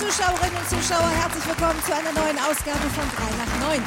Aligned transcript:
Zuschauerinnen 0.00 0.56
und 0.56 0.70
Zuschauer, 0.70 1.10
herzlich 1.10 1.46
willkommen 1.46 1.78
zu 1.84 1.92
einer 1.92 2.10
neuen 2.12 2.38
Ausgabe 2.38 2.88
von 2.88 3.04
3 3.20 3.36
nach 3.36 3.68
9. 3.68 3.84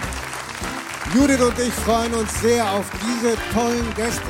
Judith 1.16 1.42
und 1.42 1.58
ich 1.58 1.74
freuen 1.74 2.14
uns 2.14 2.40
sehr 2.40 2.70
auf 2.70 2.86
diese 3.02 3.36
tollen 3.52 3.96
Gäste. 3.96 4.22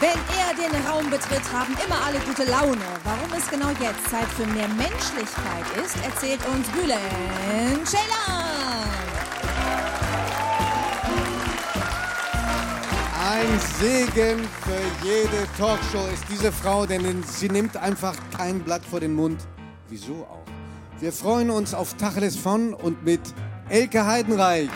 Wenn 0.00 0.18
er 0.34 0.54
den 0.58 0.86
Raum 0.88 1.08
betritt, 1.08 1.42
haben 1.52 1.76
immer 1.86 2.04
alle 2.04 2.18
gute 2.18 2.50
Laune. 2.50 2.82
Warum 3.04 3.32
es 3.38 3.48
genau 3.48 3.68
jetzt 3.80 4.10
Zeit 4.10 4.26
für 4.36 4.44
mehr 4.46 4.66
Menschlichkeit 4.66 5.64
ist, 5.84 5.94
erzählt 6.04 6.40
uns 6.48 6.66
Bülent 6.70 7.86
Ceylan. 7.86 9.06
Ein 13.24 13.60
Segen 13.78 14.48
für 14.64 15.06
jede 15.06 15.46
Talkshow 15.56 16.08
ist 16.12 16.24
diese 16.28 16.50
Frau, 16.50 16.86
denn 16.86 17.22
sie 17.22 17.48
nimmt 17.48 17.76
einfach 17.76 18.16
kein 18.36 18.58
Blatt 18.64 18.82
vor 18.84 18.98
den 18.98 19.14
Mund. 19.14 19.46
Wieso 19.88 20.14
auch? 20.24 20.44
Wir 21.00 21.12
freuen 21.12 21.50
uns 21.50 21.74
auf 21.74 21.94
Tacheles 21.94 22.36
von 22.36 22.74
und 22.74 23.04
mit 23.04 23.20
Elke 23.68 24.04
Heidenreich. 24.04 24.70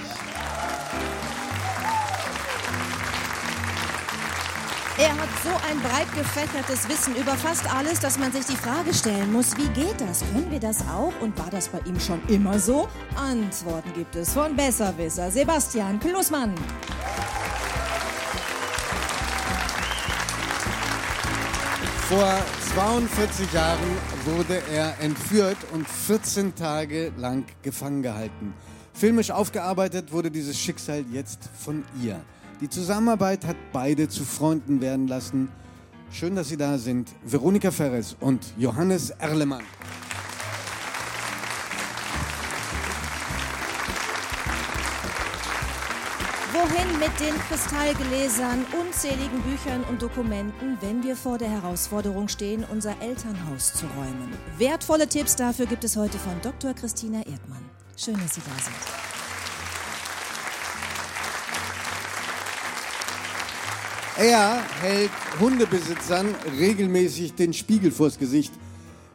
Er 4.98 5.12
hat 5.12 5.28
so 5.42 5.48
ein 5.68 5.80
breit 5.80 6.14
gefächertes 6.14 6.86
Wissen 6.86 7.16
über 7.16 7.32
fast 7.32 7.72
alles, 7.74 8.00
dass 8.00 8.18
man 8.18 8.30
sich 8.32 8.44
die 8.44 8.56
Frage 8.56 8.92
stellen 8.92 9.32
muss, 9.32 9.56
wie 9.56 9.68
geht 9.68 9.98
das? 9.98 10.20
Können 10.20 10.50
wir 10.50 10.60
das 10.60 10.82
auch? 10.82 11.12
Und 11.22 11.38
war 11.38 11.48
das 11.50 11.68
bei 11.68 11.78
ihm 11.86 11.98
schon 11.98 12.20
immer 12.28 12.58
so? 12.58 12.86
Antworten 13.16 13.92
gibt 13.94 14.14
es 14.14 14.34
von 14.34 14.54
Besserwisser 14.54 15.30
Sebastian 15.30 15.98
Klussmann. 15.98 16.54
Vor 22.10 22.34
42 22.74 23.52
Jahren 23.52 23.78
wurde 24.24 24.60
er 24.74 24.98
entführt 24.98 25.58
und 25.72 25.88
14 25.88 26.56
Tage 26.56 27.12
lang 27.16 27.44
gefangen 27.62 28.02
gehalten. 28.02 28.52
Filmisch 28.92 29.30
aufgearbeitet 29.30 30.10
wurde 30.10 30.28
dieses 30.32 30.58
Schicksal 30.58 31.04
jetzt 31.12 31.48
von 31.56 31.84
ihr. 32.02 32.20
Die 32.60 32.68
Zusammenarbeit 32.68 33.46
hat 33.46 33.54
beide 33.72 34.08
zu 34.08 34.24
Freunden 34.24 34.80
werden 34.80 35.06
lassen. 35.06 35.50
Schön, 36.10 36.34
dass 36.34 36.48
Sie 36.48 36.56
da 36.56 36.78
sind. 36.78 37.10
Veronika 37.24 37.70
Ferres 37.70 38.16
und 38.18 38.44
Johannes 38.58 39.10
Erlemann. 39.10 39.62
Wohin 46.60 46.98
mit 46.98 47.18
den 47.18 47.34
Kristallgläsern, 47.48 48.66
unzähligen 48.78 49.40
Büchern 49.40 49.82
und 49.88 50.02
Dokumenten, 50.02 50.76
wenn 50.82 51.02
wir 51.02 51.16
vor 51.16 51.38
der 51.38 51.48
Herausforderung 51.48 52.28
stehen, 52.28 52.66
unser 52.70 53.00
Elternhaus 53.00 53.72
zu 53.72 53.86
räumen? 53.96 54.30
Wertvolle 54.58 55.08
Tipps 55.08 55.36
dafür 55.36 55.64
gibt 55.64 55.84
es 55.84 55.96
heute 55.96 56.18
von 56.18 56.38
Dr. 56.42 56.74
Christina 56.74 57.20
Erdmann. 57.20 57.64
Schön, 57.96 58.12
dass 58.20 58.34
Sie 58.34 58.42
da 58.42 58.62
sind. 58.62 58.76
Er 64.18 64.62
hält 64.82 65.10
Hundebesitzern 65.40 66.34
regelmäßig 66.58 67.32
den 67.36 67.54
Spiegel 67.54 67.90
vors 67.90 68.18
Gesicht. 68.18 68.52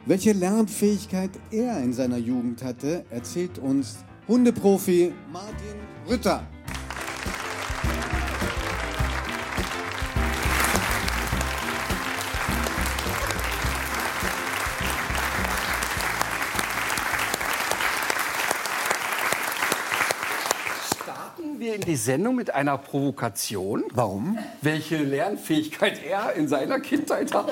Welche 0.07 0.31
Lernfähigkeit 0.31 1.29
er 1.51 1.77
in 1.83 1.93
seiner 1.93 2.17
Jugend 2.17 2.63
hatte, 2.63 3.05
erzählt 3.11 3.59
uns 3.59 3.97
Hundeprofi 4.27 5.13
Martin 5.31 5.75
Rütter. 6.09 6.41
In 21.85 21.91
die 21.91 21.97
Sendung 21.97 22.35
mit 22.35 22.51
einer 22.51 22.79
Provokation. 22.79 23.83
Warum? 23.93 24.39
Welche 24.63 24.97
Lernfähigkeit 24.97 26.03
er 26.03 26.33
in 26.33 26.47
seiner 26.47 26.79
Kindheit 26.79 27.31
hatte. 27.31 27.51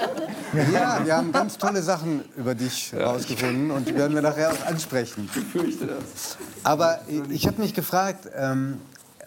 Ja, 0.74 1.06
wir 1.06 1.16
haben 1.16 1.32
ganz 1.32 1.60
tolle 1.60 1.84
Sachen 1.84 2.24
über 2.36 2.56
dich 2.56 2.96
rausgefunden 2.96 3.70
und 3.70 3.88
die 3.88 3.94
werden 3.94 4.16
wir 4.16 4.24
nachher 4.24 4.52
auch 4.52 4.66
ansprechen. 4.66 5.30
Ich 5.36 5.44
fürchte 5.44 5.86
das. 5.86 6.40
Aber 6.64 7.02
ich 7.30 7.46
habe 7.46 7.62
mich 7.62 7.76
gefragt, 7.76 8.28
ähm, 8.36 8.80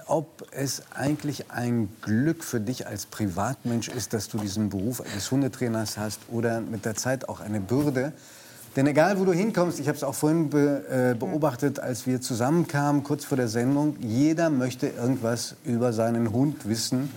ob 0.08 0.44
es 0.50 0.82
eigentlich 0.92 1.52
ein 1.52 1.88
Glück 2.02 2.42
für 2.42 2.58
dich 2.58 2.88
als 2.88 3.06
Privatmensch 3.06 3.86
ist, 3.86 4.12
dass 4.12 4.28
du 4.28 4.38
diesen 4.38 4.70
Beruf 4.70 5.02
eines 5.02 5.30
Hundetrainers 5.30 5.98
hast 5.98 6.18
oder 6.32 6.60
mit 6.60 6.84
der 6.84 6.96
Zeit 6.96 7.28
auch 7.28 7.38
eine 7.38 7.60
Bürde. 7.60 8.12
Denn 8.76 8.86
egal, 8.86 9.18
wo 9.18 9.24
du 9.24 9.32
hinkommst, 9.32 9.80
ich 9.80 9.88
habe 9.88 9.96
es 9.96 10.04
auch 10.04 10.14
vorhin 10.14 10.50
be, 10.50 10.84
äh, 11.14 11.18
beobachtet, 11.18 11.80
als 11.80 12.06
wir 12.06 12.20
zusammenkamen, 12.20 13.02
kurz 13.04 13.24
vor 13.24 13.38
der 13.38 13.48
Sendung, 13.48 13.96
jeder 14.00 14.50
möchte 14.50 14.88
irgendwas 14.88 15.56
über 15.64 15.94
seinen 15.94 16.30
Hund 16.30 16.68
wissen 16.68 17.10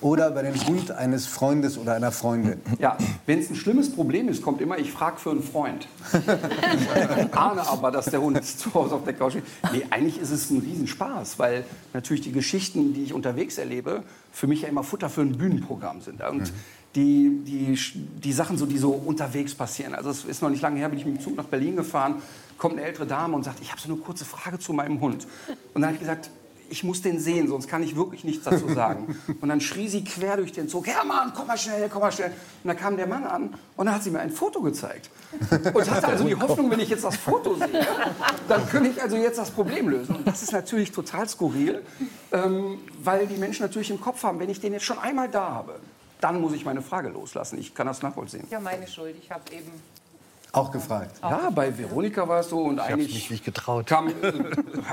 oder 0.00 0.30
über 0.30 0.42
den 0.42 0.54
Hund 0.66 0.90
eines 0.90 1.26
Freundes 1.26 1.78
oder 1.78 1.94
einer 1.94 2.10
Freundin. 2.10 2.60
Ja, 2.80 2.96
wenn 3.26 3.38
es 3.38 3.50
ein 3.50 3.54
schlimmes 3.54 3.92
Problem 3.92 4.28
ist, 4.28 4.42
kommt 4.42 4.60
immer, 4.60 4.78
ich 4.78 4.90
frage 4.90 5.18
für 5.18 5.30
einen 5.30 5.42
Freund. 5.44 5.86
ich 6.12 7.34
ahne 7.36 7.68
aber, 7.68 7.92
dass 7.92 8.06
der 8.06 8.20
Hund 8.20 8.42
zu 8.44 8.74
Hause 8.74 8.96
auf 8.96 9.04
der 9.04 9.14
Couch 9.14 9.32
steht. 9.32 9.44
Nee, 9.72 9.82
eigentlich 9.90 10.18
ist 10.20 10.30
es 10.30 10.50
ein 10.50 10.58
Riesenspaß, 10.58 11.38
weil 11.38 11.64
natürlich 11.92 12.22
die 12.22 12.32
Geschichten, 12.32 12.94
die 12.94 13.04
ich 13.04 13.12
unterwegs 13.12 13.58
erlebe, 13.58 14.02
für 14.32 14.46
mich 14.46 14.62
ja 14.62 14.68
immer 14.68 14.82
Futter 14.82 15.08
für 15.08 15.20
ein 15.20 15.38
Bühnenprogramm 15.38 16.00
sind. 16.00 16.20
Und 16.22 16.52
die, 16.96 17.42
die, 17.44 17.78
die 18.24 18.32
Sachen, 18.32 18.56
so, 18.56 18.66
die 18.66 18.78
so 18.78 18.90
unterwegs 18.90 19.54
passieren. 19.54 19.94
Also 19.94 20.10
es 20.10 20.24
ist 20.24 20.42
noch 20.42 20.50
nicht 20.50 20.62
lange 20.62 20.78
her, 20.78 20.88
bin 20.88 20.98
ich 20.98 21.04
mit 21.04 21.16
dem 21.16 21.20
Zug 21.20 21.36
nach 21.36 21.44
Berlin 21.44 21.76
gefahren, 21.76 22.22
kommt 22.56 22.78
eine 22.78 22.86
ältere 22.86 23.06
Dame 23.06 23.36
und 23.36 23.44
sagt, 23.44 23.60
ich 23.60 23.70
habe 23.70 23.80
so 23.80 23.88
eine 23.88 23.98
kurze 23.98 24.24
Frage 24.24 24.58
zu 24.58 24.72
meinem 24.72 25.00
Hund. 25.00 25.26
Und 25.74 25.82
dann 25.82 25.84
habe 25.84 25.94
ich 25.94 26.00
gesagt, 26.00 26.30
ich 26.68 26.82
muss 26.82 27.00
den 27.02 27.20
sehen, 27.20 27.46
sonst 27.46 27.68
kann 27.68 27.82
ich 27.82 27.94
wirklich 27.94 28.24
nichts 28.24 28.44
dazu 28.44 28.68
sagen. 28.68 29.16
Und 29.40 29.48
dann 29.48 29.60
schrie 29.60 29.86
sie 29.86 30.02
quer 30.02 30.36
durch 30.36 30.50
den 30.50 30.68
Zug, 30.68 30.88
Hermann, 30.88 31.32
komm 31.32 31.46
mal 31.46 31.56
schnell, 31.56 31.88
komm 31.88 32.02
mal 32.02 32.10
schnell. 32.10 32.30
Und 32.30 32.68
dann 32.68 32.76
kam 32.76 32.96
der 32.96 33.06
Mann 33.06 33.22
an 33.22 33.54
und 33.76 33.86
dann 33.86 33.94
hat 33.94 34.02
sie 34.02 34.10
mir 34.10 34.18
ein 34.18 34.32
Foto 34.32 34.60
gezeigt. 34.62 35.08
Und 35.72 35.90
hatte 35.90 36.08
also 36.08 36.24
die 36.24 36.34
Hoffnung, 36.40 36.68
wenn 36.70 36.80
ich 36.80 36.88
jetzt 36.88 37.04
das 37.04 37.16
Foto 37.16 37.54
sehe, 37.54 37.86
dann 38.48 38.68
könnte 38.68 38.90
ich 38.90 39.00
also 39.00 39.16
jetzt 39.16 39.38
das 39.38 39.52
Problem 39.52 39.88
lösen. 39.88 40.16
Und 40.16 40.26
das 40.26 40.42
ist 40.42 40.52
natürlich 40.52 40.90
total 40.90 41.28
skurril, 41.28 41.82
ähm, 42.32 42.78
weil 43.00 43.28
die 43.28 43.36
Menschen 43.36 43.62
natürlich 43.62 43.90
im 43.90 44.00
Kopf 44.00 44.24
haben, 44.24 44.40
wenn 44.40 44.50
ich 44.50 44.60
den 44.60 44.72
jetzt 44.72 44.84
schon 44.84 44.98
einmal 44.98 45.28
da 45.28 45.50
habe, 45.50 45.78
dann 46.26 46.40
muss 46.40 46.52
ich 46.54 46.64
meine 46.64 46.82
Frage 46.82 47.08
loslassen. 47.08 47.56
Ich 47.56 47.72
kann 47.72 47.86
das 47.86 48.02
nachvollziehen. 48.02 48.48
Ja, 48.50 48.58
meine 48.58 48.88
Schuld. 48.88 49.14
Ich 49.22 49.30
habe 49.30 49.42
eben. 49.52 49.70
Auch 50.50 50.72
gefragt. 50.72 51.18
Ja, 51.22 51.50
bei 51.54 51.76
Veronika 51.76 52.26
war 52.26 52.40
es 52.40 52.48
so 52.48 52.60
und 52.60 52.80
eigentlich 52.80 53.14
mich 53.14 53.30
nicht 53.30 53.44
getraut. 53.44 53.86
kam, 53.86 54.08
äh, 54.08 54.12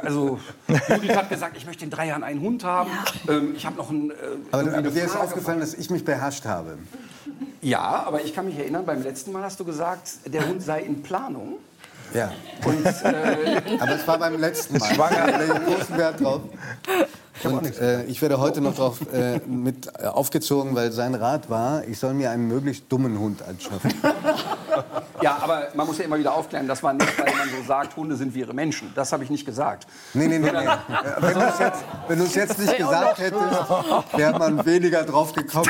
also 0.03 0.37
Judith 0.67 1.15
hat 1.15 1.29
gesagt, 1.29 1.57
ich 1.57 1.65
möchte 1.65 1.85
in 1.85 1.89
drei 1.89 2.07
Jahren 2.07 2.23
einen 2.23 2.41
Hund 2.41 2.63
haben. 2.63 2.91
Ähm, 3.27 3.53
ich 3.55 3.65
habe 3.65 3.77
noch 3.77 3.89
einen. 3.89 4.11
Äh, 4.11 4.13
Aber, 4.51 4.63
dir 4.63 5.05
ist 5.05 5.15
aufgefallen, 5.15 5.59
dass 5.59 5.73
ich 5.73 5.89
mich 5.89 6.05
beherrscht 6.05 6.45
habe. 6.45 6.77
Ja, 7.61 8.03
aber 8.05 8.23
ich 8.23 8.35
kann 8.35 8.45
mich 8.45 8.59
erinnern, 8.59 8.85
beim 8.85 9.01
letzten 9.01 9.31
Mal 9.31 9.43
hast 9.43 9.59
du 9.59 9.65
gesagt, 9.65 10.19
der 10.25 10.47
Hund 10.47 10.61
sei 10.61 10.81
in 10.81 11.01
Planung. 11.01 11.59
Ja. 12.13 12.31
Und 12.65 12.85
äh, 12.85 13.77
Aber 13.79 13.95
es 13.95 14.07
war 14.07 14.19
beim 14.19 14.39
letzten 14.39 14.77
Mal. 14.77 14.93
Schwanger. 14.93 15.43
Ich 15.43 15.65
großen 15.65 15.97
Wert 15.97 16.21
drauf. 16.21 16.41
Und, 17.45 17.79
äh, 17.79 18.03
ich 18.05 18.21
werde 18.21 18.39
heute 18.39 18.61
noch 18.61 18.75
darauf 18.75 18.99
äh, 19.13 19.39
mit 19.45 19.87
äh, 19.99 20.05
aufgezogen, 20.05 20.75
weil 20.75 20.91
sein 20.91 21.15
Rat 21.15 21.49
war, 21.49 21.87
ich 21.87 21.99
soll 21.99 22.13
mir 22.13 22.31
einen 22.31 22.47
möglichst 22.47 22.85
dummen 22.89 23.19
Hund 23.19 23.41
anschaffen. 23.41 23.93
ja, 25.21 25.37
aber 25.41 25.67
man 25.73 25.87
muss 25.87 25.97
ja 25.97 26.05
immer 26.05 26.17
wieder 26.17 26.33
aufklären, 26.33 26.67
das 26.67 26.81
war 26.83 26.93
nicht, 26.93 27.17
weil 27.19 27.33
man 27.35 27.49
so 27.49 27.67
sagt, 27.67 27.95
Hunde 27.95 28.15
sind 28.15 28.33
wie 28.33 28.39
ihre 28.39 28.53
Menschen. 28.53 28.91
Das 28.95 29.11
habe 29.11 29.23
ich 29.23 29.29
nicht 29.29 29.45
gesagt. 29.45 29.87
Nee, 30.13 30.27
nee, 30.27 30.39
nee. 30.39 30.51
nee. 30.51 30.57
Äh, 30.57 30.77
Wenn 31.19 31.33
du 31.33 31.45
es 31.45 31.59
jetzt, 31.59 31.83
wenn 32.07 32.19
jetzt 32.35 32.59
nicht 32.59 32.77
gesagt 32.77 33.17
hättest, 33.19 34.17
wäre 34.17 34.39
man 34.39 34.65
weniger 34.65 35.03
drauf 35.03 35.33
gekommen. 35.33 35.69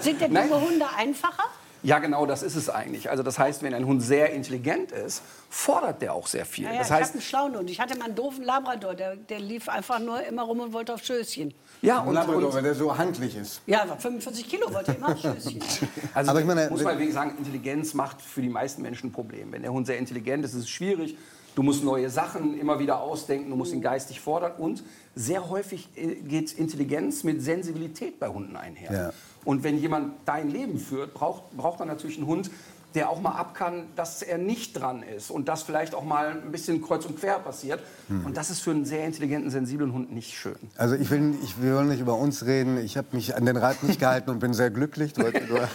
Sind 0.00 0.20
denn 0.20 0.32
dumme 0.32 0.60
Hunde 0.60 0.86
einfacher? 0.96 1.44
Ja, 1.88 1.98
genau, 2.00 2.26
das 2.26 2.42
ist 2.42 2.54
es 2.54 2.68
eigentlich. 2.68 3.08
Also 3.08 3.22
das 3.22 3.38
heißt, 3.38 3.62
wenn 3.62 3.72
ein 3.72 3.86
Hund 3.86 4.02
sehr 4.02 4.32
intelligent 4.34 4.92
ist, 4.92 5.22
fordert 5.48 6.02
der 6.02 6.12
auch 6.12 6.26
sehr 6.26 6.44
viel. 6.44 6.64
Ja, 6.64 6.72
ja, 6.72 6.78
das 6.78 6.88
ich 6.88 6.92
habe 6.92 7.02
heißt, 7.02 7.12
einen 7.14 7.22
schlauen 7.22 7.56
Hund. 7.56 7.70
Ich 7.70 7.80
hatte 7.80 7.96
mal 7.96 8.04
einen 8.06 8.14
doofen 8.14 8.44
Labrador, 8.44 8.94
der, 8.94 9.16
der 9.16 9.40
lief 9.40 9.68
einfach 9.70 9.98
nur 9.98 10.22
immer 10.22 10.42
rum 10.42 10.60
und 10.60 10.72
wollte 10.74 10.92
auf 10.92 11.02
Schößchen. 11.02 11.54
ja, 11.80 12.00
Und 12.00 12.12
Labrador, 12.14 12.48
und 12.48 12.54
weil 12.54 12.62
der 12.62 12.74
so 12.74 12.96
handlich 12.98 13.34
ist. 13.36 13.62
Ja, 13.66 13.82
aber 13.82 13.96
45 13.96 14.46
Kilo 14.48 14.72
wollte 14.74 14.92
immer 14.92 15.08
auf 15.12 15.18
Schößchen. 15.20 15.60
Also 16.14 16.30
Aber 16.30 16.40
ich 16.40 16.46
meine, 16.46 16.68
muss 16.68 16.80
wenn- 16.80 16.86
man 16.88 16.98
wegen 16.98 17.12
sagen, 17.12 17.34
Intelligenz 17.38 17.94
macht 17.94 18.20
für 18.20 18.42
die 18.42 18.48
meisten 18.50 18.82
Menschen 18.82 19.08
ein 19.08 19.12
Problem. 19.12 19.50
Wenn 19.52 19.62
der 19.62 19.72
Hund 19.72 19.86
sehr 19.86 19.96
intelligent 19.98 20.44
ist, 20.44 20.52
ist 20.52 20.64
es 20.64 20.68
schwierig. 20.68 21.16
Du 21.54 21.62
musst 21.64 21.82
neue 21.82 22.08
Sachen 22.10 22.60
immer 22.60 22.78
wieder 22.78 23.00
ausdenken, 23.00 23.50
du 23.50 23.56
musst 23.56 23.72
ihn 23.72 23.80
geistig 23.80 24.20
fordern. 24.20 24.52
Und 24.58 24.84
sehr 25.16 25.48
häufig 25.48 25.88
äh, 25.96 26.16
geht 26.16 26.52
Intelligenz 26.52 27.24
mit 27.24 27.42
Sensibilität 27.42 28.20
bei 28.20 28.28
Hunden 28.28 28.56
einher. 28.56 28.92
Ja. 28.92 29.12
Und 29.44 29.62
wenn 29.62 29.78
jemand 29.78 30.12
dein 30.24 30.50
Leben 30.50 30.78
führt, 30.78 31.14
braucht, 31.14 31.56
braucht 31.56 31.78
man 31.78 31.88
natürlich 31.88 32.18
einen 32.18 32.26
Hund, 32.26 32.50
der 32.94 33.10
auch 33.10 33.20
mal 33.20 33.32
ab 33.32 33.54
kann, 33.54 33.84
dass 33.96 34.22
er 34.22 34.38
nicht 34.38 34.78
dran 34.78 35.02
ist 35.02 35.30
und 35.30 35.48
dass 35.48 35.62
vielleicht 35.62 35.94
auch 35.94 36.04
mal 36.04 36.30
ein 36.30 36.50
bisschen 36.50 36.82
kreuz 36.82 37.04
und 37.04 37.18
quer 37.18 37.38
passiert. 37.38 37.80
Und 38.24 38.38
das 38.38 38.48
ist 38.48 38.60
für 38.60 38.70
einen 38.70 38.86
sehr 38.86 39.04
intelligenten, 39.04 39.50
sensiblen 39.50 39.92
Hund 39.92 40.12
nicht 40.12 40.34
schön. 40.34 40.56
Also 40.78 40.94
ich 40.94 41.10
will, 41.10 41.34
ich 41.42 41.60
will 41.60 41.84
nicht 41.84 42.00
über 42.00 42.14
uns 42.14 42.46
reden. 42.46 42.78
Ich 42.78 42.96
habe 42.96 43.08
mich 43.12 43.36
an 43.36 43.44
den 43.44 43.58
Rat 43.58 43.82
nicht 43.82 44.00
gehalten 44.00 44.30
und 44.30 44.38
bin 44.38 44.54
sehr 44.54 44.70
glücklich. 44.70 45.16
Wollte 45.18 45.44
nur, 45.44 45.68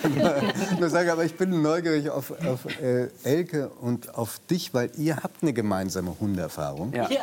nur 0.79 0.89
sagen, 0.89 1.09
aber 1.11 1.23
ich 1.23 1.35
bin 1.35 1.61
neugierig 1.61 2.09
auf, 2.09 2.31
auf 2.31 2.65
äh, 2.81 3.09
Elke 3.23 3.69
und 3.69 4.15
auf 4.15 4.39
dich, 4.49 4.73
weil 4.73 4.89
ihr 4.97 5.17
habt 5.17 5.43
eine 5.43 5.53
gemeinsame 5.53 6.15
Hunderfahrung. 6.19 6.93
Ja. 6.93 7.07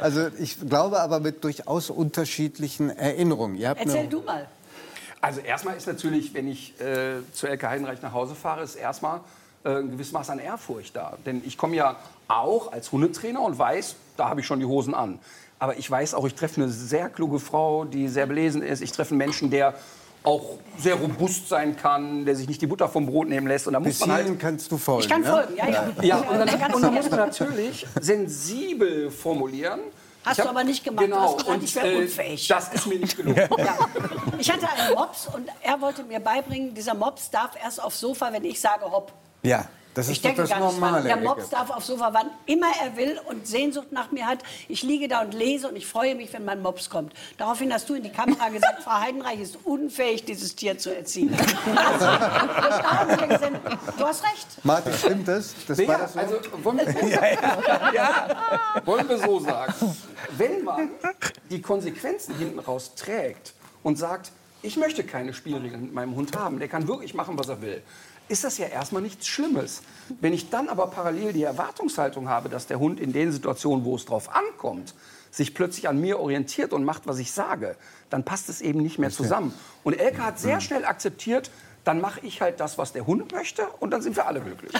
Also 0.00 0.26
ich 0.38 0.60
glaube 0.68 1.00
aber 1.00 1.20
mit 1.20 1.44
durchaus 1.44 1.90
unterschiedlichen 1.90 2.90
Erinnerungen. 2.90 3.56
Ihr 3.56 3.70
habt 3.70 3.80
Erzähl 3.80 4.00
eine, 4.00 4.08
du 4.08 4.20
mal. 4.20 4.46
Also 5.24 5.40
erstmal 5.40 5.74
ist 5.74 5.86
natürlich, 5.86 6.34
wenn 6.34 6.46
ich 6.46 6.78
äh, 6.82 7.14
zu 7.32 7.46
Elke 7.46 7.66
Heidenreich 7.70 8.02
nach 8.02 8.12
Hause 8.12 8.34
fahre, 8.34 8.62
ist 8.62 8.74
erstmal 8.74 9.20
äh, 9.64 9.70
ein 9.70 9.90
gewisses 9.90 10.12
Maß 10.12 10.28
an 10.28 10.38
Ehrfurcht 10.38 10.94
da. 10.94 11.16
Denn 11.24 11.40
ich 11.46 11.56
komme 11.56 11.76
ja 11.76 11.96
auch 12.28 12.70
als 12.70 12.92
Hundetrainer 12.92 13.40
und 13.40 13.58
weiß, 13.58 13.96
da 14.18 14.28
habe 14.28 14.40
ich 14.40 14.46
schon 14.46 14.60
die 14.60 14.66
Hosen 14.66 14.92
an. 14.94 15.18
Aber 15.58 15.78
ich 15.78 15.90
weiß 15.90 16.12
auch, 16.12 16.26
ich 16.26 16.34
treffe 16.34 16.60
eine 16.60 16.70
sehr 16.70 17.08
kluge 17.08 17.38
Frau, 17.38 17.86
die 17.86 18.08
sehr 18.08 18.26
belesen 18.26 18.60
ist. 18.60 18.82
Ich 18.82 18.92
treffe 18.92 19.12
einen 19.12 19.18
Menschen, 19.18 19.48
der 19.48 19.72
auch 20.24 20.58
sehr 20.76 20.96
robust 20.96 21.48
sein 21.48 21.74
kann, 21.74 22.26
der 22.26 22.36
sich 22.36 22.46
nicht 22.46 22.60
die 22.60 22.66
Butter 22.66 22.90
vom 22.90 23.06
Brot 23.06 23.26
nehmen 23.26 23.46
lässt. 23.46 23.66
Und 23.66 23.72
da 23.72 23.80
muss 23.80 23.88
bis 23.88 24.00
man 24.00 24.12
halt 24.12 24.24
hierhin 24.24 24.38
kannst 24.38 24.70
du 24.70 24.76
folgen. 24.76 25.04
Ich 25.04 25.08
kann 25.08 25.22
ne? 25.22 25.30
folgen, 25.30 25.56
ja, 25.56 25.68
ja. 25.70 25.88
Ja, 26.02 26.16
und 26.18 26.38
dann, 26.38 26.74
und 26.74 26.82
dann 26.82 26.92
muss 26.92 27.08
man 27.08 27.20
natürlich 27.20 27.86
sensibel 27.98 29.10
formulieren. 29.10 29.80
Hast 30.24 30.38
Ich 30.38 30.44
du 30.44 30.50
aber 30.50 30.64
nicht 30.64 30.82
gemacht. 30.84 31.02
Du 31.04 31.10
Genau, 31.10 31.20
hast 31.22 31.38
gesagt, 31.38 31.50
und 31.58 31.64
ich 31.64 31.74
wäre 31.76 31.92
äh, 31.92 32.02
unfähig. 32.02 32.48
das 32.48 32.72
ist 32.72 32.86
mir 32.86 32.98
nicht 32.98 33.16
gelungen. 33.16 33.36
Ja. 33.58 33.78
Ich 34.38 34.50
hatte 34.50 34.68
einen 34.68 34.94
Mops 34.94 35.26
und 35.32 35.48
er 35.62 35.80
wollte 35.80 36.02
mir 36.04 36.20
beibringen, 36.20 36.74
dieser 36.74 36.94
Mops 36.94 37.30
darf 37.30 37.50
erst 37.62 37.82
aufs 37.82 38.00
Sofa, 38.00 38.32
wenn 38.32 38.44
ich 38.44 38.60
sage 38.60 38.84
hopp. 38.90 39.12
Ja, 39.42 39.66
das 39.94 40.08
Ich 40.08 40.16
ist 40.16 40.24
doch 40.24 40.28
denke 40.30 40.42
das 40.42 40.50
gar 40.50 40.60
nicht 40.60 40.72
dran. 40.80 40.80
Normale. 40.80 41.04
Der. 41.04 41.16
Mops 41.16 41.48
darf 41.50 41.70
aufs 41.70 41.86
Sofa, 41.86 42.10
wann 42.12 42.30
immer 42.46 42.66
er 42.82 42.96
will 42.96 43.18
und 43.28 43.46
Sehnsucht 43.46 43.92
nach 43.92 44.10
mir 44.12 44.26
hat. 44.26 44.40
Ich 44.68 44.82
liege 44.82 45.08
da 45.08 45.20
und 45.22 45.32
lese 45.34 45.68
und 45.68 45.76
ich 45.76 45.86
freue 45.86 46.14
mich, 46.14 46.32
wenn 46.32 46.44
mein 46.44 46.60
Mops 46.62 46.90
kommt. 46.90 47.12
Daraufhin 47.38 47.72
hast 47.72 47.88
du 47.88 47.94
in 47.94 48.02
die 48.02 48.10
Kamera 48.10 48.48
gesagt, 48.48 48.82
Frau 48.82 49.00
Heidenreich 49.00 49.40
ist 49.40 49.58
unfähig, 49.64 50.24
dieses 50.24 50.54
Tier 50.56 50.76
zu 50.78 50.94
erziehen. 50.94 51.34
Also, 51.76 53.26
gesehen, 53.26 53.56
du 53.98 54.04
hast 54.04 54.22
recht. 54.24 54.46
Martin, 54.64 54.92
stimmt 54.94 55.28
das? 55.28 55.54
Das 55.66 55.78
war 55.78 55.84
Ja, 55.84 55.98
das 55.98 56.12
so? 56.14 56.18
also 56.18 56.36
wollen 56.62 56.78
wir, 56.78 57.10
ja, 57.94 58.80
wollen 58.84 59.08
wir 59.08 59.18
so 59.18 59.40
sagen. 59.40 59.74
Wenn 60.36 60.64
man 60.64 60.90
die 61.50 61.60
Konsequenzen 61.62 62.36
hinten 62.36 62.58
raus 62.58 62.92
trägt 62.96 63.54
und 63.82 63.98
sagt, 63.98 64.32
ich 64.62 64.76
möchte 64.76 65.04
keine 65.04 65.34
Spielregeln 65.34 65.82
mit 65.82 65.92
meinem 65.94 66.14
Hund 66.16 66.36
haben, 66.36 66.58
der 66.58 66.68
kann 66.68 66.88
wirklich 66.88 67.14
machen, 67.14 67.38
was 67.38 67.48
er 67.48 67.60
will, 67.60 67.82
ist 68.28 68.44
das 68.44 68.58
ja 68.58 68.66
erstmal 68.66 69.02
nichts 69.02 69.26
Schlimmes. 69.26 69.82
Wenn 70.20 70.32
ich 70.32 70.50
dann 70.50 70.68
aber 70.68 70.86
parallel 70.88 71.32
die 71.32 71.42
Erwartungshaltung 71.42 72.28
habe, 72.28 72.48
dass 72.48 72.66
der 72.66 72.78
Hund 72.78 73.00
in 73.00 73.12
den 73.12 73.32
Situationen, 73.32 73.84
wo 73.84 73.96
es 73.96 74.04
drauf 74.04 74.34
ankommt, 74.34 74.94
sich 75.30 75.54
plötzlich 75.54 75.88
an 75.88 76.00
mir 76.00 76.20
orientiert 76.20 76.72
und 76.72 76.84
macht, 76.84 77.06
was 77.06 77.18
ich 77.18 77.32
sage, 77.32 77.76
dann 78.08 78.24
passt 78.24 78.48
es 78.48 78.60
eben 78.60 78.80
nicht 78.80 78.98
mehr 78.98 79.10
zusammen. 79.10 79.52
Und 79.82 79.94
Elke 79.94 80.24
hat 80.24 80.38
sehr 80.38 80.60
schnell 80.60 80.84
akzeptiert, 80.84 81.50
dann 81.82 82.00
mache 82.00 82.20
ich 82.20 82.40
halt 82.40 82.60
das, 82.60 82.78
was 82.78 82.92
der 82.92 83.06
Hund 83.06 83.32
möchte 83.32 83.66
und 83.80 83.90
dann 83.90 84.00
sind 84.00 84.16
wir 84.16 84.26
alle 84.26 84.40
glücklich. 84.40 84.72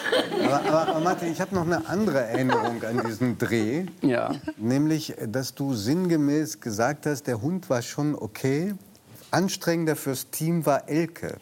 Aber, 0.45 0.61
aber, 0.61 0.89
aber 0.89 1.01
Martin, 1.01 1.33
ich 1.33 1.41
habe 1.41 1.55
noch 1.55 1.67
eine 1.67 1.87
andere 1.87 2.21
Erinnerung 2.21 2.83
an 2.83 3.03
diesen 3.07 3.37
Dreh. 3.37 3.87
Ja. 4.01 4.35
Nämlich, 4.57 5.15
dass 5.27 5.55
du 5.55 5.75
sinngemäß 5.75 6.61
gesagt 6.61 7.07
hast, 7.07 7.27
der 7.27 7.43
Hund 7.43 7.69
war 7.69 7.83
schon 7.83 8.15
okay. 8.15 8.75
Anstrengender 9.31 9.97
fürs 9.97 10.31
Team 10.31 10.65
war 10.65 10.89
Elke. 10.89 11.37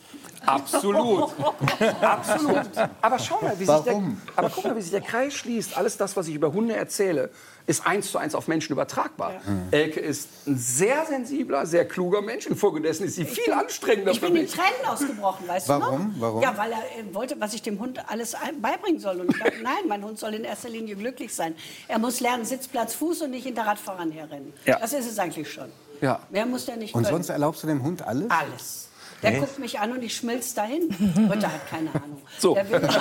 Absolut. 0.46 1.30
Absolut. 2.00 2.70
Aber 3.00 3.18
schau 3.18 3.40
mal, 3.40 3.58
wie 3.58 3.64
sich 3.64 3.76
der, 3.84 4.02
aber 4.36 4.50
guck 4.50 4.64
mal, 4.64 4.76
wie 4.76 4.82
sich 4.82 4.90
der 4.90 5.00
Kreis 5.00 5.34
schließt. 5.34 5.76
Alles 5.76 5.96
das, 5.96 6.16
was 6.16 6.28
ich 6.28 6.34
über 6.34 6.52
Hunde 6.52 6.74
erzähle, 6.76 7.30
ist 7.66 7.86
eins 7.86 8.10
zu 8.10 8.18
eins 8.18 8.34
auf 8.34 8.48
Menschen 8.48 8.72
übertragbar. 8.72 9.34
Elke 9.70 10.00
ist 10.00 10.28
ein 10.46 10.56
sehr 10.56 11.06
sensibler, 11.06 11.64
sehr 11.64 11.86
kluger 11.86 12.20
Mensch. 12.20 12.46
Infolgedessen 12.46 13.06
ist 13.06 13.14
sie 13.16 13.24
viel 13.24 13.52
anstrengender 13.52 14.10
Ich 14.10 14.20
für 14.20 14.26
bin 14.26 14.36
in 14.36 14.42
mich. 14.42 14.52
Tränen 14.52 14.86
ausgebrochen, 14.86 15.46
weißt 15.46 15.68
Warum? 15.68 16.14
du 16.14 16.20
noch? 16.20 16.20
Warum? 16.20 16.42
Ja, 16.42 16.56
weil 16.56 16.72
er 16.72 16.78
äh, 16.78 17.14
wollte, 17.14 17.36
was 17.38 17.54
ich 17.54 17.62
dem 17.62 17.78
Hund 17.78 18.00
alles 18.10 18.36
beibringen 18.60 19.00
soll. 19.00 19.20
Und 19.20 19.30
ich 19.30 19.38
dachte, 19.38 19.54
nein, 19.62 19.84
mein 19.86 20.04
Hund 20.04 20.18
soll 20.18 20.34
in 20.34 20.44
erster 20.44 20.68
Linie 20.68 20.96
glücklich 20.96 21.34
sein. 21.34 21.54
Er 21.86 21.98
muss 21.98 22.20
lernen, 22.20 22.44
Sitzplatz, 22.44 22.94
Fuß 22.94 23.22
und 23.22 23.30
nicht 23.30 23.44
hinter 23.44 23.62
Radfahrern 23.62 24.10
herrennen. 24.10 24.52
Ja. 24.64 24.78
Das 24.80 24.92
ist 24.92 25.10
es 25.10 25.18
eigentlich 25.18 25.50
schon. 25.52 25.70
Ja. 26.00 26.18
Mehr 26.30 26.46
muss 26.46 26.66
der 26.66 26.76
nicht 26.76 26.94
Und 26.94 27.04
können. 27.04 27.14
sonst 27.14 27.28
erlaubst 27.28 27.62
du 27.62 27.68
dem 27.68 27.84
Hund 27.84 28.02
alles? 28.02 28.28
Alles. 28.28 28.88
Der 29.22 29.32
guckt 29.32 29.58
mich 29.58 29.78
an 29.78 29.92
und 29.92 30.02
ich 30.02 30.16
schmilz 30.16 30.52
dahin. 30.54 30.88
Ritter 31.30 31.52
hat 31.52 31.70
keine 31.70 31.90
Ahnung. 31.90 32.20
So. 32.38 32.54
Der 32.54 32.68
will, 32.70 32.80
das? 32.80 32.94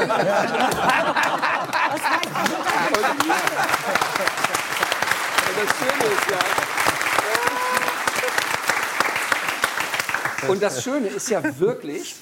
Schöne 5.77 6.03
ist 6.13 6.29
ja. 6.29 6.37
Und 10.47 10.61
das 10.63 10.83
Schöne 10.83 11.07
ist 11.07 11.29
ja 11.29 11.59
wirklich, 11.59 12.15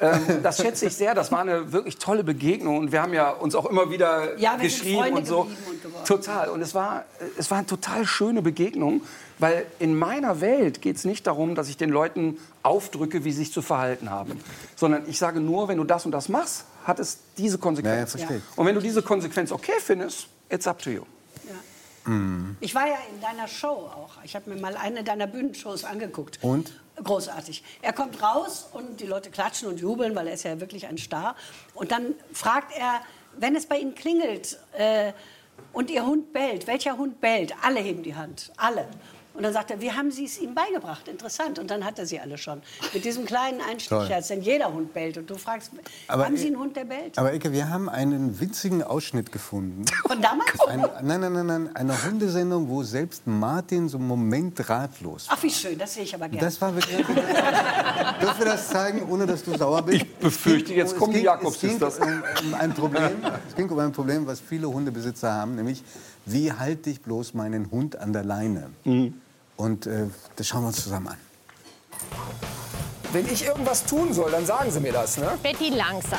ähm, 0.00 0.42
das 0.42 0.56
schätze 0.58 0.86
ich 0.86 0.96
sehr, 0.96 1.14
das 1.14 1.30
war 1.32 1.40
eine 1.40 1.72
wirklich 1.72 1.98
tolle 1.98 2.24
Begegnung 2.24 2.78
und 2.78 2.92
wir 2.92 3.02
haben 3.02 3.12
ja 3.12 3.30
uns 3.30 3.54
auch 3.54 3.66
immer 3.66 3.90
wieder 3.90 4.38
Ja, 4.38 4.56
geschrieben 4.56 5.14
und 5.14 5.26
so. 5.26 5.40
und. 5.40 5.75
Total. 6.06 6.48
Und 6.50 6.62
es 6.62 6.74
war, 6.74 7.04
es 7.36 7.50
war 7.50 7.58
eine 7.58 7.66
total 7.66 8.06
schöne 8.06 8.42
Begegnung, 8.42 9.02
weil 9.38 9.66
in 9.78 9.98
meiner 9.98 10.40
Welt 10.40 10.80
geht 10.80 10.96
es 10.96 11.04
nicht 11.04 11.26
darum, 11.26 11.54
dass 11.54 11.68
ich 11.68 11.76
den 11.76 11.90
Leuten 11.90 12.38
aufdrücke, 12.62 13.24
wie 13.24 13.32
sie 13.32 13.38
sich 13.38 13.52
zu 13.52 13.62
verhalten 13.62 14.10
haben, 14.10 14.40
sondern 14.76 15.08
ich 15.08 15.18
sage 15.18 15.40
nur, 15.40 15.68
wenn 15.68 15.78
du 15.78 15.84
das 15.84 16.06
und 16.06 16.12
das 16.12 16.28
machst, 16.28 16.64
hat 16.84 16.98
es 16.98 17.18
diese 17.36 17.58
Konsequenz. 17.58 18.14
Ja, 18.14 18.20
ja, 18.20 18.26
verstehe. 18.26 18.42
Und 18.54 18.66
wenn 18.66 18.74
du 18.74 18.80
diese 18.80 19.02
Konsequenz 19.02 19.52
okay 19.52 19.78
findest, 19.80 20.28
it's 20.48 20.66
up 20.66 20.80
to 20.80 20.90
you. 20.90 21.02
Ich 22.60 22.72
war 22.74 22.86
ja 22.86 22.98
in 23.12 23.20
deiner 23.20 23.48
Show 23.48 23.66
auch. 23.66 24.22
Ich 24.22 24.36
habe 24.36 24.50
mir 24.50 24.60
mal 24.60 24.76
eine 24.76 25.02
deiner 25.02 25.26
Bühnenshows 25.26 25.82
angeguckt. 25.82 26.38
Und? 26.40 26.80
Großartig. 27.02 27.64
Er 27.82 27.92
kommt 27.92 28.22
raus 28.22 28.68
und 28.72 29.00
die 29.00 29.06
Leute 29.06 29.30
klatschen 29.30 29.68
und 29.68 29.80
jubeln, 29.80 30.14
weil 30.14 30.28
er 30.28 30.34
ist 30.34 30.44
ja 30.44 30.60
wirklich 30.60 30.86
ein 30.86 30.98
Star. 30.98 31.34
Und 31.74 31.90
dann 31.90 32.14
fragt 32.32 32.72
er, 32.76 33.00
wenn 33.38 33.56
es 33.56 33.66
bei 33.66 33.78
Ihnen 33.78 33.94
klingelt 33.96 34.58
äh, 34.78 35.12
und 35.72 35.90
Ihr 35.90 36.06
Hund 36.06 36.32
bellt, 36.32 36.66
welcher 36.66 36.96
Hund 36.96 37.20
bellt? 37.20 37.54
Alle 37.62 37.80
heben 37.80 38.02
die 38.02 38.14
Hand, 38.14 38.52
alle. 38.56 38.88
Und 39.36 39.42
dann 39.42 39.52
sagt 39.52 39.70
er, 39.70 39.80
wie 39.82 39.92
haben 39.92 40.10
Sie 40.10 40.24
es 40.24 40.38
ihm 40.40 40.54
beigebracht? 40.54 41.08
Interessant. 41.08 41.58
Und 41.58 41.70
dann 41.70 41.84
hat 41.84 41.98
er 41.98 42.06
sie 42.06 42.18
alle 42.18 42.38
schon. 42.38 42.62
Mit 42.94 43.04
diesem 43.04 43.26
kleinen 43.26 43.60
Einstichscherz, 43.60 44.28
denn 44.28 44.40
jeder 44.40 44.72
Hund 44.72 44.94
bellt. 44.94 45.18
Und 45.18 45.28
du 45.28 45.36
fragst, 45.36 45.72
Aber 46.08 46.24
haben 46.24 46.36
Sie 46.38 46.46
einen 46.46 46.58
Hund, 46.58 46.74
der 46.76 46.84
bellt? 46.84 47.18
Aber 47.18 47.32
Ecke, 47.32 47.52
wir 47.52 47.68
haben 47.68 47.88
einen 47.90 48.40
winzigen 48.40 48.82
Ausschnitt 48.82 49.30
gefunden. 49.32 49.84
Von 50.06 50.22
damals? 50.22 50.58
Ein, 50.66 50.80
nein, 51.02 51.20
nein, 51.20 51.32
nein, 51.34 51.46
nein, 51.46 51.76
eine 51.76 52.02
Hundesendung, 52.04 52.68
wo 52.68 52.82
selbst 52.82 53.26
Martin 53.26 53.88
so 53.90 53.98
einen 53.98 54.06
Moment 54.06 54.68
ratlos 54.70 55.28
war. 55.28 55.36
Ach, 55.38 55.42
wie 55.42 55.50
schön, 55.50 55.78
das 55.78 55.92
sehe 55.94 56.04
ich 56.04 56.14
aber 56.14 56.28
gerne. 56.28 56.44
Das 56.46 56.60
war 56.60 56.74
wirklich. 56.74 56.96
Dürfen 57.06 58.38
wir 58.38 58.46
das 58.46 58.68
zeigen, 58.68 59.02
ohne 59.08 59.26
dass 59.26 59.44
du 59.44 59.56
sauer 59.56 59.82
bist? 59.82 59.98
Ich 60.02 60.14
befürchte, 60.16 60.72
jetzt 60.72 60.92
Es 60.92 60.98
kommen 60.98 61.12
die 61.12 61.22
ging- 61.22 61.28
Es 61.46 61.60
ging 61.60 61.82
um, 61.82 62.22
um 62.46 62.54
ein 62.54 62.72
Problem. 62.72 63.10
Es 63.48 63.54
ging 63.54 63.68
um 63.68 63.78
ein 63.80 63.92
Problem, 63.92 64.26
was 64.26 64.40
viele 64.40 64.68
Hundebesitzer 64.68 65.32
haben, 65.32 65.56
nämlich 65.56 65.82
wie 66.24 66.52
halte 66.52 66.90
ich 66.90 67.02
bloß 67.02 67.34
meinen 67.34 67.70
Hund 67.70 67.96
an 67.96 68.12
der 68.12 68.24
Leine? 68.24 68.70
Mhm. 68.84 69.20
Und 69.56 69.86
äh, 69.86 70.06
das 70.36 70.46
schauen 70.48 70.62
wir 70.62 70.68
uns 70.68 70.82
zusammen 70.82 71.08
an. 71.08 71.16
Wenn 73.12 73.26
ich 73.26 73.44
irgendwas 73.46 73.84
tun 73.84 74.12
soll, 74.12 74.30
dann 74.30 74.44
sagen 74.44 74.70
Sie 74.70 74.80
mir 74.80 74.92
das, 74.92 75.16
ne? 75.16 75.38
Betty 75.42 75.70
langsam. 75.70 76.18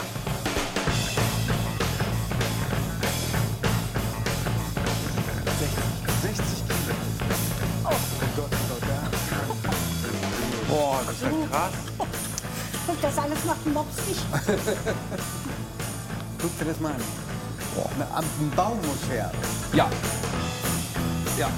Boah, 10.70 11.00
das 11.06 11.16
ist 11.16 11.22
ja 11.24 11.30
krass. 11.50 11.72
Guck, 12.88 13.02
das 13.02 13.18
alles 13.18 13.44
macht 13.46 13.66
ein 13.66 13.74
Mops 13.74 13.96
nicht. 14.08 14.22
Guck 16.42 16.60
dir 16.60 16.66
das 16.66 16.80
mal 16.80 16.92
an. 16.94 17.02
Am- 18.14 18.24
Ein 18.40 18.52
Baum 18.56 18.78
muss 18.78 19.10
her. 19.12 19.32
Ja. 19.74 19.90
Ja. 21.38 21.50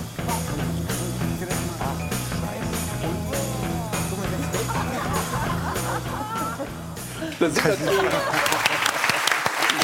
Das 7.40 7.56
sind 7.56 7.64
natürlich 7.64 7.90
die 7.90 7.96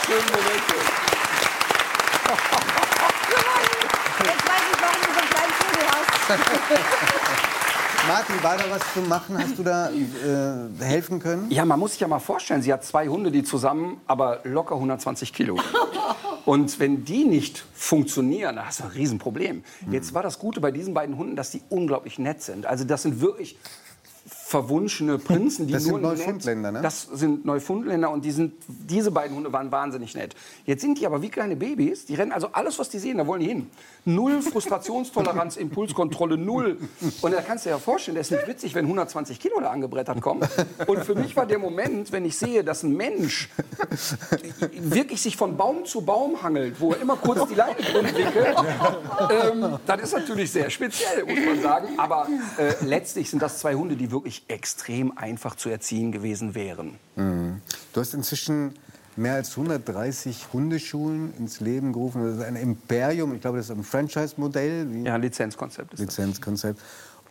schönen 0.05 0.25
Momente. 0.25 0.75
Jetzt 4.19 4.45
weiß 4.45 4.63
ich, 4.71 4.81
warum 4.81 4.99
du 4.99 5.09
so 5.13 5.19
einen 5.19 5.29
kleinen 5.29 5.53
Vogel 5.53 5.85
hast. 5.87 6.09
Martin, 8.07 8.43
war 8.43 8.57
da 8.57 8.63
was 8.69 8.93
zu 8.93 8.99
machen? 9.07 9.37
Hast 9.37 9.57
du 9.57 9.63
da 9.63 9.89
äh, 9.89 10.83
helfen 10.83 11.19
können? 11.19 11.49
Ja, 11.49 11.63
man 11.63 11.79
muss 11.79 11.91
sich 11.91 12.01
ja 12.01 12.09
mal 12.09 12.19
vorstellen, 12.19 12.61
sie 12.61 12.73
hat 12.73 12.83
zwei 12.83 13.07
Hunde, 13.07 13.31
die 13.31 13.43
zusammen 13.43 14.01
aber 14.05 14.41
locker 14.43 14.75
120 14.75 15.31
Kilo. 15.31 15.57
Und 16.45 16.77
wenn 16.79 17.05
die 17.05 17.23
nicht 17.23 17.65
funktionieren, 17.73 18.57
dann 18.57 18.65
hast 18.65 18.81
du 18.81 18.83
ein 18.83 18.89
Riesenproblem. 18.89 19.63
Jetzt 19.89 20.13
war 20.13 20.23
das 20.23 20.39
Gute 20.39 20.59
bei 20.59 20.71
diesen 20.71 20.93
beiden 20.93 21.17
Hunden, 21.17 21.37
dass 21.37 21.51
die 21.51 21.61
unglaublich 21.69 22.19
nett 22.19 22.43
sind. 22.43 22.65
Also 22.65 22.83
das 22.83 23.03
sind 23.03 23.21
wirklich 23.21 23.57
verwunschene 24.47 25.17
Prinzen, 25.17 25.65
die 25.65 25.73
Das 25.73 25.85
sind 25.85 25.99
nur 25.99 26.11
nett- 26.11 26.19
Neufundländer, 26.19 26.71
ne? 26.71 26.81
Das 26.83 27.01
sind 27.11 27.45
Neufundländer 27.45 28.11
und 28.11 28.23
die 28.23 28.29
sind, 28.29 28.53
diese 28.67 29.09
beiden 29.09 29.35
Hunde 29.35 29.51
waren 29.51 29.71
wahnsinnig 29.71 30.13
nett. 30.13 30.35
Jetzt 30.67 30.81
sind 30.81 30.99
die 30.99 31.07
aber 31.07 31.23
wie 31.23 31.29
kleine 31.29 31.55
Babys, 31.55 32.05
die 32.05 32.13
rennen 32.13 32.31
also 32.31 32.49
alles, 32.51 32.77
was 32.77 32.89
die 32.89 32.99
sehen, 32.99 33.17
da 33.17 33.25
wollen 33.25 33.39
die 33.41 33.47
hin. 33.47 33.71
Null 34.05 34.43
Frustrationstoleranz, 34.43 35.57
Impulskontrolle, 35.57 36.37
null. 36.37 36.77
Und 37.23 37.31
da 37.33 37.41
kannst 37.41 37.65
du 37.65 37.69
dir 37.69 37.75
ja 37.75 37.79
vorstellen, 37.79 38.13
der 38.13 38.21
ist 38.21 38.29
nicht 38.29 38.47
witzig, 38.47 38.75
wenn 38.75 38.85
120 38.85 39.39
Kilo 39.39 39.59
da 39.59 39.71
angebrettert 39.71 40.21
kommen. 40.21 40.47
Und 40.85 41.03
für 41.03 41.15
mich 41.15 41.35
war 41.35 41.47
der 41.47 41.57
Moment, 41.57 42.11
wenn 42.11 42.23
ich 42.23 42.37
sehe, 42.37 42.63
dass 42.63 42.83
ein 42.83 42.95
Mensch 42.95 43.49
wirklich 44.73 45.21
sich 45.23 45.37
von 45.37 45.57
Baum 45.57 45.85
zu 45.85 46.01
Baum 46.01 46.43
hangelt, 46.43 46.79
wo 46.79 46.91
er 46.91 47.01
immer 47.01 47.15
kurz 47.15 47.47
die 47.49 47.55
Leine 47.55 47.75
drin 47.81 48.05
wickelt, 48.05 48.55
ähm, 49.31 49.79
das 49.87 50.01
ist 50.01 50.13
natürlich 50.13 50.51
sehr 50.51 50.69
speziell, 50.69 51.25
muss 51.25 51.39
man 51.45 51.61
sagen. 51.63 51.87
Aber 51.97 52.27
äh, 52.59 52.73
letztlich 52.85 53.29
sind 53.31 53.41
das 53.41 53.57
zwei 53.57 53.73
Hunde, 53.73 53.95
die 53.95 54.11
wirklich 54.11 54.34
extrem 54.47 55.17
einfach 55.17 55.55
zu 55.55 55.69
erziehen 55.69 56.11
gewesen 56.11 56.55
wären. 56.55 56.95
Du 57.15 58.01
hast 58.01 58.13
inzwischen 58.13 58.73
mehr 59.15 59.35
als 59.35 59.51
130 59.51 60.47
Hundeschulen 60.53 61.33
ins 61.37 61.59
Leben 61.59 61.93
gerufen. 61.93 62.23
Das 62.23 62.37
ist 62.37 62.43
ein 62.43 62.55
Imperium. 62.55 63.33
Ich 63.33 63.41
glaube, 63.41 63.57
das 63.57 63.69
ist 63.69 63.75
ein 63.75 63.83
Franchise-Modell. 63.83 65.03
Ja, 65.05 65.15
Lizenzkonzept 65.15 65.93
ist 65.93 65.99
das. 65.99 66.17
Lizenzkonzept. 66.17 66.81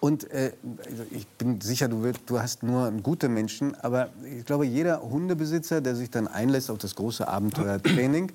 Und 0.01 0.31
äh, 0.33 0.53
also 0.91 1.03
ich 1.11 1.27
bin 1.27 1.61
sicher, 1.61 1.89
du, 1.89 2.03
wirst, 2.03 2.21
du 2.27 2.39
hast 2.39 2.63
nur 2.63 2.91
gute 2.91 3.29
Menschen, 3.29 3.75
aber 3.77 4.11
ich 4.39 4.45
glaube, 4.45 4.67
jeder 4.67 5.01
Hundebesitzer, 5.01 5.81
der 5.81 5.97
sich 5.97 6.11
dann 6.11 6.27
einlässt 6.29 6.71
auf 6.71 6.79
das 6.79 6.95
große 6.95 7.27
Abenteuer 7.27 7.83
Training, 7.83 8.31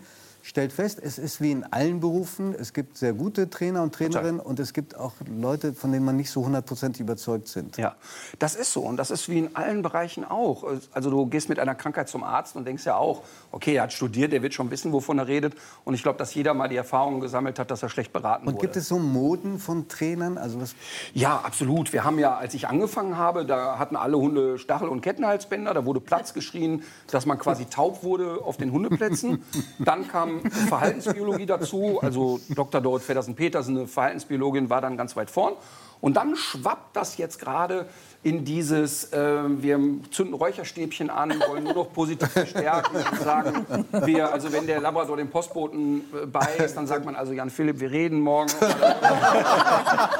stellt 0.50 0.74
fest, 0.74 1.00
es 1.01 1.20
ist 1.20 1.41
wie 1.41 1.51
in 1.51 1.63
allen 1.63 2.00
Berufen, 2.00 2.56
es 2.58 2.74
gibt 2.74 2.98
sehr 2.98 3.13
gute 3.13 3.51
Trainer 3.51 3.84
und 3.84 3.94
Trainerinnen 3.94 4.39
und 4.39 4.60
es 4.60 4.74
gibt 4.74 4.98
auch 4.98 5.13
Leute, 5.27 5.74
von 5.74 5.91
denen 5.91 6.03
man 6.03 6.15
nicht 6.15 6.32
so 6.32 6.44
hundertprozentig 6.44 7.01
überzeugt 7.01 7.48
sind. 7.48 7.77
Ja, 7.77 7.96
das 8.39 8.56
ist 8.56 8.74
so 8.74 8.82
und 8.82 8.98
das 8.98 9.12
ist 9.12 9.29
wie 9.29 9.38
in 9.38 9.56
allen 9.56 9.84
Bereichen 9.84 10.25
auch. 10.25 10.63
Also 10.91 11.12
du 11.12 11.27
gehst 11.27 11.50
mit 11.50 11.60
einer 11.60 11.75
Krankheit 11.75 12.10
zum 12.10 12.24
Arzt 12.24 12.56
und 12.56 12.65
denkst 12.65 12.84
ja 12.84 12.96
auch, 12.96 13.22
okay, 13.51 13.75
er 13.75 13.84
hat 13.84 13.94
studiert, 13.94 14.34
er 14.34 14.41
wird 14.41 14.56
schon 14.56 14.72
wissen, 14.72 14.91
wovon 14.91 15.20
er 15.20 15.27
redet. 15.27 15.53
Und 15.86 15.94
ich 15.94 16.01
glaube, 16.01 16.18
dass 16.18 16.34
jeder 16.34 16.56
mal 16.56 16.68
die 16.68 16.77
Erfahrung 16.77 17.20
gesammelt 17.20 17.60
hat, 17.60 17.70
dass 17.70 17.84
er 17.84 17.89
schlecht 17.89 18.12
beraten 18.12 18.48
Und 18.48 18.56
wurde. 18.56 18.65
gibt 18.65 18.75
es 18.75 18.88
so 18.88 18.98
Moden 18.98 19.60
von 19.60 19.88
Trainern? 19.88 20.39
Also 20.39 20.60
was, 20.60 20.74
Ja, 21.13 21.38
absolut. 21.44 21.94
Wir 21.94 22.03
haben 22.03 22.18
ja, 22.18 22.36
als 22.36 22.56
ich 22.56 22.68
angefangen 22.68 23.18
habe, 23.18 23.46
da 23.46 23.77
hatten 23.77 23.96
alle 23.96 24.18
Hunde 24.18 24.58
Stachel- 24.58 24.89
und 24.89 25.01
Kettenhalsbänder. 25.01 25.75
Da 25.75 25.86
wurde 25.86 26.00
Platz 26.00 26.34
geschrien, 26.34 26.82
dass 27.12 27.27
man 27.27 27.38
quasi 27.38 27.65
taub 27.70 28.03
wurde 28.03 28.39
auf 28.44 28.58
den 28.58 28.72
Hundeplätzen. 28.72 29.44
Dann 29.77 30.08
kam 30.08 30.38
Verhaltensbiologie 30.39 31.46
dazu. 31.46 32.00
Also 32.01 32.39
Dr. 32.50 32.81
Dorot 32.81 33.01
Feddersen-Petersen, 33.01 33.77
eine 33.77 33.88
Verhaltensbiologin, 33.88 34.69
war 34.69 34.81
dann 34.81 34.98
ganz 34.98 35.15
weit 35.15 35.29
vorn. 35.29 35.53
Und 36.01 36.15
dann 36.15 36.36
schwappt 36.36 36.96
das 36.96 37.18
jetzt 37.18 37.39
gerade 37.39 37.88
in 38.22 38.44
dieses, 38.44 39.13
äh, 39.13 39.44
wir 39.62 39.79
zünden 40.12 40.34
Räucherstäbchen 40.34 41.10
an, 41.10 41.41
wollen 41.48 41.63
nur 41.63 41.74
noch 41.74 41.94
positiv 41.94 42.29
verstärken 42.29 42.98
und 42.98 43.22
sagen, 43.22 43.86
wir, 44.06 44.34
also 44.34 44.51
wenn 44.51 44.68
der 44.68 44.82
Labrador 44.82 45.15
den 45.15 45.29
Postboten 45.29 46.01
äh, 46.13 46.25
beißt, 46.25 46.75
dann 46.75 46.86
sagt 46.86 47.06
man 47.06 47.15
also, 47.15 47.32
Jan 47.32 47.50
Philipp, 47.50 47.79
wir 47.79 47.91
reden 47.91 48.20
morgen. 48.20 48.51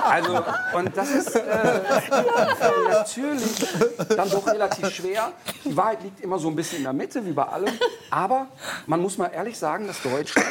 Also, 0.02 0.44
und 0.74 0.98
das 0.98 1.12
ist 1.12 1.36
äh, 1.36 1.82
natürlich 2.90 3.66
dann 4.16 4.30
doch 4.30 4.48
relativ 4.48 4.90
schwer. 4.90 5.32
Die 5.64 5.76
Wahrheit 5.78 6.04
liegt 6.04 6.22
immer 6.22 6.40
so 6.40 6.48
ein 6.48 6.56
bisschen 6.56 6.80
in 6.80 6.84
der 6.86 6.94
Mitte, 6.94 7.24
wie 7.26 7.32
bei 7.32 7.44
allem. 7.44 7.74
Aber 8.10 8.48
man 8.88 9.02
muss 9.02 9.18
mal 9.18 9.28
ehrlich 9.28 9.58
sagen, 9.58 9.88
dass 9.88 10.02
Deutschland 10.02 10.48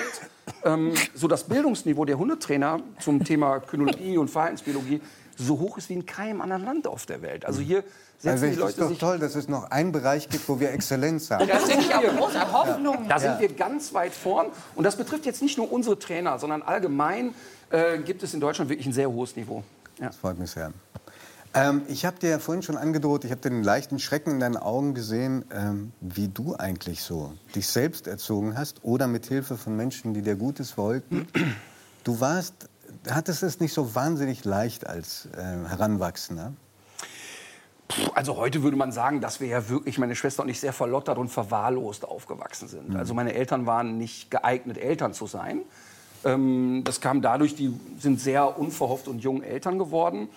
ähm, 0.65 0.93
so 1.15 1.29
das 1.29 1.45
Bildungsniveau 1.45 2.05
der 2.05 2.19
Hundetrainer 2.19 2.81
zum 3.01 3.25
Thema 3.25 3.61
Kynologie 3.61 4.19
und 4.19 4.29
Verhaltensbiologie 4.29 5.01
so 5.37 5.59
hoch 5.59 5.79
ist 5.79 5.89
wie 5.89 5.95
in 5.95 6.07
keinem 6.07 6.41
anderen 6.41 6.65
Land 6.65 6.87
auf 6.87 7.07
der 7.07 7.23
Welt. 7.23 7.45
Also 7.47 7.61
hier 7.61 7.85
setzen 8.19 8.31
also 8.31 8.45
die 8.47 8.51
es 8.51 8.57
ist 8.57 8.79
Leute 8.79 8.93
doch 8.93 8.99
toll, 8.99 9.19
dass 9.19 9.35
es 9.37 9.49
noch 9.49 9.71
einen 9.71 9.93
Bereich 9.93 10.29
gibt, 10.29 10.49
wo 10.49 10.59
wir 10.59 10.73
Exzellenz 10.73 11.31
haben. 11.31 11.47
da 11.47 11.61
sind 11.61 11.89
wir. 11.89 12.11
Große 12.11 12.53
Hoffnung. 12.53 13.09
Da 13.09 13.19
sind 13.19 13.39
wir 13.41 13.49
ganz 13.49 13.95
weit 13.95 14.13
vorn. 14.13 14.49
Und 14.75 14.85
das 14.85 14.97
betrifft 14.97 15.27
jetzt 15.27 15.41
nicht 15.41 15.57
nur 15.57 15.71
unsere 15.73 15.99
Trainer, 15.99 16.39
sondern 16.39 16.63
allgemein 16.63 17.35
äh, 17.71 17.99
gibt 17.99 18.23
es 18.23 18.35
in 18.35 18.41
Deutschland 18.41 18.69
wirklich 18.69 18.87
ein 18.87 18.93
sehr 18.93 19.11
hohes 19.11 19.37
Niveau. 19.37 19.63
Ja. 20.01 20.07
Das 20.07 20.17
freut 20.17 20.39
mich 20.39 20.51
sehr. 20.51 20.73
Ähm, 21.55 21.83
ich 21.89 22.05
habe 22.05 22.19
dir 22.19 22.31
ja 22.31 22.39
vorhin 22.39 22.63
schon 22.63 22.77
angedroht, 22.77 23.25
ich 23.25 23.31
habe 23.31 23.41
den 23.41 23.63
leichten 23.63 23.99
Schrecken 23.99 24.33
in 24.33 24.41
deinen 24.41 24.57
Augen 24.57 24.95
gesehen, 24.95 25.45
ähm, 25.53 25.93
wie 26.01 26.29
du 26.29 26.55
eigentlich 26.57 27.03
so 27.03 27.33
dich 27.55 27.67
selbst 27.69 28.07
erzogen 28.07 28.57
hast 28.57 28.85
oder 28.85 29.07
mit 29.07 29.27
Hilfe 29.27 29.57
von 29.57 29.77
Menschen, 29.77 30.15
die 30.15 30.23
dir 30.23 30.37
Gutes 30.37 30.77
wollten. 30.77 31.27
Du 32.05 32.21
warst, 32.21 32.55
hattest 33.11 33.43
es 33.43 33.61
nicht 33.61 33.73
so 33.73 33.95
wahnsinnig 33.95 34.45
leicht 34.45 34.87
als 34.87 35.29
äh, 35.37 35.69
Heranwachsender. 35.69 36.53
Also 38.15 38.37
heute 38.37 38.63
würde 38.63 38.77
man 38.77 38.93
sagen, 38.93 39.21
dass 39.21 39.41
wir 39.41 39.49
ja 39.49 39.69
wirklich, 39.69 39.99
meine 39.99 40.15
Schwester 40.15 40.43
und 40.43 40.49
ich, 40.51 40.61
sehr 40.61 40.75
verlottert 40.75 41.17
und 41.19 41.29
verwahrlost 41.29 42.05
aufgewachsen 42.05 42.69
sind. 42.69 42.95
Also 42.97 43.15
meine 43.15 43.33
Eltern 43.33 43.67
waren 43.67 43.97
nicht 43.97 44.31
geeignet, 44.31 44.77
Eltern 44.77 45.15
zu 45.15 45.27
sein. 45.27 45.63
Ähm, 46.25 46.83
das 46.85 47.01
kam 47.01 47.23
dadurch, 47.23 47.55
die 47.55 47.79
sind 47.99 48.21
sehr 48.21 48.59
unverhofft 48.59 49.09
und 49.09 49.21
jung 49.21 49.43
Eltern 49.43 49.79
geworden. 49.79 50.29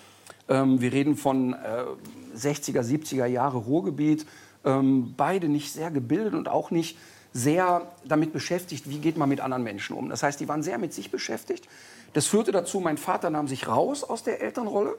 Ähm, 0.52 0.82
wir 0.82 0.92
reden 0.92 1.16
von 1.16 1.54
äh, 1.54 2.38
60er, 2.38 2.82
70er 2.82 3.26
Jahre 3.26 3.58
Ruhrgebiet. 3.58 4.26
Ähm, 4.66 5.14
beide 5.16 5.48
nicht 5.48 5.72
sehr 5.72 5.90
gebildet 5.90 6.34
und 6.34 6.50
auch 6.50 6.72
nicht 6.72 6.98
sehr 7.34 7.88
damit 8.04 8.34
beschäftigt, 8.34 8.90
wie 8.90 9.00
geht 9.00 9.18
man 9.18 9.30
mit 9.30 9.40
anderen 9.40 9.64
Menschen 9.64 9.96
um. 9.96 10.10
Das 10.10 10.22
heißt, 10.22 10.40
die 10.42 10.50
waren 10.50 10.62
sehr 10.62 10.78
mit 10.78 10.94
sich 10.94 11.10
beschäftigt. 11.10 11.68
Das 12.14 12.28
führte 12.28 12.52
dazu, 12.52 12.82
mein 12.82 12.98
Vater 12.98 13.30
nahm 13.30 13.48
sich 13.48 13.70
raus 13.70 14.04
aus 14.04 14.24
der 14.24 14.42
Elternrolle. 14.42 14.98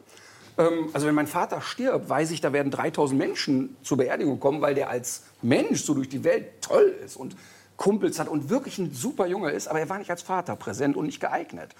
Ähm, 0.56 0.88
also 0.94 1.06
wenn 1.06 1.14
mein 1.14 1.26
Vater 1.26 1.60
stirbt, 1.60 2.08
weiß 2.08 2.30
ich, 2.30 2.40
da 2.40 2.54
werden 2.54 2.70
3000 2.70 3.18
Menschen 3.18 3.76
zur 3.82 3.98
Beerdigung 3.98 4.40
kommen, 4.40 4.62
weil 4.62 4.74
der 4.74 4.88
als 4.88 5.24
Mensch 5.42 5.84
so 5.84 5.92
durch 5.92 6.08
die 6.08 6.24
Welt 6.24 6.62
toll 6.62 6.94
ist 7.04 7.16
und 7.16 7.36
Kumpels 7.82 8.20
hat 8.20 8.28
und 8.28 8.48
wirklich 8.48 8.78
ein 8.78 8.92
super 8.92 9.26
Junge 9.26 9.50
ist, 9.50 9.66
aber 9.66 9.80
er 9.80 9.88
war 9.88 9.98
nicht 9.98 10.10
als 10.12 10.22
Vater 10.22 10.54
präsent 10.54 10.96
und 10.96 11.06
nicht 11.06 11.18
geeignet. 11.18 11.74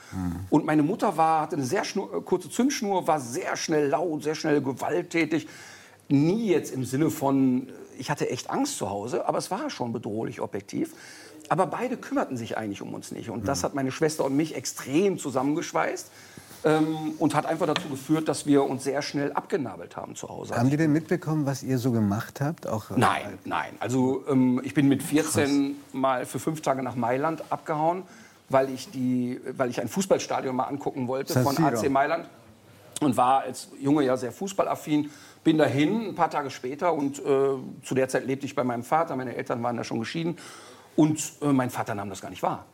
Und 0.51 0.65
meine 0.65 0.83
Mutter 0.83 1.17
war, 1.17 1.43
hatte 1.43 1.55
eine 1.55 1.65
sehr 1.65 1.83
äh, 1.83 2.21
kurze 2.25 2.51
Zündschnur, 2.51 3.07
war 3.07 3.21
sehr 3.21 3.57
schnell 3.57 3.89
laut, 3.89 4.25
sehr 4.25 4.35
schnell 4.35 4.61
gewalttätig. 4.61 5.47
Nie 6.09 6.49
jetzt 6.49 6.75
im 6.75 6.85
Sinne 6.85 7.09
von, 7.09 7.69
äh, 7.69 7.73
ich 7.99 8.11
hatte 8.11 8.29
echt 8.29 8.51
Angst 8.51 8.79
zu 8.79 8.91
Hause, 8.91 9.29
aber 9.29 9.39
es 9.39 9.53
war 9.53 9.71
schon 9.71 9.93
bedrohlich 9.93 10.41
objektiv. 10.41 10.93
Aber 11.49 11.67
beide 11.67 11.97
kümmerten 11.97 12.37
sich 12.37 12.59
eigentlich 12.59 12.83
um 12.83 12.93
uns 12.95 13.13
nicht. 13.13 13.31
Und 13.31 13.47
das 13.47 13.63
hat 13.63 13.75
meine 13.75 13.93
Schwester 13.93 14.25
und 14.25 14.37
mich 14.37 14.57
extrem 14.57 15.19
zusammengeschweißt 15.19 16.11
ähm, 16.65 17.15
und 17.19 17.35
hat 17.35 17.47
einfach 17.47 17.67
dazu 17.67 17.89
geführt, 17.89 18.29
dass 18.29 18.47
wir 18.47 18.65
uns 18.65 18.85
sehr 18.85 19.03
schnell 19.03 19.33
abgenabelt 19.33 19.97
haben 19.97 20.15
zu 20.15 20.29
Hause. 20.29 20.55
Haben 20.57 20.71
die 20.71 20.77
denn 20.77 20.93
mitbekommen, 20.93 21.47
was 21.47 21.63
ihr 21.63 21.79
so 21.79 21.93
gemacht 21.93 22.41
habt? 22.41 22.67
Auch, 22.67 22.91
äh, 22.91 22.95
Nein, 22.97 23.39
nein. 23.45 23.75
Also 23.81 24.25
ähm, 24.29 24.61
ich 24.65 24.75
bin 24.75 24.89
mit 24.89 25.03
14 25.03 25.77
mal 25.93 26.27
für 26.27 26.39
fünf 26.39 26.61
Tage 26.61 26.83
nach 26.83 26.95
Mailand 26.95 27.43
abgehauen, 27.51 28.03
weil 28.49 28.71
ich, 28.71 28.91
die, 28.91 29.41
weil 29.57 29.71
ich 29.71 29.81
ein 29.81 29.89
Fußballstadion 29.89 30.55
mal 30.55 30.65
angucken 30.65 31.09
wollte 31.09 31.43
von. 31.43 31.57
AC 31.63 31.89
Mailand 31.91 32.27
und 33.01 33.17
war 33.17 33.41
als 33.41 33.69
Junge 33.81 34.05
ja 34.05 34.17
sehr 34.17 34.33
fußballaffin. 34.33 35.11
Bin 35.45 35.59
dahin 35.59 36.09
ein 36.09 36.15
paar 36.15 36.31
Tage 36.31 36.51
später 36.51 36.93
und 36.93 37.19
äh, 37.19 37.23
zu 37.83 37.95
der 37.95 38.09
Zeit 38.09 38.27
lebte 38.27 38.47
ich 38.47 38.55
bei 38.55 38.63
meinem 38.63 38.85
Vater. 38.85 39.17
Meine 39.17 39.35
Eltern 39.35 39.63
waren 39.63 39.77
da 39.77 39.83
schon 39.85 39.99
geschieden 39.99 40.37
und 40.95 41.21
äh, 41.43 41.47
mein 41.47 41.71
Vater 41.71 41.95
nahm 41.95 42.11
das 42.11 42.21
gar 42.21 42.31
nicht 42.31 42.43
wahr. 42.43 42.65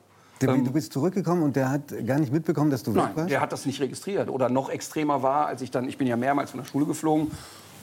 Der, 0.40 0.54
du 0.54 0.73
bist 0.73 0.92
zurückgekommen 0.92 1.42
und 1.42 1.57
der 1.57 1.71
hat 1.71 2.07
gar 2.07 2.18
nicht 2.18 2.33
mitbekommen, 2.33 2.71
dass 2.71 2.83
du 2.83 2.95
weg 2.95 3.02
Nein, 3.02 3.16
warst? 3.16 3.30
der 3.30 3.40
hat 3.40 3.52
das 3.52 3.66
nicht 3.66 3.80
registriert. 3.80 4.28
Oder 4.28 4.49
noch 4.49 4.71
extremer 4.71 5.23
war, 5.23 5.47
als 5.47 5.62
ich 5.62 5.71
dann, 5.71 5.88
ich 5.88 5.99
bin 5.99 6.07
ja 6.07 6.16
mehrmals 6.16 6.50
von 6.50 6.61
der 6.61 6.66
Schule 6.66 6.87
geflogen. 6.87 7.30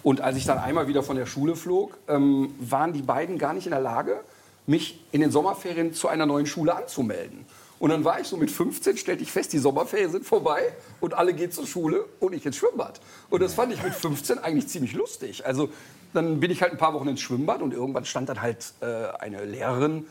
Und 0.04 0.22
als 0.22 0.38
ich 0.38 0.46
dann 0.46 0.60
einmal 0.60 0.88
wieder 0.88 1.04
von 1.04 1.18
der 1.18 1.26
Schule 1.26 1.56
flog, 1.56 1.98
ähm, 2.08 2.54
waren 2.60 2.94
die 2.94 3.02
beiden 3.02 3.38
gar 3.38 3.54
nicht 3.54 3.66
in 3.66 3.72
der 3.72 3.82
Lage, 3.82 4.20
mich 4.68 5.04
in 5.12 5.22
den 5.22 5.32
Sommerferien 5.32 5.94
zu 5.94 6.08
einer 6.08 6.26
neuen 6.26 6.46
Schule 6.46 6.76
anzumelden. 6.76 7.46
Und 7.78 7.90
dann 7.90 8.06
war 8.06 8.20
ich 8.20 8.28
so 8.28 8.38
mit 8.38 8.50
15, 8.50 8.98
stellte 8.98 9.24
ich 9.24 9.32
fest, 9.32 9.52
die 9.52 9.58
Sommerferien 9.58 10.12
sind 10.12 10.26
vorbei 10.26 10.62
und 11.02 11.14
alle 11.14 11.34
gehen 11.34 11.52
zur 11.52 11.68
Schule 11.68 12.06
und 12.20 12.34
ich 12.34 12.46
ins 12.46 12.56
Schwimmbad. 12.56 13.02
Und 13.30 13.42
das 13.42 13.54
fand 13.54 13.74
ich 13.74 13.84
mit 13.84 13.94
15 13.94 14.40
eigentlich 14.40 14.68
ziemlich 14.68 14.94
lustig. 14.94 15.46
Also 15.46 15.70
dann 16.14 16.40
bin 16.40 16.52
ich 16.52 16.62
halt 16.62 16.72
ein 16.72 16.78
paar 16.78 16.94
Wochen 16.94 17.08
ins 17.10 17.22
Schwimmbad 17.22 17.62
und 17.62 17.74
irgendwann 17.74 18.06
stand 18.06 18.30
dann 18.30 18.42
halt 18.42 18.74
äh, 18.82 18.86
eine 19.20 19.44
Lehrerin 19.44 20.06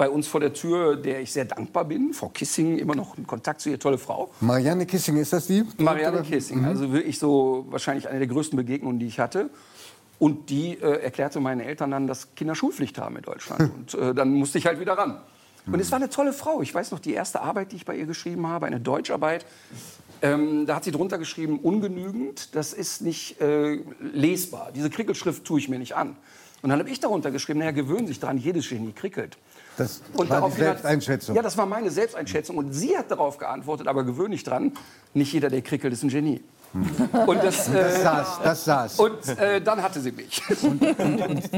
bei 0.00 0.08
uns 0.08 0.26
vor 0.26 0.40
der 0.40 0.54
Tür, 0.54 0.96
der 0.96 1.20
ich 1.20 1.30
sehr 1.30 1.44
dankbar 1.44 1.84
bin. 1.84 2.14
Frau 2.14 2.30
Kissing, 2.30 2.78
immer 2.78 2.94
noch 2.94 3.18
in 3.18 3.26
Kontakt 3.26 3.60
zu 3.60 3.68
ihr, 3.68 3.78
tolle 3.78 3.98
Frau. 3.98 4.30
Marianne 4.40 4.86
Kissing, 4.86 5.18
ist 5.18 5.34
das 5.34 5.46
die? 5.46 5.62
Marianne 5.76 6.22
Kissing, 6.22 6.60
Mhm. 6.60 6.64
also 6.64 6.90
wirklich 6.90 7.18
so 7.18 7.66
wahrscheinlich 7.68 8.08
eine 8.08 8.18
der 8.20 8.28
größten 8.28 8.56
Begegnungen, 8.56 8.98
die 8.98 9.04
ich 9.06 9.20
hatte. 9.20 9.50
Und 10.18 10.48
die 10.48 10.78
äh, 10.80 11.02
erklärte 11.02 11.38
meinen 11.40 11.60
Eltern 11.60 11.90
dann, 11.90 12.06
dass 12.06 12.34
Kinder 12.34 12.54
Schulpflicht 12.54 12.96
haben 12.96 13.14
in 13.16 13.22
Deutschland. 13.24 13.60
Und 13.76 13.92
äh, 13.92 14.14
dann 14.14 14.32
musste 14.32 14.56
ich 14.56 14.64
halt 14.64 14.80
wieder 14.80 14.94
ran. 14.96 15.20
Und 15.66 15.78
es 15.80 15.92
war 15.92 15.98
eine 15.98 16.08
tolle 16.08 16.32
Frau. 16.32 16.62
Ich 16.62 16.74
weiß 16.74 16.92
noch, 16.92 16.98
die 16.98 17.12
erste 17.12 17.42
Arbeit, 17.42 17.72
die 17.72 17.76
ich 17.76 17.84
bei 17.84 17.94
ihr 17.94 18.06
geschrieben 18.06 18.46
habe, 18.46 18.64
eine 18.64 18.80
Deutscharbeit, 18.80 19.44
ähm, 20.22 20.64
da 20.64 20.76
hat 20.76 20.84
sie 20.84 20.92
drunter 20.92 21.18
geschrieben, 21.18 21.58
ungenügend, 21.58 22.54
das 22.54 22.72
ist 22.72 23.02
nicht 23.02 23.38
äh, 23.42 23.80
lesbar. 24.14 24.70
Diese 24.74 24.88
Krickelschrift 24.88 25.44
tue 25.44 25.58
ich 25.60 25.68
mir 25.68 25.78
nicht 25.78 25.94
an. 25.94 26.16
Und 26.62 26.70
dann 26.70 26.78
habe 26.78 26.88
ich 26.88 27.00
darunter 27.00 27.30
geschrieben, 27.30 27.58
naja, 27.58 27.72
gewöhnen 27.72 28.06
sich 28.06 28.18
daran, 28.18 28.38
jedes 28.38 28.70
Genie 28.70 28.92
krickelt. 28.92 29.36
Das 29.80 30.02
Und 30.14 30.28
war 30.28 30.48
die 30.50 30.56
Selbsteinschätzung. 30.56 31.34
Ja, 31.34 31.42
das 31.42 31.56
war 31.56 31.64
meine 31.66 31.90
Selbsteinschätzung. 31.90 32.56
Und 32.58 32.72
sie 32.72 32.96
hat 32.98 33.10
darauf 33.10 33.38
geantwortet, 33.38 33.88
aber 33.88 34.04
gewöhn 34.04 34.30
dich 34.30 34.44
dran, 34.44 34.72
nicht 35.14 35.32
jeder, 35.32 35.48
der 35.48 35.62
krickelt, 35.62 35.92
ist 35.92 36.02
ein 36.02 36.10
Genie. 36.10 36.42
Und 36.72 37.42
das, 37.42 37.66
äh, 37.68 37.72
Das 37.72 38.02
saß, 38.02 38.38
das 38.44 38.64
saß. 38.64 39.00
und 39.00 39.28
äh, 39.38 39.60
dann 39.60 39.82
hatte 39.82 39.98
sie 40.00 40.12
mich. 40.12 40.40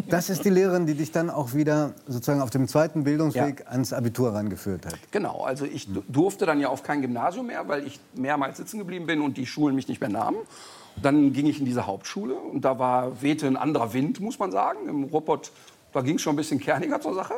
Das 0.09 0.31
ist 0.31 0.45
die 0.45 0.51
Lehrerin, 0.51 0.87
die 0.87 0.95
dich 0.95 1.13
dann 1.13 1.29
auch 1.29 1.53
wieder 1.53 1.93
sozusagen 2.07 2.41
auf 2.41 2.49
dem 2.51 2.67
zweiten 2.69 3.05
Bildungsweg 3.05 3.65
ans 3.69 3.93
Abitur 3.93 4.33
rangeführt 4.33 4.87
hat. 4.87 4.95
Genau, 5.11 5.43
also 5.43 5.65
ich 5.67 5.93
du- 5.93 6.03
durfte 6.09 6.47
dann 6.47 6.61
ja 6.61 6.69
auf 6.69 6.83
kein 6.83 7.03
Gymnasium 7.03 7.49
mehr, 7.49 7.67
weil 7.69 7.87
ich 7.87 8.01
mehrmals 8.15 8.57
sitzen 8.57 8.79
geblieben 8.79 9.05
bin 9.07 9.21
und 9.21 9.37
die 9.37 9.45
Schulen 9.47 9.75
mich 9.75 9.89
nicht 9.89 10.01
mehr 10.01 10.09
nahmen. 10.11 10.39
Dann 11.03 11.33
ging 11.33 11.47
ich 11.47 11.59
in 11.59 11.65
diese 11.67 11.87
Hauptschule 11.87 12.35
und 12.35 12.65
da 12.65 12.79
war 12.79 13.21
wehte 13.21 13.47
ein 13.47 13.57
anderer 13.57 13.93
Wind, 13.93 14.21
muss 14.21 14.39
man 14.39 14.51
sagen. 14.53 14.89
Im 14.89 15.05
Robot, 15.05 15.51
da 15.93 16.01
ging 16.01 16.17
es 16.17 16.23
schon 16.23 16.33
ein 16.35 16.37
bisschen 16.37 16.59
kerniger 16.61 17.01
zur 17.03 17.15
Sache. 17.15 17.35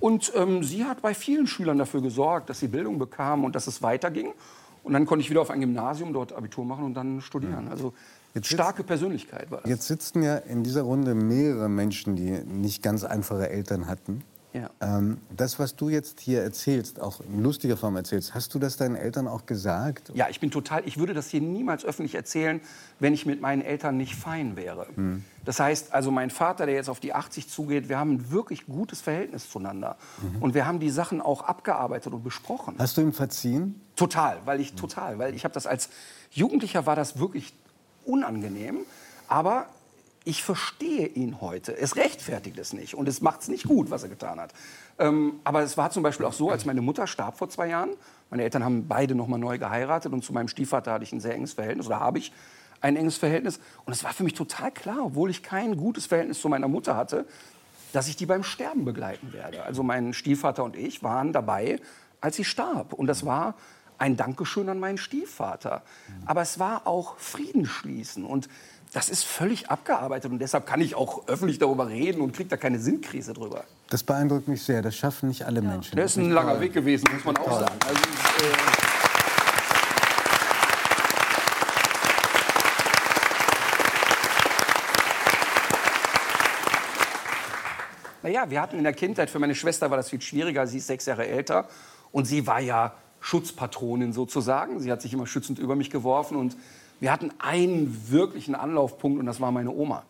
Und 0.00 0.32
ähm, 0.34 0.64
sie 0.64 0.84
hat 0.84 1.02
bei 1.02 1.14
vielen 1.14 1.46
Schülern 1.46 1.78
dafür 1.78 2.00
gesorgt, 2.00 2.50
dass 2.50 2.60
sie 2.60 2.68
Bildung 2.68 2.98
bekamen 2.98 3.44
und 3.44 3.54
dass 3.54 3.66
es 3.66 3.82
weiterging. 3.82 4.32
Und 4.82 4.94
dann 4.94 5.04
konnte 5.06 5.22
ich 5.22 5.30
wieder 5.30 5.42
auf 5.42 5.50
ein 5.50 5.60
Gymnasium 5.60 6.12
dort 6.12 6.32
Abitur 6.32 6.64
machen 6.64 6.84
und 6.84 6.94
dann 6.94 7.20
studieren. 7.20 7.68
Also 7.68 7.92
Jetzt 8.34 8.48
starke 8.48 8.82
Persönlichkeit 8.82 9.50
war 9.50 9.60
das. 9.60 9.68
Jetzt 9.68 9.86
sitzen 9.88 10.22
ja 10.22 10.36
in 10.36 10.62
dieser 10.62 10.82
Runde 10.82 11.14
mehrere 11.14 11.68
Menschen, 11.68 12.16
die 12.16 12.30
nicht 12.30 12.82
ganz 12.82 13.04
einfache 13.04 13.50
Eltern 13.50 13.86
hatten. 13.88 14.22
Ja. 14.52 14.70
Ähm, 14.80 15.18
das, 15.36 15.58
was 15.58 15.76
du 15.76 15.88
jetzt 15.88 16.20
hier 16.20 16.42
erzählst, 16.42 17.00
auch 17.00 17.20
in 17.20 17.42
lustiger 17.42 17.76
Form 17.76 17.96
erzählst, 17.96 18.34
hast 18.34 18.52
du 18.54 18.58
das 18.58 18.76
deinen 18.76 18.96
Eltern 18.96 19.28
auch 19.28 19.46
gesagt? 19.46 20.10
Ja, 20.14 20.28
ich 20.28 20.40
bin 20.40 20.50
total, 20.50 20.82
ich 20.86 20.98
würde 20.98 21.14
das 21.14 21.28
hier 21.28 21.40
niemals 21.40 21.84
öffentlich 21.84 22.14
erzählen, 22.16 22.60
wenn 22.98 23.14
ich 23.14 23.26
mit 23.26 23.40
meinen 23.40 23.62
Eltern 23.62 23.96
nicht 23.96 24.16
fein 24.16 24.56
wäre. 24.56 24.88
Das 25.44 25.60
heißt, 25.60 25.94
also 25.94 26.10
mein 26.10 26.30
Vater, 26.30 26.66
der 26.66 26.74
jetzt 26.74 26.88
auf 26.88 27.00
die 27.00 27.14
80 27.14 27.48
zugeht, 27.48 27.88
wir 27.88 27.98
haben 27.98 28.14
ein 28.14 28.30
wirklich 28.30 28.66
gutes 28.66 29.00
Verhältnis 29.00 29.48
zueinander. 29.48 29.96
Und 30.40 30.54
wir 30.54 30.66
haben 30.66 30.80
die 30.80 30.90
Sachen 30.90 31.20
auch 31.20 31.42
abgearbeitet 31.42 32.12
und 32.12 32.24
besprochen. 32.24 32.74
Hast 32.78 32.96
du 32.96 33.02
ihm 33.02 33.12
verziehen? 33.12 33.80
Total, 33.96 34.38
weil 34.44 34.60
ich 34.60 34.74
total, 34.74 35.18
weil 35.18 35.34
ich 35.34 35.44
habe 35.44 35.54
das 35.54 35.66
als 35.66 35.90
Jugendlicher 36.30 36.86
war 36.86 36.96
das 36.96 37.18
wirklich 37.18 37.54
unangenehm, 38.04 38.78
aber 39.28 39.66
ich 40.24 40.42
verstehe 40.42 41.06
ihn 41.06 41.40
heute. 41.40 41.76
Es 41.76 41.96
rechtfertigt 41.96 42.58
es 42.58 42.72
nicht 42.72 42.94
und 42.94 43.08
es 43.08 43.20
macht 43.20 43.42
es 43.42 43.48
nicht 43.48 43.66
gut, 43.66 43.90
was 43.90 44.02
er 44.02 44.10
getan 44.10 44.38
hat. 44.38 44.52
Ähm, 44.98 45.40
aber 45.44 45.62
es 45.62 45.76
war 45.78 45.90
zum 45.90 46.02
Beispiel 46.02 46.26
auch 46.26 46.32
so, 46.32 46.50
als 46.50 46.66
meine 46.66 46.82
Mutter 46.82 47.06
starb 47.06 47.38
vor 47.38 47.48
zwei 47.48 47.68
Jahren. 47.68 47.90
Meine 48.28 48.42
Eltern 48.42 48.62
haben 48.62 48.86
beide 48.86 49.14
noch 49.14 49.28
mal 49.28 49.38
neu 49.38 49.58
geheiratet 49.58 50.12
und 50.12 50.22
zu 50.22 50.32
meinem 50.32 50.48
Stiefvater 50.48 50.92
hatte 50.92 51.04
ich 51.04 51.12
ein 51.12 51.20
sehr 51.20 51.34
enges 51.34 51.54
Verhältnis 51.54 51.86
oder 51.86 52.00
habe 52.00 52.18
ich 52.18 52.32
ein 52.82 52.96
enges 52.96 53.16
Verhältnis. 53.16 53.60
Und 53.84 53.92
es 53.92 54.04
war 54.04 54.12
für 54.12 54.24
mich 54.24 54.34
total 54.34 54.70
klar, 54.70 54.98
obwohl 55.04 55.30
ich 55.30 55.42
kein 55.42 55.76
gutes 55.76 56.06
Verhältnis 56.06 56.40
zu 56.40 56.48
meiner 56.48 56.68
Mutter 56.68 56.96
hatte, 56.96 57.26
dass 57.92 58.08
ich 58.08 58.16
die 58.16 58.26
beim 58.26 58.42
Sterben 58.42 58.84
begleiten 58.84 59.32
werde. 59.32 59.64
Also 59.64 59.82
mein 59.82 60.12
Stiefvater 60.12 60.64
und 60.64 60.76
ich 60.76 61.02
waren 61.02 61.32
dabei, 61.32 61.80
als 62.20 62.36
sie 62.36 62.44
starb. 62.44 62.92
Und 62.92 63.06
das 63.06 63.24
war 63.24 63.54
ein 63.98 64.16
Dankeschön 64.16 64.68
an 64.68 64.78
meinen 64.78 64.98
Stiefvater. 64.98 65.82
Aber 66.24 66.40
es 66.40 66.58
war 66.58 66.86
auch 66.86 67.18
Frieden 67.18 67.66
schließen. 67.66 68.24
Und 68.24 68.48
das 68.92 69.08
ist 69.08 69.24
völlig 69.24 69.70
abgearbeitet. 69.70 70.32
Und 70.32 70.40
deshalb 70.40 70.66
kann 70.66 70.80
ich 70.80 70.94
auch 70.94 71.28
öffentlich 71.28 71.58
darüber 71.58 71.88
reden 71.88 72.20
und 72.20 72.32
kriege 72.32 72.48
da 72.48 72.56
keine 72.56 72.78
Sinnkrise 72.78 73.32
drüber. 73.32 73.64
Das 73.88 74.02
beeindruckt 74.02 74.48
mich 74.48 74.62
sehr. 74.62 74.82
Das 74.82 74.96
schaffen 74.96 75.28
nicht 75.28 75.44
alle 75.44 75.62
Menschen. 75.62 75.96
Das 75.96 76.12
ist 76.12 76.16
ein 76.16 76.30
langer 76.30 76.60
Weg 76.60 76.72
gewesen, 76.72 77.08
muss 77.12 77.24
man 77.24 77.36
auch 77.36 77.60
sagen. 77.60 77.76
Also, 77.86 78.00
äh, 78.00 78.90
Naja, 88.22 88.50
wir 88.50 88.60
hatten 88.60 88.76
in 88.76 88.84
der 88.84 88.92
Kindheit, 88.92 89.30
für 89.30 89.38
meine 89.38 89.54
Schwester 89.54 89.88
war 89.90 89.96
das 89.96 90.10
viel 90.10 90.20
schwieriger, 90.20 90.66
sie 90.66 90.76
ist 90.76 90.88
sechs 90.88 91.06
Jahre 91.06 91.26
älter 91.26 91.66
und 92.12 92.26
sie 92.26 92.46
war 92.46 92.60
ja 92.60 92.92
Schutzpatronin 93.18 94.12
sozusagen. 94.12 94.78
Sie 94.78 94.92
hat 94.92 95.00
sich 95.00 95.14
immer 95.14 95.26
schützend 95.26 95.58
über 95.58 95.74
mich 95.74 95.88
geworfen 95.88 96.36
und 96.36 96.54
wir 97.00 97.12
hatten 97.12 97.32
einen 97.38 98.10
wirklichen 98.10 98.54
Anlaufpunkt 98.54 99.18
und 99.18 99.26
das 99.26 99.40
war 99.40 99.50
meine 99.50 99.70
Oma. 99.70 100.04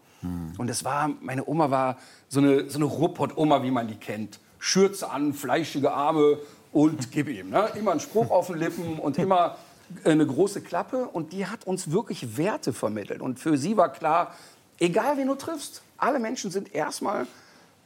Und 0.59 0.67
das 0.67 0.85
war, 0.85 1.11
meine 1.21 1.47
Oma 1.47 1.71
war 1.71 1.97
so 2.29 2.41
eine, 2.41 2.69
so 2.69 2.79
eine 2.79 2.85
Ruhrpott-Oma, 2.85 3.63
wie 3.63 3.71
man 3.71 3.89
die 3.89 3.95
kennt. 3.95 4.39
Schürze 4.59 5.11
an, 5.11 5.33
fleischige 5.33 5.93
Arme 5.93 6.39
und 6.73 7.11
gib 7.13 7.29
ihm. 7.29 7.51
Ne? 7.51 7.69
Immer 7.75 7.93
ein 7.93 8.01
Spruch 8.01 8.31
auf 8.31 8.49
den 8.49 8.59
Lippen 8.59 8.99
und 8.99 9.17
immer 9.19 9.57
eine 10.05 10.27
große 10.27 10.61
Klappe. 10.61 11.07
Und 11.07 11.33
die 11.33 11.47
hat 11.47 11.67
uns 11.67 11.91
wirklich 11.91 12.37
Werte 12.37 12.73
vermittelt. 12.73 13.23
Und 13.23 13.39
für 13.39 13.57
sie 13.57 13.77
war 13.79 13.91
klar, 13.91 14.35
egal 14.79 15.17
wen 15.17 15.29
du 15.29 15.37
triffst, 15.37 15.83
alle 15.97 16.19
Menschen 16.19 16.51
sind 16.51 16.75
erstmal 16.75 17.27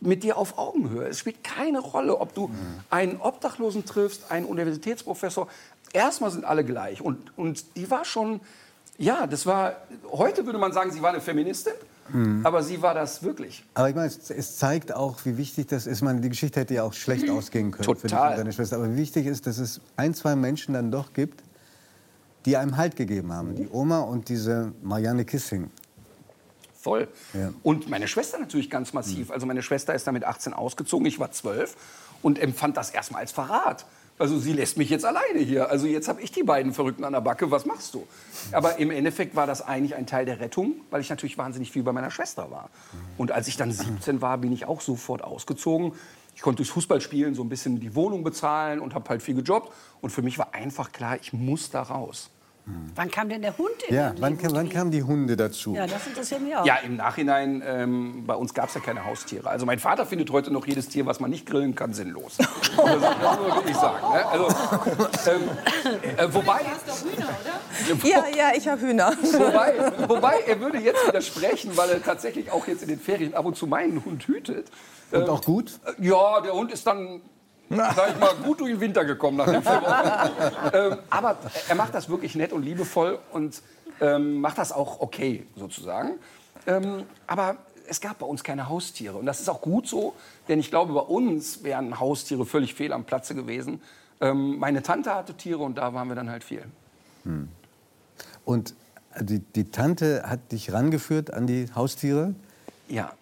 mit 0.01 0.25
dir 0.25 0.37
auf 0.37 0.59
Augenhöhe. 0.59 1.07
Es 1.07 1.21
spielt 1.21 1.45
keine 1.45 1.79
Rolle, 1.79 2.19
ob 2.21 2.35
du 2.35 2.51
einen 2.90 3.21
Obdachlosen 3.21 3.85
triffst, 3.85 4.31
einen 4.31 4.47
Universitätsprofessor. 4.47 5.49
Erstmal 5.93 6.33
sind 6.33 6.45
alle 6.45 6.64
gleich. 6.64 7.01
Und, 7.01 7.38
und 7.38 7.77
die 7.77 7.90
war 7.90 8.05
schon, 8.05 8.40
ja, 8.98 9.26
das 9.26 9.46
war, 9.46 9.76
heute 10.11 10.46
würde 10.46 10.59
man 10.59 10.72
sagen, 10.72 10.90
sie 10.92 11.02
war 11.02 11.11
eine 11.11 11.20
Feministin, 11.20 11.72
aber 12.44 12.62
sie 12.62 12.80
war 12.83 12.94
das 12.94 13.22
wirklich. 13.22 13.64
Aber 13.74 13.88
ich 13.88 13.94
meine, 13.94 14.09
es, 14.09 14.30
es 14.30 14.59
zeigt 14.59 14.94
auch, 14.94 15.24
wie 15.24 15.37
wichtig 15.38 15.68
das 15.68 15.87
ist. 15.87 16.02
Meine, 16.02 16.20
die 16.20 16.28
Geschichte 16.28 16.61
hätte 16.61 16.74
ja 16.74 16.83
auch 16.83 16.92
schlecht 16.92 17.28
ausgehen 17.30 17.70
können 17.70 17.85
für 17.85 17.92
dich 17.92 18.02
Total. 18.02 18.33
und 18.33 18.38
deine 18.38 18.52
Schwester. 18.52 18.76
Aber 18.76 18.92
wie 18.92 18.98
wichtig 18.98 19.26
ist, 19.26 19.46
dass 19.46 19.59
es 19.59 19.80
ein, 19.96 20.14
zwei 20.14 20.37
Menschen 20.37 20.74
dann 20.74 20.90
doch 20.90 21.12
gibt, 21.12 21.42
die 22.44 22.57
einem 22.57 22.76
Halt 22.76 22.96
gegeben 22.96 23.33
haben. 23.33 23.54
Die 23.57 23.68
Oma 23.68 24.00
und 24.00 24.28
diese 24.28 24.72
Marianne 24.83 25.24
Kissing. 25.24 25.70
Voll. 26.78 27.09
Ja. 27.33 27.52
Und 27.62 27.88
meine 27.88 28.07
Schwester 28.07 28.38
natürlich 28.38 28.68
ganz 28.68 28.92
massiv. 28.92 29.30
Also 29.30 29.46
meine 29.46 29.62
Schwester 29.62 29.94
ist 29.94 30.07
da 30.07 30.12
mit 30.12 30.24
18 30.24 30.52
ausgezogen, 30.52 31.07
ich 31.07 31.18
war 31.18 31.33
12 31.33 31.74
und 32.20 32.38
empfand 32.38 32.76
das 32.76 32.90
erstmal 32.90 33.22
als 33.22 33.33
Verrat. 33.33 33.87
Also 34.16 34.38
sie 34.38 34.53
lässt 34.53 34.79
mich 34.79 34.90
jetzt 34.90 35.05
alleine 35.05 35.40
hier. 35.40 35.70
Also 35.70 35.87
jetzt 35.87 36.07
habe 36.09 36.20
ich 36.22 36.31
die 36.31 36.44
beiden 36.44 36.72
Verrückten 36.72 37.05
an 37.05 37.12
der 37.12 37.20
Backe. 37.20 37.50
Was 37.50 37.66
machst 37.66 37.94
du? 37.94 38.07
Aber 38.53 38.79
im 38.79 38.90
Endeffekt 38.90 39.35
war 39.35 39.46
das 39.46 39.61
eigentlich 39.62 39.96
ein 39.96 40.07
Teil 40.07 40.24
der 40.24 40.38
Rettung, 40.38 40.74
weil 40.90 41.00
ich 41.00 41.11
natürlich 41.11 41.37
wahnsinnig 41.37 41.72
viel 41.72 41.83
bei 41.83 41.92
meiner 41.92 42.12
Schwester 42.12 42.50
war. 42.50 42.70
Und 43.18 43.33
als 43.33 43.48
ich 43.48 43.57
dann 43.57 43.72
17 43.72 44.20
war, 44.20 44.38
bin 44.38 44.53
ich 44.53 44.66
auch 44.66 44.81
sofort 44.81 45.22
ausgezogen. 45.22 45.92
Ich 46.37 46.42
konnte 46.42 46.59
durchs 46.59 46.72
Fußballspielen 46.72 47.35
so 47.35 47.42
ein 47.42 47.48
bisschen 47.48 47.81
die 47.81 47.94
Wohnung 47.94 48.22
bezahlen 48.22 48.81
und 48.81 48.94
habe 48.94 49.09
halt 49.09 49.22
viel 49.22 49.35
gejobbt. 49.35 49.72
Und 50.00 50.11
für 50.11 50.22
mich 50.22 50.38
war 50.38 50.55
einfach 50.55 50.92
klar, 50.92 51.16
ich 51.20 51.33
muss 51.33 51.70
da 51.70 51.83
raus. 51.83 52.31
Wann 52.94 53.11
kam 53.11 53.29
denn 53.29 53.42
der 53.42 53.59
Hund 53.59 53.70
in 53.88 53.94
Ja, 53.94 54.14
wann, 54.20 54.38
wann 54.53 54.68
kamen 54.70 54.90
die 54.90 55.03
Hunde 55.03 55.37
dazu? 55.37 55.74
Ja, 55.74 55.87
das 55.87 56.07
interessiert 56.07 56.40
mich 56.40 56.57
auch. 56.57 56.64
Ja, 56.64 56.77
im 56.77 56.96
Nachhinein, 56.96 57.62
ähm, 57.66 58.24
bei 58.27 58.35
uns 58.35 58.55
gab 58.55 58.68
es 58.68 58.74
ja 58.74 58.81
keine 58.81 59.05
Haustiere. 59.05 59.50
Also 59.50 59.66
mein 59.66 59.79
Vater 59.79 60.07
findet 60.07 60.31
heute 60.31 60.50
noch 60.50 60.66
jedes 60.66 60.88
Tier, 60.88 61.05
was 61.05 61.20
man 61.20 61.31
nicht 61.31 61.44
grillen 61.44 61.74
kann, 61.74 61.92
sinnlos. 61.92 62.37
Das, 62.38 62.48
das 62.57 62.77
muss 62.77 63.00
man 63.03 63.57
wirklich 63.57 63.77
sagen. 63.77 64.09
Ne? 64.12 64.27
Also, 64.27 64.48
ähm, 65.31 65.48
äh, 66.16 66.35
wobei, 66.35 66.61
Ja, 68.03 68.24
ja, 68.35 68.53
ich 68.57 68.66
habe 68.68 68.81
Hühner. 68.81 69.12
wobei, 69.20 69.92
wobei, 70.09 70.40
er 70.46 70.61
würde 70.61 70.79
jetzt 70.79 71.07
widersprechen, 71.07 71.77
weil 71.77 71.90
er 71.90 72.03
tatsächlich 72.03 72.50
auch 72.50 72.66
jetzt 72.66 72.83
in 72.83 72.88
den 72.88 72.98
Ferien 73.00 73.35
ab 73.35 73.44
und 73.44 73.57
zu 73.57 73.66
meinen 73.66 74.05
Hund 74.05 74.27
hütet. 74.27 74.68
Und 75.11 75.29
auch 75.29 75.42
gut? 75.42 75.72
Äh, 75.85 76.07
Ja, 76.07 76.40
der 76.40 76.53
Hund 76.55 76.72
ist 76.72 76.87
dann, 76.87 77.20
sag 77.70 78.11
ich 78.11 78.20
mal, 78.20 78.35
gut 78.44 78.61
durch 78.61 78.72
den 78.72 78.81
Winter 78.81 79.05
gekommen 79.05 79.38
nach 79.38 79.46
den 79.46 79.62
vier 79.62 79.83
Wochen. 79.83 80.72
ähm, 80.74 80.98
aber 81.11 81.37
er 81.68 81.74
macht 81.74 81.94
das 81.94 82.09
wirklich 82.09 82.35
nett 82.35 82.53
und 82.53 82.62
liebevoll 82.62 83.18
und 83.33 83.62
ähm, 84.00 84.40
macht 84.40 84.59
das 84.59 84.72
auch 84.72 85.00
okay, 85.00 85.46
sozusagen. 85.57 86.14
Ähm, 86.66 87.05
aber 87.27 87.57
es 87.88 88.00
gab 88.00 88.18
bei 88.18 88.27
uns 88.27 88.42
keine 88.42 88.68
Haustiere. 88.68 89.16
Und 89.16 89.27
das 89.27 89.40
ist 89.40 89.48
auch 89.48 89.61
gut 89.61 89.87
so, 89.87 90.14
denn 90.48 90.59
ich 90.59 90.70
glaube, 90.70 90.92
bei 90.92 91.00
uns 91.00 91.62
wären 91.62 92.00
Haustiere 92.00 92.46
völlig 92.46 92.74
fehl 92.74 92.92
am 92.92 93.05
Platze 93.05 93.35
gewesen. 93.35 93.83
Ähm, 94.20 94.59
meine 94.59 94.83
Tante 94.83 95.14
hatte 95.14 95.35
Tiere 95.35 95.62
und 95.62 95.77
da 95.77 95.92
waren 95.94 96.09
wir 96.09 96.14
dann 96.14 96.31
halt 96.31 96.44
viel. 96.44 96.64
Und 98.44 98.74
die, 99.20 99.40
die 99.40 99.70
Tante 99.70 100.24
hat 100.27 100.53
dich 100.53 100.72
rangeführt 100.72 101.33
an 101.33 101.46
die 101.46 101.68
Haustiere. 101.74 102.35
Ja. 102.88 103.12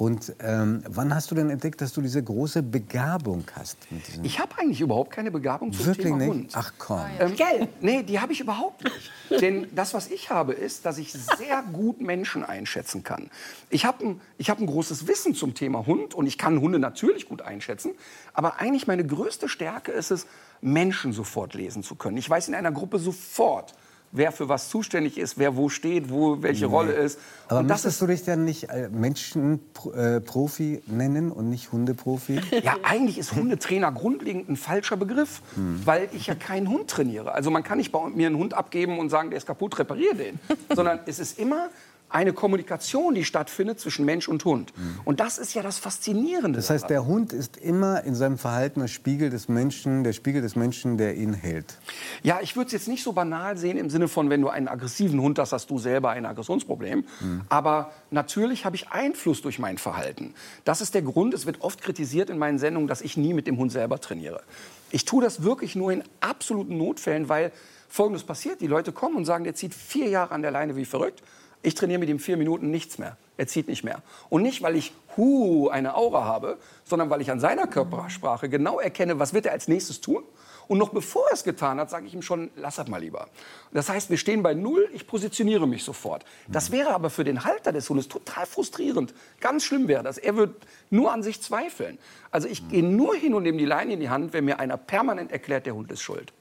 Und 0.00 0.34
ähm, 0.38 0.82
wann 0.88 1.14
hast 1.14 1.30
du 1.30 1.34
denn 1.34 1.50
entdeckt, 1.50 1.82
dass 1.82 1.92
du 1.92 2.00
diese 2.00 2.22
große 2.22 2.62
Begabung 2.62 3.44
hast? 3.54 3.76
Ich 4.22 4.40
habe 4.40 4.56
eigentlich 4.56 4.80
überhaupt 4.80 5.10
keine 5.10 5.30
Begabung 5.30 5.74
zum 5.74 5.84
Wirklich 5.84 6.06
Thema 6.06 6.16
nicht? 6.16 6.28
Hund. 6.28 6.52
Ach 6.54 6.72
komm. 6.78 7.04
Ähm, 7.18 7.36
Gell? 7.36 7.68
Nee, 7.82 8.02
die 8.02 8.18
habe 8.18 8.32
ich 8.32 8.40
überhaupt 8.40 8.82
nicht. 8.82 9.10
Denn 9.42 9.66
das, 9.74 9.92
was 9.92 10.08
ich 10.08 10.30
habe, 10.30 10.54
ist, 10.54 10.86
dass 10.86 10.96
ich 10.96 11.12
sehr 11.12 11.62
gut 11.70 12.00
Menschen 12.00 12.44
einschätzen 12.44 13.04
kann. 13.04 13.28
Ich 13.68 13.84
habe 13.84 14.02
ein, 14.02 14.20
ich 14.38 14.48
hab 14.48 14.58
ein 14.58 14.66
großes 14.66 15.06
Wissen 15.06 15.34
zum 15.34 15.52
Thema 15.52 15.84
Hund 15.84 16.14
und 16.14 16.26
ich 16.26 16.38
kann 16.38 16.62
Hunde 16.62 16.78
natürlich 16.78 17.28
gut 17.28 17.42
einschätzen. 17.42 17.92
Aber 18.32 18.58
eigentlich 18.58 18.86
meine 18.86 19.06
größte 19.06 19.50
Stärke 19.50 19.92
ist 19.92 20.10
es, 20.10 20.26
Menschen 20.62 21.12
sofort 21.12 21.52
lesen 21.52 21.82
zu 21.82 21.94
können. 21.94 22.16
Ich 22.16 22.30
weiß 22.30 22.48
in 22.48 22.54
einer 22.54 22.72
Gruppe 22.72 22.98
sofort, 22.98 23.74
wer 24.12 24.32
für 24.32 24.48
was 24.48 24.68
zuständig 24.68 25.18
ist, 25.18 25.38
wer 25.38 25.56
wo 25.56 25.68
steht, 25.68 26.10
wo 26.10 26.42
welche 26.42 26.66
Rolle 26.66 26.92
ist. 26.92 27.18
Aber 27.48 27.60
und 27.60 27.68
das 27.68 27.84
müsstest 27.84 27.94
ist 27.94 28.02
du 28.02 28.06
dich 28.06 28.24
dann 28.24 28.44
nicht 28.44 28.68
äh, 28.68 28.88
Menschenprofi 28.88 30.82
nennen 30.86 31.30
und 31.30 31.50
nicht 31.50 31.72
Hundeprofi? 31.72 32.40
Ja, 32.62 32.76
eigentlich 32.82 33.18
ist 33.18 33.34
Hundetrainer 33.34 33.92
grundlegend 33.92 34.48
ein 34.48 34.56
falscher 34.56 34.96
Begriff, 34.96 35.42
weil 35.84 36.08
ich 36.12 36.26
ja 36.26 36.34
keinen 36.34 36.68
Hund 36.68 36.88
trainiere. 36.88 37.32
Also 37.32 37.50
man 37.50 37.62
kann 37.62 37.78
nicht 37.78 37.92
bei 37.92 38.08
mir 38.08 38.26
einen 38.26 38.36
Hund 38.36 38.54
abgeben 38.54 38.98
und 38.98 39.10
sagen, 39.10 39.30
der 39.30 39.38
ist 39.38 39.46
kaputt, 39.46 39.78
repariere 39.78 40.14
den. 40.14 40.38
Sondern 40.74 41.00
es 41.06 41.18
ist 41.18 41.38
immer 41.38 41.68
eine 42.10 42.32
Kommunikation, 42.32 43.14
die 43.14 43.24
stattfindet 43.24 43.80
zwischen 43.80 44.04
Mensch 44.04 44.28
und 44.28 44.44
Hund. 44.44 44.72
Und 45.04 45.20
das 45.20 45.38
ist 45.38 45.54
ja 45.54 45.62
das 45.62 45.78
Faszinierende. 45.78 46.58
Das 46.58 46.70
heißt, 46.70 46.90
der 46.90 47.06
Hund 47.06 47.32
ist 47.32 47.56
immer 47.56 48.04
in 48.04 48.14
seinem 48.14 48.36
Verhalten 48.36 48.80
das 48.80 48.90
Spiegel 48.90 49.30
des 49.30 49.48
Menschen, 49.48 50.04
der 50.04 50.12
Spiegel 50.12 50.42
des 50.42 50.56
Menschen, 50.56 50.98
der 50.98 51.16
ihn 51.16 51.32
hält. 51.32 51.78
Ja, 52.22 52.40
ich 52.42 52.56
würde 52.56 52.66
es 52.66 52.72
jetzt 52.72 52.88
nicht 52.88 53.02
so 53.02 53.12
banal 53.12 53.56
sehen 53.56 53.78
im 53.78 53.90
Sinne 53.90 54.08
von, 54.08 54.28
wenn 54.28 54.40
du 54.40 54.48
einen 54.48 54.68
aggressiven 54.68 55.20
Hund 55.20 55.38
hast, 55.38 55.52
hast 55.52 55.70
du 55.70 55.78
selber 55.78 56.10
ein 56.10 56.26
Aggressionsproblem. 56.26 57.04
Aber 57.48 57.92
natürlich 58.10 58.64
habe 58.64 58.76
ich 58.76 58.90
Einfluss 58.90 59.42
durch 59.42 59.58
mein 59.58 59.78
Verhalten. 59.78 60.34
Das 60.64 60.80
ist 60.80 60.94
der 60.94 61.02
Grund, 61.02 61.32
es 61.34 61.46
wird 61.46 61.60
oft 61.60 61.80
kritisiert 61.80 62.30
in 62.30 62.38
meinen 62.38 62.58
Sendungen, 62.58 62.88
dass 62.88 63.00
ich 63.00 63.16
nie 63.16 63.34
mit 63.34 63.46
dem 63.46 63.56
Hund 63.56 63.72
selber 63.72 64.00
trainiere. 64.00 64.42
Ich 64.90 65.04
tue 65.04 65.22
das 65.22 65.42
wirklich 65.42 65.76
nur 65.76 65.92
in 65.92 66.02
absoluten 66.20 66.76
Notfällen, 66.76 67.28
weil 67.28 67.52
Folgendes 67.88 68.24
passiert. 68.24 68.60
Die 68.60 68.66
Leute 68.66 68.92
kommen 68.92 69.16
und 69.16 69.24
sagen, 69.24 69.44
der 69.44 69.54
zieht 69.54 69.74
vier 69.74 70.08
Jahre 70.08 70.34
an 70.34 70.42
der 70.42 70.50
Leine 70.50 70.76
wie 70.76 70.84
verrückt. 70.84 71.22
Ich 71.62 71.74
trainiere 71.74 71.98
mit 71.98 72.08
ihm 72.08 72.18
vier 72.18 72.36
Minuten 72.36 72.70
nichts 72.70 72.98
mehr. 72.98 73.16
Er 73.36 73.46
zieht 73.46 73.68
nicht 73.68 73.84
mehr. 73.84 74.02
Und 74.28 74.42
nicht, 74.42 74.62
weil 74.62 74.76
ich 74.76 74.92
hu 75.16 75.68
eine 75.68 75.94
Aura 75.94 76.24
habe, 76.24 76.58
sondern 76.84 77.10
weil 77.10 77.20
ich 77.20 77.30
an 77.30 77.40
seiner 77.40 77.66
Körpersprache 77.66 78.48
genau 78.48 78.80
erkenne, 78.80 79.18
was 79.18 79.34
wird 79.34 79.46
er 79.46 79.52
als 79.52 79.68
nächstes 79.68 80.00
tun. 80.00 80.22
Und 80.68 80.78
noch 80.78 80.90
bevor 80.90 81.26
er 81.26 81.34
es 81.34 81.42
getan 81.42 81.80
hat, 81.80 81.90
sage 81.90 82.06
ich 82.06 82.14
ihm 82.14 82.22
schon, 82.22 82.48
lass 82.54 82.76
das 82.76 82.86
mal 82.86 83.00
lieber. 83.00 83.28
Das 83.72 83.88
heißt, 83.88 84.08
wir 84.08 84.16
stehen 84.16 84.42
bei 84.42 84.54
Null, 84.54 84.88
ich 84.92 85.06
positioniere 85.06 85.66
mich 85.66 85.82
sofort. 85.82 86.24
Das 86.46 86.70
wäre 86.70 86.94
aber 86.94 87.10
für 87.10 87.24
den 87.24 87.44
Halter 87.44 87.72
des 87.72 87.90
Hundes 87.90 88.06
total 88.06 88.46
frustrierend. 88.46 89.12
Ganz 89.40 89.64
schlimm 89.64 89.88
wäre 89.88 90.04
das. 90.04 90.16
Er 90.16 90.36
wird 90.36 90.54
nur 90.90 91.12
an 91.12 91.24
sich 91.24 91.42
zweifeln. 91.42 91.98
Also 92.30 92.46
ich 92.46 92.68
gehe 92.68 92.84
nur 92.84 93.16
hin 93.16 93.34
und 93.34 93.42
nehme 93.42 93.58
die 93.58 93.64
Leine 93.64 93.94
in 93.94 94.00
die 94.00 94.10
Hand, 94.10 94.32
wenn 94.32 94.44
mir 94.44 94.60
einer 94.60 94.76
permanent 94.76 95.32
erklärt, 95.32 95.66
der 95.66 95.74
Hund 95.74 95.90
ist 95.90 96.02
schuld. 96.02 96.32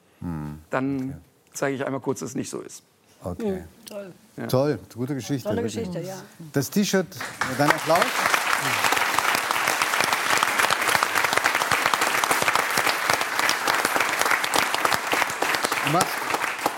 Dann 0.70 1.22
zeige 1.52 1.76
ich 1.76 1.86
einmal 1.86 2.02
kurz, 2.02 2.20
dass 2.20 2.30
es 2.30 2.36
nicht 2.36 2.52
so 2.52 2.62
ist. 2.62 2.84
Okay. 3.24 3.64
Toll. 3.86 4.14
Toll, 4.48 4.80
gute 4.96 5.16
Geschichte. 5.16 5.50
Tolle 5.50 5.64
wirklich. 5.64 5.76
Geschichte, 5.76 6.00
ja. 6.00 6.16
Das 6.54 6.70
T-Shirt, 6.70 7.08
dein 7.58 7.70
Applaus. 7.70 8.00
Du 15.86 15.92
machst 15.92 16.08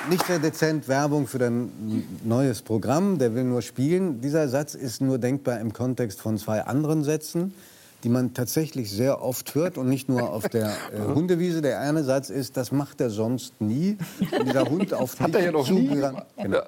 nicht 0.09 0.25
sehr 0.25 0.39
dezent 0.39 0.87
Werbung 0.87 1.27
für 1.27 1.37
dein 1.37 1.69
neues 2.23 2.61
Programm, 2.63 3.19
der 3.19 3.35
will 3.35 3.43
nur 3.43 3.61
spielen. 3.61 4.21
Dieser 4.21 4.49
Satz 4.49 4.73
ist 4.73 5.01
nur 5.01 5.19
denkbar 5.19 5.59
im 5.59 5.73
Kontext 5.73 6.21
von 6.21 6.39
zwei 6.39 6.61
anderen 6.61 7.03
Sätzen, 7.03 7.53
die 8.03 8.09
man 8.09 8.33
tatsächlich 8.33 8.91
sehr 8.91 9.21
oft 9.21 9.55
hört 9.55 9.77
und 9.77 9.89
nicht 9.89 10.09
nur 10.09 10.31
auf 10.31 10.49
der 10.49 10.67
äh, 10.93 10.99
Hundewiese. 11.13 11.61
Der 11.61 11.79
eine 11.79 12.03
Satz 12.03 12.29
ist, 12.29 12.57
das 12.57 12.71
macht 12.71 13.01
er 13.01 13.09
sonst 13.09 13.59
nie. 13.59 13.97
Und 14.19 14.47
dieser 14.47 14.69
Hund 14.69 14.93
auf 14.93 15.19
Hat 15.19 15.35
er 15.35 15.45
ja 15.45 15.51
noch 15.51 15.69
nie. 15.69 15.87
Genau. 15.87 16.57
Ja. 16.57 16.63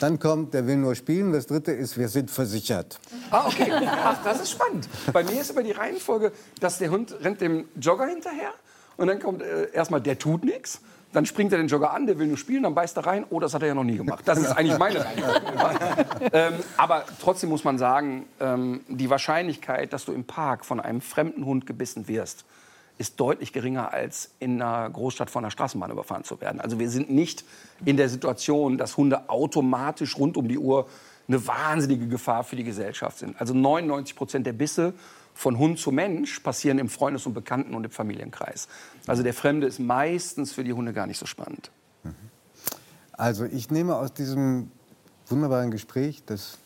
Dann 0.00 0.18
kommt, 0.18 0.54
der 0.54 0.66
will 0.66 0.76
nur 0.76 0.94
spielen. 0.94 1.32
Das 1.32 1.46
dritte 1.46 1.72
ist, 1.72 1.98
wir 1.98 2.08
sind 2.08 2.30
versichert. 2.30 2.98
Ah, 3.30 3.46
okay. 3.46 3.70
Ach, 3.86 4.22
das 4.24 4.42
ist 4.42 4.50
spannend. 4.50 4.88
Bei 5.12 5.22
mir 5.24 5.40
ist 5.40 5.50
immer 5.50 5.62
die 5.62 5.72
Reihenfolge, 5.72 6.32
dass 6.60 6.78
der 6.78 6.90
Hund 6.90 7.14
rennt 7.22 7.40
dem 7.40 7.64
Jogger 7.80 8.06
hinterher 8.06 8.52
und 8.96 9.06
dann 9.06 9.20
kommt 9.20 9.42
äh, 9.42 9.70
erstmal, 9.72 10.00
der 10.00 10.18
tut 10.18 10.44
nichts. 10.44 10.80
Dann 11.12 11.26
springt 11.26 11.52
er 11.52 11.58
den 11.58 11.68
Jogger 11.68 11.92
an, 11.92 12.06
der 12.06 12.18
will 12.18 12.26
nur 12.26 12.38
spielen, 12.38 12.62
dann 12.62 12.74
beißt 12.74 12.96
er 12.96 13.06
rein. 13.06 13.24
Oh, 13.28 13.38
das 13.38 13.52
hat 13.54 13.62
er 13.62 13.68
ja 13.68 13.74
noch 13.74 13.84
nie 13.84 13.96
gemacht. 13.96 14.22
Das 14.24 14.38
ist 14.38 14.50
eigentlich 14.52 14.78
meine 14.78 15.04
ähm, 16.32 16.54
aber 16.76 17.04
trotzdem 17.20 17.50
muss 17.50 17.64
man 17.64 17.76
sagen, 17.78 18.24
ähm, 18.40 18.80
die 18.88 19.10
Wahrscheinlichkeit, 19.10 19.92
dass 19.92 20.04
du 20.04 20.12
im 20.12 20.24
Park 20.24 20.64
von 20.64 20.80
einem 20.80 21.00
fremden 21.00 21.44
Hund 21.44 21.66
gebissen 21.66 22.08
wirst, 22.08 22.44
ist 22.98 23.18
deutlich 23.20 23.52
geringer, 23.52 23.92
als 23.92 24.30
in 24.38 24.60
einer 24.62 24.88
Großstadt 24.88 25.28
von 25.28 25.44
einer 25.44 25.50
Straßenbahn 25.50 25.90
überfahren 25.90 26.24
zu 26.24 26.40
werden. 26.40 26.60
Also 26.60 26.78
wir 26.78 26.88
sind 26.88 27.10
nicht 27.10 27.44
in 27.84 27.96
der 27.96 28.08
Situation, 28.08 28.78
dass 28.78 28.96
Hunde 28.96 29.28
automatisch 29.28 30.16
rund 30.16 30.36
um 30.36 30.48
die 30.48 30.58
Uhr 30.58 30.86
eine 31.28 31.46
wahnsinnige 31.46 32.08
Gefahr 32.08 32.44
für 32.44 32.56
die 32.56 32.64
Gesellschaft 32.64 33.18
sind. 33.18 33.40
Also 33.40 33.54
99 33.54 34.16
Prozent 34.16 34.46
der 34.46 34.52
Bisse 34.52 34.94
von 35.34 35.58
Hund 35.58 35.78
zu 35.78 35.90
Mensch 35.90 36.40
passieren 36.40 36.78
im 36.78 36.88
Freundes- 36.88 37.26
und 37.26 37.34
Bekannten- 37.34 37.74
und 37.74 37.84
im 37.84 37.90
Familienkreis. 37.90 38.68
Also 39.06 39.22
der 39.22 39.34
Fremde 39.34 39.66
ist 39.66 39.80
meistens 39.80 40.52
für 40.52 40.64
die 40.64 40.72
Hunde 40.72 40.92
gar 40.92 41.06
nicht 41.06 41.18
so 41.18 41.26
spannend. 41.26 41.70
Also 43.12 43.44
ich 43.44 43.70
nehme 43.70 43.96
aus 43.96 44.12
diesem 44.12 44.70
wunderbaren 45.28 45.70
Gespräch, 45.70 46.22
das 46.26 46.58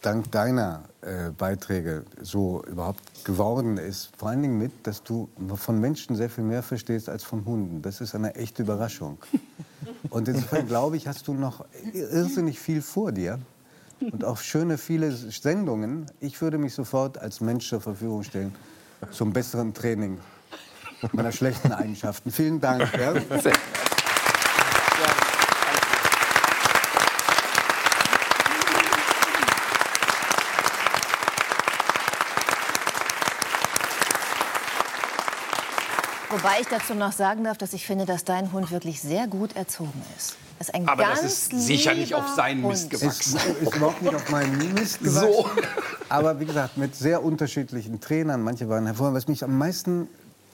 dank 0.00 0.30
deiner 0.32 0.84
äh, 1.02 1.30
Beiträge 1.30 2.04
so 2.20 2.62
überhaupt 2.64 3.24
geworden 3.24 3.76
ist, 3.76 4.10
vor 4.16 4.30
allen 4.30 4.42
Dingen 4.42 4.58
mit, 4.58 4.72
dass 4.86 5.02
du 5.02 5.28
von 5.54 5.78
Menschen 5.78 6.16
sehr 6.16 6.30
viel 6.30 6.44
mehr 6.44 6.62
verstehst 6.62 7.08
als 7.08 7.22
von 7.22 7.44
Hunden. 7.44 7.82
Das 7.82 8.00
ist 8.00 8.14
eine 8.14 8.34
echte 8.34 8.62
Überraschung. 8.62 9.18
Und 10.10 10.28
insofern 10.28 10.66
glaube 10.66 10.96
ich, 10.96 11.06
hast 11.06 11.28
du 11.28 11.34
noch 11.34 11.64
irrsinnig 11.92 12.58
viel 12.58 12.82
vor 12.82 13.12
dir. 13.12 13.38
Und 14.00 14.24
auch 14.24 14.38
schöne 14.38 14.78
viele 14.78 15.12
Sendungen. 15.12 16.06
Ich 16.20 16.40
würde 16.40 16.58
mich 16.58 16.74
sofort 16.74 17.18
als 17.18 17.40
Mensch 17.40 17.68
zur 17.68 17.80
Verfügung 17.80 18.22
stellen 18.22 18.54
zum 19.10 19.32
besseren 19.32 19.74
Training 19.74 20.18
meiner 21.12 21.32
schlechten 21.32 21.72
Eigenschaften. 21.72 22.30
Vielen 22.30 22.60
Dank. 22.60 22.90
Ja. 22.98 23.14
Wobei 36.30 36.60
ich 36.60 36.68
dazu 36.68 36.94
noch 36.94 37.12
sagen 37.12 37.44
darf, 37.44 37.58
dass 37.58 37.72
ich 37.72 37.86
finde, 37.86 38.06
dass 38.06 38.24
dein 38.24 38.52
Hund 38.52 38.70
wirklich 38.70 39.00
sehr 39.00 39.26
gut 39.26 39.56
erzogen 39.56 40.02
ist. 40.16 40.36
Das 40.60 40.68
ist 40.68 40.74
ein 40.74 40.86
Aber 40.86 41.04
ganz 41.04 41.22
das 41.22 41.32
ist 41.32 41.66
sicher 41.66 41.94
nicht 41.94 42.14
auf 42.14 42.28
seinen 42.36 42.60
Mist 42.60 42.90
gewachsen. 42.90 43.36
Ist, 43.38 43.46
ist 43.62 43.76
überhaupt 43.76 44.02
nicht 44.02 44.14
auf 44.14 44.28
meinen 44.28 44.74
Mist 44.74 44.98
gewachsen. 45.02 45.32
So. 45.32 45.48
Aber 46.10 46.38
wie 46.38 46.44
gesagt, 46.44 46.76
mit 46.76 46.94
sehr 46.94 47.24
unterschiedlichen 47.24 47.98
Trainern. 48.00 48.42
Manche 48.42 48.68
waren 48.68 48.84
hervorragend. 48.84 49.16
Was 49.16 49.26
mich 49.26 49.42
am 49.42 49.56
meisten 49.56 50.06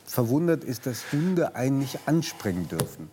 verwundert, 0.05 0.63
ist, 0.63 0.87
dass 0.87 1.11
Hunde 1.11 1.57
einen 1.57 1.81
nicht 1.81 1.99
anspringen 2.07 2.69
dürfen. 2.69 3.11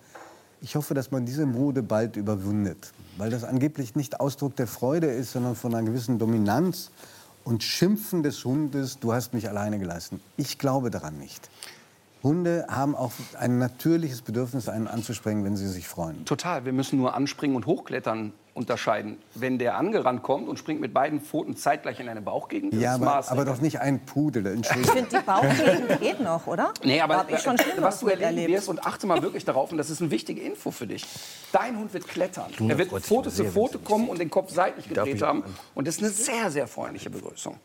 Ich 0.61 0.75
hoffe, 0.75 0.93
dass 0.93 1.09
man 1.09 1.25
diese 1.25 1.47
Mode 1.47 1.81
bald 1.81 2.15
überwindet. 2.15 2.91
Weil 3.17 3.31
das 3.31 3.43
angeblich 3.43 3.95
nicht 3.95 4.19
Ausdruck 4.19 4.55
der 4.55 4.67
Freude 4.67 5.07
ist, 5.07 5.31
sondern 5.31 5.55
von 5.55 5.73
einer 5.73 5.87
gewissen 5.87 6.19
Dominanz 6.19 6.91
und 7.43 7.63
Schimpfen 7.63 8.21
des 8.21 8.45
Hundes. 8.45 8.99
Du 8.99 9.13
hast 9.13 9.33
mich 9.33 9.49
alleine 9.49 9.79
gelassen. 9.79 10.21
Ich 10.37 10.59
glaube 10.59 10.91
daran 10.91 11.17
nicht. 11.17 11.49
Hunde 12.23 12.65
haben 12.69 12.95
auch 12.95 13.11
ein 13.37 13.57
natürliches 13.59 14.21
Bedürfnis, 14.21 14.69
einen 14.69 14.87
anzuspringen, 14.87 15.43
wenn 15.43 15.57
sie 15.57 15.67
sich 15.67 15.87
freuen. 15.87 16.23
Total. 16.23 16.63
Wir 16.63 16.71
müssen 16.71 16.97
nur 16.97 17.13
anspringen 17.15 17.55
und 17.57 17.65
hochklettern 17.65 18.31
unterscheiden. 18.53 19.17
Wenn 19.35 19.57
der 19.59 19.75
angerannt 19.77 20.23
kommt 20.23 20.47
und 20.47 20.57
springt 20.57 20.79
mit 20.79 20.93
beiden 20.93 21.19
Pfoten 21.19 21.57
zeitgleich 21.57 21.99
in 21.99 22.07
eine 22.07 22.21
Bauchgegend, 22.21 22.73
Ja, 22.75 22.91
ist 22.91 22.95
aber, 23.01 23.05
Maß. 23.05 23.29
aber 23.29 23.45
doch 23.45 23.59
nicht 23.59 23.81
ein 23.81 24.05
Pudel. 24.05 24.45
Ich 24.45 24.53
Entschuldigung. 24.53 24.95
finde, 24.95 25.09
die 25.17 25.25
Bauchgegend 25.25 25.99
geht 25.99 26.19
noch, 26.21 26.47
oder? 26.47 26.71
Nee, 26.83 27.01
aber 27.01 27.17
Hab 27.17 27.31
ich 27.31 27.39
schon 27.39 27.57
äh, 27.57 27.63
was 27.79 27.99
du 27.99 28.07
erleben 28.07 28.53
wirst 28.53 28.69
und 28.69 28.85
achte 28.85 29.05
mal 29.07 29.21
wirklich 29.21 29.43
darauf, 29.43 29.71
und 29.71 29.77
das 29.77 29.89
ist 29.89 30.01
eine 30.01 30.11
wichtige 30.11 30.39
Info 30.41 30.71
für 30.71 30.87
dich. 30.87 31.05
Dein 31.51 31.77
Hund 31.77 31.93
wird 31.93 32.07
klettern. 32.07 32.51
Er 32.69 32.77
wird 32.77 32.91
Pfote 33.03 33.31
zu 33.31 33.43
Pfote 33.43 33.79
kommen 33.79 34.07
und 34.07 34.19
den 34.19 34.29
Kopf 34.29 34.51
seitlich 34.51 34.87
gedreht 34.87 35.21
haben. 35.21 35.43
Und 35.75 35.87
das 35.87 35.95
ist 35.97 36.03
eine 36.03 36.11
sehr, 36.11 36.51
sehr 36.51 36.67
freundliche 36.67 37.09
Begrüßung. 37.09 37.57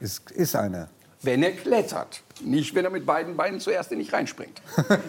Ist, 0.00 0.30
ist 0.32 0.54
eine. 0.56 0.88
Wenn 1.22 1.42
er 1.42 1.52
klettert. 1.52 2.22
Nicht, 2.42 2.74
wenn 2.74 2.84
er 2.84 2.90
mit 2.90 3.06
beiden 3.06 3.34
Beinen 3.36 3.60
zuerst 3.60 3.90
in 3.92 3.98
dich 3.98 4.12
reinspringt. 4.12 4.60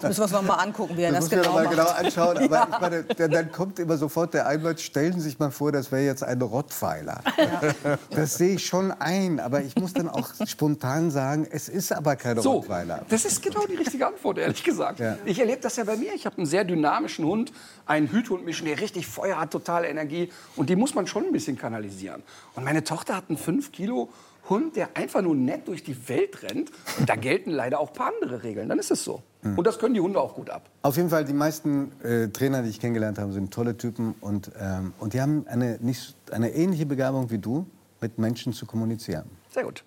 Das 0.00 0.08
müssen 0.10 0.18
wir 0.18 0.22
uns 0.24 0.32
noch 0.32 0.42
mal 0.42 0.54
angucken, 0.56 0.96
wie 0.96 1.02
er 1.02 1.12
Das 1.12 1.28
das, 1.28 1.30
genau 1.30 1.54
mal 1.54 1.64
macht. 1.64 1.76
genau 1.76 1.88
anschauen. 1.88 2.38
Aber 2.38 2.68
ich 2.72 2.80
meine, 2.80 3.02
dann, 3.04 3.30
dann 3.30 3.52
kommt 3.52 3.78
immer 3.78 3.96
sofort 3.96 4.34
der 4.34 4.46
Einwand, 4.46 4.80
stellen 4.80 5.14
Sie 5.14 5.20
sich 5.30 5.38
mal 5.38 5.50
vor, 5.50 5.72
das 5.72 5.90
wäre 5.92 6.02
jetzt 6.02 6.22
ein 6.22 6.40
Rottweiler. 6.42 7.20
Das 8.10 8.34
sehe 8.36 8.56
ich 8.56 8.66
schon 8.66 8.90
ein, 8.92 9.40
aber 9.40 9.62
ich 9.62 9.76
muss 9.76 9.92
dann 9.92 10.08
auch 10.08 10.28
spontan 10.46 11.10
sagen, 11.10 11.46
es 11.50 11.68
ist 11.68 11.92
aber 11.92 12.16
kein 12.16 12.40
So, 12.40 12.52
Rottweiler. 12.52 13.04
das 13.08 13.24
ist 13.24 13.42
genau 13.42 13.66
die 13.66 13.76
richtige 13.76 14.06
Antwort, 14.06 14.38
ehrlich 14.38 14.62
gesagt. 14.62 15.00
Ja. 15.00 15.16
Ich 15.24 15.38
erlebe 15.38 15.60
das 15.60 15.76
ja 15.76 15.84
bei 15.84 15.96
mir. 15.96 16.12
Ich 16.14 16.26
habe 16.26 16.36
einen 16.36 16.46
sehr 16.46 16.64
dynamischen 16.64 17.24
Hund, 17.24 17.52
einen 17.86 18.10
Hüthund-Mischen, 18.10 18.66
der 18.66 18.80
richtig 18.80 19.06
Feuer 19.06 19.38
hat, 19.40 19.50
totale 19.52 19.88
Energie. 19.88 20.30
Und 20.56 20.68
die 20.70 20.76
muss 20.76 20.94
man 20.94 21.06
schon 21.06 21.24
ein 21.24 21.32
bisschen 21.32 21.56
kanalisieren. 21.58 22.22
Und 22.54 22.64
meine 22.64 22.84
Tochter 22.84 23.16
hat 23.16 23.24
einen 23.28 23.38
5 23.38 23.72
Kilo 23.72 24.08
Hund, 24.48 24.76
der 24.76 24.96
einfach 24.96 25.22
nur 25.22 25.34
nett 25.34 25.68
durch 25.68 25.82
die 25.82 26.08
Welt 26.08 26.42
rennt. 26.42 26.70
Und 26.98 27.08
da 27.08 27.16
gelten 27.16 27.50
leider 27.50 27.80
auch 27.80 27.88
ein 27.88 27.94
paar 27.94 28.12
andere 28.14 28.42
Regeln. 28.42 28.68
Dann 28.68 28.78
ist 28.78 28.90
es 28.90 29.04
so. 29.04 29.22
Hm. 29.42 29.58
Und 29.58 29.66
das 29.66 29.78
können 29.78 29.94
die 29.94 30.00
Hunde 30.00 30.20
auch 30.20 30.34
gut 30.34 30.50
ab. 30.50 30.68
Auf 30.82 30.96
jeden 30.96 31.10
Fall, 31.10 31.24
die 31.24 31.32
meisten 31.32 31.92
äh, 32.02 32.28
Trainer, 32.28 32.62
die 32.62 32.70
ich 32.70 32.80
kennengelernt 32.80 33.18
habe, 33.18 33.32
sind 33.32 33.52
tolle 33.52 33.76
Typen. 33.76 34.14
Und, 34.20 34.50
ähm, 34.58 34.92
und 34.98 35.14
die 35.14 35.20
haben 35.20 35.46
eine, 35.48 35.78
nicht, 35.80 36.16
eine 36.30 36.50
ähnliche 36.52 36.86
Begabung 36.86 37.30
wie 37.30 37.38
du, 37.38 37.66
mit 38.00 38.18
Menschen 38.18 38.52
zu 38.52 38.66
kommunizieren. 38.66 39.24
Sehr 39.50 39.64
gut. 39.64 39.84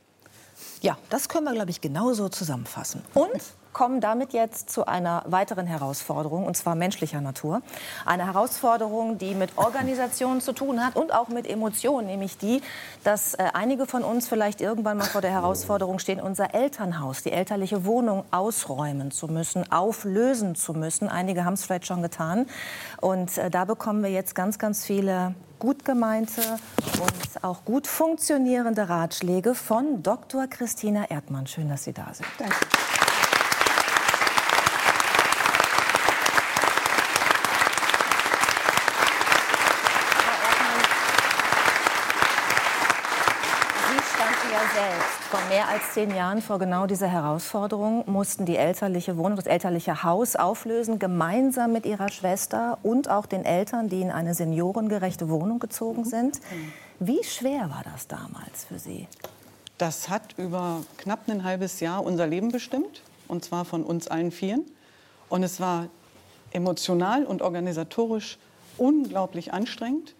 Ja, 0.81 0.97
das 1.09 1.29
können 1.29 1.45
wir, 1.45 1.53
glaube 1.53 1.69
ich, 1.69 1.81
genauso 1.81 2.29
zusammenfassen. 2.29 3.01
Und 3.13 3.29
kommen 3.77 4.01
damit 4.01 4.33
jetzt 4.33 4.71
zu 4.71 4.87
einer 4.87 5.21
weiteren 5.27 5.67
Herausforderung, 5.67 6.47
und 6.47 6.57
zwar 6.57 6.73
menschlicher 6.73 7.21
Natur. 7.21 7.61
Eine 8.07 8.25
Herausforderung, 8.25 9.19
die 9.19 9.35
mit 9.35 9.55
Organisation 9.55 10.41
zu 10.41 10.53
tun 10.53 10.83
hat 10.83 10.95
und 10.95 11.13
auch 11.13 11.27
mit 11.27 11.47
Emotionen, 11.47 12.07
nämlich 12.07 12.39
die, 12.39 12.63
dass 13.03 13.35
äh, 13.35 13.43
einige 13.53 13.85
von 13.85 14.03
uns 14.03 14.27
vielleicht 14.27 14.61
irgendwann 14.61 14.97
mal 14.97 15.03
vor 15.03 15.21
der 15.21 15.29
Herausforderung 15.29 15.99
stehen, 15.99 16.19
unser 16.19 16.55
Elternhaus, 16.55 17.21
die 17.21 17.31
elterliche 17.31 17.85
Wohnung 17.85 18.23
ausräumen 18.31 19.11
zu 19.11 19.27
müssen, 19.27 19.71
auflösen 19.71 20.55
zu 20.55 20.73
müssen. 20.73 21.07
Einige 21.07 21.45
haben 21.45 21.53
es 21.53 21.63
vielleicht 21.63 21.85
schon 21.85 22.01
getan. 22.01 22.47
Und 22.99 23.37
äh, 23.37 23.51
da 23.51 23.65
bekommen 23.65 24.01
wir 24.01 24.09
jetzt 24.09 24.33
ganz, 24.33 24.57
ganz 24.57 24.85
viele 24.85 25.35
gut 25.59 25.85
gemeinte 25.85 26.41
und 26.99 27.43
auch 27.43 27.63
gut 27.63 27.85
funktionierende 27.85 28.89
Ratschläge 28.89 29.53
von 29.53 30.01
Dr. 30.01 30.47
Christina 30.47 31.11
Erdmann. 31.11 31.45
Schön, 31.45 31.69
dass 31.69 31.83
Sie 31.83 31.93
da 31.93 32.07
sind. 32.11 32.27
Danke. 32.39 32.55
Sie 43.87 44.03
standen 44.13 44.51
ja 44.51 44.59
selbst 44.73 45.23
vor 45.29 45.39
mehr 45.57 45.69
als 45.69 45.93
zehn 45.95 46.13
Jahren 46.13 46.43
vor 46.43 46.59
genau 46.59 46.85
dieser 46.85 47.07
Herausforderung, 47.07 48.03
mussten 48.05 48.45
die 48.45 48.57
elterliche 48.57 49.17
Wohnung, 49.17 49.37
das 49.37 49.47
elterliche 49.47 50.03
Haus 50.03 50.35
auflösen, 50.35 50.99
gemeinsam 50.99 51.73
mit 51.73 51.87
ihrer 51.87 52.09
Schwester 52.09 52.77
und 52.83 53.09
auch 53.09 53.25
den 53.25 53.43
Eltern, 53.43 53.89
die 53.89 54.01
in 54.01 54.11
eine 54.11 54.35
seniorengerechte 54.35 55.29
Wohnung 55.29 55.57
gezogen 55.57 56.05
sind. 56.05 56.39
Wie 56.99 57.23
schwer 57.23 57.71
war 57.71 57.81
das 57.91 58.07
damals 58.07 58.65
für 58.65 58.77
Sie? 58.77 59.07
Das 59.79 60.09
hat 60.09 60.37
über 60.37 60.83
knapp 60.97 61.27
ein 61.27 61.43
halbes 61.43 61.79
Jahr 61.79 62.05
unser 62.05 62.27
Leben 62.27 62.51
bestimmt, 62.51 63.01
und 63.27 63.43
zwar 63.43 63.65
von 63.65 63.83
uns 63.83 64.07
allen 64.07 64.31
Vieren. 64.31 64.63
Und 65.27 65.41
es 65.41 65.59
war 65.59 65.87
emotional 66.51 67.25
und 67.25 67.41
organisatorisch 67.41 68.37
unglaublich 68.77 69.53
anstrengend, 69.53 70.13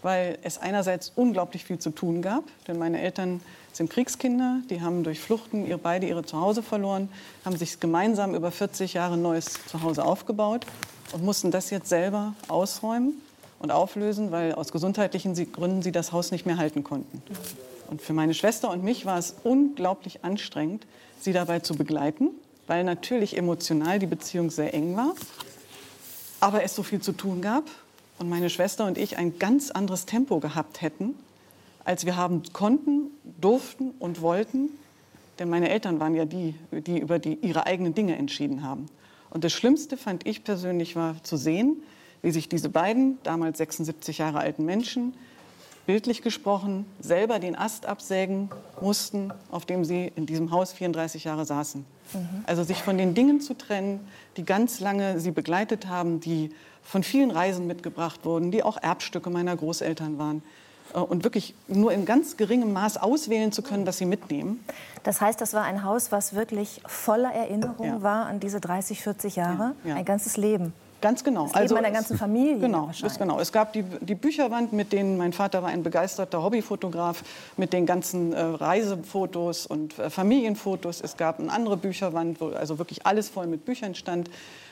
weil 0.00 0.38
es 0.40 0.56
einerseits 0.56 1.12
unglaublich 1.14 1.66
viel 1.66 1.78
zu 1.78 1.90
tun 1.90 2.22
gab, 2.22 2.44
denn 2.66 2.78
meine 2.78 3.02
Eltern 3.02 3.42
sind 3.72 3.90
Kriegskinder, 3.90 4.60
die 4.70 4.80
haben 4.80 5.04
durch 5.04 5.20
Fluchten 5.20 5.66
ihr, 5.66 5.78
beide 5.78 6.06
ihre 6.06 6.24
Zuhause 6.24 6.62
verloren, 6.62 7.08
haben 7.44 7.56
sich 7.56 7.80
gemeinsam 7.80 8.34
über 8.34 8.50
40 8.50 8.94
Jahre 8.94 9.14
ein 9.14 9.22
neues 9.22 9.58
Zuhause 9.66 10.04
aufgebaut 10.04 10.66
und 11.12 11.24
mussten 11.24 11.50
das 11.50 11.70
jetzt 11.70 11.88
selber 11.88 12.34
ausräumen 12.48 13.14
und 13.58 13.70
auflösen, 13.70 14.30
weil 14.30 14.52
aus 14.54 14.72
gesundheitlichen 14.72 15.34
Gründen 15.52 15.82
sie 15.82 15.92
das 15.92 16.12
Haus 16.12 16.30
nicht 16.30 16.46
mehr 16.46 16.56
halten 16.56 16.84
konnten. 16.84 17.22
Und 17.88 18.02
für 18.02 18.12
meine 18.12 18.34
Schwester 18.34 18.70
und 18.70 18.84
mich 18.84 19.06
war 19.06 19.18
es 19.18 19.36
unglaublich 19.44 20.24
anstrengend, 20.24 20.86
sie 21.20 21.32
dabei 21.32 21.60
zu 21.60 21.74
begleiten, 21.74 22.30
weil 22.66 22.84
natürlich 22.84 23.36
emotional 23.36 23.98
die 23.98 24.06
Beziehung 24.06 24.50
sehr 24.50 24.74
eng 24.74 24.96
war, 24.96 25.14
aber 26.40 26.62
es 26.62 26.74
so 26.74 26.82
viel 26.82 27.00
zu 27.00 27.12
tun 27.12 27.42
gab 27.42 27.64
und 28.18 28.28
meine 28.28 28.50
Schwester 28.50 28.84
und 28.84 28.98
ich 28.98 29.16
ein 29.16 29.38
ganz 29.38 29.70
anderes 29.70 30.06
Tempo 30.06 30.38
gehabt 30.38 30.82
hätten, 30.82 31.14
als 31.88 32.04
wir 32.04 32.16
haben 32.16 32.42
konnten, 32.52 33.06
durften 33.40 33.92
und 33.98 34.20
wollten. 34.20 34.68
Denn 35.38 35.48
meine 35.48 35.70
Eltern 35.70 35.98
waren 36.00 36.14
ja 36.14 36.26
die, 36.26 36.54
die 36.70 36.98
über 36.98 37.18
die, 37.18 37.36
ihre 37.36 37.64
eigenen 37.64 37.94
Dinge 37.94 38.14
entschieden 38.14 38.62
haben. 38.62 38.90
Und 39.30 39.42
das 39.42 39.54
Schlimmste 39.54 39.96
fand 39.96 40.26
ich 40.26 40.44
persönlich 40.44 40.96
war 40.96 41.16
zu 41.22 41.38
sehen, 41.38 41.82
wie 42.20 42.30
sich 42.30 42.46
diese 42.50 42.68
beiden, 42.68 43.16
damals 43.22 43.56
76 43.56 44.18
Jahre 44.18 44.40
alten 44.40 44.66
Menschen, 44.66 45.14
bildlich 45.86 46.20
gesprochen, 46.20 46.84
selber 47.00 47.38
den 47.38 47.56
Ast 47.56 47.86
absägen 47.86 48.50
mussten, 48.82 49.32
auf 49.50 49.64
dem 49.64 49.86
sie 49.86 50.12
in 50.14 50.26
diesem 50.26 50.50
Haus 50.50 50.74
34 50.74 51.24
Jahre 51.24 51.46
saßen. 51.46 51.86
Also 52.44 52.64
sich 52.64 52.82
von 52.82 52.98
den 52.98 53.14
Dingen 53.14 53.40
zu 53.40 53.56
trennen, 53.56 54.00
die 54.36 54.44
ganz 54.44 54.80
lange 54.80 55.20
sie 55.20 55.30
begleitet 55.30 55.86
haben, 55.86 56.20
die 56.20 56.50
von 56.82 57.02
vielen 57.02 57.30
Reisen 57.30 57.66
mitgebracht 57.66 58.26
wurden, 58.26 58.50
die 58.50 58.62
auch 58.62 58.76
Erbstücke 58.76 59.30
meiner 59.30 59.56
Großeltern 59.56 60.18
waren. 60.18 60.42
Äh, 60.94 60.98
Und 60.98 61.24
wirklich 61.24 61.54
nur 61.68 61.92
in 61.92 62.04
ganz 62.04 62.36
geringem 62.36 62.72
Maß 62.72 62.96
auswählen 62.98 63.52
zu 63.52 63.62
können, 63.62 63.86
was 63.86 63.98
sie 63.98 64.06
mitnehmen. 64.06 64.64
Das 65.02 65.20
heißt, 65.20 65.40
das 65.40 65.54
war 65.54 65.64
ein 65.64 65.84
Haus, 65.84 66.12
was 66.12 66.34
wirklich 66.34 66.80
voller 66.86 67.32
Erinnerung 67.32 67.86
Ja. 67.86 68.02
war 68.02 68.26
an 68.26 68.40
diese 68.40 68.60
30, 68.60 69.02
40 69.02 69.36
Jahre, 69.36 69.74
Ja, 69.84 69.90
ja. 69.90 69.94
ein 69.96 70.04
ganzes 70.04 70.36
Leben. 70.36 70.72
Ganz 71.00 71.22
genau. 71.22 71.44
Das 71.46 71.54
Leben 71.70 71.76
einer 71.76 71.88
es- 71.88 71.94
ganzen 71.94 72.18
Familie 72.18 72.58
Genau, 72.58 72.90
das 73.00 73.18
genau. 73.20 73.38
Es 73.38 73.52
gab 73.52 73.72
die, 73.72 73.84
die 73.84 74.16
Bücherwand, 74.16 74.72
mit 74.72 74.92
denen 74.92 75.16
mein 75.16 75.32
Vater 75.32 75.62
war 75.62 75.68
ein 75.70 75.84
begeisterter 75.84 76.42
Hobbyfotograf, 76.42 77.22
mit 77.56 77.72
den 77.72 77.86
ganzen 77.86 78.32
äh, 78.32 78.40
Reisefotos 78.40 79.66
und 79.66 79.96
äh, 80.00 80.10
Familienfotos. 80.10 81.00
Es 81.00 81.16
gab 81.16 81.38
eine 81.38 81.52
andere 81.52 81.76
Bücherwand, 81.76 82.40
wo 82.40 82.48
also 82.48 82.78
wirklich 82.78 83.06
alles 83.06 83.28
voll 83.28 83.46
mit 83.46 83.64
Büchern 83.64 83.94
stand. 83.94 84.28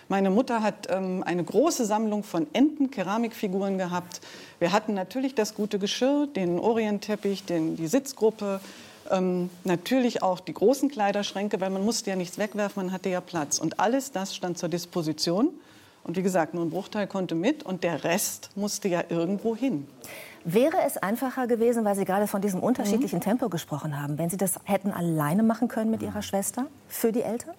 Meine 0.08 0.30
Mutter 0.30 0.62
hat 0.62 0.88
ähm, 0.88 1.24
eine 1.24 1.42
große 1.42 1.84
Sammlung 1.84 2.22
von 2.22 2.46
Enten, 2.52 2.90
Keramikfiguren 2.90 3.76
gehabt. 3.76 4.20
Wir 4.60 4.72
hatten 4.72 4.94
natürlich 4.94 5.34
das 5.34 5.54
gute 5.54 5.78
Geschirr, 5.78 6.28
den 6.28 6.60
Orientteppich, 6.60 7.44
den, 7.44 7.76
die 7.76 7.88
Sitzgruppe, 7.88 8.60
ähm, 9.10 9.50
natürlich 9.64 10.22
auch 10.22 10.40
die 10.40 10.54
großen 10.54 10.88
Kleiderschränke, 10.88 11.60
weil 11.60 11.70
man 11.70 11.84
musste 11.84 12.10
ja 12.10 12.16
nichts 12.16 12.38
wegwerfen, 12.38 12.84
man 12.84 12.92
hatte 12.92 13.08
ja 13.08 13.20
Platz. 13.20 13.58
Und 13.58 13.80
alles 13.80 14.12
das 14.12 14.34
stand 14.34 14.58
zur 14.58 14.68
Disposition. 14.68 15.50
Und 16.04 16.16
wie 16.16 16.22
gesagt, 16.22 16.54
nur 16.54 16.64
ein 16.64 16.70
Bruchteil 16.70 17.08
konnte 17.08 17.34
mit 17.34 17.64
und 17.64 17.82
der 17.82 18.04
Rest 18.04 18.50
musste 18.54 18.86
ja 18.86 19.02
irgendwo 19.08 19.56
hin. 19.56 19.88
Wäre 20.44 20.76
es 20.86 20.96
einfacher 20.96 21.48
gewesen, 21.48 21.84
weil 21.84 21.96
Sie 21.96 22.04
gerade 22.04 22.28
von 22.28 22.40
diesem 22.40 22.60
unterschiedlichen 22.60 23.20
Tempo 23.20 23.48
gesprochen 23.48 24.00
haben, 24.00 24.16
wenn 24.16 24.30
Sie 24.30 24.36
das 24.36 24.60
hätten 24.62 24.92
alleine 24.92 25.42
machen 25.42 25.66
können 25.66 25.90
mit 25.90 26.02
Ihrer 26.02 26.22
Schwester 26.22 26.66
für 26.86 27.10
die 27.10 27.22
Eltern? 27.22 27.56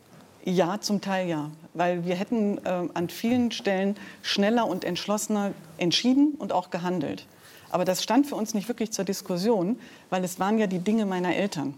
Ja, 0.49 0.79
zum 0.79 1.01
Teil 1.01 1.27
ja. 1.27 1.51
Weil 1.73 2.05
wir 2.05 2.15
hätten 2.15 2.57
äh, 2.59 2.87
an 2.93 3.09
vielen 3.09 3.51
Stellen 3.51 3.97
schneller 4.21 4.65
und 4.65 4.85
entschlossener 4.85 5.51
entschieden 5.77 6.35
und 6.39 6.53
auch 6.53 6.69
gehandelt. 6.69 7.25
Aber 7.69 7.83
das 7.83 8.01
stand 8.01 8.27
für 8.27 8.35
uns 8.35 8.53
nicht 8.53 8.69
wirklich 8.69 8.93
zur 8.93 9.03
Diskussion, 9.03 9.77
weil 10.09 10.23
es 10.23 10.39
waren 10.39 10.57
ja 10.57 10.67
die 10.67 10.79
Dinge 10.79 11.05
meiner 11.05 11.35
Eltern. 11.35 11.73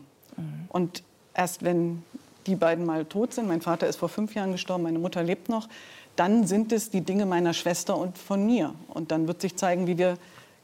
Und 0.70 1.02
erst 1.34 1.64
wenn 1.64 2.04
die 2.46 2.56
beiden 2.56 2.86
mal 2.86 3.06
tot 3.06 3.34
sind, 3.34 3.48
mein 3.48 3.62
Vater 3.62 3.88
ist 3.88 3.96
vor 3.96 4.08
fünf 4.08 4.36
Jahren 4.36 4.52
gestorben, 4.52 4.84
meine 4.84 5.00
Mutter 5.00 5.24
lebt 5.24 5.50
noch, 5.50 5.68
dann 6.16 6.46
sind 6.46 6.72
es 6.72 6.92
die 6.92 7.02
Dinge 7.02 7.26
meiner 7.26 7.56
Schwester 7.56 7.98
und 7.98 8.20
von 8.20 8.46
mir. 8.46 8.76
Und 8.88 9.12
dann 9.12 9.28
wird 9.28 9.42
sich 9.42 9.56
zeigen, 9.56 9.88
wie 9.88 9.98
wir 9.98 10.16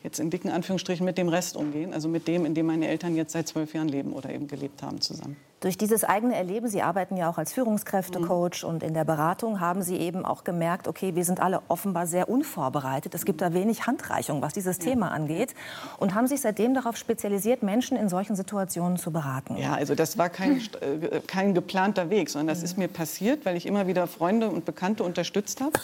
jetzt 0.04 0.20
in 0.20 0.30
dicken 0.30 0.52
Anführungsstrichen 0.52 1.04
mit 1.04 1.18
dem 1.18 1.28
Rest 1.28 1.58
umgehen, 1.58 1.92
also 1.92 2.08
mit 2.08 2.28
dem, 2.28 2.46
in 2.46 2.54
dem 2.54 2.68
meine 2.68 2.88
Eltern 2.88 3.16
jetzt 3.16 3.32
seit 3.32 3.48
zwölf 3.48 3.74
Jahren 3.74 3.90
leben 3.90 4.14
oder 4.14 4.30
eben 4.30 4.48
gelebt 4.48 4.84
haben 4.84 5.02
zusammen. 5.02 5.38
Durch 5.66 5.80
dieses 5.80 6.04
eigene 6.04 6.36
Erleben, 6.36 6.68
Sie 6.68 6.84
arbeiten 6.84 7.18
ja 7.18 7.28
auch 7.28 7.40
als 7.40 7.52
Führungskräftecoach 7.52 8.64
und 8.64 8.84
in 8.84 8.94
der 8.94 9.04
Beratung 9.04 9.60
haben 9.60 9.82
Sie 9.82 9.96
eben 9.96 10.24
auch 10.24 10.44
gemerkt, 10.44 10.88
okay, 10.88 11.16
wir 11.16 11.26
sind 11.26 11.40
alle 11.40 11.64
offenbar 11.70 12.06
sehr 12.06 12.30
unvorbereitet. 12.30 13.16
Es 13.16 13.26
gibt 13.26 13.42
da 13.42 13.52
wenig 13.52 13.88
Handreichung, 13.88 14.44
was 14.44 14.54
dieses 14.54 14.78
Thema 14.78 15.10
angeht 15.10 15.56
und 15.98 16.14
haben 16.14 16.28
sich 16.28 16.42
seitdem 16.42 16.76
darauf 16.76 16.98
spezialisiert, 16.98 17.64
Menschen 17.64 17.98
in 17.98 18.10
solchen 18.10 18.36
Situationen 18.36 18.98
zu 18.98 19.10
beraten. 19.10 19.58
Ja, 19.58 19.74
also 19.74 19.96
das 19.96 20.20
war 20.20 20.30
kein, 20.30 20.62
äh, 20.82 21.20
kein 21.26 21.56
geplanter 21.56 22.12
Weg, 22.12 22.30
sondern 22.30 22.54
das 22.54 22.62
ist 22.62 22.78
mir 22.78 22.88
passiert, 22.88 23.44
weil 23.44 23.58
ich 23.58 23.66
immer 23.66 23.88
wieder 23.88 24.06
Freunde 24.06 24.50
und 24.50 24.66
Bekannte 24.66 25.04
unterstützt 25.04 25.62
habe, 25.62 25.80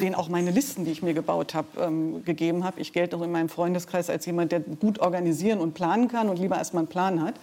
denen 0.00 0.16
auch 0.16 0.28
meine 0.28 0.50
Listen, 0.50 0.84
die 0.84 0.90
ich 0.90 1.02
mir 1.02 1.14
gebaut 1.14 1.54
habe, 1.54 1.68
ähm, 1.80 2.26
gegeben 2.26 2.62
habe. 2.62 2.78
Ich 2.78 2.92
gelte 2.92 3.16
auch 3.16 3.22
in 3.22 3.32
meinem 3.32 3.48
Freundeskreis 3.48 4.10
als 4.10 4.26
jemand, 4.26 4.52
der 4.52 4.60
gut 4.60 4.98
organisieren 4.98 5.60
und 5.60 5.72
planen 5.72 6.08
kann 6.08 6.28
und 6.28 6.38
lieber 6.38 6.58
erst 6.58 6.74
mal 6.74 6.80
einen 6.80 6.88
Plan 6.88 7.22
hat. 7.22 7.36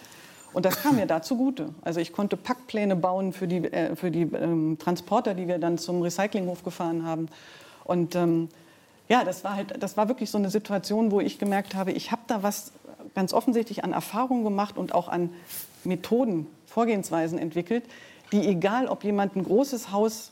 Und 0.54 0.66
das 0.66 0.82
kam 0.82 0.98
mir 0.98 1.06
da 1.06 1.22
zugute. 1.22 1.70
Also 1.82 2.00
ich 2.00 2.12
konnte 2.12 2.36
Packpläne 2.38 2.96
bauen 2.96 3.34
für 3.34 3.48
die, 3.48 3.64
äh, 3.72 3.96
für 3.96 4.12
die 4.12 4.24
ähm, 4.24 4.78
Transporter, 4.80 5.34
die 5.34 5.48
wir 5.48 5.60
dann 5.60 5.78
zum 5.78 6.02
Recyclinghof 6.02 6.64
gefahren 6.64 7.06
haben. 7.06 7.30
Und 7.84 8.16
ähm, 8.16 8.50
ja, 9.08 9.24
das 9.24 9.44
war 9.44 9.56
halt, 9.56 9.82
das 9.82 9.98
war 9.98 10.08
wirklich 10.08 10.30
so 10.30 10.38
eine 10.38 10.50
Situation, 10.50 11.12
wo 11.12 11.20
ich 11.20 11.40
gemerkt 11.40 11.76
habe, 11.76 11.92
ich 11.92 12.12
habe 12.12 12.22
da 12.28 12.44
was 12.44 12.72
ganz 13.16 13.34
offensichtlich 13.34 13.84
an 13.84 13.94
Erfahrungen 13.94 14.44
gemacht 14.44 14.78
und 14.78 14.94
auch 14.94 15.08
an 15.08 15.30
Methoden, 15.84 16.48
Vorgehensweisen 16.66 17.38
entwickelt, 17.38 17.84
die 18.32 18.48
egal, 18.48 18.88
ob 18.88 19.04
jemand 19.04 19.36
ein 19.36 19.44
großes 19.44 19.92
Haus 19.92 20.32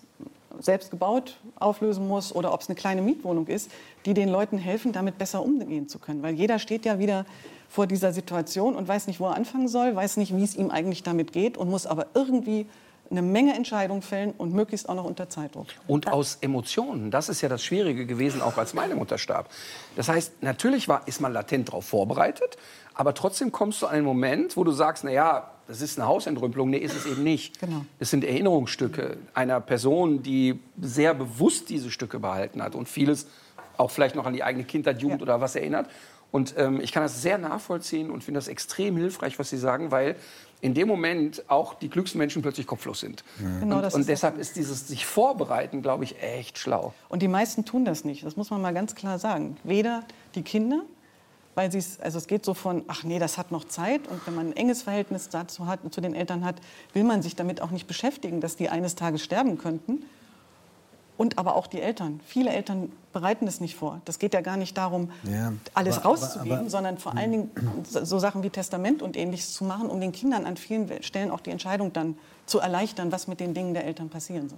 selbst 0.60 0.92
gebaut 0.92 1.38
auflösen 1.60 2.08
muss 2.08 2.34
oder 2.34 2.54
ob 2.54 2.62
es 2.62 2.70
eine 2.70 2.76
kleine 2.76 3.02
Mietwohnung 3.02 3.48
ist, 3.48 3.72
die 4.06 4.14
den 4.14 4.30
Leuten 4.30 4.58
helfen, 4.58 4.92
damit 4.92 5.18
besser 5.18 5.44
umgehen 5.44 5.88
zu 5.88 6.00
können. 6.00 6.24
Weil 6.24 6.34
jeder 6.34 6.60
steht 6.60 6.86
ja 6.86 7.00
wieder 7.00 7.26
vor 7.70 7.86
dieser 7.86 8.14
Situation 8.14 8.76
und 8.76 8.88
weiß 8.88 9.08
nicht, 9.08 9.20
wo 9.20 9.28
er 9.28 9.36
anfangen 9.36 9.68
soll, 9.68 9.96
weiß 9.96 10.18
nicht, 10.18 10.36
wie 10.36 10.44
es 10.44 10.56
ihm 10.56 10.72
eigentlich 10.72 11.04
damit 11.04 11.32
geht 11.32 11.58
und 11.58 11.70
muss 11.70 11.86
aber 11.86 12.08
irgendwie 12.14 12.66
eine 13.12 13.22
Menge 13.22 13.56
Entscheidungen 13.56 14.02
fällen 14.02 14.34
und 14.38 14.54
möglichst 14.54 14.88
auch 14.88 14.96
noch 14.96 15.04
unter 15.04 15.30
Zeitdruck. 15.30 15.68
Und 15.88 16.12
aus 16.12 16.38
Emotionen, 16.42 17.12
das 17.12 17.30
ist 17.30 17.42
ja 17.42 17.50
das 17.50 17.64
Schwierige 17.64 18.06
gewesen, 18.06 18.42
auch 18.42 18.58
als 18.58 18.74
meine 18.74 18.96
Mutter 18.96 19.18
starb. 19.18 19.50
Das 19.96 20.10
heißt, 20.10 20.44
natürlich 20.44 20.88
war, 20.88 21.08
ist 21.08 21.20
man 21.20 21.34
latent 21.34 21.70
darauf 21.70 21.86
vorbereitet, 21.86 22.58
aber 23.00 23.14
trotzdem 23.14 23.54
kommst 23.54 23.82
du 23.82 23.88
an 23.88 23.96
einen 23.96 24.06
Moment, 24.06 24.58
wo 24.58 24.66
du 24.66 24.74
sagst, 24.74 25.06
na 25.06 25.12
ja, 25.12 25.52
das 25.70 25.80
ist 25.80 25.98
eine 25.98 26.06
Hausentrümpelung. 26.06 26.70
Nee, 26.70 26.80
ist 26.80 26.98
es 26.98 27.06
eben 27.06 27.24
nicht. 27.24 27.58
Genau. 27.62 27.86
Es 27.98 28.10
sind 28.10 28.26
Erinnerungsstücke 28.26 29.16
einer 29.34 29.62
Person, 29.62 30.22
die 30.22 30.60
sehr 30.82 31.14
bewusst 31.14 31.70
diese 31.70 31.92
Stücke 31.92 32.20
behalten 32.20 32.62
hat 32.62 32.76
und 32.76 32.90
vieles 32.90 33.28
auch 33.78 33.90
vielleicht 33.90 34.16
noch 34.16 34.26
an 34.26 34.34
die 34.34 34.44
eigene 34.44 34.66
Kindheit, 34.66 35.02
Jugend 35.02 35.22
oder 35.22 35.40
was 35.40 35.56
erinnert. 35.56 35.90
Und 36.32 36.56
ähm, 36.58 36.82
ich 36.82 36.92
kann 36.92 37.02
das 37.02 37.22
sehr 37.22 37.38
nachvollziehen 37.38 38.12
und 38.12 38.22
finde 38.22 38.40
das 38.40 38.50
extrem 38.50 38.98
hilfreich, 38.98 39.40
was 39.40 39.50
Sie 39.50 39.58
sagen, 39.58 39.92
weil 39.92 40.18
in 40.60 40.74
dem 40.74 40.90
Moment 40.90 41.50
auch 41.50 41.76
die 41.76 41.88
klügsten 41.88 42.20
Menschen 42.20 42.42
plötzlich 42.42 42.68
kopflos 42.68 43.00
sind. 43.00 43.24
Genau, 43.62 43.78
und 43.78 43.82
das 43.82 43.94
und 43.94 44.02
ist 44.02 44.10
deshalb 44.10 44.38
ist 44.38 44.58
dieses 44.58 44.90
sich 44.90 45.06
vorbereiten, 45.06 45.82
glaube 45.82 46.04
ich, 46.04 46.22
echt 46.22 46.58
schlau. 46.58 46.94
Und 47.08 47.22
die 47.22 47.30
meisten 47.30 47.64
tun 47.64 47.86
das 47.86 48.04
nicht. 48.04 48.26
Das 48.26 48.36
muss 48.36 48.50
man 48.50 48.62
mal 48.62 48.74
ganz 48.74 48.94
klar 48.94 49.20
sagen. 49.20 49.56
Weder 49.64 50.04
die 50.36 50.42
Kinder, 50.42 50.82
weil 51.56 51.72
sie 51.72 51.80
es, 51.80 52.00
also 52.00 52.18
es 52.18 52.28
geht 52.28 52.46
so 52.46 52.54
von, 52.54 52.84
ach 52.88 53.04
nee, 53.04 53.20
das 53.20 53.38
hat 53.38 53.52
noch 53.52 53.66
Zeit. 53.66 54.08
Und 54.08 54.26
wenn 54.26 54.36
man 54.36 54.48
ein 54.48 54.56
enges 54.56 54.84
Verhältnis 54.84 55.30
dazu 55.30 55.68
hat, 55.68 55.80
zu 55.92 56.02
den 56.02 56.16
Eltern 56.16 56.46
hat, 56.46 56.56
will 56.94 57.04
man 57.04 57.22
sich 57.22 57.36
damit 57.36 57.62
auch 57.62 57.72
nicht 57.72 57.88
beschäftigen, 57.88 58.42
dass 58.42 58.56
die 58.56 58.70
eines 58.70 58.96
Tages 58.96 59.24
sterben 59.24 59.58
könnten. 59.58 60.04
Und 61.18 61.38
aber 61.38 61.56
auch 61.56 61.68
die 61.68 61.82
Eltern. 61.82 62.22
Viele 62.26 62.52
Eltern 62.52 62.94
bereiten 63.12 63.48
es 63.48 63.60
nicht 63.62 63.76
vor. 63.76 64.02
Das 64.06 64.20
geht 64.20 64.34
ja 64.34 64.42
gar 64.42 64.58
nicht 64.58 64.78
darum, 64.78 65.10
Ja, 65.24 65.54
alles 65.74 65.98
aber- 65.98 66.06
aber- 66.06 66.16
rauszugeben, 66.22 66.60
aber- 66.60 66.70
sondern 66.70 66.98
vor 66.98 67.18
allen 67.18 67.32
Dingen 67.32 67.52
so 67.84 68.20
Sachen 68.20 68.44
wie 68.44 68.50
Testament 68.50 69.02
und 69.02 69.18
ähnliches 69.18 69.54
zu 69.54 69.64
machen, 69.64 69.90
um 69.90 70.00
den 70.00 70.12
Kindern 70.12 70.46
an 70.46 70.58
vielen 70.58 71.02
Stellen 71.04 71.32
auch 71.32 71.40
die 71.42 71.52
Entscheidung 71.52 71.94
dann 71.94 72.18
zu 72.46 72.60
erleichtern, 72.60 73.12
was 73.12 73.28
mit 73.28 73.40
den 73.40 73.54
Dingen 73.54 73.76
der 73.76 73.86
Eltern 73.86 74.10
passieren 74.10 74.50
soll. 74.50 74.58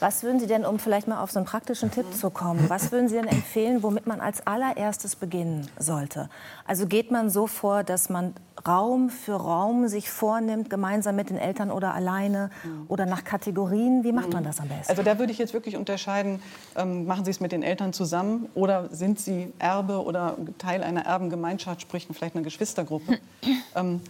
Was 0.00 0.22
würden 0.22 0.38
Sie 0.38 0.46
denn, 0.46 0.66
um 0.66 0.78
vielleicht 0.78 1.08
mal 1.08 1.22
auf 1.22 1.30
so 1.30 1.38
einen 1.38 1.46
praktischen 1.46 1.90
Tipp 1.90 2.12
zu 2.14 2.28
kommen, 2.28 2.68
was 2.68 2.92
würden 2.92 3.08
Sie 3.08 3.14
denn 3.14 3.26
empfehlen, 3.26 3.82
womit 3.82 4.06
man 4.06 4.20
als 4.20 4.46
allererstes 4.46 5.16
beginnen 5.16 5.66
sollte? 5.78 6.28
Also 6.66 6.86
geht 6.86 7.10
man 7.10 7.30
so 7.30 7.46
vor, 7.46 7.84
dass 7.84 8.10
man 8.10 8.34
Raum 8.66 9.08
für 9.08 9.34
Raum 9.34 9.88
sich 9.88 10.10
vornimmt, 10.10 10.68
gemeinsam 10.68 11.16
mit 11.16 11.30
den 11.30 11.38
Eltern 11.38 11.70
oder 11.70 11.94
alleine 11.94 12.50
oder 12.88 13.06
nach 13.06 13.24
Kategorien? 13.24 14.04
Wie 14.04 14.12
macht 14.12 14.32
man 14.34 14.44
das 14.44 14.60
am 14.60 14.68
besten? 14.68 14.90
Also 14.90 15.02
da 15.02 15.18
würde 15.18 15.32
ich 15.32 15.38
jetzt 15.38 15.54
wirklich 15.54 15.76
unterscheiden, 15.76 16.42
ähm, 16.74 17.06
machen 17.06 17.24
Sie 17.24 17.30
es 17.30 17.40
mit 17.40 17.52
den 17.52 17.62
Eltern 17.66 17.92
zusammen 17.92 18.48
oder 18.54 18.88
sind 18.90 19.18
Sie 19.18 19.52
Erbe 19.58 20.02
oder 20.02 20.36
Teil 20.58 20.82
einer 20.82 21.04
Erbengemeinschaft, 21.04 21.82
sprich 21.82 22.06
vielleicht 22.12 22.34
einer 22.34 22.44
Geschwistergruppe. 22.44 23.18
ähm, 23.74 24.00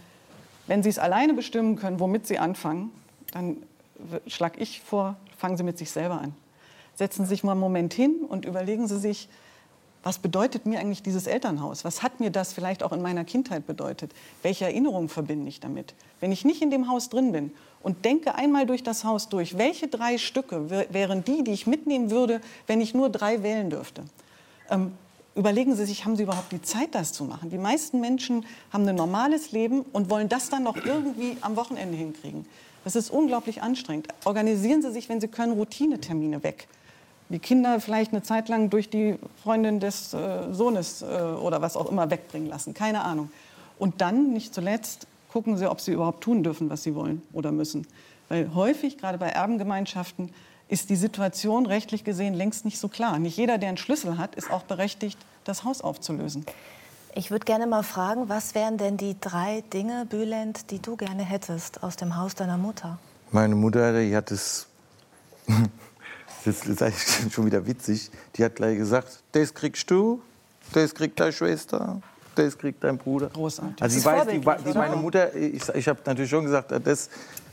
wenn 0.67 0.83
Sie 0.83 0.89
es 0.89 0.99
alleine 0.99 1.33
bestimmen 1.33 1.75
können, 1.75 1.99
womit 1.99 2.27
Sie 2.27 2.37
anfangen, 2.37 2.91
dann 3.31 3.57
schlage 4.27 4.59
ich 4.59 4.81
vor, 4.81 5.15
fangen 5.37 5.57
Sie 5.57 5.63
mit 5.63 5.77
sich 5.77 5.91
selber 5.91 6.21
an. 6.21 6.33
Setzen 6.95 7.25
Sie 7.25 7.29
sich 7.29 7.43
mal 7.43 7.51
einen 7.51 7.61
Moment 7.61 7.93
hin 7.93 8.15
und 8.27 8.45
überlegen 8.45 8.87
Sie 8.87 8.99
sich, 8.99 9.27
was 10.03 10.19
bedeutet 10.19 10.65
mir 10.65 10.79
eigentlich 10.79 11.03
dieses 11.03 11.27
Elternhaus? 11.27 11.83
Was 11.83 12.01
hat 12.03 12.19
mir 12.19 12.29
das 12.29 12.53
vielleicht 12.53 12.83
auch 12.83 12.91
in 12.91 13.01
meiner 13.01 13.25
Kindheit 13.25 13.67
bedeutet? 13.67 14.13
Welche 14.41 14.65
Erinnerungen 14.65 15.09
verbinde 15.09 15.49
ich 15.49 15.59
damit? 15.59 15.95
Wenn 16.19 16.31
ich 16.31 16.45
nicht 16.45 16.61
in 16.61 16.71
dem 16.71 16.87
Haus 16.87 17.09
drin 17.09 17.31
bin 17.31 17.51
und 17.81 18.05
denke 18.05 18.35
einmal 18.35 18.65
durch 18.65 18.83
das 18.83 19.03
Haus 19.03 19.29
durch, 19.29 19.57
welche 19.57 19.87
drei 19.87 20.17
Stücke 20.17 20.69
wär- 20.69 20.87
wären 20.91 21.23
die, 21.23 21.43
die 21.43 21.51
ich 21.51 21.67
mitnehmen 21.67 22.11
würde, 22.11 22.41
wenn 22.65 22.81
ich 22.81 22.93
nur 22.93 23.09
drei 23.09 23.43
wählen 23.43 23.69
dürfte? 23.69 24.03
Ähm, 24.69 24.91
überlegen 25.35 25.75
Sie 25.75 25.85
sich, 25.85 26.03
haben 26.05 26.15
Sie 26.15 26.23
überhaupt 26.23 26.51
die 26.51 26.61
Zeit, 26.61 26.95
das 26.95 27.13
zu 27.13 27.23
machen? 27.23 27.49
Die 27.49 27.57
meisten 27.57 28.01
Menschen 28.01 28.45
haben 28.73 28.87
ein 28.87 28.95
normales 28.95 29.51
Leben 29.51 29.81
und 29.93 30.09
wollen 30.09 30.29
das 30.29 30.49
dann 30.49 30.63
noch 30.63 30.77
irgendwie 30.77 31.37
am 31.41 31.55
Wochenende 31.55 31.95
hinkriegen. 31.95 32.45
Das 32.83 32.95
ist 32.95 33.09
unglaublich 33.09 33.61
anstrengend. 33.61 34.07
Organisieren 34.25 34.81
Sie 34.81 34.91
sich, 34.91 35.09
wenn 35.09 35.21
Sie 35.21 35.27
können, 35.27 35.53
Routinetermine 35.53 36.43
weg. 36.43 36.67
Die 37.29 37.39
Kinder 37.39 37.81
vielleicht 37.81 38.13
eine 38.13 38.23
Zeit 38.23 38.47
lang 38.47 38.69
durch 38.69 38.89
die 38.89 39.15
Freundin 39.43 39.81
des 39.81 40.13
äh, 40.13 40.53
Sohnes 40.53 41.01
äh, 41.01 41.05
oder 41.05 41.61
was 41.61 41.75
auch 41.75 41.91
immer 41.91 42.09
wegbringen 42.09 42.47
lassen. 42.47 42.73
Keine 42.73 43.03
Ahnung. 43.03 43.29
Und 43.77 43.99
dann, 43.99 44.31
nicht 44.31 44.53
zuletzt, 44.53 45.07
gucken 45.37 45.55
Sie, 45.55 45.69
ob 45.69 45.81
Sie 45.81 45.91
überhaupt 45.91 46.23
tun 46.23 46.41
dürfen, 46.41 46.67
was 46.71 46.81
Sie 46.81 46.95
wollen 46.95 47.21
oder 47.31 47.51
müssen. 47.51 47.85
Weil 48.27 48.55
häufig, 48.55 48.97
gerade 48.97 49.19
bei 49.19 49.29
Erbengemeinschaften, 49.29 50.31
ist 50.67 50.89
die 50.89 50.95
Situation 50.95 51.67
rechtlich 51.67 52.03
gesehen 52.03 52.33
längst 52.33 52.65
nicht 52.65 52.79
so 52.79 52.87
klar. 52.87 53.19
Nicht 53.19 53.37
jeder, 53.37 53.59
der 53.59 53.69
einen 53.69 53.77
Schlüssel 53.77 54.17
hat, 54.17 54.33
ist 54.33 54.49
auch 54.49 54.63
berechtigt, 54.63 55.19
das 55.43 55.63
Haus 55.63 55.81
aufzulösen. 55.81 56.43
Ich 57.13 57.29
würde 57.29 57.45
gerne 57.45 57.67
mal 57.67 57.83
fragen, 57.83 58.29
was 58.29 58.55
wären 58.55 58.79
denn 58.79 58.97
die 58.97 59.15
drei 59.21 59.63
Dinge, 59.71 60.07
Bülent, 60.09 60.71
die 60.71 60.79
du 60.79 60.95
gerne 60.95 61.23
hättest 61.23 61.83
aus 61.83 61.97
dem 61.97 62.17
Haus 62.17 62.33
deiner 62.33 62.57
Mutter? 62.57 62.97
Meine 63.31 63.53
Mutter, 63.53 63.93
die 63.99 64.15
hat 64.15 64.31
es. 64.31 64.67
Das 66.45 66.65
ist 66.65 66.81
eigentlich 66.81 67.33
schon 67.33 67.45
wieder 67.45 67.67
witzig. 67.67 68.09
Die 68.35 68.43
hat 68.43 68.55
gleich 68.55 68.77
gesagt: 68.77 69.21
Das 69.33 69.53
kriegst 69.53 69.91
du, 69.91 70.21
das 70.71 70.95
kriegt 70.95 71.19
deine 71.19 71.33
Schwester, 71.33 72.01
das 72.45 72.57
kriegt 72.57 72.83
dein 72.83 72.97
Bruder. 72.97 73.29
Großartig. 73.33 73.81
Also, 73.81 73.95
Das 73.95 73.97
ich 73.97 74.05
weiß, 74.05 74.27
die, 74.27 74.39
die, 74.39 74.77
meine 74.77 74.93
oder? 74.93 75.01
Mutter, 75.01 75.35
ich, 75.35 75.67
ich 75.69 75.87
habe 75.87 75.99
natürlich 76.05 76.29
schon 76.29 76.45
gesagt, 76.45 76.71
das. 76.83 77.09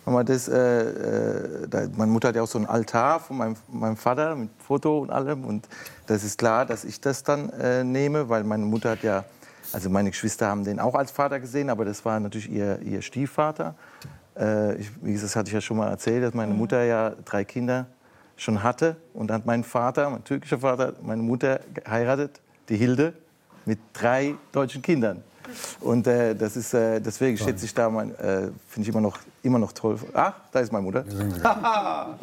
Mama, 0.07 0.23
das, 0.23 0.49
äh, 0.49 0.55
äh, 0.55 1.67
da, 1.69 1.87
meine 1.97 2.13
Mutter 2.13 2.29
hat 2.29 2.37
ja 2.37 2.43
auch 2.43 2.47
so 2.47 2.59
einen 2.59 2.67
Altar 2.67 3.21
von 3.21 3.39
meinem, 3.39 3.57
meinem 3.73 3.97
Vater 3.97 4.37
mit 4.37 4.51
Foto 4.59 4.99
und 4.99 5.11
allem. 5.11 5.45
Und 5.45 5.67
das 6.07 6.25
ist 6.25 6.39
klar, 6.39 6.67
dass 6.67 6.85
ich 6.85 7.01
das 7.01 7.23
dann 7.23 7.49
äh, 7.51 7.83
nehme, 7.85 8.29
weil 8.29 8.45
meine 8.45 8.67
Mutter 8.67 8.91
hat 8.91 9.03
ja, 9.03 9.25
also 9.73 9.89
meine 9.89 10.11
Geschwister 10.11 10.49
haben 10.49 10.63
den 10.63 10.79
auch 10.79 10.95
als 10.95 11.11
Vater 11.11 11.41
gesehen, 11.41 11.71
aber 11.71 11.87
das 11.87 12.05
war 12.05 12.21
natürlich 12.21 12.51
ihr, 12.51 12.81
ihr 12.83 13.01
Stiefvater. 13.01 13.77
Äh, 14.39 14.77
ich, 14.77 14.91
wie 15.03 15.13
gesagt, 15.13 15.31
das 15.31 15.37
hatte 15.37 15.49
ich 15.49 15.55
ja 15.55 15.63
schon 15.63 15.79
mal 15.79 15.89
erzählt, 15.89 16.23
dass 16.23 16.35
meine 16.35 16.53
Mutter 16.53 16.85
ja 16.85 17.15
drei 17.25 17.45
Kinder 17.45 17.87
schon 18.37 18.63
hatte. 18.63 18.97
Und 19.15 19.29
dann 19.29 19.39
hat 19.39 19.47
mein 19.47 19.65
Vater, 19.65 20.11
mein 20.11 20.23
türkischer 20.23 20.59
Vater, 20.59 20.93
meine 21.03 21.23
Mutter 21.23 21.61
geheiratet, 21.73 22.43
die 22.69 22.77
Hilde, 22.77 23.15
mit 23.65 23.79
drei 23.93 24.35
deutschen 24.53 24.83
Kindern. 24.83 25.23
Und 25.81 26.07
äh, 26.07 26.35
das 26.35 26.57
ist, 26.57 26.75
äh, 26.75 27.01
deswegen 27.01 27.37
schätze 27.37 27.65
ich 27.65 27.75
da, 27.75 27.91
mein, 27.91 28.11
äh, 28.17 28.51
finde 28.69 28.83
ich 28.83 28.89
immer 28.89 29.01
noch, 29.01 29.19
immer 29.43 29.59
noch 29.59 29.73
toll. 29.73 29.99
Ach, 30.15 30.33
da 30.51 30.61
ist 30.61 30.73
meine 30.73 30.85
Mutter. 30.85 31.05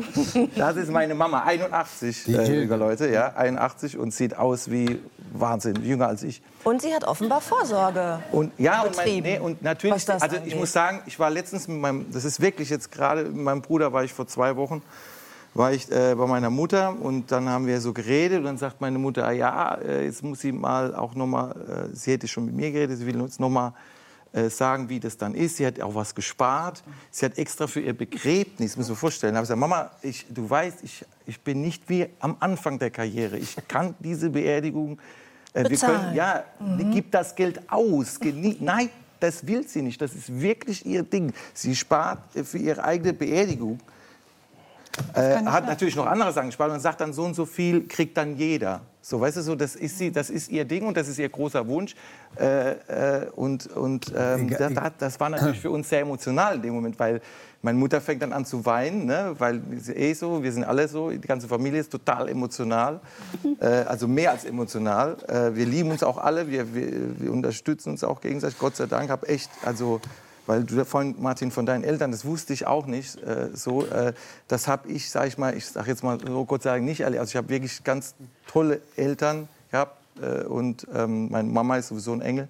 das 0.56 0.76
ist 0.76 0.92
meine 0.92 1.14
Mama, 1.14 1.44
81, 1.44 2.24
Die 2.26 2.34
äh, 2.34 2.62
liebe 2.62 2.76
Leute, 2.76 3.10
ja, 3.10 3.34
81 3.36 3.98
und 3.98 4.14
sieht 4.14 4.36
aus 4.36 4.72
wie 4.72 5.00
Wahnsinn, 5.34 5.84
jünger 5.84 6.08
als 6.08 6.24
ich. 6.24 6.42
Und 6.64 6.82
sie 6.82 6.94
hat 6.94 7.04
offenbar 7.04 7.42
Vorsorge. 7.42 8.20
Und 8.32 8.52
ja, 8.58 8.82
und, 8.82 8.96
mein, 8.96 9.06
betrieben, 9.06 9.28
nee, 9.28 9.40
und 9.40 9.62
natürlich, 9.62 10.10
also 10.10 10.26
ich 10.26 10.42
angeht. 10.42 10.60
muss 10.60 10.72
sagen, 10.72 11.02
ich 11.06 11.20
war 11.20 11.30
letztens 11.30 11.68
mit 11.68 11.80
meinem, 11.80 12.12
das 12.12 12.26
ist 12.26 12.42
wirklich 12.42 12.70
jetzt 12.70 12.92
gerade, 12.92 13.24
mit 13.24 13.36
meinem 13.36 13.62
Bruder 13.62 13.94
war 13.94 14.04
ich 14.04 14.14
vor 14.14 14.28
zwei 14.28 14.56
Wochen, 14.56 14.82
war 15.54 15.74
ich 15.74 15.92
äh, 15.92 16.16
bei 16.16 16.26
meiner 16.28 16.50
Mutter 16.50 16.96
und 17.00 17.32
dann 17.32 17.50
haben 17.50 17.68
wir 17.68 17.82
so 17.82 17.92
geredet 17.94 18.40
und 18.40 18.46
dann 18.46 18.58
sagt 18.58 18.80
meine 18.80 18.98
Mutter, 18.98 19.28
ah, 19.28 19.32
ja, 19.32 19.76
äh, 19.76 20.06
jetzt 20.06 20.24
muss 20.24 20.40
sie 20.40 20.52
mal 20.52 20.96
auch 20.96 21.14
noch 21.14 21.28
mal, 21.28 21.52
äh, 21.92 21.96
sie 21.96 22.14
hätte 22.14 22.28
schon 22.28 22.46
mit 22.46 22.56
mir 22.56 22.72
geredet, 22.72 22.98
sie 23.00 23.06
will 23.06 23.20
uns 23.20 23.38
noch 23.38 23.50
mal 23.50 23.74
äh, 24.34 24.50
sagen, 24.50 24.88
wie 24.88 25.00
das 25.00 25.18
dann 25.18 25.36
ist. 25.36 25.58
Sie 25.58 25.66
hat 25.66 25.82
auch 25.82 25.94
was 25.94 26.16
gespart. 26.16 26.82
Sie 27.10 27.26
hat 27.26 27.38
extra 27.38 27.68
für 27.68 27.82
ihr 27.82 27.94
Begräbnis, 27.94 28.78
müssen 28.78 28.90
wir 28.92 28.96
vorstellen, 28.96 29.36
habe 29.36 29.44
ich 29.44 29.50
gesagt, 29.50 29.60
Mama, 29.60 29.92
ich, 30.02 30.26
du 30.30 30.50
weißt, 30.50 30.84
ich, 30.84 31.04
ich 31.26 31.42
bin 31.42 31.62
nicht 31.62 31.90
wie 31.90 32.08
am 32.20 32.38
Anfang 32.40 32.80
der 32.80 32.92
Karriere. 32.92 33.38
Ich 33.38 33.58
kann 33.68 33.94
diese 34.00 34.30
Beerdigung 34.30 35.00
äh, 35.54 35.64
wir 35.64 35.70
Bezahlen. 35.72 36.02
können, 36.02 36.16
ja, 36.16 36.46
gib 36.94 37.12
das 37.12 37.36
Geld 37.36 37.70
aus. 37.70 38.22
Genie 38.22 38.56
Nein, 38.62 38.90
das 39.20 39.46
will 39.46 39.68
sie 39.68 39.82
nicht. 39.82 40.02
Das 40.02 40.16
ist 40.16 40.40
wirklich 40.42 40.86
ihr 40.86 41.04
Ding. 41.04 41.34
Sie 41.54 41.76
spart 41.76 42.20
für 42.46 42.58
ihre 42.58 42.86
eigene 42.86 43.12
Beerdigung. 43.12 43.82
Äh, 45.14 45.38
hat 45.46 45.66
natürlich 45.68 45.96
noch 45.96 46.06
andere 46.06 46.34
Sachen 46.34 46.48
gespart 46.50 46.72
und 46.72 46.80
sagt 46.82 47.00
dann 47.02 47.14
so 47.14 47.24
und 47.24 47.34
so 47.34 47.46
viel 47.46 47.88
kriegt 47.88 48.18
dann 48.18 48.36
jeder. 48.36 48.82
So, 49.02 49.20
weißt 49.20 49.38
du, 49.38 49.42
so, 49.42 49.56
das 49.56 49.76
ist 49.76 49.98
sie, 49.98 50.12
das 50.12 50.30
ist 50.30 50.50
ihr 50.52 50.64
Ding 50.66 50.86
und 50.86 50.96
das 50.96 51.08
ist 51.08 51.18
ihr 51.18 51.30
großer 51.30 51.66
Wunsch. 51.68 51.96
Äh, 52.40 52.72
äh, 52.72 53.26
und 53.36 53.68
und 53.68 54.12
ähm, 54.16 54.48
Egal- 54.48 54.74
das, 54.74 54.84
das- 54.84 54.92
das 55.00 55.20
war 55.20 55.30
natürlich 55.30 55.60
für 55.60 55.72
uns 55.72 55.90
sehr 55.90 56.02
emotional 56.02 56.56
in 56.56 56.62
dem 56.62 56.74
Moment, 56.74 57.00
weil 57.00 57.22
meine 57.64 57.78
Mutter 57.80 58.02
fängt 58.02 58.22
dann 58.22 58.34
an 58.34 58.46
zu 58.46 58.66
weinen, 58.66 59.06
ne? 59.06 59.34
weil 59.38 59.62
sie 59.78 59.94
eh 59.94 60.14
so, 60.14 60.44
wir 60.44 60.52
sind 60.52 60.64
alle 60.66 60.88
so, 60.88 61.10
die 61.10 61.20
ganze 61.22 61.48
Familie 61.48 61.80
ist 61.80 61.92
total 61.92 62.28
emotional, 62.30 63.00
äh, 63.60 63.66
also 63.66 64.08
mehr 64.08 64.32
als 64.32 64.46
emotional. 64.46 65.18
Äh, 65.28 65.56
wir 65.56 65.66
lieben 65.66 65.90
uns 65.92 66.04
auch 66.04 66.18
alle, 66.18 66.50
wir, 66.50 66.74
wir, 66.76 67.20
wir 67.20 67.32
unterstützen 67.32 67.92
uns 67.92 68.04
auch 68.04 68.20
gegenseitig, 68.22 68.58
Gott 68.60 68.76
sei 68.76 68.88
Dank. 68.88 69.10
Habe 69.10 69.28
echt, 69.30 69.50
also 69.64 70.00
weil 70.48 70.64
du 70.64 70.84
vorhin, 70.86 71.16
Martin, 71.20 71.52
von 71.52 71.66
deinen 71.66 71.84
Eltern, 71.84 72.12
das 72.12 72.26
wusste 72.26 72.54
ich 72.54 72.66
auch 72.68 72.86
nicht 72.86 73.22
äh, 73.24 73.50
so. 73.54 73.86
Äh, 73.86 74.14
das 74.48 74.68
habe 74.68 74.90
ich, 74.90 75.10
sage 75.10 75.28
ich 75.28 75.38
mal, 75.38 75.56
ich 75.56 75.68
sage 75.68 75.90
jetzt 75.90 76.04
mal 76.04 76.18
so 76.20 76.46
Gott 76.46 76.64
Dank 76.64 76.84
nicht 76.84 77.02
erlebt. 77.02 77.20
Also 77.20 77.32
ich 77.32 77.36
habe 77.36 77.50
wirklich 77.50 77.84
ganz 77.84 78.16
tolle 78.48 78.82
Eltern 78.96 79.48
gehabt 79.70 79.98
äh, 80.22 80.44
und 80.44 80.88
ähm, 80.94 81.30
meine 81.30 81.48
Mama 81.48 81.78
ist 81.78 81.90
sowieso 81.90 82.14
ein 82.14 82.22
Engel. 82.22 82.48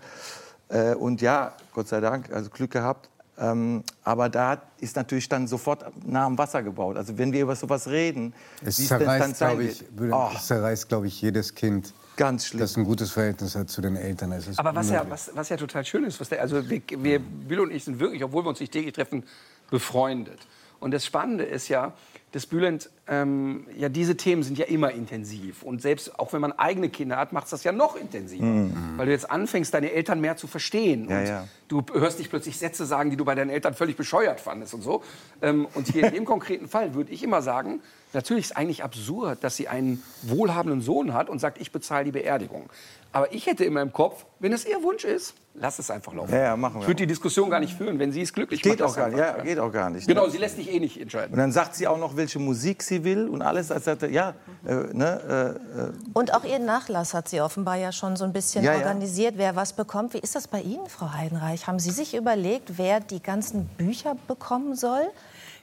Äh, 0.69 0.95
und 0.95 1.21
ja, 1.21 1.53
Gott 1.73 1.87
sei 1.87 1.99
Dank, 1.99 2.31
also 2.31 2.49
Glück 2.49 2.71
gehabt. 2.71 3.09
Ähm, 3.41 3.83
aber 4.03 4.29
da 4.29 4.61
ist 4.79 4.95
natürlich 4.95 5.27
dann 5.27 5.47
sofort 5.47 5.83
nah 6.05 6.25
am 6.27 6.37
Wasser 6.37 6.61
gebaut. 6.61 6.95
Also 6.95 7.17
wenn 7.17 7.33
wir 7.33 7.41
über 7.41 7.55
sowas 7.55 7.87
reden, 7.87 8.35
Es 8.63 8.85
zerreißt, 8.87 9.37
glaube 9.39 9.63
ich, 9.63 9.83
Oh, 10.11 10.29
es 10.35 10.45
zerreißt, 10.45 10.87
glaube 10.87 11.07
ich, 11.07 11.19
jedes 11.21 11.55
Kind, 11.55 11.91
ganz 12.17 12.45
schlimm. 12.45 12.59
das 12.59 12.77
ein 12.77 12.83
gutes 12.83 13.11
Verhältnis 13.11 13.55
hat 13.55 13.69
zu 13.69 13.81
den 13.81 13.95
Eltern. 13.95 14.31
Es 14.31 14.47
ist 14.47 14.59
Aber 14.59 14.75
was 14.75 14.91
ja, 14.91 15.03
was, 15.09 15.31
was 15.33 15.49
ja 15.49 15.57
total 15.57 15.83
schön 15.83 16.03
ist, 16.03 16.19
was 16.19 16.29
der, 16.29 16.39
also 16.39 16.69
wir, 16.69 16.81
wir, 16.87 17.19
Bühl 17.19 17.61
und 17.61 17.71
ich 17.71 17.83
sind 17.83 17.99
wirklich, 17.99 18.23
obwohl 18.23 18.45
wir 18.45 18.49
uns 18.49 18.59
nicht 18.59 18.73
täglich 18.73 18.93
treffen, 18.93 19.23
befreundet. 19.71 20.39
Und 20.79 20.91
das 20.91 21.03
Spannende 21.03 21.43
ist 21.43 21.67
ja, 21.67 21.93
dass 22.33 22.45
Bülent 22.45 22.91
ähm, 23.11 23.67
ja, 23.77 23.89
diese 23.89 24.15
Themen 24.15 24.41
sind 24.41 24.57
ja 24.57 24.65
immer 24.67 24.91
intensiv. 24.91 25.63
Und 25.63 25.81
selbst 25.81 26.17
auch 26.17 26.31
wenn 26.31 26.39
man 26.39 26.53
eigene 26.53 26.87
Kinder 26.87 27.17
hat, 27.17 27.33
macht 27.33 27.43
es 27.43 27.49
das 27.49 27.65
ja 27.65 27.73
noch 27.73 27.97
intensiver. 27.97 28.69
Weil 28.95 29.05
du 29.05 29.11
jetzt 29.11 29.29
anfängst, 29.29 29.73
deine 29.73 29.91
Eltern 29.91 30.21
mehr 30.21 30.37
zu 30.37 30.47
verstehen. 30.47 31.09
Ja, 31.09 31.19
und 31.19 31.25
ja. 31.27 31.47
du 31.67 31.83
hörst 31.93 32.19
dich 32.19 32.29
plötzlich 32.29 32.57
Sätze 32.57 32.85
sagen, 32.85 33.09
die 33.09 33.17
du 33.17 33.25
bei 33.25 33.35
deinen 33.35 33.49
Eltern 33.49 33.73
völlig 33.73 33.97
bescheuert 33.97 34.39
fandest 34.39 34.73
und 34.73 34.81
so. 34.81 35.03
Ähm, 35.41 35.67
und 35.73 35.89
hier 35.89 36.07
in 36.07 36.13
dem 36.13 36.25
konkreten 36.31 36.69
Fall 36.69 36.93
würde 36.93 37.11
ich 37.11 37.21
immer 37.21 37.41
sagen, 37.41 37.81
natürlich 38.13 38.45
ist 38.45 38.57
eigentlich 38.57 38.81
absurd, 38.81 39.43
dass 39.43 39.57
sie 39.57 39.67
einen 39.67 40.01
wohlhabenden 40.21 40.79
Sohn 40.79 41.13
hat 41.13 41.29
und 41.29 41.39
sagt, 41.39 41.59
ich 41.59 41.73
bezahle 41.73 42.05
die 42.05 42.11
Beerdigung. 42.11 42.69
Aber 43.11 43.33
ich 43.33 43.45
hätte 43.45 43.65
immer 43.65 43.81
im 43.81 43.91
Kopf, 43.91 44.25
wenn 44.39 44.53
es 44.53 44.65
ihr 44.65 44.81
Wunsch 44.83 45.03
ist, 45.03 45.35
lass 45.53 45.79
es 45.79 45.91
einfach 45.91 46.13
laufen. 46.13 46.31
Ja, 46.31 46.43
ja, 46.43 46.57
machen 46.57 46.75
wir. 46.75 46.81
Ich 46.81 46.87
würde 46.87 47.03
die 47.03 47.07
Diskussion 47.07 47.49
gar 47.49 47.59
nicht 47.59 47.73
führen, 47.73 47.99
wenn 47.99 48.11
sie 48.11 48.21
es 48.21 48.31
glücklich 48.31 48.61
Geht 48.61 48.79
macht. 48.79 48.89
auch 48.89 48.95
gar 48.95 49.09
nicht. 49.09 49.17
Ja, 49.17 49.33
geht 49.33 49.59
auch 49.59 49.71
gar 49.71 49.89
nicht. 49.89 50.07
Genau, 50.07 50.25
ne? 50.25 50.31
sie 50.31 50.37
lässt 50.37 50.55
sich 50.55 50.71
eh 50.71 50.79
nicht 50.79 50.99
entscheiden. 50.99 51.33
Und 51.33 51.39
dann 51.39 51.51
sagt 51.51 51.75
sie 51.75 51.87
auch 51.87 51.97
noch, 51.97 52.15
welche 52.15 52.39
Musik 52.39 52.83
sie 52.83 53.00
will 53.03 53.27
und 53.27 53.41
alles. 53.41 53.71
Als 53.71 53.85
sagt 53.85 54.03
er, 54.03 54.09
ja, 54.09 54.33
äh, 54.65 54.73
ne, 54.93 55.55
äh, 55.75 55.81
äh, 55.81 55.91
Und 56.13 56.33
auch 56.33 56.43
ihren 56.43 56.65
Nachlass 56.65 57.13
hat 57.13 57.29
sie 57.29 57.41
offenbar 57.41 57.75
ja 57.77 57.91
schon 57.91 58.15
so 58.15 58.23
ein 58.25 58.33
bisschen 58.33 58.63
Ja, 58.63 58.73
ja. 58.73 58.79
organisiert, 58.79 59.35
wer 59.37 59.55
was 59.55 59.73
bekommt. 59.73 60.13
Wie 60.13 60.19
ist 60.19 60.35
das 60.35 60.47
bei 60.47 60.61
Ihnen, 60.61 60.87
Frau 60.87 61.11
Heidenreich? 61.13 61.67
Haben 61.67 61.79
Sie 61.79 61.91
sich 61.91 62.13
überlegt, 62.15 62.77
wer 62.77 62.99
die 62.99 63.21
ganzen 63.21 63.65
Bücher 63.77 64.15
bekommen 64.27 64.75
soll? 64.75 65.03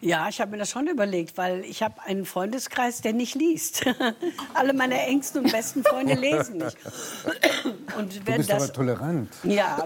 Ja, 0.01 0.29
ich 0.29 0.41
habe 0.41 0.53
mir 0.53 0.59
das 0.59 0.71
schon 0.71 0.87
überlegt, 0.87 1.37
weil 1.39 1.65
ich 1.65 1.83
habe 1.83 1.95
einen 2.05 2.25
Freundeskreis, 2.25 3.01
der 3.01 3.13
nicht 3.15 3.35
liest. 3.35 3.85
Alle 4.55 4.73
meine 4.73 4.95
engsten 5.07 5.43
und 5.45 5.51
besten 5.51 5.83
Freunde 5.83 6.15
lesen 6.15 6.59
nicht. 6.59 6.77
Und 7.99 8.15
Du 8.15 8.27
wenn 8.27 8.37
bist 8.37 8.49
das, 8.51 8.63
aber 8.65 8.73
tolerant. 8.73 9.29
ja, 9.43 9.77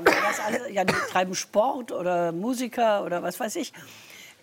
alle, 0.46 0.70
ja, 0.70 0.84
die 0.84 0.92
treiben 1.10 1.34
Sport 1.34 1.92
oder 1.92 2.30
Musiker 2.32 3.04
oder 3.04 3.22
was 3.22 3.40
weiß 3.40 3.56
ich. 3.56 3.72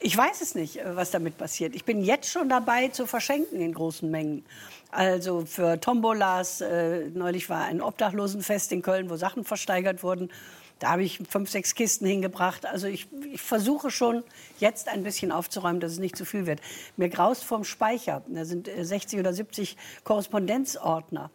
Ich 0.02 0.16
weiß 0.16 0.42
es 0.42 0.56
nicht, 0.56 0.78
äh, 0.78 0.96
was 0.96 1.12
damit 1.12 1.38
passiert. 1.38 1.76
Ich 1.76 1.84
bin 1.84 2.04
jetzt 2.04 2.30
schon 2.30 2.48
dabei 2.48 2.88
zu 2.88 3.06
verschenken 3.06 3.60
in 3.60 3.74
großen 3.74 4.10
Mengen. 4.10 4.46
Also 4.92 5.46
für 5.46 5.80
Tombolas, 5.80 6.62
äh, 6.62 7.10
neulich 7.14 7.50
war 7.50 7.66
ein 7.66 7.82
Obdachlosenfest 7.82 8.72
in 8.72 8.82
Köln, 8.82 9.10
wo 9.10 9.18
Sachen 9.18 9.44
versteigert 9.44 10.02
wurden. 10.02 10.32
Da 10.80 10.92
habe 10.92 11.04
ich 11.04 11.20
fünf, 11.30 11.50
sechs 11.50 11.76
Kisten 11.76 12.08
hingebracht. 12.08 12.66
Also 12.66 12.88
ich, 12.88 13.08
ich 13.30 13.42
versuche 13.42 13.92
schon 13.92 14.24
jetzt 14.60 14.88
ein 14.88 15.04
bisschen 15.04 15.34
aufzuräumen, 15.34 15.82
dass 15.82 15.92
es 15.92 16.00
nicht 16.00 16.16
zu 16.16 16.24
viel 16.24 16.46
wird. 16.46 16.62
Mir 16.96 17.10
graust 17.10 17.44
vom 17.44 17.66
Speicher. 17.66 18.24
Da 18.28 18.46
sind 18.46 18.70
äh, 18.70 18.86
60 18.86 19.20
oder 19.20 19.34
70 19.34 19.76
Korrespondenzordner. 20.06 21.30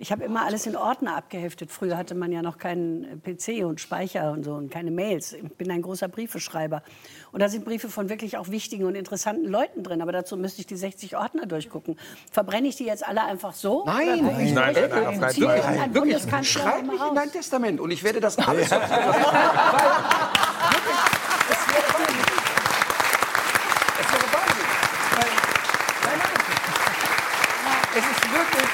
Ich 0.00 0.12
habe 0.12 0.22
immer 0.22 0.44
alles 0.44 0.64
in 0.66 0.76
Ordner 0.76 1.16
abgeheftet. 1.16 1.72
Früher 1.72 1.96
hatte 1.96 2.14
man 2.14 2.30
ja 2.30 2.40
noch 2.40 2.58
keinen 2.58 3.02
äh, 3.02 3.16
PC 3.34 3.64
und 3.66 3.80
Speicher 3.80 4.30
und 4.30 4.44
so 4.44 4.54
und 4.54 4.70
keine 4.70 4.92
Mails. 4.92 5.32
Ich 5.32 5.42
bin 5.54 5.68
ein 5.72 5.82
großer 5.82 6.06
Briefeschreiber. 6.06 6.82
Und 7.32 7.40
da 7.40 7.48
sind 7.48 7.64
Briefe 7.64 7.88
von 7.88 8.08
wirklich 8.08 8.36
auch 8.36 8.46
wichtigen 8.48 8.84
und 8.84 8.94
interessanten 8.94 9.46
Leuten 9.48 9.82
drin. 9.82 10.00
Aber 10.00 10.12
dazu 10.12 10.36
müsste 10.36 10.60
ich 10.60 10.66
die 10.68 10.76
60 10.76 11.16
Ordner 11.16 11.46
durchgucken. 11.46 11.98
Verbrenne 12.30 12.68
ich 12.68 12.76
die 12.76 12.84
jetzt 12.84 13.04
alle 13.06 13.24
einfach 13.24 13.54
so? 13.54 13.82
Nein, 13.86 14.20
Oder- 14.20 14.32
nein, 14.38 14.54
nein, 14.54 14.54
nein, 14.54 14.76
auf 14.76 14.90
keinen 14.92 15.20
Fall. 15.20 15.32
irgendein 15.36 15.94
Wirklich, 15.94 15.94
Bundeskanzler 16.14 16.60
schreib 16.62 16.86
mich 16.86 17.00
in 17.08 17.14
dein 17.16 17.32
Testament 17.32 17.80
und 17.80 17.90
ich 17.90 18.04
werde 18.04 18.20
das 18.20 18.38
alles 18.46 18.68
sortieren. 18.68 18.90
Weil, 19.00 19.08
wirklich, 20.70 20.98
es 21.50 21.66
wäre 21.72 21.82
wahnsinnig. 21.92 22.38
Es 23.98 24.08
wäre 24.12 24.28
wahnsinnig. 24.32 24.72
Weil, 25.16 25.30
nein, 26.06 26.18
nein. 27.64 27.82
Es 27.96 28.04
ist 28.04 28.22
wirklich, 28.32 28.68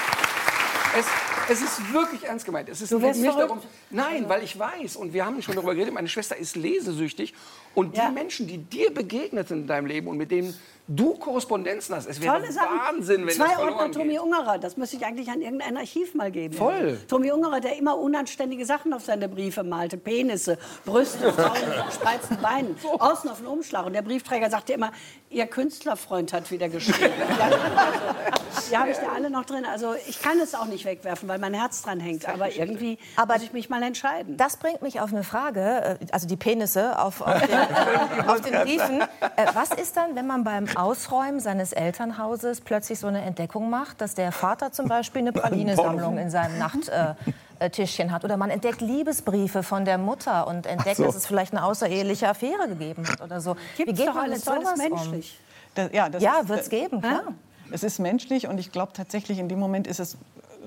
es, 1.48 1.62
ist 1.62 1.92
wirklich 1.92 2.24
ernst 2.24 2.44
gemeint. 2.44 2.68
Es 2.68 2.80
ist 2.80 2.92
Du 2.92 2.98
nicht 2.98 3.32
verrückt. 3.32 3.38
darum, 3.38 3.60
nein, 3.90 4.28
weil 4.28 4.42
ich 4.42 4.58
weiß 4.58 4.96
und 4.96 5.12
wir 5.12 5.24
haben 5.24 5.40
schon 5.42 5.54
darüber 5.54 5.74
geredet, 5.74 5.94
meine 5.94 6.08
Schwester 6.08 6.36
ist 6.36 6.56
lesesüchtig 6.56 7.34
und 7.74 7.94
die 7.94 8.00
Ja. 8.00 8.10
Menschen, 8.10 8.46
die 8.46 8.58
dir 8.58 8.92
begegnet 8.92 9.48
sind 9.48 9.62
in 9.62 9.66
deinem 9.66 9.86
Leben 9.86 10.08
und 10.08 10.16
mit 10.16 10.30
denen 10.30 10.54
du 10.86 11.14
Korrespondenzen 11.14 11.94
hast, 11.94 12.06
es 12.06 12.20
wäre. 12.20 12.34
Wahnsinn, 12.42 13.26
wenn 13.26 13.34
Zwei 13.34 13.44
das 13.46 13.58
Ordner 13.58 13.70
verloren 13.72 13.92
Tommy 13.92 14.08
geht. 14.10 14.20
Ungerer, 14.20 14.58
das 14.58 14.76
müsste 14.76 14.96
ich 14.96 15.06
eigentlich 15.06 15.28
an 15.30 15.40
irgendein 15.40 15.76
Archiv 15.78 16.14
mal 16.14 16.30
geben. 16.30 16.54
Voll. 16.54 16.98
Tommy 17.08 17.32
Ungerer, 17.32 17.60
der 17.60 17.78
immer 17.78 17.96
unanständige 17.96 18.66
Sachen 18.66 18.92
auf 18.92 19.02
seine 19.02 19.28
Briefe 19.28 19.62
malte. 19.62 19.96
Penisse, 19.96 20.58
Brüste, 20.84 21.32
Frauen 21.32 21.52
mit 21.76 21.86
gespreizten 21.86 22.36
Beinen. 22.42 22.76
Außen 22.98 23.30
auf 23.30 23.38
den 23.38 23.46
Umschlag. 23.46 23.86
Und 23.86 23.94
der 23.94 24.02
Briefträger 24.02 24.50
sagte 24.50 24.74
immer, 24.74 24.92
ihr 25.30 25.46
Künstlerfreund 25.46 26.32
hat 26.34 26.50
wieder 26.50 26.68
geschrieben. 26.68 27.12
Ja, 27.38 27.44
also, 27.46 28.70
die 28.70 28.76
habe 28.76 28.90
ich 28.90 28.98
da 28.98 29.12
alle 29.14 29.30
noch 29.30 29.44
drin. 29.46 29.64
Also 29.64 29.94
ich 30.06 30.20
kann 30.20 30.38
es 30.38 30.54
auch 30.54 30.66
nicht 30.66 30.84
wegwerfen, 30.84 31.28
weil 31.28 31.38
mein 31.38 31.54
Herz 31.54 31.82
dran 31.82 31.98
hängt. 32.00 32.28
Aber 32.28 32.54
irgendwie 32.54 32.98
Aber 33.16 33.34
muss 33.34 33.42
ich 33.42 33.52
mich 33.52 33.70
mal 33.70 33.82
entscheiden. 33.82 34.36
Das 34.36 34.58
bringt 34.58 34.82
mich 34.82 35.00
auf 35.00 35.12
eine 35.12 35.24
Frage, 35.24 35.98
äh, 36.00 36.06
also 36.12 36.26
die 36.26 36.36
Penisse 36.36 36.98
auf, 36.98 37.20
auf, 37.22 37.40
den, 37.46 37.58
auf 38.26 38.40
den 38.40 38.52
Briefen. 38.62 39.00
Äh, 39.00 39.46
Was 39.54 39.70
ist 39.70 39.96
dann, 39.96 40.14
wenn 40.16 40.26
man 40.26 40.44
beim 40.44 40.66
Ausräumen 40.76 41.40
seines 41.40 41.72
Elternhauses 41.72 42.60
plötzlich 42.60 42.98
so 42.98 43.06
eine 43.06 43.22
Entdeckung 43.22 43.70
macht, 43.70 44.00
dass 44.00 44.14
der 44.14 44.32
Vater 44.32 44.72
zum 44.72 44.88
Beispiel 44.88 45.22
eine 45.22 45.32
Pralinesammlung 45.40 46.18
in 46.18 46.30
seinem 46.30 46.58
Nachttischchen 46.58 48.12
hat? 48.12 48.24
Oder 48.24 48.36
man 48.36 48.50
entdeckt 48.50 48.80
Liebesbriefe 48.80 49.62
von 49.62 49.84
der 49.84 49.98
Mutter 49.98 50.46
und 50.46 50.66
entdeckt, 50.66 50.98
dass 50.98 51.14
es 51.14 51.26
vielleicht 51.26 51.52
eine 51.52 51.64
außereheliche 51.64 52.28
Affäre 52.28 52.68
gegeben 52.68 53.06
hat 53.08 53.20
oder 53.20 53.40
so. 53.40 53.56
Wie 53.76 53.84
Gibt's 53.84 54.00
geht 54.00 54.08
doch 54.08 54.14
man 54.14 54.24
alles, 54.24 54.44
sowas 54.44 54.72
um? 54.74 54.78
menschlich. 54.78 55.38
Das, 55.74 55.90
ja, 55.92 56.08
das 56.08 56.22
Ja, 56.22 56.46
wird 56.48 56.60
es 56.60 56.68
geben, 56.70 57.00
klar. 57.00 57.22
Es 57.70 57.82
ist 57.82 57.98
menschlich 57.98 58.46
und 58.46 58.58
ich 58.58 58.70
glaube 58.72 58.92
tatsächlich, 58.92 59.38
in 59.38 59.48
dem 59.48 59.58
Moment 59.58 59.86
ist 59.86 59.98
es 59.98 60.16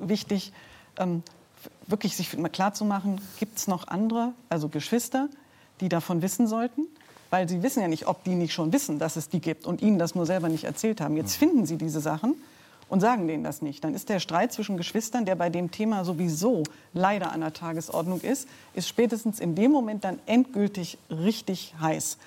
wichtig, 0.01 0.51
ähm, 0.97 1.23
wirklich 1.85 2.17
sich 2.17 2.37
mal 2.37 2.49
klarzumachen, 2.49 3.21
gibt 3.39 3.57
es 3.57 3.67
noch 3.67 3.87
andere, 3.87 4.33
also 4.49 4.67
Geschwister, 4.67 5.29
die 5.81 5.89
davon 5.89 6.21
wissen 6.21 6.47
sollten? 6.47 6.87
Weil 7.29 7.49
sie 7.49 7.61
wissen 7.61 7.81
ja 7.81 7.87
nicht, 7.87 8.07
ob 8.07 8.23
die 8.23 8.35
nicht 8.35 8.53
schon 8.53 8.71
wissen, 8.71 8.99
dass 8.99 9.15
es 9.15 9.29
die 9.29 9.41
gibt 9.41 9.65
und 9.65 9.81
ihnen 9.81 9.99
das 9.99 10.15
nur 10.15 10.25
selber 10.25 10.49
nicht 10.49 10.63
erzählt 10.63 11.01
haben. 11.01 11.17
Jetzt 11.17 11.35
finden 11.35 11.65
sie 11.65 11.77
diese 11.77 11.99
Sachen 11.99 12.35
und 12.89 13.01
sagen 13.01 13.27
denen 13.27 13.43
das 13.43 13.61
nicht. 13.61 13.83
Dann 13.83 13.93
ist 13.93 14.09
der 14.09 14.19
Streit 14.19 14.53
zwischen 14.53 14.77
Geschwistern, 14.77 15.25
der 15.25 15.35
bei 15.35 15.49
dem 15.49 15.71
Thema 15.71 16.05
sowieso 16.05 16.63
leider 16.93 17.31
an 17.31 17.41
der 17.41 17.53
Tagesordnung 17.53 18.21
ist, 18.21 18.47
ist 18.73 18.87
spätestens 18.87 19.39
in 19.39 19.55
dem 19.55 19.71
Moment 19.71 20.03
dann 20.03 20.19
endgültig 20.25 20.97
richtig 21.09 21.73
heiß. 21.81 22.17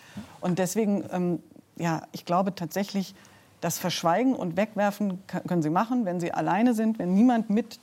Und 0.40 0.58
deswegen, 0.58 1.04
ähm, 1.12 1.42
ja, 1.76 2.02
ich 2.12 2.24
glaube 2.24 2.54
tatsächlich, 2.54 3.14
das 3.60 3.78
Verschweigen 3.78 4.34
und 4.34 4.56
Wegwerfen 4.56 5.22
können 5.46 5.62
sie 5.62 5.70
machen, 5.70 6.06
wenn 6.06 6.18
sie 6.18 6.32
alleine 6.32 6.74
sind, 6.74 6.98
wenn 6.98 7.14
niemand 7.14 7.50
mit 7.50 7.78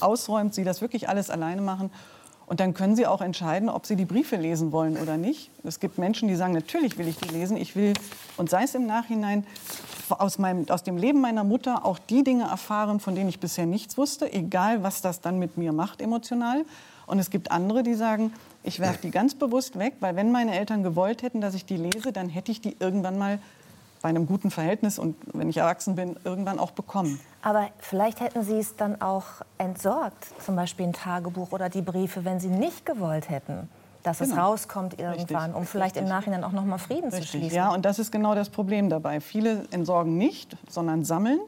ausräumt, 0.00 0.54
sie 0.54 0.64
das 0.64 0.82
wirklich 0.82 1.08
alles 1.08 1.30
alleine 1.30 1.62
machen. 1.62 1.90
Und 2.52 2.60
dann 2.60 2.74
können 2.74 2.96
sie 2.96 3.06
auch 3.06 3.22
entscheiden, 3.22 3.70
ob 3.70 3.86
sie 3.86 3.96
die 3.96 4.04
Briefe 4.04 4.36
lesen 4.36 4.72
wollen 4.72 4.98
oder 4.98 5.16
nicht. 5.16 5.50
Es 5.64 5.80
gibt 5.80 5.96
Menschen, 5.96 6.28
die 6.28 6.34
sagen, 6.34 6.52
natürlich 6.52 6.98
will 6.98 7.08
ich 7.08 7.16
die 7.16 7.30
lesen. 7.30 7.56
Ich 7.56 7.76
will, 7.76 7.94
und 8.36 8.50
sei 8.50 8.64
es 8.64 8.74
im 8.74 8.84
Nachhinein, 8.84 9.46
aus, 10.10 10.38
meinem, 10.38 10.68
aus 10.68 10.82
dem 10.82 10.98
Leben 10.98 11.22
meiner 11.22 11.44
Mutter 11.44 11.86
auch 11.86 11.98
die 11.98 12.22
Dinge 12.22 12.44
erfahren, 12.44 13.00
von 13.00 13.14
denen 13.14 13.30
ich 13.30 13.40
bisher 13.40 13.64
nichts 13.64 13.96
wusste, 13.96 14.30
egal 14.30 14.82
was 14.82 15.00
das 15.00 15.22
dann 15.22 15.38
mit 15.38 15.56
mir 15.56 15.72
macht 15.72 16.02
emotional. 16.02 16.66
Und 17.06 17.18
es 17.18 17.30
gibt 17.30 17.50
andere, 17.50 17.82
die 17.82 17.94
sagen, 17.94 18.34
ich 18.62 18.80
werfe 18.80 18.98
die 19.00 19.10
ganz 19.10 19.34
bewusst 19.34 19.78
weg, 19.78 19.94
weil 20.00 20.14
wenn 20.14 20.30
meine 20.30 20.54
Eltern 20.54 20.82
gewollt 20.82 21.22
hätten, 21.22 21.40
dass 21.40 21.54
ich 21.54 21.64
die 21.64 21.78
lese, 21.78 22.12
dann 22.12 22.28
hätte 22.28 22.52
ich 22.52 22.60
die 22.60 22.76
irgendwann 22.78 23.16
mal 23.16 23.38
bei 24.02 24.08
einem 24.08 24.26
guten 24.26 24.50
Verhältnis 24.50 24.98
und 24.98 25.16
wenn 25.32 25.48
ich 25.48 25.56
erwachsen 25.58 25.94
bin, 25.94 26.16
irgendwann 26.24 26.58
auch 26.58 26.72
bekommen. 26.72 27.18
Aber 27.40 27.68
vielleicht 27.78 28.20
hätten 28.20 28.42
Sie 28.42 28.58
es 28.58 28.76
dann 28.76 29.00
auch 29.00 29.24
entsorgt, 29.58 30.26
zum 30.44 30.56
Beispiel 30.56 30.86
ein 30.86 30.92
Tagebuch 30.92 31.52
oder 31.52 31.68
die 31.68 31.82
Briefe, 31.82 32.24
wenn 32.24 32.40
Sie 32.40 32.48
nicht 32.48 32.84
gewollt 32.84 33.30
hätten, 33.30 33.68
dass 34.02 34.20
es 34.20 34.30
Genau. 34.30 34.48
rauskommt 34.50 34.98
irgendwann, 34.98 35.54
um 35.54 35.64
vielleicht 35.64 35.96
im 35.96 36.06
Nachhinein 36.06 36.42
auch 36.44 36.52
noch 36.52 36.64
mal 36.64 36.78
Frieden 36.78 37.10
zu 37.10 37.16
Richtig, 37.18 37.30
schließen. 37.30 37.56
ja, 37.56 37.72
und 37.72 37.84
das 37.84 37.98
ist 38.00 38.10
genau 38.10 38.34
das 38.34 38.50
Problem 38.50 38.90
dabei. 38.90 39.20
Viele 39.20 39.64
entsorgen 39.70 40.18
nicht, 40.18 40.56
sondern 40.68 41.04
sammeln 41.04 41.38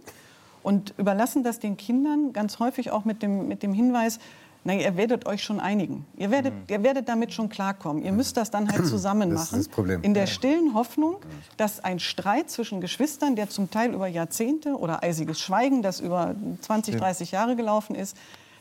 und 0.63 0.95
überlassen 0.97 1.43
das 1.43 1.59
den 1.59 1.77
Kindern 1.77 2.33
ganz 2.33 2.61
häufig 2.61 2.93
auch 2.93 3.05
mit 3.05 3.23
dem, 3.23 3.49
mit 3.49 3.63
dem 3.65 3.75
Hinweis, 3.75 4.21
na, 4.65 4.75
ihr 4.75 4.97
werdet 4.97 5.27
euch 5.27 5.43
schon 5.43 5.61
einigen. 5.61 6.07
Ihr 6.17 6.31
werdet, 6.31 6.55
ihr 6.69 6.83
werdet 6.83 7.09
damit 7.09 7.35
schon 7.35 7.51
klarkommen. 7.51 8.03
Ihr 8.03 8.13
müsst 8.13 8.37
das 8.37 8.51
dann 8.51 8.73
halt 8.73 8.87
zusammen 8.87 9.31
Das 9.31 9.45
ist 9.45 9.51
machen. 9.53 9.61
das 9.61 9.69
Problem. 9.69 10.03
In 10.03 10.15
der 10.15 10.27
stillen 10.27 10.73
Hoffnung, 10.75 11.17
dass 11.59 11.85
ein 11.85 11.99
Streit 12.01 12.51
zwischen 12.51 12.81
Geschwistern, 12.81 13.37
der 13.37 13.51
zum 13.51 13.71
Teil 13.71 13.93
über 13.93 14.07
Jahrzehnte 14.07 14.77
oder 14.77 15.03
eisiges 15.03 15.39
Schweigen, 15.41 15.83
das 15.83 16.01
über 16.01 16.35
20, 16.63 16.97
30 16.97 17.31
Jahre 17.31 17.57
gelaufen 17.57 17.95
ist, 17.95 18.17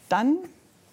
dann 0.10 0.38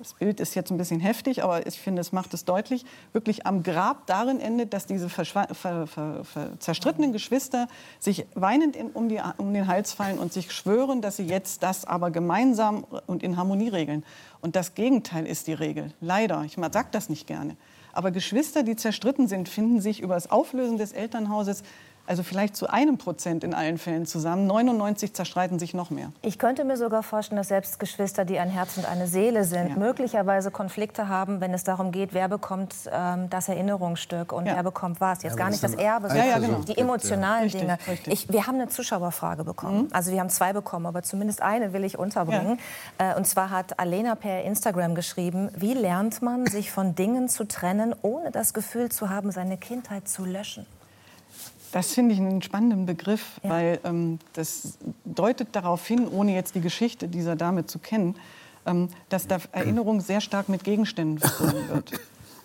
das 0.00 0.14
Bild 0.14 0.40
ist 0.40 0.54
jetzt 0.54 0.70
ein 0.70 0.78
bisschen 0.78 0.98
heftig, 0.98 1.44
aber 1.44 1.66
ich 1.66 1.78
finde, 1.78 2.00
es 2.00 2.10
macht 2.10 2.32
es 2.32 2.46
deutlich, 2.46 2.86
wirklich 3.12 3.46
am 3.46 3.62
Grab 3.62 4.06
darin 4.06 4.40
endet, 4.40 4.72
dass 4.72 4.86
diese 4.86 5.10
ver, 5.10 5.26
ver, 5.26 5.86
ver, 5.86 6.24
zerstrittenen 6.58 7.12
Geschwister 7.12 7.68
sich 7.98 8.24
weinend 8.34 8.76
in, 8.76 8.88
um, 8.92 9.10
die, 9.10 9.20
um 9.36 9.52
den 9.52 9.66
Hals 9.66 9.92
fallen 9.92 10.18
und 10.18 10.32
sich 10.32 10.52
schwören, 10.52 11.02
dass 11.02 11.18
sie 11.18 11.24
jetzt 11.24 11.62
das 11.62 11.84
aber 11.84 12.10
gemeinsam 12.10 12.86
und 13.06 13.22
in 13.22 13.36
Harmonie 13.36 13.68
regeln. 13.68 14.02
Und 14.40 14.56
das 14.56 14.74
Gegenteil 14.74 15.26
ist 15.26 15.46
die 15.48 15.52
Regel. 15.52 15.92
Leider. 16.00 16.44
Ich 16.44 16.54
sage 16.54 16.88
das 16.92 17.10
nicht 17.10 17.26
gerne. 17.26 17.58
Aber 17.92 18.10
Geschwister, 18.10 18.62
die 18.62 18.76
zerstritten 18.76 19.28
sind, 19.28 19.50
finden 19.50 19.82
sich 19.82 20.00
über 20.00 20.14
das 20.14 20.30
Auflösen 20.30 20.78
des 20.78 20.92
Elternhauses 20.92 21.62
Also 22.06 22.24
vielleicht 22.24 22.56
zu 22.56 22.68
einem 22.68 22.98
Prozent 22.98 23.44
in 23.44 23.54
allen 23.54 23.78
Fällen 23.78 24.04
zusammen. 24.04 24.46
99 24.48 25.14
zerstreiten 25.14 25.60
sich 25.60 25.74
noch 25.74 25.90
mehr. 25.90 26.10
Ich 26.22 26.38
könnte 26.40 26.64
mir 26.64 26.76
sogar 26.76 27.04
vorstellen, 27.04 27.36
dass 27.36 27.48
selbst 27.48 27.78
Geschwister, 27.78 28.24
die 28.24 28.40
ein 28.40 28.48
Herz 28.50 28.76
und 28.78 28.84
eine 28.84 29.06
Seele 29.06 29.44
sind, 29.44 29.68
Ja. 29.70 29.76
möglicherweise 29.76 30.50
Konflikte 30.50 31.06
haben, 31.08 31.40
wenn 31.40 31.54
es 31.54 31.62
darum 31.62 31.92
geht, 31.92 32.12
wer 32.12 32.28
bekommt 32.28 32.74
ähm, 32.90 33.30
das 33.30 33.48
Erinnerungsstück 33.48 34.32
und 34.32 34.46
Ja. 34.46 34.56
wer 34.56 34.62
bekommt 34.64 35.00
was. 35.00 35.22
Jetzt 35.22 35.34
Ja, 35.34 35.38
gar 35.38 35.50
nicht 35.50 35.62
das 35.62 35.74
Erbe, 35.74 36.08
sondern 36.08 36.26
Ja, 36.26 36.32
ja, 36.32 36.38
genau. 36.44 36.58
die 36.60 36.76
emotionalen 36.76 37.44
Richtig, 37.44 37.60
Dinge. 37.60 37.78
richtig. 37.86 38.06
Mhm. 38.06 38.12
Ich, 38.12 38.28
wir 38.32 38.46
haben 38.48 38.56
eine 38.56 38.68
Zuschauerfrage 38.68 39.44
bekommen. 39.44 39.88
Also 39.92 40.10
wir 40.10 40.18
haben 40.18 40.30
zwei 40.30 40.52
bekommen, 40.52 40.86
aber 40.86 41.02
zumindest 41.04 41.42
eine 41.42 41.72
will 41.72 41.84
ich 41.84 41.96
unterbringen. 41.98 42.58
Äh, 42.98 43.14
und 43.14 43.26
zwar 43.26 43.50
hat 43.50 43.78
Alena 43.78 44.16
per 44.16 44.42
Instagram 44.42 44.96
geschrieben, 44.96 45.50
wie 45.56 45.74
lernt 45.74 46.22
man, 46.22 46.46
sich 46.46 46.72
von 46.72 46.96
Dingen 46.96 47.28
zu 47.28 47.44
trennen, 47.46 47.94
ohne 48.02 48.32
das 48.32 48.52
Gefühl 48.52 48.90
zu 48.90 49.10
haben, 49.10 49.30
seine 49.30 49.56
Kindheit 49.58 50.08
zu 50.08 50.24
löschen? 50.24 50.66
Das 51.72 51.92
finde 51.94 52.14
ich 52.14 52.20
einen 52.20 52.42
spannenden 52.42 52.86
Begriff, 52.86 53.40
Ja. 53.42 53.50
weil 53.50 53.80
ähm, 53.84 54.18
das 54.32 54.78
deutet 55.04 55.48
darauf 55.52 55.86
hin, 55.86 56.08
ohne 56.08 56.34
jetzt 56.34 56.54
die 56.54 56.60
Geschichte 56.60 57.08
dieser 57.08 57.36
Dame 57.36 57.66
zu 57.66 57.78
kennen, 57.78 58.16
ähm, 58.66 58.88
dass 59.08 59.26
da 59.26 59.38
Erinnerung 59.52 60.00
sehr 60.00 60.20
stark 60.20 60.48
mit 60.48 60.64
Gegenständen 60.64 61.18
verbunden 61.18 61.68
wird. 61.68 61.92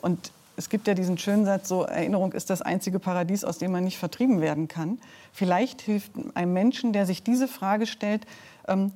Und 0.02 0.32
es 0.58 0.70
gibt 0.70 0.88
ja 0.88 0.94
diesen 0.94 1.18
schönen 1.18 1.44
Satz, 1.46 1.68
so 1.68 1.84
Erinnerung 1.84 2.32
ist 2.34 2.50
das 2.50 2.62
einzige 2.62 3.00
Paradies, 3.00 3.44
aus 3.44 3.58
dem 3.58 3.72
man 3.72 3.84
nicht 3.84 3.98
vertrieben 3.98 4.40
werden 4.42 4.68
kann. 4.68 5.00
Vielleicht 5.34 5.82
hilft 5.82 6.12
einem 6.36 6.54
Menschen, 6.54 6.94
der 6.94 7.06
sich 7.06 7.24
diese 7.24 7.48
Frage 7.48 7.88
stellt, 7.88 8.26
ähm, 8.68 8.92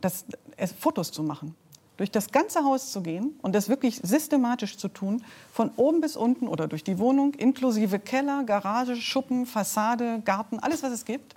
das, 0.00 0.24
äh, 0.56 0.66
Fotos 0.68 1.10
zu 1.12 1.22
machen. 1.22 1.54
Durch 2.02 2.10
das 2.10 2.32
ganze 2.32 2.64
Haus 2.64 2.90
zu 2.90 3.00
gehen 3.00 3.38
und 3.42 3.54
das 3.54 3.68
wirklich 3.68 4.00
systematisch 4.02 4.76
zu 4.76 4.88
tun, 4.88 5.24
von 5.52 5.70
oben 5.76 6.00
bis 6.00 6.16
unten 6.16 6.48
oder 6.48 6.66
durch 6.66 6.82
die 6.82 6.98
Wohnung, 6.98 7.32
inklusive 7.34 8.00
Keller, 8.00 8.42
Garage, 8.42 8.96
Schuppen, 8.96 9.46
Fassade, 9.46 10.20
Garten, 10.24 10.58
alles, 10.58 10.82
was 10.82 10.90
es 10.90 11.04
gibt, 11.04 11.36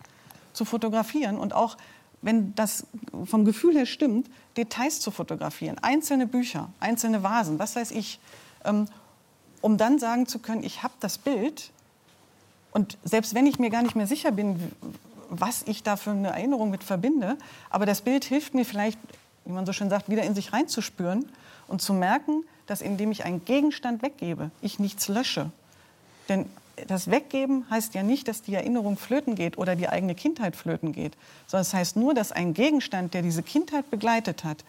zu 0.54 0.66
fotografieren 0.66 1.38
und 1.38 1.54
auch, 1.54 1.78
wenn 2.24 2.56
das 2.56 2.88
vom 3.26 3.46
Gefühl 3.46 3.76
her 3.76 3.86
stimmt, 3.86 4.28
Details 4.58 5.02
zu 5.02 5.12
fotografieren, 5.12 5.78
einzelne 5.84 6.26
Bücher, 6.26 6.70
einzelne 6.80 7.22
Vasen, 7.22 7.60
was 7.60 7.76
weiß 7.76 7.92
ich, 7.92 8.20
ähm, 8.64 8.88
um 9.62 9.78
dann 9.78 10.00
sagen 10.00 10.26
zu 10.26 10.40
können, 10.40 10.64
ich 10.64 10.82
habe 10.82 10.96
das 11.00 11.20
Bild 11.20 11.70
und 12.72 12.98
selbst 13.04 13.36
wenn 13.36 13.46
ich 13.46 13.60
mir 13.60 13.70
gar 13.70 13.84
nicht 13.84 13.96
mehr 13.96 14.08
sicher 14.08 14.32
bin, 14.32 14.72
was 15.30 15.62
ich 15.68 15.84
da 15.84 15.96
für 15.96 16.10
eine 16.10 16.30
Erinnerung 16.30 16.72
mit 16.72 16.84
verbinde, 16.84 17.38
aber 17.70 17.86
das 17.86 18.02
Bild 18.02 18.26
hilft 18.26 18.56
mir 18.56 18.66
vielleicht, 18.66 18.98
wie 19.46 19.52
man 19.52 19.66
so 19.66 19.74
schön 19.74 19.90
sagt, 19.90 20.10
wieder 20.10 20.24
in 20.24 20.36
sich 20.36 20.54
reinzuspüren 20.54 21.26
und 21.68 21.82
zu 21.82 21.94
merken, 21.94 22.44
dass 22.68 22.82
indem 22.82 23.12
ich 23.12 23.26
einen 23.26 23.46
Gegenstand 23.46 24.02
weggebe, 24.02 24.50
ich 24.62 24.80
nichts 24.80 25.08
lösche. 25.08 25.52
Denn 26.30 26.46
das 26.88 27.10
Weggeben 27.10 27.66
heißt 27.70 27.94
ja 27.94 28.04
nicht, 28.04 28.28
dass 28.28 28.42
die 28.42 28.56
Erinnerung 28.56 28.98
flöten 28.98 29.36
geht 29.36 29.58
oder 29.58 29.76
die 29.76 29.88
eigene 29.88 30.16
Kindheit 30.16 30.56
flöten 30.56 30.92
geht, 30.92 31.14
sondern 31.48 31.62
es 31.62 31.74
heißt 31.74 31.96
nur, 31.96 32.14
dass 32.14 32.32
ein 32.32 32.54
Gegenstand, 32.54 33.14
der 33.14 33.22
diese 33.22 33.44
Kindheit 33.44 33.90
begleitet 33.92 34.44
hat, 34.44 34.66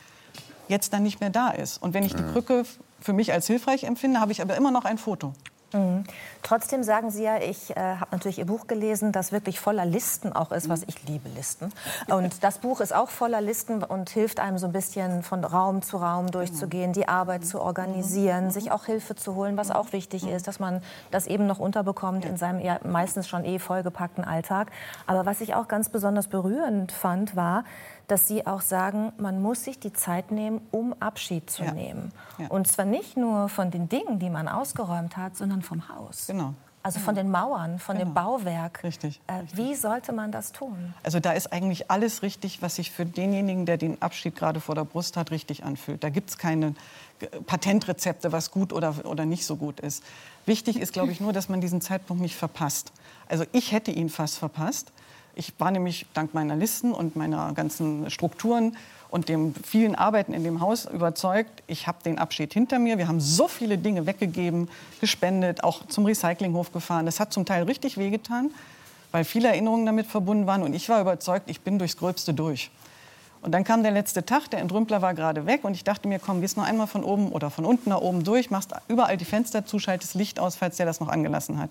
jetzt 0.68 0.92
dann 0.92 1.02
nicht 1.02 1.20
mehr 1.20 1.30
da 1.30 1.48
ist. 1.50 1.82
Und 1.82 1.94
wenn 1.94 2.04
ich 2.04 2.14
die 2.14 2.22
Brücke 2.22 2.60
f- 2.60 2.78
für 3.00 3.12
mich 3.12 3.32
als 3.32 3.46
hilfreich 3.46 3.84
empfinde, 3.84 4.20
habe 4.20 4.30
ich 4.32 4.42
aber 4.42 4.56
immer 4.56 4.70
noch 4.70 4.84
ein 4.84 4.98
Foto. 4.98 5.32
Mhm. 5.72 6.04
Trotzdem 6.42 6.84
sagen 6.84 7.10
Sie 7.10 7.24
ja, 7.24 7.38
ich 7.38 7.76
äh, 7.76 7.80
habe 7.80 8.08
natürlich 8.12 8.38
Ihr 8.38 8.46
Buch 8.46 8.66
gelesen, 8.66 9.10
das 9.12 9.32
wirklich 9.32 9.58
voller 9.58 9.84
Listen 9.84 10.32
auch 10.32 10.52
ist, 10.52 10.68
was 10.68 10.82
ich 10.86 11.08
liebe 11.08 11.28
Listen. 11.30 11.72
Und 12.08 12.44
das 12.44 12.58
Buch 12.58 12.80
ist 12.80 12.94
auch 12.94 13.08
voller 13.08 13.40
Listen 13.40 13.82
und 13.82 14.10
hilft 14.10 14.38
einem 14.38 14.58
so 14.58 14.66
ein 14.66 14.72
bisschen 14.72 15.22
von 15.22 15.44
Raum 15.44 15.82
zu 15.82 15.96
Raum 15.96 16.30
durchzugehen, 16.30 16.92
die 16.92 17.08
Arbeit 17.08 17.44
zu 17.44 17.60
organisieren, 17.60 18.50
sich 18.50 18.70
auch 18.70 18.84
Hilfe 18.84 19.16
zu 19.16 19.34
holen, 19.34 19.56
was 19.56 19.70
auch 19.70 19.92
wichtig 19.92 20.26
ist, 20.28 20.46
dass 20.46 20.60
man 20.60 20.82
das 21.10 21.26
eben 21.26 21.46
noch 21.46 21.58
unterbekommt 21.58 22.24
in 22.24 22.36
seinem 22.36 22.60
ja 22.60 22.78
meistens 22.84 23.28
schon 23.28 23.44
eh 23.44 23.58
vollgepackten 23.58 24.24
Alltag. 24.24 24.70
Aber 25.06 25.26
was 25.26 25.40
ich 25.40 25.54
auch 25.54 25.68
ganz 25.68 25.88
besonders 25.88 26.28
berührend 26.28 26.92
fand, 26.92 27.34
war, 27.34 27.64
dass 28.08 28.28
Sie 28.28 28.46
auch 28.46 28.60
sagen, 28.60 29.12
man 29.18 29.42
muss 29.42 29.64
sich 29.64 29.78
die 29.80 29.92
Zeit 29.92 30.30
nehmen, 30.30 30.60
um 30.70 30.94
Abschied 31.00 31.50
zu 31.50 31.64
Ja. 31.64 31.72
nehmen. 31.72 32.12
Ja. 32.38 32.46
Und 32.48 32.68
zwar 32.68 32.84
nicht 32.84 33.16
nur 33.16 33.48
von 33.48 33.70
den 33.70 33.88
Dingen, 33.88 34.18
die 34.18 34.30
man 34.30 34.48
ausgeräumt 34.48 35.16
hat, 35.16 35.36
sondern 35.36 35.62
vom 35.62 35.88
Haus. 35.88 36.26
Genau. 36.28 36.54
Also 36.84 37.00
von 37.00 37.16
den 37.16 37.32
Mauern, 37.32 37.80
von 37.80 37.98
dem 37.98 38.14
Genau. 38.14 38.38
Bauwerk. 38.38 38.84
Richtig, 38.84 39.20
Äh, 39.26 39.42
wie 39.54 39.74
sollte 39.74 40.12
man 40.12 40.30
das 40.30 40.52
tun? 40.52 40.94
Also 41.02 41.18
da 41.18 41.32
ist 41.32 41.52
eigentlich 41.52 41.90
alles 41.90 42.22
richtig, 42.22 42.62
was 42.62 42.76
sich 42.76 42.92
für 42.92 43.04
denjenigen, 43.04 43.66
der 43.66 43.76
den 43.76 44.00
Abschied 44.00 44.36
gerade 44.36 44.60
vor 44.60 44.76
der 44.76 44.84
Brust 44.84 45.16
hat, 45.16 45.32
richtig 45.32 45.64
anfühlt. 45.64 46.04
Da 46.04 46.10
gibt 46.10 46.30
es 46.30 46.38
keine 46.38 46.76
äh, 47.18 47.26
Patentrezepte, 47.44 48.30
was 48.30 48.52
gut 48.52 48.72
oder, 48.72 48.94
oder 49.04 49.24
nicht 49.26 49.46
so 49.46 49.56
gut 49.56 49.80
ist. 49.80 50.04
Wichtig 50.44 50.78
ist, 50.78 50.92
glaube 50.92 51.10
ich, 51.10 51.18
nur, 51.20 51.32
dass 51.32 51.48
man 51.48 51.60
diesen 51.60 51.80
Zeitpunkt 51.80 52.22
nicht 52.22 52.36
verpasst. 52.36 52.92
Also 53.28 53.44
ich 53.50 53.72
hätte 53.72 53.90
ihn 53.90 54.08
fast 54.08 54.38
verpasst. 54.38 54.92
Ich 55.38 55.52
war 55.58 55.70
nämlich 55.70 56.06
dank 56.14 56.32
meiner 56.32 56.56
Listen 56.56 56.92
und 56.92 57.14
meiner 57.14 57.52
ganzen 57.52 58.10
Strukturen 58.10 58.74
und 59.10 59.28
dem 59.28 59.54
vielen 59.54 59.94
Arbeiten 59.94 60.32
in 60.32 60.44
dem 60.44 60.62
Haus 60.62 60.86
überzeugt, 60.86 61.62
ich 61.66 61.86
habe 61.86 61.98
den 62.02 62.18
Abschied 62.18 62.54
hinter 62.54 62.78
mir. 62.78 62.96
Wir 62.96 63.06
haben 63.06 63.20
so 63.20 63.46
viele 63.46 63.76
Dinge 63.76 64.06
weggegeben, 64.06 64.70
gespendet, 64.98 65.62
auch 65.62 65.86
zum 65.88 66.06
Recyclinghof 66.06 66.72
gefahren. 66.72 67.04
Das 67.04 67.20
hat 67.20 67.34
zum 67.34 67.44
Teil 67.44 67.64
richtig 67.64 67.98
wehgetan, 67.98 68.50
weil 69.12 69.24
viele 69.24 69.48
Erinnerungen 69.48 69.84
damit 69.84 70.06
verbunden 70.06 70.46
waren. 70.46 70.62
Und 70.62 70.72
ich 70.72 70.88
war 70.88 71.02
überzeugt, 71.02 71.50
ich 71.50 71.60
bin 71.60 71.78
durchs 71.78 71.98
Gröbste 71.98 72.32
durch. 72.32 72.70
Und 73.42 73.52
dann 73.52 73.62
kam 73.62 73.82
der 73.82 73.92
letzte 73.92 74.24
Tag, 74.24 74.48
der 74.50 74.60
Entrümpler 74.60 75.02
war 75.02 75.12
gerade 75.12 75.44
weg 75.44 75.64
und 75.64 75.74
ich 75.74 75.84
dachte 75.84 76.08
mir, 76.08 76.18
komm, 76.18 76.40
gehst 76.40 76.56
noch 76.56 76.64
einmal 76.64 76.86
von 76.86 77.04
oben 77.04 77.30
oder 77.30 77.50
von 77.50 77.66
unten 77.66 77.90
nach 77.90 78.00
oben 78.00 78.24
durch, 78.24 78.50
machst 78.50 78.72
überall 78.88 79.18
die 79.18 79.26
Fenster 79.26 79.66
zu, 79.66 79.78
schaltest 79.78 80.14
Licht 80.14 80.40
aus, 80.40 80.56
falls 80.56 80.78
der 80.78 80.86
das 80.86 80.98
noch 80.98 81.08
angelassen 81.08 81.58
hat. 81.58 81.70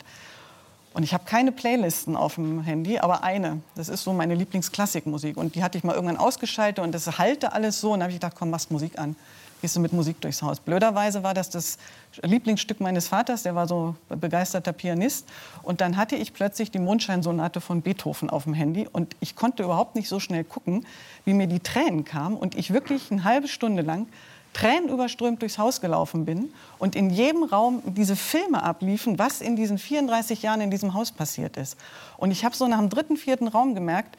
Und 0.95 1.03
ich 1.03 1.13
habe 1.13 1.25
keine 1.25 1.51
Playlisten 1.51 2.15
auf 2.15 2.35
dem 2.35 2.61
Handy, 2.61 2.99
aber 2.99 3.21
eine. 3.21 3.59
Das 3.75 3.89
ist 3.89 4.05
so 4.05 4.13
meine 4.13 4.33
Lieblingsklassikmusik. 4.33 5.35
Und 5.35 5.55
die 5.55 5.61
hatte 5.61 5.77
ich 5.77 5.83
mal 5.83 5.93
irgendwann 5.93 6.15
ausgeschaltet 6.15 6.81
und 6.81 6.95
das 6.95 7.17
halte 7.17 7.51
alles 7.51 7.81
so. 7.81 7.91
Und 7.91 8.01
habe 8.01 8.11
ich 8.11 8.15
gedacht, 8.15 8.35
komm, 8.39 8.49
machst 8.49 8.71
Musik 8.71 8.97
an. 8.97 9.17
Gehst 9.59 9.75
du 9.75 9.81
mit 9.81 9.91
Musik 9.91 10.21
durchs 10.21 10.41
Haus. 10.41 10.61
Blöderweise 10.61 11.21
war 11.21 11.33
das 11.33 11.49
das 11.49 11.77
Lieblingsstück 12.21 12.79
meines 12.79 13.09
Vaters, 13.09 13.43
der 13.43 13.55
war 13.55 13.67
so 13.67 13.95
begeisterter 14.07 14.71
Pianist. 14.71 15.27
Und 15.63 15.81
dann 15.81 15.97
hatte 15.97 16.15
ich 16.15 16.33
plötzlich 16.33 16.71
die 16.71 16.79
Mondscheinsonate 16.79 17.59
von 17.59 17.81
Beethoven 17.81 18.29
auf 18.29 18.45
dem 18.45 18.53
Handy. 18.53 18.87
Und 18.89 19.17
ich 19.19 19.35
konnte 19.35 19.63
überhaupt 19.63 19.95
nicht 19.95 20.07
so 20.07 20.21
schnell 20.21 20.45
gucken, 20.45 20.85
wie 21.25 21.33
mir 21.33 21.47
die 21.47 21.59
Tränen 21.59 22.05
kamen. 22.05 22.37
Und 22.37 22.55
ich 22.55 22.71
wirklich 22.71 23.11
eine 23.11 23.25
halbe 23.25 23.49
Stunde 23.49 23.81
lang 23.81 24.07
tränenüberströmt 24.55 25.41
durchs 25.41 25.57
Haus 25.57 25.81
gelaufen 25.81 26.23
bin 26.23 26.51
und 26.79 26.95
in 26.95 27.09
jedem 27.09 27.43
Raum 27.43 27.83
diese 27.85 28.15
Filme 28.15 28.63
abliefen, 28.63 29.19
was 29.19 29.41
in 29.41 29.57
diesen 29.57 29.77
34 29.77 30.41
Jahren 30.41 30.61
in 30.61 30.71
diesem 30.71 30.93
Haus 30.93 31.11
passiert 31.11 31.57
ist. 31.57 31.77
Und 32.17 32.31
ich 32.31 32.45
habe 32.45 32.55
so 32.55 32.65
nach 32.67 32.79
dem 32.79 32.89
dritten, 32.89 33.17
vierten 33.17 33.49
Raum 33.49 33.75
gemerkt, 33.75 34.17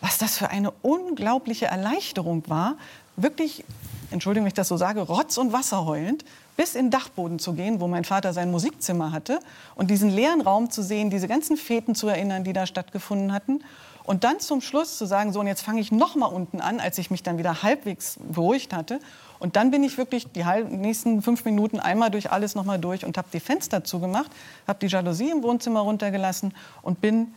was 0.00 0.18
das 0.18 0.38
für 0.38 0.50
eine 0.50 0.70
unglaubliche 0.82 1.66
Erleichterung 1.66 2.44
war, 2.46 2.76
wirklich, 3.16 3.64
Entschuldigung, 4.12 4.44
wenn 4.44 4.48
ich 4.50 4.54
das 4.54 4.68
so 4.68 4.76
sage, 4.76 5.00
Rotz 5.00 5.36
und 5.36 5.52
Wasser 5.52 5.84
heulend, 5.84 6.24
bis 6.56 6.76
in 6.76 6.86
den 6.86 6.90
Dachboden 6.92 7.40
zu 7.40 7.54
gehen, 7.54 7.80
wo 7.80 7.88
mein 7.88 8.04
Vater 8.04 8.32
sein 8.32 8.52
Musikzimmer 8.52 9.10
hatte 9.10 9.40
und 9.74 9.90
diesen 9.90 10.10
leeren 10.10 10.42
Raum 10.42 10.70
zu 10.70 10.82
sehen, 10.82 11.10
diese 11.10 11.26
ganzen 11.26 11.56
Feten 11.56 11.96
zu 11.96 12.06
erinnern, 12.06 12.44
die 12.44 12.52
da 12.52 12.66
stattgefunden 12.66 13.32
hatten. 13.32 13.62
Und 14.06 14.22
dann 14.22 14.38
zum 14.38 14.60
Schluss 14.60 14.98
zu 14.98 15.04
sagen, 15.04 15.32
so 15.32 15.40
und 15.40 15.48
jetzt 15.48 15.62
fange 15.62 15.80
ich 15.80 15.90
noch 15.90 16.14
mal 16.14 16.26
unten 16.26 16.60
an, 16.60 16.78
als 16.78 16.96
ich 16.96 17.10
mich 17.10 17.24
dann 17.24 17.38
wieder 17.38 17.64
halbwegs 17.64 18.18
beruhigt 18.20 18.72
hatte. 18.72 19.00
Und 19.40 19.56
dann 19.56 19.72
bin 19.72 19.82
ich 19.82 19.98
wirklich 19.98 20.28
die 20.30 20.44
nächsten 20.70 21.22
fünf 21.22 21.44
Minuten 21.44 21.80
einmal 21.80 22.10
durch 22.10 22.30
alles 22.30 22.54
noch 22.54 22.64
mal 22.64 22.78
durch 22.78 23.04
und 23.04 23.18
habe 23.18 23.26
die 23.32 23.40
Fenster 23.40 23.82
zugemacht, 23.82 24.30
habe 24.68 24.78
die 24.78 24.86
Jalousie 24.86 25.30
im 25.30 25.42
Wohnzimmer 25.42 25.80
runtergelassen 25.80 26.54
und 26.82 27.00
bin 27.00 27.34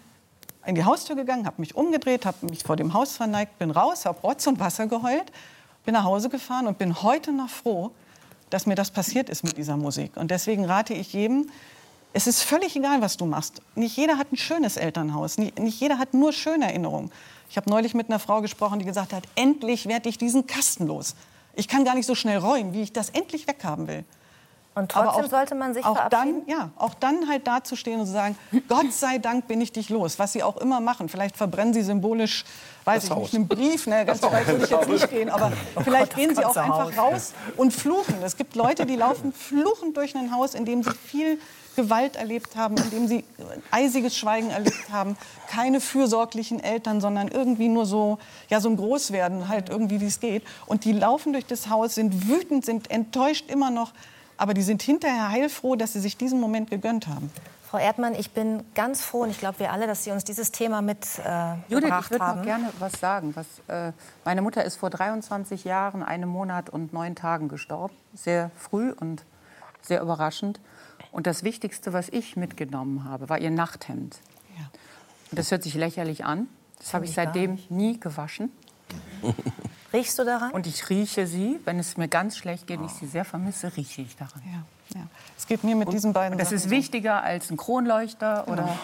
in 0.63 0.75
die 0.75 0.85
Haustür 0.85 1.15
gegangen, 1.15 1.47
habe 1.47 1.59
mich 1.59 1.75
umgedreht, 1.75 2.27
habe 2.27 2.45
mich 2.45 2.63
vor 2.63 2.75
dem 2.75 2.93
Haus 2.93 3.17
verneigt, 3.17 3.57
bin 3.57 3.71
raus, 3.71 4.05
habe 4.05 4.21
Rotz 4.21 4.45
und 4.45 4.59
Wasser 4.59 4.85
geheult, 4.85 5.31
bin 5.85 5.95
nach 5.95 6.03
Hause 6.03 6.29
gefahren 6.29 6.67
und 6.67 6.77
bin 6.77 7.01
heute 7.01 7.31
noch 7.31 7.49
froh, 7.49 7.89
dass 8.51 8.67
mir 8.67 8.75
das 8.75 8.91
passiert 8.91 9.27
ist 9.27 9.43
mit 9.43 9.57
dieser 9.57 9.75
Musik. 9.75 10.15
Und 10.17 10.29
deswegen 10.29 10.65
rate 10.65 10.93
ich 10.93 11.13
jedem, 11.13 11.49
es 12.13 12.27
ist 12.27 12.41
völlig 12.43 12.75
egal, 12.75 13.01
was 13.01 13.17
du 13.17 13.25
machst. 13.25 13.61
Nicht 13.75 13.95
jeder 13.97 14.17
hat 14.17 14.31
ein 14.31 14.37
schönes 14.37 14.77
Elternhaus, 14.77 15.37
nicht, 15.37 15.57
jeder 15.79 15.97
hat 15.99 16.13
nur 16.13 16.33
schöne 16.33 16.65
Erinnerungen. 16.65 17.11
Ich 17.49 17.57
habe 17.57 17.69
neulich 17.69 17.93
mit 17.93 18.09
einer 18.09 18.19
Frau 18.19 18.41
gesprochen, 18.41 18.79
die 18.79 18.85
gesagt 18.85 19.13
hat, 19.13 19.23
endlich 19.35 19.87
werde 19.87 20.09
ich 20.09 20.17
diesen 20.17 20.45
Kasten 20.47 20.87
los. 20.87 21.15
Ich 21.55 21.67
kann 21.67 21.83
gar 21.83 21.95
nicht 21.95 22.05
so 22.05 22.15
schnell 22.15 22.37
räumen, 22.37 22.73
wie 22.73 22.81
ich 22.83 22.93
das 22.93 23.09
endlich 23.09 23.47
weghaben 23.47 23.87
will. 23.87 24.05
Und 24.75 24.95
Aber 24.95 25.07
trotzdem 25.07 25.25
auch- 25.25 25.29
sollte 25.29 25.55
man 25.55 25.73
sich 25.73 25.83
auch 25.83 25.95
verabschieden. 25.95 26.43
dann, 26.47 26.57
ja, 26.59 26.69
auch 26.77 26.93
dann 26.93 27.27
halt 27.27 27.47
dazustehen 27.47 27.99
und 27.99 28.05
zu 28.05 28.11
sagen, 28.13 28.37
Gott 28.69 28.93
sei 28.93 29.17
Dank 29.17 29.47
bin 29.47 29.59
ich 29.61 29.71
dich 29.71 29.89
los, 29.89 30.19
was 30.19 30.31
sie 30.33 30.43
auch 30.43 30.57
immer 30.57 30.79
machen. 30.79 31.09
Vielleicht 31.09 31.35
verbrennen 31.35 31.73
sie 31.73 31.81
symbolisch, 31.81 32.45
weiß 32.85 33.05
ich 33.05 33.15
nicht, 33.15 33.33
einen 33.33 33.47
Brief, 33.47 33.87
ne, 33.87 34.05
ganz 34.05 34.21
so 34.21 34.31
weit 34.31 34.47
würde 34.47 34.63
ich 34.63 34.69
jetzt 34.69 34.87
nicht 34.87 35.09
gehen, 35.09 35.29
aber 35.29 35.51
vielleicht 35.83 36.15
gehen 36.15 36.35
sie 36.35 36.45
auch 36.45 36.55
einfach 36.55 36.95
raus 36.97 37.33
und 37.57 37.73
fluchen. 37.73 38.15
Es 38.23 38.37
gibt 38.37 38.55
Leute, 38.55 38.85
die 38.85 38.95
laufen 38.95 39.33
fluchend 39.33 39.97
durch 39.97 40.15
ein 40.15 40.33
Haus, 40.33 40.53
in 40.53 40.65
dem 40.65 40.83
sie 40.83 40.91
viel 40.91 41.39
Gewalt 41.75 42.15
erlebt 42.15 42.55
haben, 42.55 42.77
in 42.77 42.89
dem 42.89 43.07
sie 43.07 43.23
eisiges 43.71 44.15
Schweigen 44.17 44.49
erlebt 44.49 44.91
haben, 44.91 45.17
keine 45.47 45.81
fürsorglichen 45.81 46.61
Eltern, 46.61 47.01
sondern 47.01 47.27
irgendwie 47.27 47.69
nur 47.69 47.85
so, 47.85 48.19
ja, 48.49 48.59
so 48.59 48.69
ein 48.69 48.77
Großwerden, 48.77 49.47
halt 49.47 49.69
irgendwie, 49.69 50.01
wie 50.01 50.07
es 50.07 50.19
geht. 50.19 50.43
Und 50.65 50.85
die 50.85 50.93
laufen 50.93 51.33
durch 51.33 51.45
das 51.45 51.69
Haus, 51.69 51.95
sind 51.95 52.27
wütend, 52.27 52.65
sind 52.65 52.91
enttäuscht 52.91 53.49
immer 53.49 53.71
noch, 53.71 53.93
aber 54.37 54.53
die 54.53 54.63
sind 54.63 54.81
hinterher 54.81 55.29
heilfroh, 55.29 55.75
dass 55.75 55.93
sie 55.93 55.99
sich 55.99 56.17
diesen 56.17 56.39
Moment 56.39 56.69
gegönnt 56.69 57.07
haben. 57.07 57.31
Frau 57.69 57.77
Erdmann, 57.77 58.15
ich 58.15 58.31
bin 58.31 58.63
ganz 58.73 59.03
froh 59.03 59.21
und 59.21 59.29
ich 59.29 59.37
glaube 59.37 59.59
wir 59.59 59.71
alle, 59.71 59.85
dass 59.85 60.03
Sie 60.03 60.09
uns 60.09 60.23
dieses 60.23 60.51
Thema 60.51 60.81
mit 60.81 61.05
äh, 61.23 61.51
Judith, 61.67 61.83
gebracht 61.83 62.05
ich 62.05 62.19
würde 62.19 62.35
noch 62.37 62.43
gerne 62.43 62.69
was 62.79 62.93
sagen. 62.93 63.35
Was, 63.35 63.45
äh, 63.67 63.91
meine 64.25 64.41
Mutter 64.41 64.65
ist 64.65 64.77
vor 64.77 64.89
23 64.89 65.65
Jahren, 65.65 66.01
einem 66.01 66.29
Monat 66.29 66.71
und 66.71 66.93
neun 66.93 67.15
Tagen 67.15 67.47
gestorben. 67.47 67.93
Sehr 68.15 68.49
früh 68.57 68.91
und 68.91 69.23
sehr 69.83 70.01
überraschend. 70.01 70.59
Und 71.11 71.27
das 71.27 71.43
Wichtigste, 71.43 71.93
was 71.93 72.09
ich 72.09 72.35
mitgenommen 72.35 73.03
habe, 73.03 73.29
war 73.29 73.39
ihr 73.39 73.51
Nachthemd. 73.51 74.19
Und 75.31 75.37
das 75.37 75.51
hört 75.51 75.63
sich 75.63 75.75
lächerlich 75.75 76.25
an. 76.25 76.47
Das 76.79 76.93
habe 76.93 77.05
ich 77.05 77.13
seitdem 77.13 77.59
nie 77.69 77.99
gewaschen. 77.99 78.51
Riechst 79.93 80.17
du 80.17 80.23
daran? 80.23 80.51
Und 80.51 80.65
ich 80.65 80.89
rieche 80.89 81.27
sie, 81.27 81.59
wenn 81.65 81.79
es 81.79 81.97
mir 81.97 82.07
ganz 82.07 82.37
schlecht 82.37 82.67
geht 82.67 82.79
und 82.79 82.85
ich 82.85 82.93
sie 82.93 83.05
sehr 83.05 83.25
vermisse, 83.25 83.75
rieche 83.75 84.01
ich 84.01 84.15
daran. 84.15 84.41
Ja, 84.45 84.63
ja. 84.93 85.01
Es 85.37 85.47
geht 85.47 85.63
mir 85.63 85.75
mit 85.75 85.91
diesen 85.91 86.13
beiden 86.13 86.33
Und 86.33 86.39
das 86.39 86.49
Sachen 86.49 86.57
ist 86.57 86.63
so. 86.63 86.69
wichtiger 86.69 87.23
als 87.23 87.49
ein 87.49 87.57
Kronleuchter 87.57 88.47
oder 88.47 88.77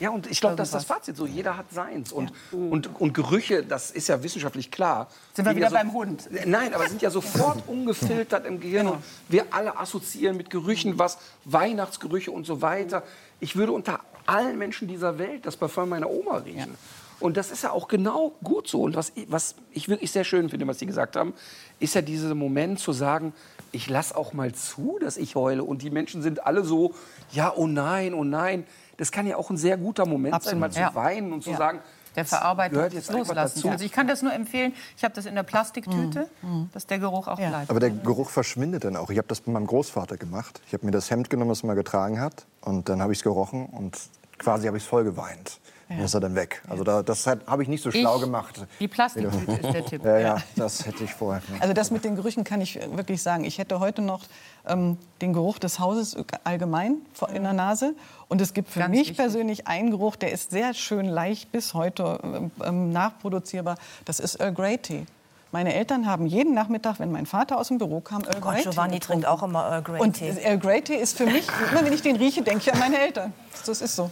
Ja, 0.00 0.10
und 0.10 0.28
ich 0.28 0.40
glaube, 0.40 0.56
das 0.56 0.68
ist 0.68 0.74
das 0.74 0.84
Fazit 0.84 1.16
so. 1.16 1.26
Jeder 1.26 1.56
hat 1.56 1.66
seins. 1.70 2.10
Und, 2.10 2.32
und, 2.50 3.00
und 3.00 3.14
Gerüche, 3.14 3.62
das 3.62 3.90
ist 3.90 4.08
ja 4.08 4.22
wissenschaftlich 4.22 4.70
klar. 4.70 5.08
Sind 5.34 5.44
wir 5.44 5.54
wieder 5.54 5.66
ja 5.66 5.70
so, 5.70 5.76
beim 5.76 5.92
Hund. 5.92 6.28
Nein, 6.44 6.74
aber 6.74 6.88
sind 6.88 7.02
ja 7.02 7.10
sofort 7.10 7.62
ungefiltert 7.68 8.44
im 8.46 8.58
Gehirn. 8.58 8.88
Und 8.88 9.04
wir 9.28 9.46
alle 9.50 9.78
assoziieren 9.78 10.36
mit 10.36 10.50
Gerüchen 10.50 10.98
was, 10.98 11.18
Weihnachtsgerüche 11.44 12.32
und 12.32 12.46
so 12.46 12.62
weiter. 12.62 13.04
Ich 13.38 13.54
würde 13.54 13.72
unter 13.72 14.00
allen 14.26 14.58
Menschen 14.58 14.88
dieser 14.88 15.18
Welt 15.18 15.46
das 15.46 15.56
Parfum 15.56 15.88
meiner 15.88 16.10
Oma 16.10 16.38
riechen. 16.38 16.74
Und 17.20 17.36
das 17.36 17.52
ist 17.52 17.62
ja 17.62 17.70
auch 17.70 17.86
genau 17.86 18.32
gut 18.42 18.66
so. 18.66 18.82
Und 18.82 18.96
was 18.96 19.12
was 19.28 19.54
ich 19.70 19.88
wirklich 19.88 20.10
sehr 20.10 20.24
schön 20.24 20.48
finde, 20.50 20.66
was 20.66 20.80
Sie 20.80 20.86
gesagt 20.86 21.14
haben, 21.14 21.34
ist 21.78 21.94
ja 21.94 22.02
dieser 22.02 22.34
Moment 22.34 22.80
zu 22.80 22.92
sagen, 22.92 23.32
ich 23.72 23.88
lasse 23.88 24.16
auch 24.16 24.32
mal 24.32 24.52
zu, 24.52 24.98
dass 25.00 25.16
ich 25.16 25.34
heule. 25.34 25.64
Und 25.64 25.82
die 25.82 25.90
Menschen 25.90 26.22
sind 26.22 26.46
alle 26.46 26.62
so, 26.64 26.94
ja, 27.32 27.52
oh 27.54 27.66
nein, 27.66 28.14
oh 28.14 28.24
nein. 28.24 28.66
Das 28.98 29.10
kann 29.10 29.26
ja 29.26 29.36
auch 29.36 29.50
ein 29.50 29.56
sehr 29.56 29.76
guter 29.78 30.06
Moment 30.06 30.42
sein, 30.42 30.58
mal 30.58 30.70
zu 30.70 30.80
ja. 30.80 30.94
weinen 30.94 31.32
und 31.32 31.42
zu 31.42 31.50
Ja. 31.50 31.56
sagen, 31.56 31.80
der 32.14 32.24
das 32.24 32.30
Verarbeitung 32.30 32.74
gehört 32.76 32.92
jetzt 32.92 33.10
loslassen. 33.10 33.34
dazu. 33.56 33.70
Also 33.70 33.84
ich 33.86 33.92
kann 33.92 34.06
das 34.06 34.20
nur 34.20 34.34
empfehlen. 34.34 34.74
Ich 34.98 35.02
habe 35.02 35.14
das 35.14 35.24
in 35.24 35.34
der 35.34 35.44
Plastiktüte, 35.44 36.28
dass 36.72 36.86
der 36.86 36.98
Geruch 36.98 37.26
auch 37.26 37.36
bleibt. 37.36 37.70
Aber 37.70 37.80
der 37.80 37.88
Geruch 37.90 38.28
verschwindet 38.28 38.84
dann 38.84 38.96
auch. 38.96 39.08
Ich 39.10 39.16
habe 39.16 39.28
das 39.28 39.40
bei 39.40 39.50
meinem 39.50 39.66
Großvater 39.66 40.18
gemacht. 40.18 40.60
Ich 40.66 40.74
habe 40.74 40.84
mir 40.84 40.92
das 40.92 41.10
Hemd 41.10 41.30
genommen, 41.30 41.48
das 41.48 41.62
er 41.62 41.68
mal 41.68 41.74
getragen 41.74 42.20
hat. 42.20 42.44
Und 42.60 42.90
dann 42.90 43.00
habe 43.00 43.12
ich 43.12 43.20
es 43.20 43.22
gerochen 43.22 43.64
und 43.66 43.98
quasi 44.38 44.66
habe 44.66 44.76
ich 44.76 44.82
es 44.82 44.88
voll 44.88 45.04
geweint. 45.04 45.58
Und 45.88 46.00
ist 46.00 46.14
er 46.14 46.20
dann 46.20 46.34
weg. 46.34 46.62
Also 46.68 46.84
da, 46.84 47.02
das 47.02 47.26
habe 47.26 47.62
ich 47.62 47.68
nicht 47.68 47.82
so 47.82 47.90
schlau 47.90 48.16
Ich- 48.16 48.22
gemacht. 48.22 48.66
Die 48.80 48.88
Plastiktüte 48.88 49.52
ist 49.52 49.74
der 49.74 49.84
Tipp. 49.86 50.04
Ja, 50.04 50.18
ja, 50.18 50.42
das 50.56 50.86
hätte 50.86 51.04
ich 51.04 51.12
vorher. 51.12 51.42
Also 51.60 51.74
das 51.74 51.90
mit 51.90 52.04
den 52.04 52.16
Gerüchen 52.16 52.44
kann 52.44 52.60
ich 52.60 52.78
wirklich 52.96 53.22
sagen. 53.22 53.44
Ich 53.44 53.58
hätte 53.58 53.78
heute 53.80 54.00
noch 54.02 54.20
ähm, 54.66 54.96
den 55.20 55.32
Geruch 55.32 55.58
des 55.58 55.78
Hauses 55.78 56.16
allgemein 56.44 56.96
vor- 57.12 57.30
in 57.30 57.42
der 57.42 57.52
Nase. 57.52 57.94
Und 58.28 58.40
es 58.40 58.54
gibt 58.54 58.68
für 58.70 58.80
Ganz 58.80 58.90
mich 58.90 59.00
wichtig. 59.00 59.16
persönlich 59.18 59.66
einen 59.68 59.90
Geruch, 59.90 60.16
der 60.16 60.32
ist 60.32 60.50
sehr 60.50 60.72
schön 60.74 61.06
leicht 61.06 61.52
bis 61.52 61.74
heute 61.74 62.18
ähm, 62.22 62.50
ähm, 62.64 62.90
nachproduzierbar. 62.92 63.76
Das 64.04 64.20
ist 64.20 64.40
Earl 64.40 64.54
Grey 64.54 64.78
Tea. 64.78 65.04
Meine 65.52 65.74
Eltern 65.74 66.06
haben 66.06 66.24
jeden 66.24 66.54
Nachmittag, 66.54 66.98
wenn 66.98 67.12
mein 67.12 67.26
Vater 67.26 67.58
aus 67.58 67.68
dem 67.68 67.76
Büro 67.76 68.00
kam, 68.00 68.22
Earl 68.22 68.36
Oh 68.38 68.40
Gott, 68.40 68.54
Grey 68.54 68.62
Giovanni 68.62 69.00
trinkt 69.00 69.26
auch 69.26 69.42
immer 69.42 69.68
Earl 69.68 69.82
Grey 69.82 70.00
Und 70.00 70.14
Tee. 70.14 70.30
Earl 70.42 70.58
Grey 70.58 70.80
Tea 70.80 70.96
ist 70.96 71.18
für 71.18 71.26
mich, 71.26 71.46
immer 71.70 71.84
wenn 71.84 71.92
ich 71.92 72.00
den 72.00 72.16
rieche, 72.16 72.40
denke 72.40 72.62
ich 72.62 72.72
an 72.72 72.78
meine 72.78 72.98
Eltern. 72.98 73.34
Das 73.66 73.82
ist 73.82 73.94
so. 73.94 74.10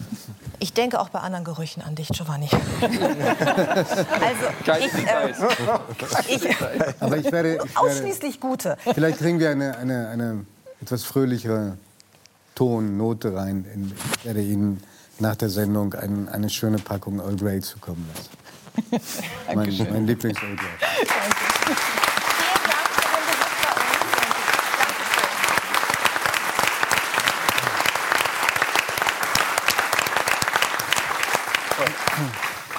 Ich 0.59 0.75
denke 0.75 1.01
auch 1.01 1.09
bei 1.09 1.21
anderen 1.21 1.47
Gerüchen 1.47 1.83
an 1.83 1.95
dich, 1.95 2.09
Giovanni. 2.09 2.47
also 2.83 2.95
ich, 4.79 4.95
äh, 4.95 5.31
ich, 6.29 6.57
Aber 7.01 7.17
ich 7.17 7.33
werde, 7.33 7.55
ich 7.55 7.61
werde 7.63 7.65
ausschließlich 7.75 8.39
gute. 8.39 8.77
vielleicht 8.93 9.17
kriegen 9.19 9.39
wir 9.39 9.49
eine, 9.49 9.79
eine, 9.79 10.09
eine 10.09 10.45
etwas 10.83 11.05
fröhlichere 11.05 11.79
Tonnote 12.55 13.35
rein. 13.35 13.65
In, 13.73 13.93
ich 14.19 14.27
werde 14.27 14.43
Ihnen 14.43 14.83
nach 15.19 15.37
der 15.37 15.49
Sendung 15.49 15.95
ein, 15.95 16.29
eine 16.29 16.51
schöne 16.51 16.77
Packung 16.77 17.19
Earl 17.19 17.37
Grey 17.37 17.63
zukommen 17.63 18.07
lassen. 18.15 18.29
Mein, 19.47 19.57
mein 19.57 20.07
Lieblings-Earl 20.07 20.57
Grey. 20.57 20.69
Vielen 20.81 22.71
Dank 22.71 22.89
für 22.89 23.11
den 23.17 23.27
Besuch 23.27 23.57
bei 23.63 23.75
uns. 23.75 25.11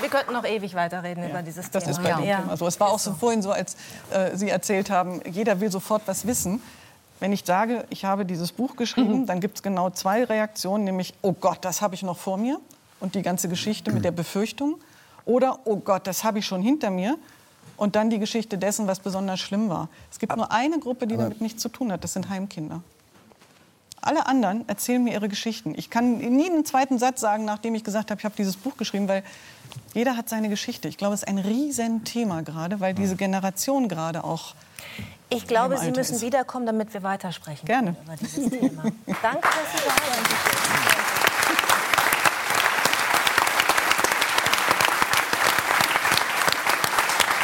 Wir 0.01 0.09
könnten 0.09 0.33
noch 0.33 0.45
ewig 0.45 0.73
weiterreden 0.73 1.29
über 1.29 1.41
dieses 1.43 1.69
Das 1.69 1.83
Thema. 1.83 1.91
ist 1.97 2.03
bei 2.03 2.11
dem 2.13 2.23
Ja. 2.27 2.39
Thema 2.41 2.57
so. 2.57 2.65
Es 2.67 2.79
war 2.79 2.89
auch 2.89 2.99
so 2.99 3.13
vorhin 3.13 3.41
so, 3.41 3.51
als 3.51 3.75
äh, 4.11 4.35
Sie 4.35 4.49
erzählt 4.49 4.89
haben, 4.89 5.21
jeder 5.29 5.59
will 5.59 5.71
sofort 5.71 6.01
was 6.07 6.25
wissen. 6.25 6.61
Wenn 7.19 7.31
ich 7.33 7.43
sage, 7.45 7.85
ich 7.91 8.03
habe 8.03 8.25
dieses 8.25 8.51
Buch 8.51 8.75
geschrieben, 8.75 9.27
dann 9.27 9.39
gibt 9.41 9.57
es 9.57 9.63
genau 9.63 9.91
zwei 9.91 10.23
Reaktionen, 10.23 10.85
nämlich, 10.85 11.13
oh 11.21 11.33
Gott, 11.33 11.59
das 11.61 11.81
habe 11.81 11.93
ich 11.93 12.01
noch 12.01 12.17
vor 12.17 12.37
mir 12.37 12.59
und 12.99 13.13
die 13.13 13.21
ganze 13.21 13.47
Geschichte 13.47 13.91
mit 13.91 14.03
der 14.03 14.09
Befürchtung. 14.11 14.79
Oder, 15.25 15.59
oh 15.65 15.77
Gott, 15.77 16.07
das 16.07 16.23
habe 16.23 16.39
ich 16.39 16.45
schon 16.45 16.61
hinter 16.61 16.89
mir. 16.89 17.17
Und 17.77 17.95
dann 17.95 18.09
die 18.09 18.19
Geschichte 18.19 18.57
dessen, 18.57 18.85
was 18.87 18.99
besonders 18.99 19.39
schlimm 19.39 19.69
war. 19.69 19.89
Es 20.11 20.19
gibt 20.19 20.35
nur 20.35 20.51
eine 20.51 20.79
Gruppe, 20.79 21.07
die 21.07 21.17
damit 21.17 21.41
nichts 21.41 21.61
zu 21.61 21.69
tun 21.69 21.91
hat, 21.91 22.03
das 22.03 22.13
sind 22.13 22.29
Heimkinder. 22.29 22.81
Alle 24.01 24.25
anderen 24.25 24.67
erzählen 24.67 25.03
mir 25.03 25.13
ihre 25.13 25.29
Geschichten. 25.29 25.73
Ich 25.77 25.91
kann 25.91 26.17
nie 26.17 26.49
einen 26.49 26.65
zweiten 26.65 26.97
Satz 26.97 27.21
sagen, 27.21 27.45
nachdem 27.45 27.75
ich 27.75 27.83
gesagt 27.83 28.09
habe, 28.09 28.19
ich 28.19 28.25
habe 28.25 28.35
dieses 28.35 28.57
Buch 28.57 28.75
geschrieben, 28.75 29.07
weil 29.07 29.23
jeder 29.93 30.17
hat 30.17 30.27
seine 30.27 30.49
Geschichte. 30.49 30.87
Ich 30.87 30.97
glaube, 30.97 31.13
es 31.13 31.21
ist 31.21 31.27
ein 31.27 31.37
Riesenthema 31.37 32.41
gerade, 32.41 32.79
weil 32.79 32.95
diese 32.95 33.15
Generation 33.15 33.87
gerade 33.87 34.23
auch. 34.23 34.55
Ich 35.29 35.47
glaube, 35.47 35.77
Sie 35.77 35.91
müssen 35.91 36.15
ist. 36.15 36.21
wiederkommen, 36.21 36.65
damit 36.65 36.93
wir 36.93 37.03
weitersprechen 37.03 37.65
Gerne. 37.65 37.95
über 38.03 38.15
dieses 38.15 38.49
Thema. 38.49 38.83
Danke, 39.21 39.41
dass 39.41 39.71
Sie 39.71 39.87
da 39.87 39.93
sind. 40.15 40.97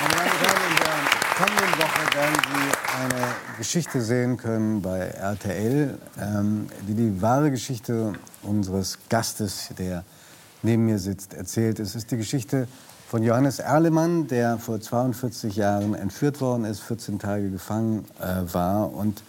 Meine 0.09 0.19
Damen 0.19 0.31
und 0.31 0.39
Herren, 0.39 0.71
in 0.71 0.77
der 0.77 1.35
kommenden 1.35 1.79
Woche 1.81 2.15
werden 2.15 2.35
Sie 2.53 3.03
eine 3.03 3.35
Geschichte 3.57 4.01
sehen 4.01 4.37
können 4.37 4.81
bei 4.81 4.99
RTL, 4.99 5.97
ähm, 6.17 6.67
die 6.87 6.93
die 6.93 7.21
wahre 7.21 7.51
Geschichte 7.51 8.13
unseres 8.41 8.99
Gastes, 9.09 9.69
der 9.77 10.05
neben 10.63 10.85
mir 10.85 10.99
sitzt, 10.99 11.33
erzählt. 11.33 11.79
Es 11.79 11.93
ist 11.95 12.09
die 12.11 12.17
Geschichte 12.17 12.69
von 13.09 13.21
Johannes 13.21 13.59
Erlemann, 13.59 14.27
der 14.27 14.57
vor 14.59 14.79
42 14.79 15.57
Jahren 15.57 15.93
entführt 15.93 16.39
worden 16.39 16.63
ist, 16.63 16.79
14 16.83 17.19
Tage 17.19 17.49
gefangen 17.49 18.05
äh, 18.21 18.53
war. 18.53 18.93
Und 18.93 19.23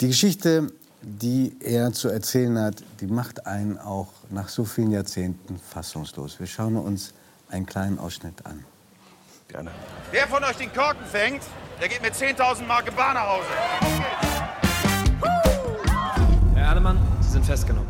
die 0.00 0.08
Geschichte, 0.08 0.72
die 1.02 1.56
er 1.60 1.92
zu 1.92 2.08
erzählen 2.08 2.58
hat, 2.58 2.76
die 3.00 3.06
macht 3.06 3.46
einen 3.46 3.76
auch 3.76 4.08
nach 4.30 4.48
so 4.48 4.64
vielen 4.64 4.92
Jahrzehnten 4.92 5.58
fassungslos. 5.58 6.40
Wir 6.40 6.46
schauen 6.46 6.76
uns 6.76 7.12
einen 7.50 7.66
kleinen 7.66 7.98
Ausschnitt 7.98 8.46
an. 8.46 8.64
Gerne. 9.50 9.72
Wer 10.12 10.28
von 10.28 10.44
euch 10.44 10.56
den 10.56 10.72
Korken 10.72 11.04
fängt, 11.06 11.42
der 11.80 11.88
geht 11.88 12.02
mit 12.02 12.14
10.000 12.14 12.66
Mark 12.66 12.86
in 12.86 12.94
Bar 12.94 13.14
nach 13.14 13.26
Hause. 13.26 13.48
Herr 16.54 16.68
Erlemann, 16.68 16.98
Sie 17.20 17.30
sind 17.30 17.44
festgenommen. 17.44 17.88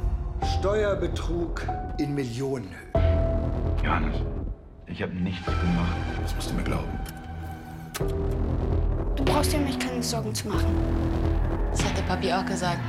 Steuerbetrug 0.59 1.67
in 1.99 2.15
Millionenhöhe. 2.15 2.79
Johannes, 3.85 4.17
ich 4.87 5.03
habe 5.03 5.13
nichts 5.13 5.45
gemacht. 5.45 5.97
Das 6.23 6.35
musst 6.35 6.51
du 6.51 6.55
mir 6.55 6.63
glauben. 6.63 6.99
Du 9.17 9.25
brauchst 9.25 9.53
dir 9.53 9.59
um 9.59 9.65
mich 9.65 9.79
keine 9.79 10.03
Sorgen 10.03 10.35
zu 10.35 10.49
machen. 10.49 10.75
Das 11.73 11.85
hat 11.85 11.97
der 11.99 12.03
Papi 12.05 12.33
auch 12.33 12.47
gesagt. 12.47 12.81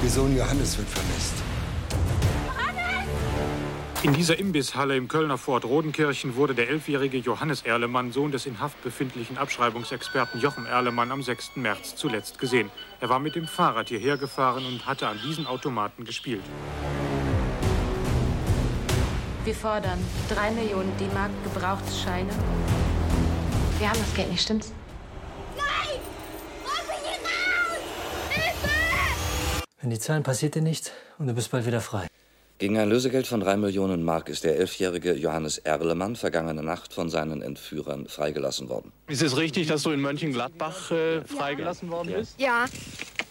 Ihr 0.00 0.10
Sohn 0.10 0.36
Johannes 0.36 0.78
wird 0.78 0.88
vermisst. 0.88 1.47
In 4.04 4.12
dieser 4.12 4.38
Imbisshalle 4.38 4.96
im 4.96 5.08
Kölner 5.08 5.38
Fort 5.38 5.64
Rodenkirchen 5.64 6.36
wurde 6.36 6.54
der 6.54 6.68
elfjährige 6.68 7.18
Johannes 7.18 7.62
Erlemann, 7.62 8.12
Sohn 8.12 8.30
des 8.30 8.46
in 8.46 8.60
Haft 8.60 8.80
befindlichen 8.84 9.36
Abschreibungsexperten 9.36 10.40
Jochen 10.40 10.66
Erlemann, 10.66 11.10
am 11.10 11.20
6. 11.20 11.56
März 11.56 11.96
zuletzt 11.96 12.38
gesehen. 12.38 12.70
Er 13.00 13.08
war 13.08 13.18
mit 13.18 13.34
dem 13.34 13.48
Fahrrad 13.48 13.88
hierher 13.88 14.16
gefahren 14.16 14.64
und 14.66 14.86
hatte 14.86 15.08
an 15.08 15.18
diesen 15.26 15.48
Automaten 15.48 16.04
gespielt. 16.04 16.44
Wir 19.44 19.54
fordern 19.54 19.98
3 20.28 20.52
Millionen 20.52 20.96
D-Mark 20.98 21.32
Gebrauchtscheine. 21.42 22.30
Wir 23.80 23.90
haben 23.90 23.98
das 23.98 24.14
Geld 24.14 24.30
nicht, 24.30 24.42
stimmt's? 24.42 24.72
Wenn 29.80 29.90
die 29.90 29.98
zahlen, 29.98 30.22
passiert 30.22 30.54
dir 30.54 30.62
nichts 30.62 30.92
und 31.18 31.26
du 31.26 31.34
bist 31.34 31.50
bald 31.50 31.66
wieder 31.66 31.80
frei. 31.80 32.06
Gegen 32.58 32.76
ein 32.76 32.88
Lösegeld 32.88 33.28
von 33.28 33.38
drei 33.38 33.56
Millionen 33.56 34.02
Mark 34.02 34.28
ist 34.28 34.42
der 34.42 34.56
elfjährige 34.56 35.14
Johannes 35.14 35.58
Erlemann 35.58 36.16
vergangene 36.16 36.64
Nacht 36.64 36.92
von 36.92 37.08
seinen 37.08 37.40
Entführern 37.40 38.08
freigelassen 38.08 38.68
worden. 38.68 38.90
Ist 39.06 39.22
es 39.22 39.36
richtig, 39.36 39.68
dass 39.68 39.84
du 39.84 39.92
in 39.92 40.00
Mönchengladbach 40.00 40.90
äh, 40.90 41.22
freigelassen 41.22 41.88
worden 41.88 42.14
bist? 42.14 42.34
Ja, 42.40 42.64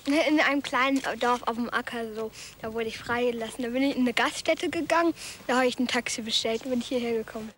in 0.05 0.39
einem 0.39 0.63
kleinen 0.63 1.01
Dorf 1.19 1.43
auf 1.43 1.55
dem 1.55 1.69
Acker 1.69 2.13
so. 2.15 2.31
Da 2.61 2.73
wurde 2.73 2.85
ich 2.85 2.97
freigelassen. 2.97 3.65
Da 3.65 3.69
bin 3.69 3.83
ich 3.83 3.97
in 3.97 4.03
eine 4.03 4.13
Gaststätte 4.13 4.69
gegangen. 4.69 5.13
Da 5.45 5.57
habe 5.57 5.67
ich 5.67 5.77
ein 5.77 5.87
Taxi 5.87 6.21
bestellt 6.21 6.63
und 6.63 6.69
bin 6.69 6.79
hierher 6.79 7.17
gekommen. 7.17 7.51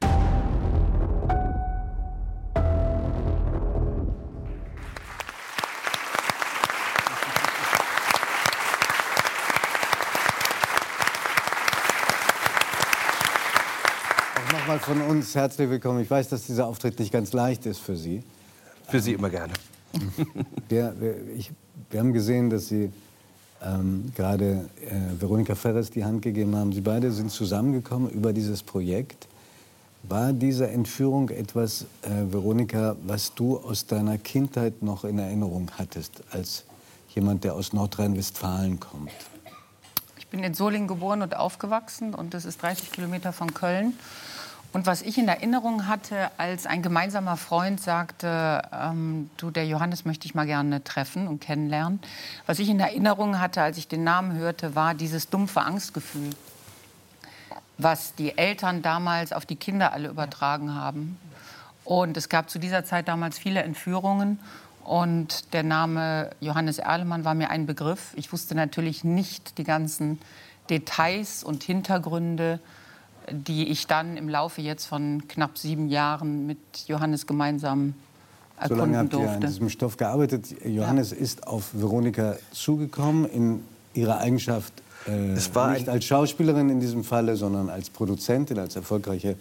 Von 14.78 15.02
uns 15.02 15.34
herzlich 15.34 15.68
willkommen. 15.68 16.00
Ich 16.02 16.12
weiß, 16.12 16.30
dass 16.30 16.46
dieser 16.46 16.68
Auftritt 16.68 17.00
nicht 17.00 17.12
ganz 17.12 17.34
leicht 17.34 17.66
ist 17.66 17.80
für 17.80 17.96
Sie. 17.96 18.22
Für 18.88 19.00
Sie 19.00 19.14
immer 19.14 19.30
gerne. 19.32 19.54
Wir, 20.68 20.94
wir, 21.00 21.16
ich, 21.36 21.52
wir 21.90 22.00
haben 22.00 22.14
gesehen, 22.14 22.52
dass 22.52 22.68
Sie 22.68 22.92
ähm, 23.64 24.12
gerade 24.16 24.70
äh, 24.86 25.20
Veronika 25.20 25.56
Ferres 25.56 25.90
die 25.90 26.06
Hand 26.06 26.22
gegeben 26.22 26.56
haben. 26.56 26.72
Sie 26.72 26.82
beide 26.82 27.12
sind 27.12 27.32
zusammengekommen 27.32 28.12
über 28.12 28.32
dieses 28.32 28.62
Projekt. 28.62 29.28
War 30.04 30.34
diese 30.34 30.70
Entführung 30.70 31.30
etwas, 31.30 31.86
äh, 32.04 32.32
Veronika, 32.32 32.96
was 33.04 33.34
du 33.34 33.58
aus 33.58 33.88
deiner 33.88 34.20
Kindheit 34.20 34.84
noch 34.84 35.04
in 35.04 35.18
Erinnerung 35.18 35.72
hattest, 35.80 36.22
als 36.30 36.66
jemand, 37.16 37.44
der 37.44 37.56
aus 37.56 37.74
Nordrhein-Westfalen 37.74 38.80
kommt? 38.80 39.12
Ich 40.20 40.28
bin 40.28 40.44
in 40.44 40.54
Solingen 40.54 40.88
geboren 40.88 41.24
und 41.24 41.36
aufgewachsen 41.36 42.14
und 42.14 42.36
das 42.36 42.46
ist 42.46 42.62
30 42.62 42.92
Kilometer 42.92 43.34
von 43.34 43.52
Köln. 43.56 43.94
Und 44.72 44.86
was 44.86 45.02
ich 45.02 45.18
in 45.18 45.28
Erinnerung 45.28 45.88
hatte, 45.88 46.30
als 46.38 46.68
ein 46.68 46.84
gemeinsamer 46.84 47.38
Freund 47.38 47.82
sagte, 47.82 48.62
ähm, 48.72 49.32
du, 49.38 49.50
der 49.50 49.66
Johannes 49.66 50.06
möchte 50.06 50.28
ich 50.28 50.36
mal 50.36 50.46
gerne 50.46 50.84
treffen 50.84 51.28
und 51.28 51.42
kennenlernen. 51.42 52.00
Was 52.46 52.60
ich 52.60 52.70
in 52.70 52.80
Erinnerung 52.80 53.40
hatte, 53.40 53.64
als 53.64 53.80
ich 53.80 53.88
den 53.88 54.04
Namen 54.04 54.38
hörte, 54.38 54.76
war 54.76 54.94
dieses 54.94 55.30
dumpfe 55.30 55.62
Angstgefühl, 55.62 56.30
was 57.80 58.14
die 58.14 58.38
Eltern 58.38 58.84
damals 58.84 59.34
auf 59.34 59.48
die 59.48 59.56
Kinder 59.56 59.92
alle 59.92 60.10
übertragen 60.10 60.76
haben. 60.76 61.18
Und 61.84 62.16
es 62.16 62.30
gab 62.30 62.52
zu 62.52 62.60
dieser 62.60 62.86
Zeit 62.86 63.08
damals 63.08 63.40
viele 63.40 63.64
Entführungen. 63.64 64.40
Und 64.84 65.52
der 65.54 65.64
Name 65.64 66.30
Johannes 66.42 66.78
Erlemann 66.78 67.26
war 67.26 67.34
mir 67.34 67.50
ein 67.50 67.66
Begriff. 67.66 68.14
Ich 68.16 68.32
wusste 68.32 68.54
natürlich 68.54 69.04
nicht 69.04 69.58
die 69.58 69.64
ganzen 69.64 70.20
Details 70.70 71.44
und 71.44 71.64
Hintergründe, 71.64 72.60
die 73.32 73.68
ich 73.70 73.88
dann 73.88 74.18
im 74.18 74.30
Laufe 74.30 74.62
jetzt 74.62 74.86
von 74.86 75.28
knapp 75.28 75.58
sieben 75.58 75.90
Jahren 75.90 76.46
mit 76.46 76.60
Johannes 76.88 77.28
gemeinsam 77.28 77.94
So 78.58 78.62
erkunden 78.64 78.94
lange 78.94 78.98
habt 78.98 79.14
ihr 79.14 79.20
an 79.20 79.26
durfte. 79.26 79.48
diesem 79.48 79.70
Stoff 79.70 79.98
gearbeitet. 79.98 80.56
Johannes 80.66 81.12
ist 81.12 81.48
auf 81.48 81.70
Veronika 81.74 82.36
zugekommen 82.52 83.26
in 83.26 83.64
ihrer 83.94 84.20
Eigenschaft 84.20 84.74
äh, 85.08 85.56
war 85.56 85.72
nicht 85.72 85.90
als 85.90 86.06
Schauspielerin 86.06 86.70
in 86.70 86.80
diesem 86.80 87.04
Falle, 87.04 87.36
sondern 87.36 87.70
als 87.70 87.90
Produzentin, 87.90 88.60
als 88.60 88.76
erfolgreiche 88.76 89.36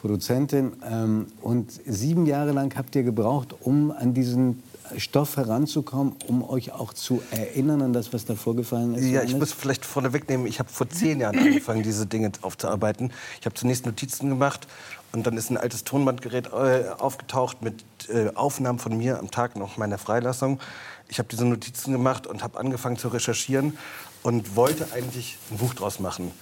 Produzentin. 0.00 0.72
Ähm, 0.88 1.26
und 1.40 1.72
sieben 1.86 2.26
Jahre 2.26 2.52
lang 2.52 2.74
habt 2.76 2.94
ihr 2.94 3.02
gebraucht, 3.02 3.54
um 3.60 3.90
an 3.90 4.14
diesen 4.14 4.62
Stoff 4.98 5.36
heranzukommen, 5.36 6.14
um 6.26 6.42
euch 6.48 6.72
auch 6.72 6.92
zu 6.92 7.22
erinnern 7.30 7.82
an 7.82 7.92
das, 7.92 8.12
was 8.12 8.24
da 8.24 8.34
vorgefallen 8.34 8.94
ist. 8.94 9.04
Ja, 9.04 9.22
ich 9.22 9.34
muss 9.34 9.52
vielleicht 9.52 9.84
vorneweg 9.84 10.28
nehmen, 10.28 10.46
ich 10.46 10.58
habe 10.58 10.68
vor 10.68 10.88
zehn 10.88 11.20
Jahren 11.20 11.38
angefangen, 11.38 11.82
diese 11.82 12.06
Dinge 12.06 12.32
aufzuarbeiten. 12.42 13.12
Ich 13.40 13.46
habe 13.46 13.54
zunächst 13.54 13.86
Notizen 13.86 14.28
gemacht 14.28 14.66
und 15.12 15.26
dann 15.26 15.36
ist 15.36 15.50
ein 15.50 15.56
altes 15.56 15.84
Tonbandgerät 15.84 16.48
äh, 16.52 16.88
aufgetaucht 16.98 17.62
mit 17.62 17.84
äh, 18.08 18.30
Aufnahmen 18.34 18.78
von 18.78 18.96
mir 18.96 19.18
am 19.18 19.30
Tag 19.30 19.56
noch 19.56 19.76
meiner 19.76 19.98
Freilassung. 19.98 20.60
Ich 21.08 21.18
habe 21.18 21.28
diese 21.30 21.44
Notizen 21.44 21.92
gemacht 21.92 22.26
und 22.26 22.42
habe 22.42 22.58
angefangen 22.58 22.96
zu 22.96 23.08
recherchieren 23.08 23.76
und 24.22 24.56
wollte 24.56 24.88
eigentlich 24.92 25.38
ein 25.50 25.58
Buch 25.58 25.74
draus 25.74 26.00
machen. 26.00 26.32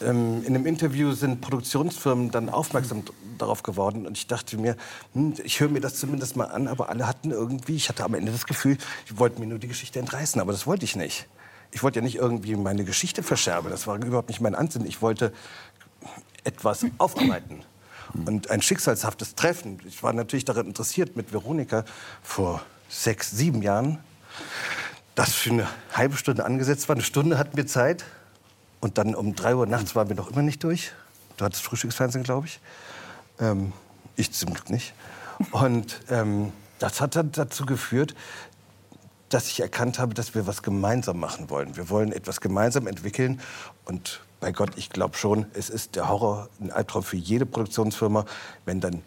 Ähm, 0.00 0.42
in 0.44 0.54
einem 0.54 0.66
Interview 0.66 1.12
sind 1.12 1.40
Produktionsfirmen 1.40 2.30
dann 2.30 2.48
aufmerksam 2.48 3.02
darauf 3.36 3.62
geworden 3.62 4.06
und 4.06 4.16
ich 4.16 4.26
dachte 4.26 4.56
mir, 4.56 4.76
hm, 5.14 5.34
ich 5.44 5.60
höre 5.60 5.68
mir 5.68 5.80
das 5.80 5.96
zumindest 5.96 6.36
mal 6.36 6.46
an, 6.46 6.68
aber 6.68 6.88
alle 6.88 7.06
hatten 7.06 7.30
irgendwie, 7.30 7.76
ich 7.76 7.88
hatte 7.88 8.04
am 8.04 8.14
Ende 8.14 8.32
das 8.32 8.46
Gefühl, 8.46 8.78
die 9.10 9.18
wollten 9.18 9.40
mir 9.40 9.46
nur 9.46 9.58
die 9.58 9.68
Geschichte 9.68 9.98
entreißen, 9.98 10.40
aber 10.40 10.52
das 10.52 10.66
wollte 10.66 10.84
ich 10.84 10.96
nicht. 10.96 11.26
Ich 11.70 11.82
wollte 11.82 11.98
ja 11.98 12.04
nicht 12.04 12.16
irgendwie 12.16 12.56
meine 12.56 12.84
Geschichte 12.84 13.22
verscherben, 13.22 13.70
das 13.70 13.86
war 13.86 13.96
überhaupt 13.96 14.28
nicht 14.28 14.40
mein 14.40 14.54
Ansinnen. 14.54 14.88
Ich 14.88 15.02
wollte 15.02 15.32
etwas 16.44 16.86
aufarbeiten. 16.98 17.62
Und 18.26 18.50
ein 18.50 18.62
schicksalshaftes 18.62 19.34
Treffen. 19.34 19.80
Ich 19.86 20.02
war 20.02 20.14
natürlich 20.14 20.46
daran 20.46 20.66
interessiert 20.66 21.14
mit 21.14 21.32
Veronika 21.32 21.84
vor 22.22 22.62
sechs, 22.88 23.30
sieben 23.30 23.60
Jahren. 23.62 23.98
Das 25.14 25.34
für 25.34 25.50
eine 25.50 25.68
halbe 25.92 26.16
Stunde 26.16 26.44
angesetzt 26.46 26.88
war. 26.88 26.96
Eine 26.96 27.04
Stunde 27.04 27.36
hatten 27.38 27.56
wir 27.56 27.66
Zeit. 27.66 28.04
Und 28.80 28.98
dann 28.98 29.14
um 29.14 29.34
drei 29.34 29.54
Uhr 29.54 29.66
nachts 29.66 29.94
waren 29.94 30.08
wir 30.08 30.16
noch 30.16 30.30
immer 30.30 30.42
nicht 30.42 30.62
durch. 30.62 30.92
Du 31.36 31.44
hattest 31.44 31.62
Frühstücksfernsehen, 31.62 32.24
glaube 32.24 32.46
ich. 32.46 32.60
Ähm, 33.40 33.72
ich 34.16 34.32
zum 34.32 34.52
Glück 34.52 34.70
nicht. 34.70 34.94
Und 35.52 36.00
ähm, 36.10 36.52
das 36.78 37.00
hat 37.00 37.16
dann 37.16 37.32
dazu 37.32 37.66
geführt, 37.66 38.14
dass 39.28 39.48
ich 39.48 39.60
erkannt 39.60 39.98
habe, 39.98 40.14
dass 40.14 40.34
wir 40.34 40.46
was 40.46 40.62
gemeinsam 40.62 41.18
machen 41.20 41.50
wollen. 41.50 41.76
Wir 41.76 41.90
wollen 41.90 42.12
etwas 42.12 42.40
gemeinsam 42.40 42.86
entwickeln. 42.86 43.40
Und 43.84 44.20
bei 44.40 44.52
Gott, 44.52 44.70
ich 44.76 44.90
glaube 44.90 45.16
schon, 45.16 45.46
es 45.54 45.70
ist 45.70 45.96
der 45.96 46.08
Horror, 46.08 46.48
ein 46.60 46.70
Albtraum 46.70 47.02
für 47.02 47.16
jede 47.16 47.46
Produktionsfirma, 47.46 48.24
wenn 48.64 48.80
dann 48.80 49.02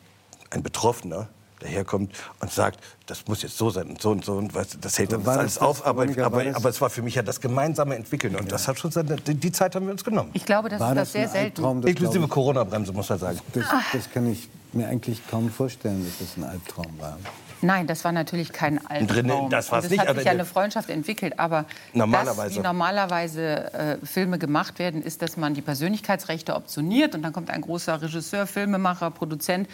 ein 0.49 0.63
Betroffener 0.63 1.29
daherkommt 1.61 2.13
und 2.39 2.51
sagt, 2.51 2.79
das 3.05 3.27
muss 3.27 3.41
jetzt 3.43 3.57
so 3.57 3.69
sein 3.69 3.87
und 3.87 4.01
so 4.01 4.11
und 4.11 4.25
so 4.25 4.33
und 4.33 4.53
was, 4.53 4.77
das 4.79 4.97
hält 4.97 5.11
das 5.11 5.25
alles 5.27 5.43
das 5.45 5.53
das, 5.55 5.63
auf. 5.63 5.85
Aber, 5.85 6.03
aber, 6.23 6.43
das- 6.43 6.55
aber 6.55 6.69
es 6.69 6.81
war 6.81 6.89
für 6.89 7.01
mich 7.01 7.15
ja 7.15 7.21
das 7.23 7.39
gemeinsame 7.41 7.95
Entwickeln 7.95 8.35
und 8.35 8.51
das 8.51 8.67
hat 8.67 8.79
schon 8.79 8.91
seine, 8.91 9.15
die, 9.17 9.35
die 9.35 9.51
Zeit 9.51 9.75
haben 9.75 9.85
wir 9.85 9.91
uns 9.93 10.03
genommen. 10.03 10.29
Ich 10.33 10.45
glaube, 10.45 10.69
das 10.69 10.79
War 10.79 10.91
ist 10.91 10.97
das 10.97 11.07
das 11.07 11.13
sehr 11.13 11.27
selten. 11.29 11.57
Albtraum? 11.63 11.81
Das 11.81 11.89
Inklusive. 11.91 12.27
Corona-Bremse, 12.27 12.93
muss 12.93 13.09
man 13.09 13.19
sagen. 13.19 13.39
Das, 13.53 13.65
das 13.93 14.09
kann 14.11 14.31
ich 14.31 14.49
mir 14.73 14.87
eigentlich 14.87 15.21
kaum 15.29 15.49
vorstellen, 15.49 16.05
dass 16.05 16.27
das 16.27 16.37
ein 16.37 16.49
Albtraum 16.49 16.87
war. 16.99 17.17
Nein, 17.63 17.85
das 17.85 18.03
war 18.03 18.11
natürlich 18.11 18.51
kein 18.51 18.83
Albtraum. 18.87 19.49
Das 19.51 19.71
war's 19.71 19.83
Und 19.85 19.91
es 19.91 19.97
nicht, 19.97 20.07
hat 20.07 20.15
sich 20.15 20.25
ja 20.25 20.31
in 20.31 20.39
eine 20.39 20.45
Freundschaft 20.45 20.89
entwickelt. 20.89 21.37
Aber 21.37 21.65
Normalerweise. 21.93 22.55
Das, 22.55 22.55
wie 22.57 22.59
normalerweise 22.67 23.73
äh, 23.73 23.97
Filme 24.03 24.39
gemacht 24.39 24.79
werden, 24.79 25.03
ist, 25.03 25.21
dass 25.21 25.37
man 25.37 25.53
die 25.53 25.61
Persönlichkeitsrechte 25.61 26.55
optioniert 26.55 27.13
und 27.13 27.21
dann 27.21 27.33
kommt 27.33 27.51
ein 27.51 27.61
großer 27.61 28.01
Regisseur, 28.01 28.47
Filmemacher, 28.47 29.11
Produzent 29.11 29.67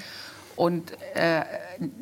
und 0.58 0.92
äh, 1.14 1.44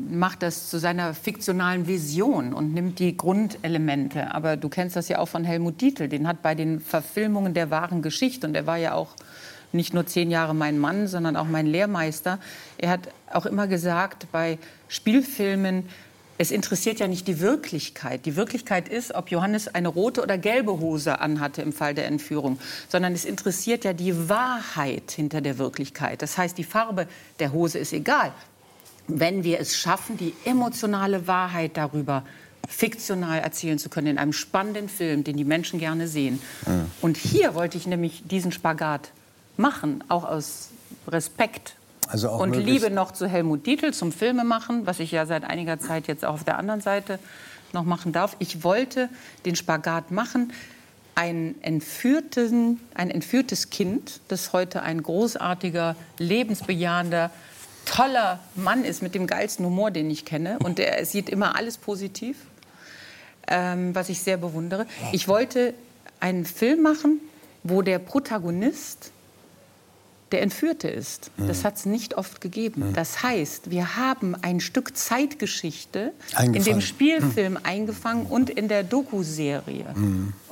macht 0.09 0.41
das 0.41 0.69
zu 0.69 0.79
seiner 0.79 1.13
fiktionalen 1.13 1.87
Vision 1.87 2.53
und 2.53 2.73
nimmt 2.73 2.97
die 2.99 3.15
Grundelemente. 3.15 4.33
Aber 4.33 4.57
du 4.57 4.69
kennst 4.69 4.95
das 4.95 5.09
ja 5.09 5.19
auch 5.19 5.27
von 5.27 5.43
Helmut 5.43 5.81
Dietl. 5.81 6.07
Den 6.07 6.27
hat 6.27 6.41
bei 6.41 6.55
den 6.55 6.79
Verfilmungen 6.79 7.53
der 7.53 7.69
wahren 7.69 8.01
Geschichte, 8.01 8.47
und 8.47 8.55
er 8.55 8.65
war 8.65 8.77
ja 8.77 8.93
auch 8.93 9.09
nicht 9.73 9.93
nur 9.93 10.07
zehn 10.07 10.31
Jahre 10.31 10.55
mein 10.55 10.79
Mann, 10.79 11.07
sondern 11.07 11.35
auch 11.35 11.45
mein 11.45 11.67
Lehrmeister. 11.67 12.39
Er 12.77 12.91
hat 12.91 13.09
auch 13.31 13.45
immer 13.45 13.67
gesagt, 13.67 14.27
bei 14.31 14.57
Spielfilmen, 14.87 15.83
es 16.37 16.51
interessiert 16.51 16.99
ja 16.99 17.07
nicht 17.07 17.27
die 17.27 17.39
Wirklichkeit. 17.39 18.25
Die 18.25 18.35
Wirklichkeit 18.35 18.89
ist, 18.89 19.15
ob 19.15 19.31
Johannes 19.31 19.67
eine 19.69 19.87
rote 19.87 20.21
oder 20.21 20.37
gelbe 20.37 20.79
Hose 20.79 21.19
anhatte 21.19 21.61
im 21.61 21.71
Fall 21.71 21.93
der 21.93 22.07
Entführung, 22.07 22.59
sondern 22.89 23.13
es 23.13 23.23
interessiert 23.23 23.85
ja 23.85 23.93
die 23.93 24.27
Wahrheit 24.29 25.11
hinter 25.11 25.41
der 25.41 25.57
Wirklichkeit. 25.57 26.21
Das 26.21 26.37
heißt, 26.37 26.57
die 26.57 26.63
Farbe 26.63 27.07
der 27.39 27.53
Hose 27.53 27.79
ist 27.79 27.93
egal. 27.93 28.33
Wenn 29.07 29.43
wir 29.43 29.59
es 29.59 29.77
schaffen, 29.77 30.17
die 30.17 30.33
emotionale 30.45 31.27
Wahrheit 31.27 31.77
darüber 31.77 32.23
fiktional 32.67 33.39
erzählen 33.39 33.77
zu 33.77 33.89
können 33.89 34.07
in 34.07 34.17
einem 34.17 34.33
spannenden 34.33 34.89
Film, 34.89 35.23
den 35.23 35.37
die 35.37 35.43
Menschen 35.43 35.79
gerne 35.79 36.07
sehen. 36.07 36.41
Und 36.99 37.15
hier 37.15 37.53
wollte 37.53 37.77
ich 37.77 37.85
nämlich 37.85 38.23
diesen 38.25 38.51
Spagat 38.51 39.11
machen, 39.55 40.03
auch 40.07 40.23
aus 40.23 40.69
Respekt 41.07 41.75
Also 42.07 42.31
und 42.31 42.55
Liebe 42.55 42.89
noch 42.89 43.11
zu 43.11 43.27
Helmut 43.27 43.65
Dietl, 43.65 43.93
zum 43.93 44.11
Filmemachen, 44.11 44.85
was 44.85 44.99
ich 44.99 45.11
ja 45.11 45.25
seit 45.25 45.43
einiger 45.43 45.79
Zeit 45.79 46.07
jetzt 46.07 46.23
auch 46.23 46.35
auf 46.35 46.43
der 46.43 46.57
anderen 46.57 46.81
Seite 46.81 47.19
noch 47.73 47.83
machen 47.83 48.11
darf. 48.11 48.35
Ich 48.39 48.63
wollte 48.63 49.09
den 49.45 49.55
Spagat 49.55 50.11
machen, 50.11 50.53
ein, 51.15 51.55
entführten, 51.61 52.79
ein 52.93 53.09
entführtes 53.09 53.69
Kind, 53.69 54.19
das 54.27 54.53
heute 54.53 54.83
ein 54.83 55.01
großartiger, 55.01 55.95
lebensbejahender, 56.17 57.31
toller 57.85 58.39
Mann 58.55 58.83
ist 58.83 59.01
mit 59.01 59.15
dem 59.15 59.27
geilsten 59.27 59.65
Humor, 59.65 59.91
den 59.91 60.09
ich 60.09 60.25
kenne. 60.25 60.59
Und 60.63 60.79
er 60.79 61.05
sieht 61.05 61.29
immer 61.29 61.55
alles 61.55 61.77
positiv, 61.77 62.37
ähm, 63.47 63.95
was 63.95 64.09
ich 64.09 64.21
sehr 64.21 64.37
bewundere. 64.37 64.85
Ich 65.11 65.27
wollte 65.27 65.73
einen 66.19 66.45
Film 66.45 66.81
machen, 66.81 67.21
wo 67.63 67.81
der 67.81 67.99
Protagonist 67.99 69.11
der 70.31 70.41
Entführte 70.41 70.87
ist. 70.87 71.31
Das 71.37 71.63
hat 71.63 71.77
es 71.77 71.85
nicht 71.85 72.17
oft 72.17 72.41
gegeben. 72.41 72.93
Das 72.93 73.21
heißt, 73.21 73.69
wir 73.69 73.95
haben 73.95 74.35
ein 74.41 74.59
Stück 74.59 74.97
Zeitgeschichte 74.97 76.13
in 76.41 76.63
dem 76.63 76.81
Spielfilm 76.81 77.59
eingefangen 77.61 78.25
und 78.25 78.49
in 78.49 78.67
der 78.67 78.83
Doku-Serie. 78.83 79.85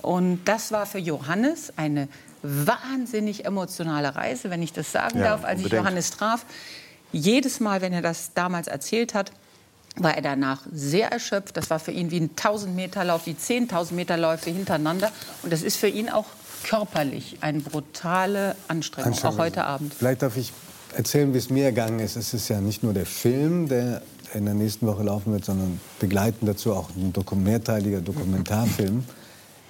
Und 0.01 0.45
das 0.45 0.71
war 0.71 0.85
für 0.85 0.99
Johannes 0.99 1.73
eine 1.75 2.07
wahnsinnig 2.43 3.45
emotionale 3.45 4.15
Reise, 4.15 4.49
wenn 4.49 4.61
ich 4.61 4.73
das 4.73 4.91
sagen 4.91 5.19
Ja, 5.19 5.23
darf, 5.25 5.43
als 5.43 5.59
ich 5.59 5.65
unbedingt. 5.65 5.85
Johannes 5.85 6.11
traf. 6.11 6.45
Jedes 7.11 7.59
Mal, 7.59 7.81
wenn 7.81 7.93
er 7.93 8.01
das 8.01 8.33
damals 8.33 8.67
erzählt 8.67 9.13
hat, 9.13 9.31
war 9.95 10.15
er 10.15 10.21
danach 10.21 10.61
sehr 10.71 11.11
erschöpft. 11.11 11.55
Das 11.55 11.69
war 11.69 11.79
für 11.79 11.91
ihn 11.91 12.11
wie 12.11 12.19
ein 12.19 12.31
1000-Meter-Lauf, 12.35 13.27
wie 13.27 13.33
10.000 13.33 13.93
Meter 13.93 14.17
Läufe 14.17 14.49
hintereinander. 14.49 15.11
Und 15.43 15.53
das 15.53 15.61
ist 15.61 15.77
für 15.77 15.87
ihn 15.87 16.09
auch 16.09 16.25
körperlich 16.63 17.37
eine 17.41 17.59
brutale 17.59 18.55
Anstrengung, 18.67 19.13
auch 19.23 19.37
heute 19.37 19.63
Abend. 19.65 19.93
Vielleicht 19.93 20.21
darf 20.21 20.37
ich 20.37 20.51
erzählen, 20.95 21.33
wie 21.33 21.37
es 21.37 21.49
mir 21.49 21.65
ergangen 21.65 21.99
ist. 21.99 22.15
Es 22.15 22.33
ist 22.33 22.47
ja 22.49 22.61
nicht 22.61 22.83
nur 22.83 22.93
der 22.93 23.05
Film, 23.05 23.67
der 23.67 24.01
in 24.33 24.45
der 24.45 24.53
nächsten 24.55 24.87
Woche 24.87 25.03
laufen 25.03 25.31
wird, 25.33 25.45
sondern 25.45 25.79
begleitend 25.99 26.49
dazu 26.49 26.73
auch 26.73 26.89
ein 26.95 27.43
mehrteiliger 27.43 28.01
Dokumentarfilm. 28.01 29.03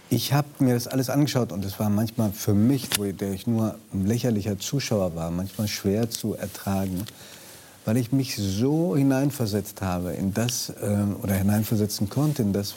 Ich 0.09 0.31
habe 0.31 0.47
mir 0.59 0.73
das 0.75 0.87
alles 0.87 1.09
angeschaut 1.09 1.51
und 1.51 1.65
es 1.65 1.79
war 1.79 1.89
manchmal 1.89 2.31
für 2.31 2.53
mich, 2.53 2.87
wo 2.97 3.03
ich- 3.05 3.17
der 3.17 3.31
ich 3.33 3.47
nur 3.47 3.75
ein 3.93 4.05
lächerlicher 4.05 4.59
Zuschauer 4.59 5.15
war, 5.15 5.31
manchmal 5.31 5.67
schwer 5.67 6.09
zu 6.09 6.35
ertragen, 6.35 7.03
weil 7.85 7.97
ich 7.97 8.11
mich 8.11 8.35
so 8.37 8.95
hineinversetzt 8.95 9.81
habe 9.81 10.13
in 10.13 10.33
das 10.33 10.71
ähm, 10.81 11.15
oder 11.23 11.33
hineinversetzen 11.33 12.09
konnte 12.09 12.41
in 12.43 12.53
das, 12.53 12.75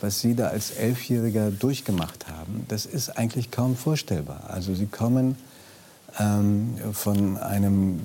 was 0.00 0.20
Sie 0.20 0.34
da 0.34 0.48
als 0.48 0.70
Elfjähriger 0.70 1.50
durchgemacht 1.50 2.28
haben. 2.28 2.64
Das 2.68 2.86
ist 2.86 3.10
eigentlich 3.10 3.50
kaum 3.50 3.76
vorstellbar. 3.76 4.44
Also 4.48 4.74
Sie 4.74 4.86
kommen 4.86 5.36
ähm, 6.18 6.74
von 6.92 7.36
einem 7.38 8.00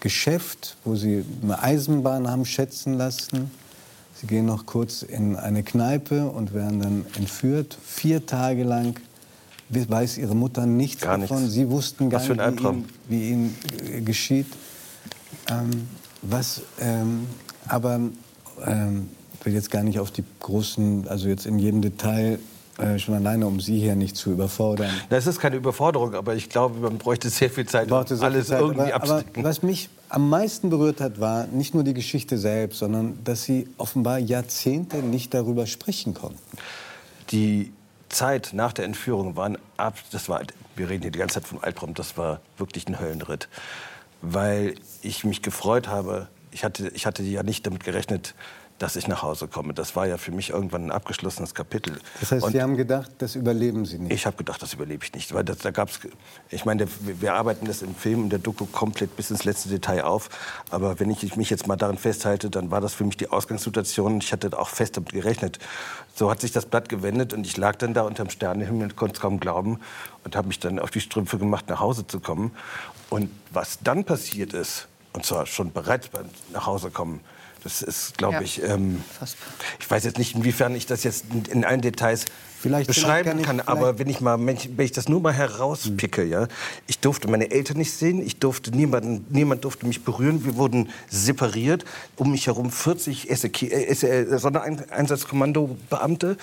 Geschäft, 0.00 0.76
wo 0.84 0.96
Sie 0.96 1.24
eine 1.42 1.62
Eisenbahn 1.62 2.28
haben 2.28 2.44
schätzen 2.44 2.94
lassen. 2.94 3.50
Sie 4.20 4.26
gehen 4.26 4.46
noch 4.46 4.66
kurz 4.66 5.02
in 5.02 5.36
eine 5.36 5.62
Kneipe 5.62 6.26
und 6.28 6.54
werden 6.54 6.80
dann 6.80 7.06
entführt. 7.16 7.76
Vier 7.84 8.26
Tage 8.26 8.62
lang 8.62 8.98
weiß 9.88 10.18
Ihre 10.18 10.36
Mutter 10.36 10.66
nichts 10.66 11.02
Gar 11.02 11.18
davon. 11.18 11.38
nichts. 11.38 11.54
Sie 11.54 11.68
wussten 11.70 12.10
gar 12.10 12.20
nicht, 12.20 12.30
wie. 12.30 12.68
Ihnen, 12.68 12.88
wie 13.08 13.30
Ihnen 13.30 13.56
äh, 13.90 14.00
geschieht. 14.00 14.46
Ähm, 15.50 15.88
was, 16.22 16.62
ähm, 16.78 17.26
aber 17.66 18.00
ähm, 18.64 19.08
will 19.44 19.52
jetzt 19.52 19.70
gar 19.70 19.82
nicht 19.82 19.98
auf 19.98 20.10
die 20.10 20.24
großen, 20.40 21.08
also 21.08 21.28
jetzt 21.28 21.46
in 21.46 21.58
jedem 21.58 21.82
Detail, 21.82 22.38
äh, 22.78 22.98
schon 22.98 23.14
alleine, 23.14 23.46
um 23.46 23.60
Sie 23.60 23.78
hier 23.78 23.94
nicht 23.96 24.16
zu 24.16 24.32
überfordern. 24.32 24.90
Das 25.10 25.26
ist 25.26 25.38
keine 25.38 25.56
Überforderung, 25.56 26.14
aber 26.14 26.34
ich 26.34 26.48
glaube, 26.48 26.80
man 26.80 26.96
bräuchte 26.96 27.28
sehr 27.28 27.50
viel 27.50 27.66
Zeit, 27.66 27.90
um 27.90 27.98
alles 27.98 28.18
viel 28.20 28.44
Zeit. 28.44 28.60
irgendwie 28.60 28.92
aber, 28.92 29.16
aber 29.18 29.24
was 29.36 29.62
mich 29.62 29.90
am 30.08 30.30
meisten 30.30 30.70
berührt 30.70 31.00
hat, 31.00 31.20
war 31.20 31.46
nicht 31.46 31.74
nur 31.74 31.84
die 31.84 31.92
Geschichte 31.92 32.38
selbst, 32.38 32.78
sondern 32.78 33.18
dass 33.24 33.44
Sie 33.44 33.68
offenbar 33.76 34.18
Jahrzehnte 34.18 34.98
nicht 34.98 35.34
darüber 35.34 35.66
sprechen 35.66 36.14
konnten. 36.14 36.40
Die 37.30 37.72
Zeit 38.08 38.50
nach 38.52 38.72
der 38.72 38.86
Entführung 38.86 39.36
war 39.36 39.46
ein 39.46 39.58
ab, 39.76 39.96
das 40.10 40.28
war, 40.28 40.40
wir 40.74 40.88
reden 40.88 41.02
hier 41.02 41.10
die 41.10 41.18
ganze 41.18 41.34
Zeit 41.34 41.46
vom 41.46 41.58
Albtraum, 41.60 41.94
das 41.94 42.16
war 42.16 42.40
wirklich 42.56 42.88
ein 42.88 42.98
Höllenritt, 42.98 43.48
weil 44.22 44.76
ich 45.02 45.24
mich 45.24 45.42
gefreut 45.42 45.88
habe. 45.88 46.28
Ich 46.52 46.64
hatte, 46.64 46.88
ich 46.88 47.06
hatte 47.06 47.22
ja 47.22 47.42
nicht 47.42 47.66
damit 47.66 47.84
gerechnet, 47.84 48.34
dass 48.82 48.96
ich 48.96 49.06
nach 49.06 49.22
Hause 49.22 49.46
komme. 49.46 49.74
Das 49.74 49.94
war 49.94 50.08
ja 50.08 50.18
für 50.18 50.32
mich 50.32 50.50
irgendwann 50.50 50.86
ein 50.86 50.90
abgeschlossenes 50.90 51.54
Kapitel. 51.54 52.00
Das 52.18 52.32
heißt, 52.32 52.44
Und 52.44 52.50
Sie 52.50 52.60
haben 52.60 52.76
gedacht, 52.76 53.12
das 53.18 53.36
überleben 53.36 53.86
Sie 53.86 54.00
nicht. 54.00 54.12
ich 54.12 54.26
habe 54.26 54.36
gedacht, 54.36 54.60
das 54.60 54.74
überlebe 54.74 55.04
ich 55.04 55.12
nicht, 55.12 55.32
weil 55.32 55.44
das, 55.44 55.58
da 55.58 55.70
gab's, 55.70 56.00
ich 56.50 56.64
meine, 56.64 56.88
wir, 57.00 57.34
arbeiten 57.34 57.66
das 57.66 57.82
im 57.82 57.94
Film, 57.94 58.24
in 58.24 58.30
der 58.30 58.40
Doku 58.40 58.66
komplett 58.66 59.14
bis 59.14 59.30
ins 59.30 59.44
letzte 59.44 59.68
Detail 59.68 60.02
auf. 60.02 60.30
Aber 60.70 60.98
wenn 60.98 61.12
ich 61.12 61.36
mich 61.36 61.48
jetzt 61.48 61.68
mal 61.68 61.76
daran 61.76 61.96
festhalte, 61.96 62.50
dann 62.50 62.72
war 62.72 62.80
das 62.80 62.92
für 62.92 63.04
mich 63.04 63.16
die 63.16 63.28
Ausgangssituation. 63.28 64.18
Ich 64.18 64.32
hatte 64.32 64.58
auch 64.58 64.68
fest 64.68 64.96
damit 64.96 65.12
gerechnet. 65.12 65.60
So 66.16 66.28
hat 66.28 66.40
sich 66.40 66.50
das 66.50 66.66
Blatt 66.66 66.88
gewendet 66.88 67.32
und 67.34 67.46
ich 67.46 67.56
lag 67.56 67.76
dann 67.76 67.94
da 67.94 68.02
unterm 68.02 68.30
Sternenhimmel 68.30 68.82
und 68.82 68.96
konnte 68.96 69.14
es 69.14 69.20
kaum 69.20 69.38
glauben 69.38 69.78
und 70.24 70.34
habe 70.34 70.48
mich 70.48 70.58
dann 70.58 70.80
auf 70.80 70.90
die 70.90 71.00
Strümpfe 71.00 71.38
gemacht, 71.38 71.68
nach 71.68 71.78
Hause 71.78 72.04
zu 72.04 72.18
kommen. 72.18 72.50
Und 73.10 73.30
was 73.52 73.78
dann 73.84 74.04
passiert 74.04 74.54
ist, 74.54 74.88
und 75.12 75.24
zwar 75.24 75.46
schon 75.46 75.72
bereits 75.72 76.08
beim 76.08 76.26
nach 76.52 76.66
Hause 76.66 76.90
kommen, 76.90 77.20
das 77.62 77.82
ist, 77.82 78.18
glaube 78.18 78.34
Ja. 78.34 78.40
ich, 78.42 78.62
ähm, 78.62 79.02
ich 79.80 79.90
weiß 79.90 80.04
jetzt 80.04 80.18
nicht, 80.18 80.34
inwiefern 80.34 80.74
ich 80.74 80.86
das 80.86 81.04
jetzt 81.04 81.24
in, 81.30 81.44
in 81.46 81.64
allen 81.64 81.80
Details 81.80 82.24
Vielleicht- 82.62 82.86
beschreiben 82.86 83.30
vielleicht 83.30 83.44
kann 83.46 83.60
aber 83.60 83.98
wenn 83.98 84.08
ich 84.08 84.20
mal, 84.20 84.38
wenn 84.46 84.56
ich, 84.56 84.70
wenn 84.76 84.84
ich 84.84 84.92
das 84.92 85.08
nur 85.08 85.20
mal 85.20 85.32
herauspicke, 85.32 86.22
ja, 86.24 86.46
ich 86.86 87.00
durfte 87.00 87.28
meine 87.28 87.50
Eltern 87.50 87.76
nicht 87.78 87.92
sehen, 87.92 88.24
ich 88.24 88.38
durfte 88.38 88.70
niemanden, 88.70 89.26
niemand 89.30 89.64
durfte 89.64 89.86
mich 89.86 90.04
berühren, 90.04 90.44
wir 90.44 90.56
wurden 90.56 90.88
separiert, 91.10 91.84
um 92.16 92.30
mich 92.30 92.46
herum 92.46 92.70
40 92.70 93.28
SEK, 93.36 93.62
äh, 93.72 93.92
SE, 93.94 94.38
Sondereinsatzkommando-Beamte, 94.38 96.36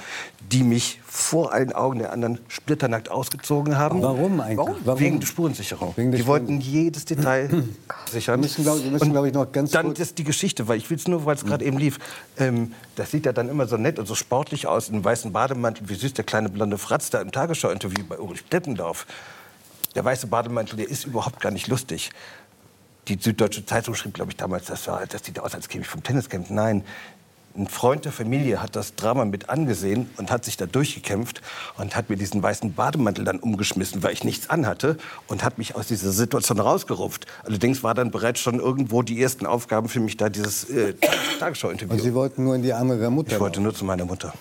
die 0.51 0.63
mich 0.63 0.99
vor 1.05 1.53
allen 1.53 1.72
Augen 1.74 1.99
der 1.99 2.11
anderen 2.13 2.39
splitternackt 2.47 3.09
ausgezogen 3.09 3.78
haben. 3.78 4.01
Warum 4.01 4.39
eigentlich? 4.41 4.57
Warum? 4.84 4.99
Wegen 4.99 5.20
der 5.20 5.28
Spurensicherung. 5.28 5.93
Wegen 5.95 6.11
der 6.11 6.20
die 6.20 6.28
wollten 6.28 6.59
jedes 6.61 7.05
Detail 7.05 7.49
sichern. 8.11 8.39
müssen, 8.39 8.63
glaub- 8.63 8.84
wir 8.84 8.91
müssen, 8.91 9.11
glaube 9.11 9.28
ich, 9.28 9.34
noch 9.34 9.51
ganz 9.51 9.72
dann 9.72 9.88
kurz- 9.88 9.99
das 9.99 10.13
die 10.15 10.24
Geschichte, 10.24 10.67
weil 10.67 10.78
ich 10.78 10.89
will 10.89 10.97
es 10.97 11.07
nur, 11.07 11.26
weil 11.26 11.36
es 11.36 11.45
gerade 11.45 11.65
eben 11.65 11.78
lief. 11.78 11.97
Ähm, 12.38 12.74
das 13.00 13.12
sieht 13.12 13.26
ja 13.26 13.32
dann 13.32 13.47
immer 13.47 13.66
so 13.66 13.78
nett 13.78 13.97
und 13.97 14.08
so 14.08 14.14
sportlich 14.14 14.68
aus, 14.68 14.89
in 14.89 14.95
einem 14.95 15.06
weißen 15.06 15.32
Bademantel, 15.32 15.88
wie 15.88 15.95
süß 15.95 16.14
der 16.14 16.26
kleine 16.26 16.50
blonde 16.50 16.78
Fratz 16.78 17.10
da 17.10 17.22
im 17.22 17.32
Tagesschau-Interview 17.32 18.04
bei 18.08 18.20
Ulrich 18.20 18.43
Deppendorf. 18.45 19.08
Der 19.95 20.04
weiße 20.04 20.28
Bademantel, 20.28 20.76
der 20.76 20.89
ist 20.89 21.06
überhaupt 21.06 21.39
gar 21.39 21.52
nicht 21.52 21.68
lustig. 21.68 22.12
Die 23.08 23.18
Süddeutsche 23.18 23.66
Zeitung 23.66 23.95
schrieb, 23.95 24.16
glaube 24.16 24.32
ich, 24.32 24.38
damals, 24.38 24.66
das, 24.66 24.86
war, 24.88 25.08
das 25.08 25.24
sieht 25.24 25.39
aus, 25.39 25.56
als 25.56 25.70
käme 25.70 25.84
ich 25.84 25.88
vom 25.88 26.04
Tenniscamp. 26.04 26.50
Nein, 26.50 26.84
ein 27.60 27.68
Freund 27.68 28.05
der 28.05 28.12
Familie 28.12 28.62
hat 28.62 28.76
das 28.76 28.95
Drama 28.95 29.26
mit 29.26 29.49
angesehen 29.49 30.10
und 30.18 30.32
hat 30.32 30.45
sich 30.45 30.55
da 30.55 30.66
durchgekämpft 30.66 31.41
und 31.78 31.95
hat 31.95 32.10
mir 32.10 32.16
diesen 32.16 32.41
weißen 32.41 32.74
Bademantel 32.74 33.26
dann 33.26 33.39
umgeschmissen, 33.39 34.01
weil 34.01 34.14
ich 34.14 34.24
nichts 34.24 34.49
anhatte 34.49 34.97
und 35.28 35.43
hat 35.43 35.57
mich 35.57 35.76
aus 35.76 35.88
dieser 35.88 36.12
Situation 36.12 36.60
rausgerupft. 36.60 37.28
Allerdings 37.43 37.84
war 37.84 37.93
dann 37.93 38.12
bereits 38.12 38.39
schon 38.39 38.60
irgendwo 38.60 39.01
die 39.01 39.22
ersten 39.22 39.45
Aufgaben 39.45 39.89
für 39.89 39.99
mich 39.99 40.16
da, 40.16 40.30
dieses 40.30 40.70
äh, 40.70 40.93
Tagesschau-Interview. 41.39 41.93
Und 41.93 42.01
Sie 42.01 42.14
wollten 42.14 42.45
nur 42.45 42.55
in 42.55 42.64
die 42.64 42.72
Arme 42.72 42.95
Ihrer 42.95 43.10
Mutter. 43.10 43.34
Ich 43.34 43.39
wollte 43.39 43.60
nur 43.60 43.76
zu 43.76 43.84
meiner 43.84 44.05
Mutter. 44.05 44.34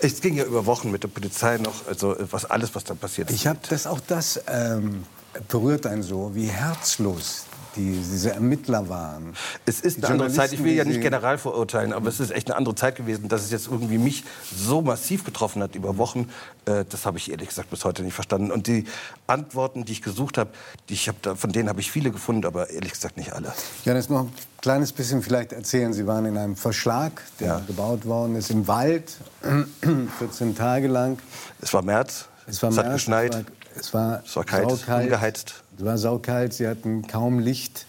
Es 0.00 0.20
ging 0.20 0.36
ja 0.36 0.44
über 0.44 0.66
Wochen 0.66 0.90
mit 0.90 1.02
der 1.02 1.08
Polizei 1.08 1.56
noch, 1.56 1.86
also 1.88 2.14
äh, 2.14 2.26
was 2.30 2.44
alles, 2.44 2.74
was 2.74 2.84
da 2.84 2.94
passiert 2.94 3.30
ist. 3.30 3.36
Ich 3.36 3.46
habe 3.46 3.58
das 3.70 3.86
auch 3.86 4.00
das 4.00 4.40
ähm, 4.48 5.04
berührt 5.48 5.86
einen 5.86 6.02
so, 6.02 6.34
wie 6.34 6.46
herzlos 6.46 7.46
die, 7.76 7.92
diese 7.92 8.32
Ermittler 8.32 8.88
waren. 8.88 9.34
Es 9.66 9.80
ist 9.80 9.98
eine 9.98 10.12
andere 10.12 10.32
Zeit. 10.32 10.52
Ich 10.52 10.62
will 10.62 10.74
ja 10.74 10.84
nicht 10.84 11.00
general 11.00 11.38
verurteilen, 11.38 11.92
aber 11.92 12.08
es 12.08 12.20
ist 12.20 12.30
echt 12.30 12.50
eine 12.50 12.56
andere 12.56 12.74
Zeit 12.74 12.96
gewesen, 12.96 13.28
dass 13.28 13.42
es 13.42 13.50
jetzt 13.50 13.66
irgendwie 13.66 13.98
mich 13.98 14.24
so 14.54 14.82
massiv 14.82 15.24
getroffen 15.24 15.62
hat 15.62 15.74
über 15.74 15.98
Wochen. 15.98 16.30
Äh, 16.66 16.84
das 16.88 17.06
habe 17.06 17.18
ich 17.18 17.30
ehrlich 17.30 17.48
gesagt 17.48 17.70
bis 17.70 17.84
heute 17.84 18.02
nicht 18.02 18.14
verstanden. 18.14 18.50
Und 18.50 18.66
die 18.66 18.84
Antworten, 19.26 19.84
die 19.84 19.92
ich 19.92 20.02
gesucht 20.02 20.38
habe, 20.38 20.50
die 20.88 20.94
ich 20.94 21.08
hab 21.08 21.20
da, 21.22 21.34
von 21.34 21.52
denen 21.52 21.68
habe 21.68 21.80
ich 21.80 21.90
viele 21.90 22.10
gefunden, 22.10 22.46
aber 22.46 22.70
ehrlich 22.70 22.92
gesagt 22.92 23.16
nicht 23.16 23.32
alle. 23.32 23.52
Ja, 23.84 23.94
das 23.94 24.08
noch 24.08 24.20
ein 24.20 24.32
kleines 24.60 24.92
bisschen 24.92 25.22
vielleicht 25.22 25.52
erzählen. 25.52 25.92
Sie 25.92 26.06
waren 26.06 26.26
in 26.26 26.36
einem 26.36 26.56
Verschlag, 26.56 27.22
der 27.40 27.62
gebaut 27.66 28.06
worden 28.06 28.36
ist 28.36 28.50
im 28.50 28.66
Wald, 28.66 29.16
14 30.18 30.56
Tage 30.56 30.88
lang. 30.88 31.18
Es 31.60 31.72
war 31.74 31.82
März, 31.82 32.28
es, 32.46 32.62
war 32.62 32.70
es 32.70 32.78
hat 32.78 32.86
März, 32.86 32.96
geschneit, 32.96 33.34
es 33.34 33.42
war, 33.42 33.42
es 33.76 33.94
war, 33.94 34.22
es 34.24 34.36
war 34.36 34.44
kalt, 34.44 34.70
saukalt, 34.70 35.04
ungeheizt. 35.04 35.63
Es 35.76 35.84
war 35.84 35.98
saukalt, 35.98 36.52
sie 36.52 36.68
hatten 36.68 37.06
kaum 37.06 37.38
Licht. 37.38 37.86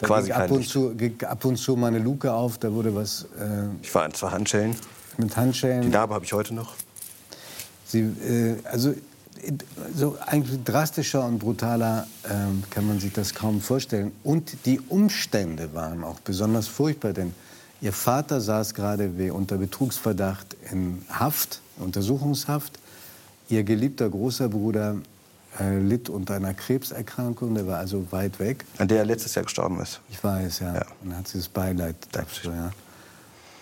Da 0.00 0.06
Quasi 0.08 0.32
ab 0.32 0.50
und, 0.50 0.68
zu, 0.68 0.94
ging 0.94 1.22
ab 1.22 1.44
und 1.44 1.56
zu 1.56 1.76
mal 1.76 1.88
eine 1.88 2.00
Luke 2.00 2.32
auf, 2.32 2.58
da 2.58 2.72
wurde 2.72 2.94
was 2.94 3.26
äh, 3.38 3.68
Ich 3.82 3.94
war 3.94 4.12
zwei 4.12 4.30
Handschellen. 4.30 4.74
mit 5.16 5.36
Handschellen. 5.36 5.82
Die 5.82 5.88
Narbe 5.88 6.14
habe 6.14 6.24
ich 6.24 6.32
heute 6.32 6.54
noch. 6.54 6.74
Sie, 7.86 8.00
äh, 8.00 8.56
also 8.64 8.94
so 9.94 10.16
eigentlich 10.26 10.62
drastischer 10.64 11.24
und 11.24 11.38
brutaler 11.38 12.06
ähm, 12.28 12.64
kann 12.70 12.86
man 12.86 12.98
sich 12.98 13.12
das 13.12 13.34
kaum 13.34 13.60
vorstellen. 13.60 14.12
Und 14.24 14.66
die 14.66 14.80
Umstände 14.80 15.72
waren 15.72 16.02
auch 16.04 16.18
besonders 16.20 16.66
furchtbar, 16.66 17.12
denn 17.12 17.32
ihr 17.80 17.92
Vater 17.92 18.40
saß 18.40 18.74
gerade 18.74 19.10
unter 19.32 19.56
Betrugsverdacht 19.58 20.56
in 20.72 21.02
Haft, 21.08 21.60
Untersuchungshaft. 21.78 22.78
Ihr 23.48 23.62
geliebter 23.62 24.08
großer 24.08 24.48
Bruder 24.48 24.96
äh, 25.60 25.78
litt 25.78 26.08
unter 26.08 26.34
einer 26.34 26.54
Krebserkrankung, 26.54 27.54
der 27.54 27.66
war 27.66 27.78
also 27.78 28.06
weit 28.10 28.38
weg. 28.38 28.64
An 28.78 28.88
der 28.88 28.98
er 28.98 29.04
letztes 29.04 29.34
Jahr 29.34 29.44
gestorben 29.44 29.80
ist. 29.80 30.00
Ich 30.10 30.22
weiß, 30.22 30.60
ja. 30.60 30.72
Und 31.02 31.10
dann 31.10 31.18
hat 31.18 31.28
sie 31.28 31.38
das 31.38 31.48
Beileid 31.48 31.96
dafür, 32.12 32.54
ja. 32.54 32.70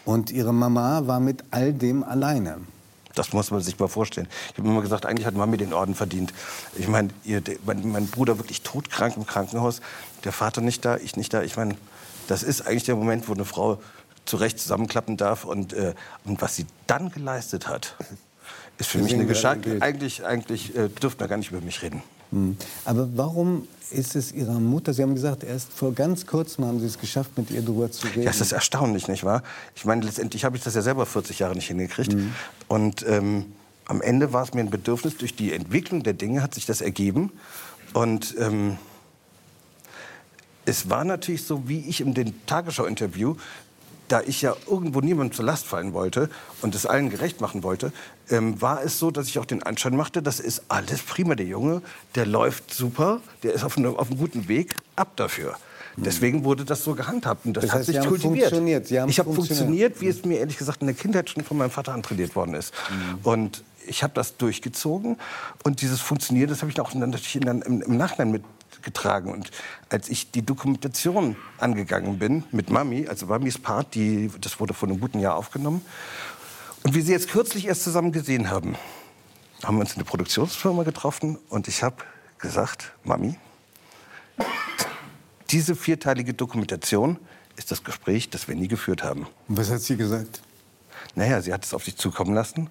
Und 0.05 0.31
ihre 0.31 0.53
Mama 0.53 1.07
war 1.07 1.21
mit 1.21 1.45
all 1.51 1.73
dem 1.73 2.03
alleine. 2.05 2.59
Das 3.15 3.33
muss 3.33 3.51
man 3.51 3.61
sich 3.61 3.79
mal 3.79 3.89
vorstellen. 3.89 4.29
Ich 4.53 4.59
habe 4.59 4.69
immer 4.69 4.83
gesagt, 4.83 5.07
eigentlich 5.07 5.27
hat 5.27 5.35
Mami 5.35 5.57
den 5.57 5.73
Orden 5.73 5.95
verdient. 5.95 6.33
Ich 6.77 6.89
meine, 6.89 7.11
mein, 7.65 7.91
mein 7.91 8.07
Bruder 8.09 8.39
wirklich 8.39 8.63
todkrank 8.63 9.17
im 9.17 9.25
Krankenhaus, 9.25 9.81
der 10.25 10.33
Vater 10.33 10.61
nicht 10.61 10.85
da, 10.85 10.97
ich 10.97 11.17
nicht 11.17 11.33
da. 11.33 11.43
Ich 11.43 11.57
meine, 11.57 11.77
das 12.27 12.43
ist 12.43 12.67
eigentlich 12.67 12.85
der 12.85 12.97
Moment, 12.97 13.29
wo 13.29 13.33
eine 13.33 13.45
Frau 13.45 13.81
zurecht 14.25 14.59
zusammenklappen 14.59 15.17
darf. 15.17 15.45
Und, 15.45 15.73
äh, 15.73 15.95
und 16.25 16.43
was 16.43 16.57
sie 16.57 16.67
dann 16.87 17.11
geleistet 17.11 17.69
hat, 17.69 17.97
ist 18.79 18.91
für 18.91 18.99
mich 18.99 19.15
eine 19.15 19.27
Geschenk. 19.27 19.67
Eigentlich, 19.81 20.25
eigentlich 20.25 20.77
äh, 20.77 20.89
dürften 20.89 21.21
wir 21.21 21.29
gar 21.29 21.37
nicht 21.37 21.51
über 21.51 21.61
mich 21.61 21.83
reden. 21.83 22.03
Hm. 22.31 22.57
Aber 22.85 23.09
warum 23.15 23.69
ist 23.91 24.17
es 24.17 24.33
Ihrer 24.33 24.59
Mutter, 24.59 24.93
Sie 24.93 25.03
haben 25.03 25.15
gesagt, 25.15 25.45
erst 25.45 25.73
vor 25.73 25.93
ganz 25.93 26.27
kurzem 26.27 26.65
haben 26.65 26.81
Sie 26.81 26.87
es 26.87 26.99
geschafft, 26.99 27.37
mit 27.37 27.51
ihr 27.51 27.63
darüber 27.63 27.91
zu 27.91 28.07
reden. 28.09 28.23
Ja, 28.23 28.31
es 28.31 28.41
ist 28.41 28.53
erstaunlich, 28.53 29.09
nicht 29.09 29.25
wahr? 29.25 29.43
Ich 29.77 29.85
meine, 29.85 30.05
letztendlich 30.05 30.45
habe 30.45 30.57
ich 30.57 30.63
das 30.63 30.75
ja 30.75 30.83
selber 30.83 31.07
40 31.07 31.39
Jahre 31.39 31.55
nicht 31.55 31.69
hingekriegt. 31.69 32.15
Mhm. 32.15 32.33
Und 32.69 33.05
ähm, 33.07 33.47
am 33.87 34.01
Ende 34.01 34.33
war 34.33 34.43
es 34.43 34.55
mir 34.55 34.61
ein 34.61 34.71
Bedürfnis, 34.71 35.17
durch 35.17 35.37
die 35.37 35.53
Entwicklung 35.53 36.03
der 36.03 36.15
Dinge 36.15 36.43
hat 36.43 36.55
sich 36.55 36.67
das 36.67 36.81
ergeben. 36.81 37.31
Und 37.93 38.35
ähm, 38.39 38.79
es 40.65 40.89
war 40.89 41.05
natürlich 41.05 41.45
so, 41.45 41.69
wie 41.69 41.81
ich 41.81 42.01
in 42.01 42.15
dem 42.15 42.47
Tagesschau-Interview, 42.47 43.37
da 44.09 44.21
ich 44.23 44.43
ja 44.43 44.55
irgendwo 44.69 45.01
niemandem 45.01 45.35
zur 45.35 45.45
Last 45.45 45.67
fallen 45.67 45.93
wollte 45.93 46.29
und 46.63 46.75
es 46.75 46.87
allen 46.87 47.11
gerecht 47.11 47.41
machen 47.41 47.63
wollte, 47.63 47.93
ähm, 48.31 48.61
war 48.61 48.83
es 48.83 48.99
so, 48.99 49.11
dass 49.11 49.29
ich 49.29 49.39
auch 49.39 49.45
den 49.45 49.63
Anschein 49.63 49.97
machte, 49.97 50.23
das 50.23 50.41
ist 50.41 50.63
alles 50.69 51.03
prima, 51.03 51.35
der 51.35 51.47
Junge, 51.47 51.83
der 52.15 52.27
läuft 52.27 52.73
super, 52.73 53.21
der 53.43 53.53
ist 53.55 53.65
auf, 53.65 53.77
einem- 53.77 53.97
auf 53.97 54.11
einem 54.11 54.19
guten 54.19 54.49
Weg, 54.49 54.75
ab 54.97 55.13
dafür. 55.17 55.57
Deswegen 55.97 56.43
wurde 56.43 56.65
das 56.65 56.83
so 56.83 56.95
gehandhabt 56.97 57.47
und 57.47 57.57
das, 57.57 57.63
Das 57.63 57.71
hat 57.71 57.79
heißt, 57.79 57.87
sich 57.87 57.95
Sie 57.95 58.01
haben 58.01 58.09
kultiviert. 58.09 58.41
funktioniert, 58.49 58.87
Sie 58.89 59.01
haben 59.01 59.09
ich 59.09 59.19
habe 59.21 59.33
funktioniert. 59.33 60.01
wie 60.01 60.09
es 60.09 60.25
mir 60.25 60.39
ehrlich 60.41 60.59
gesagt 60.59 60.81
in 60.81 60.89
der 60.89 60.97
Kindheit 60.97 61.31
schon 61.31 61.45
von 61.45 61.57
meinem 61.57 61.71
Vater 61.71 61.93
antrainiert 61.95 62.35
worden 62.35 62.55
ist. 62.55 62.75
Und 63.23 63.63
ich 63.87 64.03
habe 64.03 64.13
das 64.15 64.37
durchgezogen 64.37 65.19
und 65.63 65.83
dieses 65.83 66.01
Funktionieren, 66.01 66.49
das 66.49 66.63
habe 66.63 66.73
ich 66.73 66.81
auch 66.81 66.93
natürlich 66.95 67.37
im 67.37 67.97
Nachhinein 67.97 68.33
mitgetragen. 68.33 69.31
Und 69.33 69.53
als 69.89 70.09
ich 70.09 70.33
die 70.33 70.43
Dokumentation 70.45 71.37
angegangen 71.59 72.19
bin 72.19 72.43
mit 72.51 72.71
Mami, 72.71 73.07
also 73.07 73.27
Mamis 73.27 73.59
Part, 73.59 73.95
die, 73.95 74.33
das 74.41 74.59
wurde 74.59 74.75
vor 74.75 74.89
einem 74.89 74.99
guten 74.99 75.21
Jahr 75.21 75.37
aufgenommen, 75.37 75.83
und 76.85 76.95
wir 76.95 77.03
sie 77.03 77.13
jetzt 77.13 77.31
kürzlich 77.31 77.67
erst 77.67 77.83
zusammen 77.83 78.13
gesehen 78.13 78.51
haben, 78.51 78.77
haben 79.65 79.79
wir 79.79 79.81
uns 79.81 79.93
in 79.93 79.99
der 79.99 80.05
Produktionsfirma 80.05 80.83
getroffen 80.85 81.39
und 81.49 81.67
ich 81.67 81.83
habe 81.83 81.97
gesagt, 82.39 82.93
Mami, 83.05 83.37
diese 85.51 85.75
vierteilige 85.75 86.35
Dokumentation 86.35 87.19
ist 87.57 87.71
das 87.71 87.85
Gespräch, 87.85 88.29
das 88.31 88.49
wir 88.49 88.55
nie 88.55 88.69
geführt 88.69 89.03
haben. 89.03 89.27
Und 89.49 89.57
was 89.57 89.71
hat 89.71 89.81
sie 89.81 89.97
gesagt? 89.97 90.43
Naja, 91.15 91.41
sie 91.41 91.53
hat 91.53 91.65
es 91.65 91.73
auf 91.73 91.85
sich 91.85 91.97
zukommen 91.97 92.35
lassen 92.35 92.69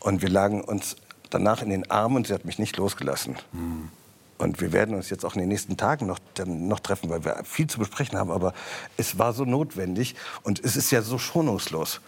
und 0.00 0.22
wir 0.22 0.28
lagen 0.28 0.62
uns 0.62 0.96
danach 1.30 1.62
in 1.62 1.70
den 1.70 1.88
Armen 1.90 2.16
und 2.16 2.26
sie 2.26 2.34
hat 2.34 2.44
mich 2.44 2.58
nicht 2.58 2.76
losgelassen. 2.76 3.36
Hm. 3.52 3.90
Und 4.38 4.60
wir 4.60 4.72
werden 4.72 4.94
uns 4.94 5.08
jetzt 5.08 5.24
auch 5.24 5.34
in 5.34 5.40
den 5.40 5.48
nächsten 5.48 5.76
Tagen 5.76 6.06
noch, 6.06 6.18
noch 6.44 6.80
treffen, 6.80 7.08
weil 7.08 7.24
wir 7.24 7.42
viel 7.44 7.68
zu 7.68 7.78
besprechen 7.78 8.18
haben. 8.18 8.30
Aber 8.30 8.52
es 8.96 9.18
war 9.18 9.32
so 9.32 9.44
notwendig 9.44 10.14
und 10.42 10.62
es 10.62 10.76
ist 10.76 10.90
ja 10.90 11.00
so 11.00 11.16
schonungslos, 11.16 12.00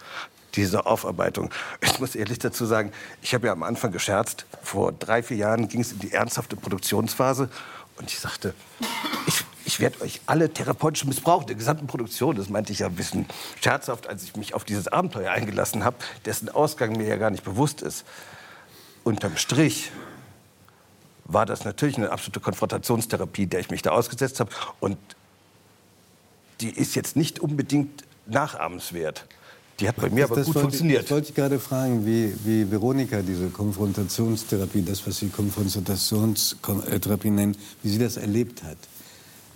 diese 0.55 0.85
Aufarbeitung. 0.85 1.51
Ich 1.81 1.99
muss 1.99 2.15
ehrlich 2.15 2.39
dazu 2.39 2.65
sagen, 2.65 2.91
ich 3.21 3.33
habe 3.33 3.47
ja 3.47 3.53
am 3.53 3.63
Anfang 3.63 3.91
gescherzt. 3.91 4.45
Vor 4.63 4.91
drei, 4.91 5.23
vier 5.23 5.37
Jahren 5.37 5.67
ging 5.67 5.81
es 5.81 5.91
in 5.91 5.99
die 5.99 6.11
ernsthafte 6.11 6.55
Produktionsphase. 6.55 7.49
Und 7.97 8.11
ich 8.11 8.19
sagte, 8.19 8.53
ich, 9.27 9.43
ich 9.65 9.79
werde 9.79 10.01
euch 10.01 10.21
alle 10.25 10.51
therapeutisch 10.51 11.05
missbrauchen, 11.05 11.47
der 11.47 11.55
gesamten 11.55 11.85
Produktion. 11.85 12.35
Das 12.35 12.49
meinte 12.49 12.71
ich 12.71 12.79
ja 12.79 12.87
ein 12.87 12.95
bisschen 12.95 13.25
scherzhaft, 13.61 14.07
als 14.07 14.23
ich 14.23 14.35
mich 14.35 14.53
auf 14.53 14.63
dieses 14.63 14.87
Abenteuer 14.87 15.31
eingelassen 15.31 15.83
habe, 15.83 15.97
dessen 16.25 16.49
Ausgang 16.49 16.95
mir 16.95 17.07
ja 17.07 17.17
gar 17.17 17.29
nicht 17.29 17.43
bewusst 17.43 17.81
ist. 17.81 18.05
Unterm 19.03 19.37
Strich 19.37 19.91
war 21.25 21.45
das 21.45 21.65
natürlich 21.65 21.97
eine 21.97 22.11
absolute 22.11 22.39
Konfrontationstherapie, 22.39 23.47
der 23.47 23.59
ich 23.59 23.69
mich 23.69 23.81
da 23.81 23.91
ausgesetzt 23.91 24.39
habe. 24.39 24.49
Und 24.79 24.97
die 26.61 26.71
ist 26.71 26.95
jetzt 26.95 27.15
nicht 27.15 27.39
unbedingt 27.39 28.03
nachahmenswert. 28.25 29.25
Die 29.79 29.87
hat 29.87 29.95
bei 29.95 30.09
mir 30.09 30.25
aber 30.25 30.35
das 30.35 30.45
gut 30.45 30.55
wollte, 30.55 30.67
funktioniert. 30.67 31.03
Das 31.03 31.11
wollte 31.11 31.29
ich 31.29 31.35
gerade 31.35 31.59
fragen, 31.59 32.05
wie, 32.05 32.33
wie 32.43 32.69
Veronika 32.69 33.21
diese 33.21 33.49
Konfrontationstherapie, 33.49 34.81
das, 34.81 35.05
was 35.07 35.17
sie 35.17 35.29
Konfrontationstherapie 35.29 37.29
nennen, 37.29 37.55
wie 37.81 37.89
sie 37.89 37.99
das 37.99 38.17
erlebt 38.17 38.63
hat. 38.63 38.77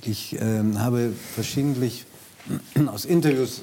Ich 0.01 0.37
ähm, 0.39 0.79
habe 0.79 1.13
verschiedentlich 1.33 2.05
aus 2.87 3.05
Interviews 3.05 3.59
äh, 3.59 3.61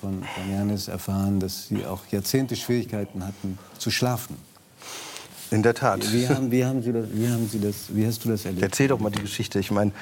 von, 0.00 0.22
von 0.22 0.50
Janis 0.50 0.88
erfahren, 0.88 1.40
dass 1.40 1.68
sie 1.68 1.86
auch 1.86 2.00
Jahrzehnte 2.10 2.56
Schwierigkeiten 2.56 3.26
hatten 3.26 3.58
zu 3.78 3.90
schlafen. 3.90 4.36
In 5.50 5.62
der 5.62 5.74
Tat. 5.74 6.12
Wie, 6.12 6.28
haben, 6.28 6.50
wie, 6.50 6.64
haben 6.64 6.82
sie 6.82 6.92
das, 6.92 7.06
wie, 7.12 7.28
haben 7.28 7.48
sie 7.48 7.60
das, 7.60 7.74
wie 7.88 8.06
hast 8.06 8.24
du 8.24 8.28
das 8.28 8.44
erlebt? 8.44 8.62
Erzähl 8.62 8.88
doch 8.88 9.00
mal 9.00 9.10
die 9.10 9.20
Geschichte. 9.20 9.58
Ich 9.58 9.70
meine, 9.70 9.92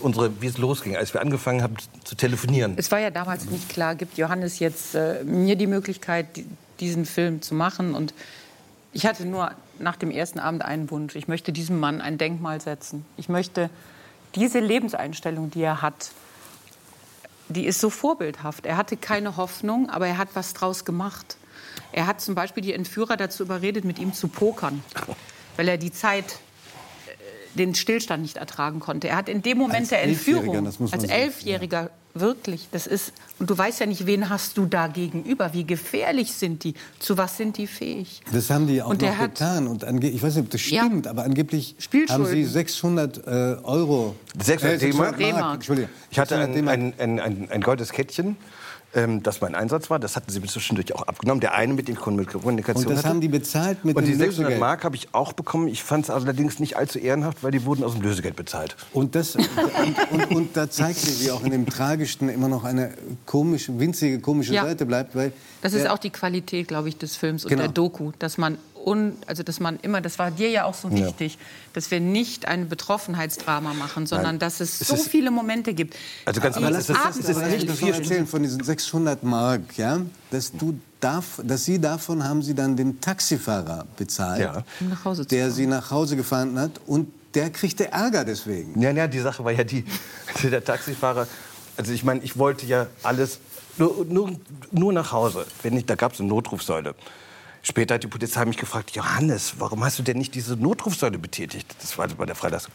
unsere, 0.00 0.40
wie 0.40 0.46
es 0.46 0.58
losging, 0.58 0.96
als 0.96 1.12
wir 1.12 1.20
angefangen 1.20 1.62
haben 1.62 1.76
zu 2.04 2.14
telefonieren. 2.14 2.74
Es 2.76 2.90
war 2.90 3.00
ja 3.00 3.10
damals 3.10 3.46
nicht 3.46 3.68
klar, 3.68 3.94
gibt 3.94 4.16
Johannes 4.16 4.58
jetzt 4.58 4.94
äh, 4.94 5.22
mir 5.24 5.56
die 5.56 5.66
Möglichkeit, 5.66 6.36
die, 6.36 6.46
diesen 6.80 7.04
Film 7.04 7.42
zu 7.42 7.54
machen. 7.54 7.94
Und 7.94 8.14
ich 8.92 9.04
hatte 9.06 9.26
nur 9.26 9.52
nach 9.78 9.96
dem 9.96 10.10
ersten 10.10 10.38
Abend 10.38 10.64
einen 10.64 10.90
Wunsch. 10.90 11.16
Ich 11.16 11.28
möchte 11.28 11.52
diesem 11.52 11.80
Mann 11.80 12.00
ein 12.00 12.16
Denkmal 12.16 12.60
setzen. 12.60 13.04
Ich 13.16 13.28
möchte 13.28 13.68
diese 14.34 14.60
Lebenseinstellung, 14.60 15.50
die 15.50 15.62
er 15.62 15.82
hat, 15.82 16.10
die 17.48 17.66
ist 17.66 17.80
so 17.80 17.90
vorbildhaft. 17.90 18.64
Er 18.66 18.76
hatte 18.76 18.96
keine 18.96 19.36
Hoffnung, 19.36 19.90
aber 19.90 20.06
er 20.06 20.18
hat 20.18 20.28
was 20.34 20.54
draus 20.54 20.84
gemacht. 20.84 21.36
Er 21.92 22.06
hat 22.06 22.20
zum 22.20 22.34
Beispiel 22.34 22.62
die 22.62 22.72
Entführer 22.72 23.16
dazu 23.16 23.42
überredet, 23.42 23.84
mit 23.84 23.98
ihm 23.98 24.12
zu 24.12 24.28
pokern, 24.28 24.82
weil 25.56 25.68
er 25.68 25.78
die 25.78 25.92
Zeit, 25.92 26.24
äh, 26.24 27.58
den 27.58 27.74
Stillstand 27.74 28.22
nicht 28.22 28.36
ertragen 28.36 28.80
konnte. 28.80 29.08
Er 29.08 29.16
hat 29.16 29.28
in 29.28 29.42
dem 29.42 29.58
Moment 29.58 29.80
Als 29.80 29.88
der 29.90 30.02
Elfjähriger, 30.02 30.44
Entführung, 30.44 30.64
das 30.64 30.80
muss 30.80 30.90
man 30.90 31.00
als 31.00 31.08
Elfjähriger, 31.10 31.90
wirklich, 32.14 32.68
das 32.70 32.86
ist, 32.86 33.12
und 33.38 33.50
du 33.50 33.58
weißt 33.58 33.80
ja 33.80 33.86
nicht, 33.86 34.06
wen 34.06 34.28
hast 34.28 34.56
du 34.56 34.66
da 34.66 34.86
gegenüber, 34.86 35.52
wie 35.52 35.64
gefährlich 35.64 36.32
sind 36.32 36.62
die, 36.64 36.74
zu 37.00 37.18
was 37.18 37.36
sind 37.36 37.56
die 37.58 37.66
fähig. 37.66 38.22
Das 38.32 38.50
haben 38.50 38.66
die 38.68 38.80
auch 38.82 38.90
Und 38.90 39.02
noch 39.02 39.18
getan. 39.18 39.66
Und 39.66 39.84
ange 39.84 40.08
ich 40.08 40.22
weiß 40.22 40.36
nicht, 40.36 40.44
ob 40.44 40.50
das 40.50 40.70
Ja. 40.70 40.84
stimmt, 40.84 41.06
aber 41.08 41.24
angeblich 41.24 41.74
haben 42.08 42.24
sie 42.26 42.44
600 42.44 43.18
äh, 43.26 43.30
Euro. 43.64 44.14
600 44.40 44.80
äh, 44.82 44.90
D-Mark? 44.90 45.20
Mark, 45.20 45.54
Entschuldigung. 45.56 45.90
Ich 46.10 46.18
hatte 46.18 46.36
600 46.36 46.48
ein, 46.48 46.54
D-Mark. 46.54 46.78
ein, 46.78 47.18
ein, 47.18 47.20
ein, 47.20 47.50
ein 47.50 47.60
goldenes 47.60 47.90
Kettchen, 47.92 48.36
ähm, 48.94 49.22
das 49.22 49.40
mein 49.40 49.54
Einsatz 49.54 49.90
war. 49.90 49.98
Das 49.98 50.16
hatten 50.16 50.30
sie 50.30 50.40
mir 50.40 50.46
zwischendurch 50.46 50.94
auch 50.94 51.02
abgenommen. 51.02 51.40
Der 51.40 51.54
eine 51.54 51.74
mit 51.74 51.88
den 51.88 51.96
Kommunikation 51.96 52.44
Und 52.52 52.90
das 52.90 52.98
hatte. 52.98 53.08
haben 53.08 53.20
die 53.20 53.28
bezahlt 53.28 53.84
mit 53.84 53.96
Und 53.96 54.04
dem 54.04 54.12
die 54.12 54.16
600 54.16 54.38
Lösegeld. 54.38 54.60
Mark 54.60 54.84
habe 54.84 54.96
ich 54.96 55.08
auch 55.12 55.32
bekommen. 55.32 55.68
Ich 55.68 55.82
fand 55.82 56.04
es 56.04 56.10
allerdings 56.10 56.58
nicht 56.60 56.76
allzu 56.76 56.98
ehrenhaft, 56.98 57.42
weil 57.42 57.50
die 57.50 57.64
wurden 57.64 57.84
aus 57.84 57.92
dem 57.94 58.02
Lösegeld 58.02 58.36
bezahlt. 58.36 58.76
Und, 58.92 59.14
das, 59.14 59.36
und, 59.36 59.48
und, 60.10 60.30
und 60.30 60.56
da 60.56 60.70
zeigt 60.70 60.98
sie, 60.98 61.24
wie 61.24 61.30
auch 61.30 61.42
in 61.44 61.50
dem 61.50 61.66
Tragischsten 61.66 62.28
immer 62.28 62.48
noch 62.48 62.64
eine 62.64 62.92
komische, 63.26 63.78
winzige, 63.78 64.20
komische 64.20 64.54
Ja. 64.54 64.64
Seite 64.64 64.86
bleibt. 64.86 65.14
Weil 65.14 65.32
Das 65.62 65.72
ist 65.72 65.82
der- 65.84 65.92
auch 65.92 65.98
die 65.98 66.10
Qualität, 66.10 66.68
glaube 66.68 66.88
ich, 66.88 66.96
des 66.96 67.16
Films 67.16 67.44
und 67.44 67.50
Genau. 67.50 67.62
der 67.62 67.72
Doku, 67.72 68.12
dass 68.18 68.38
man 68.38 68.58
un, 68.84 69.16
also 69.26 69.42
dass 69.42 69.60
man 69.60 69.78
immer, 69.80 70.00
das 70.00 70.18
war 70.18 70.30
dir 70.30 70.50
ja 70.50 70.64
auch 70.64 70.74
so 70.74 70.88
Ja. 70.88 71.06
wichtig, 71.06 71.38
dass 71.72 71.90
wir 71.90 72.00
nicht 72.00 72.46
ein 72.46 72.68
Betroffenheitsdrama 72.68 73.72
machen, 73.74 74.06
sondern 74.06 74.32
Nein. 74.32 74.38
dass 74.40 74.60
es, 74.60 74.80
Es 74.80 74.88
so 74.88 74.94
ist- 74.94 75.08
viele 75.08 75.30
Momente 75.30 75.72
gibt. 75.74 75.96
Also 76.24 76.40
ganz 76.40 76.56
Aber 76.56 76.70
das, 76.70 76.86
das 76.86 76.96
nicht 77.14 77.26
sind. 77.60 77.70
vier 77.72 77.94
erzählen 77.94 78.26
von 78.26 78.42
diesen 78.42 78.62
600 78.62 79.22
Mark, 79.22 79.76
ja? 79.76 80.00
Dass, 80.30 80.52
du 80.52 80.78
darf, 81.00 81.40
dass 81.42 81.64
Sie 81.64 81.80
davon 81.80 82.24
haben 82.24 82.42
Sie 82.42 82.54
dann 82.54 82.76
den 82.76 83.00
Taxifahrer 83.00 83.86
bezahlt, 83.96 84.40
Ja. 84.40 84.64
Um 84.80 84.88
nach 84.90 85.04
Hause 85.04 85.22
zu 85.22 85.28
der 85.28 85.50
Sie 85.50 85.66
nach 85.66 85.90
Hause 85.90 86.16
gefahren 86.16 86.58
hat 86.58 86.72
und 86.86 87.08
der 87.34 87.50
kriegte 87.50 87.90
Ärger 87.90 88.24
deswegen. 88.24 88.80
Ja, 88.80 88.90
ja, 88.90 89.06
die 89.08 89.18
Sache 89.20 89.44
war 89.44 89.52
ja 89.52 89.64
die, 89.64 89.84
der 90.42 90.62
Taxifahrer, 90.64 91.26
also 91.76 91.92
ich 91.92 92.04
meine, 92.04 92.20
ich 92.22 92.38
wollte 92.38 92.64
ja 92.66 92.86
alles 93.02 93.38
nur, 93.76 94.04
nur, 94.08 94.30
nur 94.70 94.92
nach 94.92 95.10
Hause. 95.10 95.44
Wenn 95.62 95.74
nicht, 95.74 95.90
da 95.90 95.96
gab 95.96 96.12
es 96.12 96.20
eine 96.20 96.28
Notrufsäule. 96.28 96.94
Später 97.66 97.94
hat 97.94 98.02
die 98.02 98.08
Polizei 98.08 98.44
mich 98.44 98.58
gefragt, 98.58 98.90
Johannes, 98.90 99.54
warum 99.58 99.82
hast 99.82 99.98
du 99.98 100.02
denn 100.02 100.18
nicht 100.18 100.34
diese 100.34 100.54
Notrufsäule 100.54 101.18
betätigt? 101.18 101.74
Das 101.80 101.96
war 101.96 102.06
bei 102.08 102.26
der 102.26 102.34
Freilassung. 102.34 102.72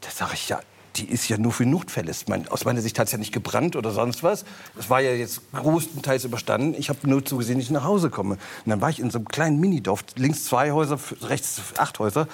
Da 0.00 0.10
sage 0.10 0.32
ich, 0.32 0.48
ja, 0.48 0.60
die 0.96 1.10
ist 1.10 1.28
ja 1.28 1.36
nur 1.36 1.52
für 1.52 1.66
Notfälle. 1.66 2.10
Mein, 2.26 2.48
aus 2.48 2.64
meiner 2.64 2.80
Sicht 2.80 2.98
hat 2.98 3.08
es 3.08 3.12
ja 3.12 3.18
nicht 3.18 3.32
gebrannt 3.32 3.76
oder 3.76 3.90
sonst 3.90 4.22
was. 4.22 4.46
Es 4.78 4.88
war 4.88 5.00
ja 5.00 5.12
jetzt 5.12 5.42
größtenteils 5.52 6.24
überstanden. 6.24 6.74
Ich 6.78 6.88
habe 6.88 7.06
nur 7.06 7.22
zugesehen, 7.22 7.58
dass 7.58 7.66
ich 7.66 7.70
nach 7.70 7.84
Hause 7.84 8.08
komme. 8.08 8.36
Und 8.64 8.70
dann 8.70 8.80
war 8.80 8.88
ich 8.88 8.98
in 8.98 9.10
so 9.10 9.18
einem 9.18 9.28
kleinen 9.28 9.60
Minidorf, 9.60 10.02
links 10.16 10.46
zwei 10.46 10.72
Häuser, 10.72 10.98
rechts 11.20 11.60
acht 11.76 11.98
Häuser 11.98 12.28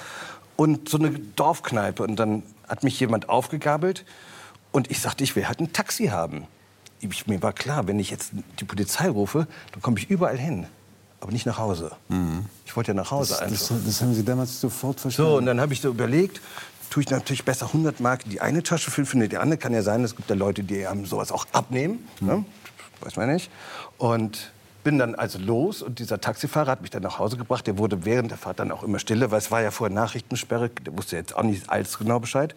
und 0.55 0.89
so 0.89 0.97
eine 0.99 1.11
Dorfkneipe. 1.11 2.05
Und 2.05 2.15
dann 2.17 2.45
hat 2.69 2.85
mich 2.85 3.01
jemand 3.01 3.29
aufgegabelt 3.29 4.05
und 4.71 4.93
ich 4.93 5.01
sagte, 5.01 5.25
ich 5.25 5.35
will 5.35 5.49
halt 5.49 5.59
ein 5.59 5.73
Taxi 5.73 6.07
haben. 6.07 6.47
Ich, 7.01 7.27
mir 7.27 7.43
war 7.43 7.53
klar, 7.53 7.89
wenn 7.89 7.99
ich 7.99 8.11
jetzt 8.11 8.31
die 8.61 8.65
Polizei 8.65 9.09
rufe, 9.09 9.49
dann 9.73 9.83
komme 9.83 9.99
ich 9.99 10.09
überall 10.09 10.39
hin. 10.39 10.69
Aber 11.25 11.33
nicht 11.33 11.47
nach 11.47 11.57
Hause. 11.57 11.91
Ich 12.67 12.77
wollte 12.77 12.91
ja 12.91 12.95
nach 12.95 13.11
Hause 13.11 13.31
Das, 13.31 13.41
einfach. 13.41 13.69
das, 13.69 13.87
das 13.87 14.03
haben 14.03 14.13
Sie 14.13 14.27
damals 14.27 14.61
sofort 14.61 15.01
verstanden. 15.01 15.31
So, 15.31 15.39
und 15.39 15.47
dann 15.47 15.59
habe 15.59 15.73
ich 15.73 15.81
so 15.81 15.89
überlegt, 15.89 16.43
tue 16.91 17.03
ich 17.03 17.09
natürlich 17.09 17.47
besser 17.47 17.65
100 17.69 17.99
Mark 18.01 18.27
in 18.27 18.31
die 18.33 18.43
eine 18.43 18.63
Tasche 18.63 18.91
für 18.91 19.03
die 19.27 19.39
andere. 19.39 19.57
Kann 19.57 19.73
ja 19.73 19.81
sein, 19.81 20.05
es 20.05 20.17
gibt 20.17 20.29
ja 20.29 20.37
Leute, 20.37 20.63
die 20.63 20.87
einem 20.87 21.07
sowas 21.07 21.33
auch 21.33 21.47
abnehmen. 21.53 22.07
Ne? 22.21 22.45
Weiß 23.01 23.17
man 23.17 23.33
nicht. 23.33 23.51
Und 23.97 24.53
bin 24.83 24.99
dann 24.99 25.15
also 25.15 25.39
los 25.39 25.81
und 25.81 25.99
dieser 25.99 26.21
Taxifahrer 26.21 26.71
hat 26.71 26.83
mich 26.83 26.91
dann 26.91 27.03
nach 27.03 27.19
Hause 27.19 27.39
gebracht. 27.39 27.67
Der 27.67 27.79
wurde 27.79 28.05
während 28.05 28.31
der 28.31 28.37
Fahrt 28.37 28.61
dann 28.61 28.71
auch 28.71 28.83
immer 28.83 28.99
stille, 28.99 29.31
weil 29.31 29.39
es 29.39 29.51
war 29.51 29.63
ja 29.63 29.71
vorher 29.71 29.95
Nachrichtensperre. 29.95 30.69
Der 30.69 30.95
wusste 30.95 31.17
jetzt 31.17 31.35
auch 31.35 31.43
nicht 31.43 31.71
alles 31.71 31.97
genau 31.97 32.21
Bescheid. 32.21 32.55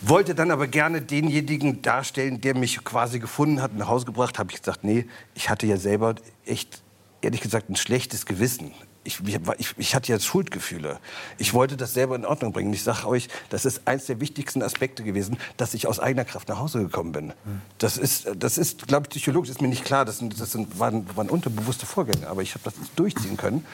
Wollte 0.00 0.34
dann 0.34 0.50
aber 0.50 0.68
gerne 0.68 1.02
denjenigen 1.02 1.82
darstellen, 1.82 2.40
der 2.40 2.56
mich 2.56 2.82
quasi 2.82 3.18
gefunden 3.18 3.60
hat 3.60 3.74
nach 3.74 3.88
Hause 3.88 4.06
gebracht. 4.06 4.38
Habe 4.38 4.52
ich 4.52 4.60
gesagt, 4.60 4.84
nee, 4.84 5.06
ich 5.34 5.50
hatte 5.50 5.66
ja 5.66 5.76
selber 5.76 6.14
echt, 6.46 6.80
ehrlich 7.20 7.40
gesagt, 7.40 7.68
ein 7.68 7.76
schlechtes 7.76 8.26
Gewissen. 8.26 8.72
Ich, 9.04 9.20
ich, 9.26 9.74
ich 9.78 9.94
hatte 9.94 10.12
ja 10.12 10.20
Schuldgefühle. 10.20 10.98
Ich 11.38 11.54
wollte 11.54 11.78
das 11.78 11.94
selber 11.94 12.14
in 12.14 12.26
Ordnung 12.26 12.52
bringen. 12.52 12.72
Ich 12.74 12.82
sage 12.82 13.06
euch, 13.06 13.28
das 13.48 13.64
ist 13.64 13.82
eines 13.86 14.06
der 14.06 14.20
wichtigsten 14.20 14.62
Aspekte 14.62 15.02
gewesen, 15.02 15.38
dass 15.56 15.72
ich 15.72 15.86
aus 15.86 15.98
eigener 15.98 16.26
Kraft 16.26 16.48
nach 16.48 16.58
Hause 16.58 16.80
gekommen 16.80 17.12
bin. 17.12 17.32
Das 17.78 17.96
ist, 17.96 18.28
das 18.36 18.58
ist 18.58 18.86
glaube 18.86 19.06
ich, 19.06 19.10
psychologisch 19.10 19.50
ist 19.50 19.62
mir 19.62 19.68
nicht 19.68 19.84
klar. 19.84 20.04
Das, 20.04 20.18
sind, 20.18 20.38
das 20.38 20.52
sind, 20.52 20.78
waren, 20.78 21.06
waren 21.16 21.30
unterbewusste 21.30 21.86
Vorgänge. 21.86 22.28
Aber 22.28 22.42
ich 22.42 22.54
habe 22.54 22.64
das 22.64 22.74
durchziehen 22.96 23.38
können. 23.38 23.64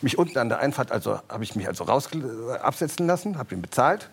Mich 0.00 0.16
unten 0.16 0.38
an 0.38 0.48
der 0.48 0.60
Einfahrt, 0.60 0.92
also 0.92 1.18
habe 1.28 1.42
ich 1.42 1.56
mich 1.56 1.66
also 1.66 1.84
raus 1.84 2.08
absetzen 2.62 3.06
lassen, 3.06 3.36
habe 3.36 3.54
ihn 3.54 3.62
bezahlt. 3.62 4.10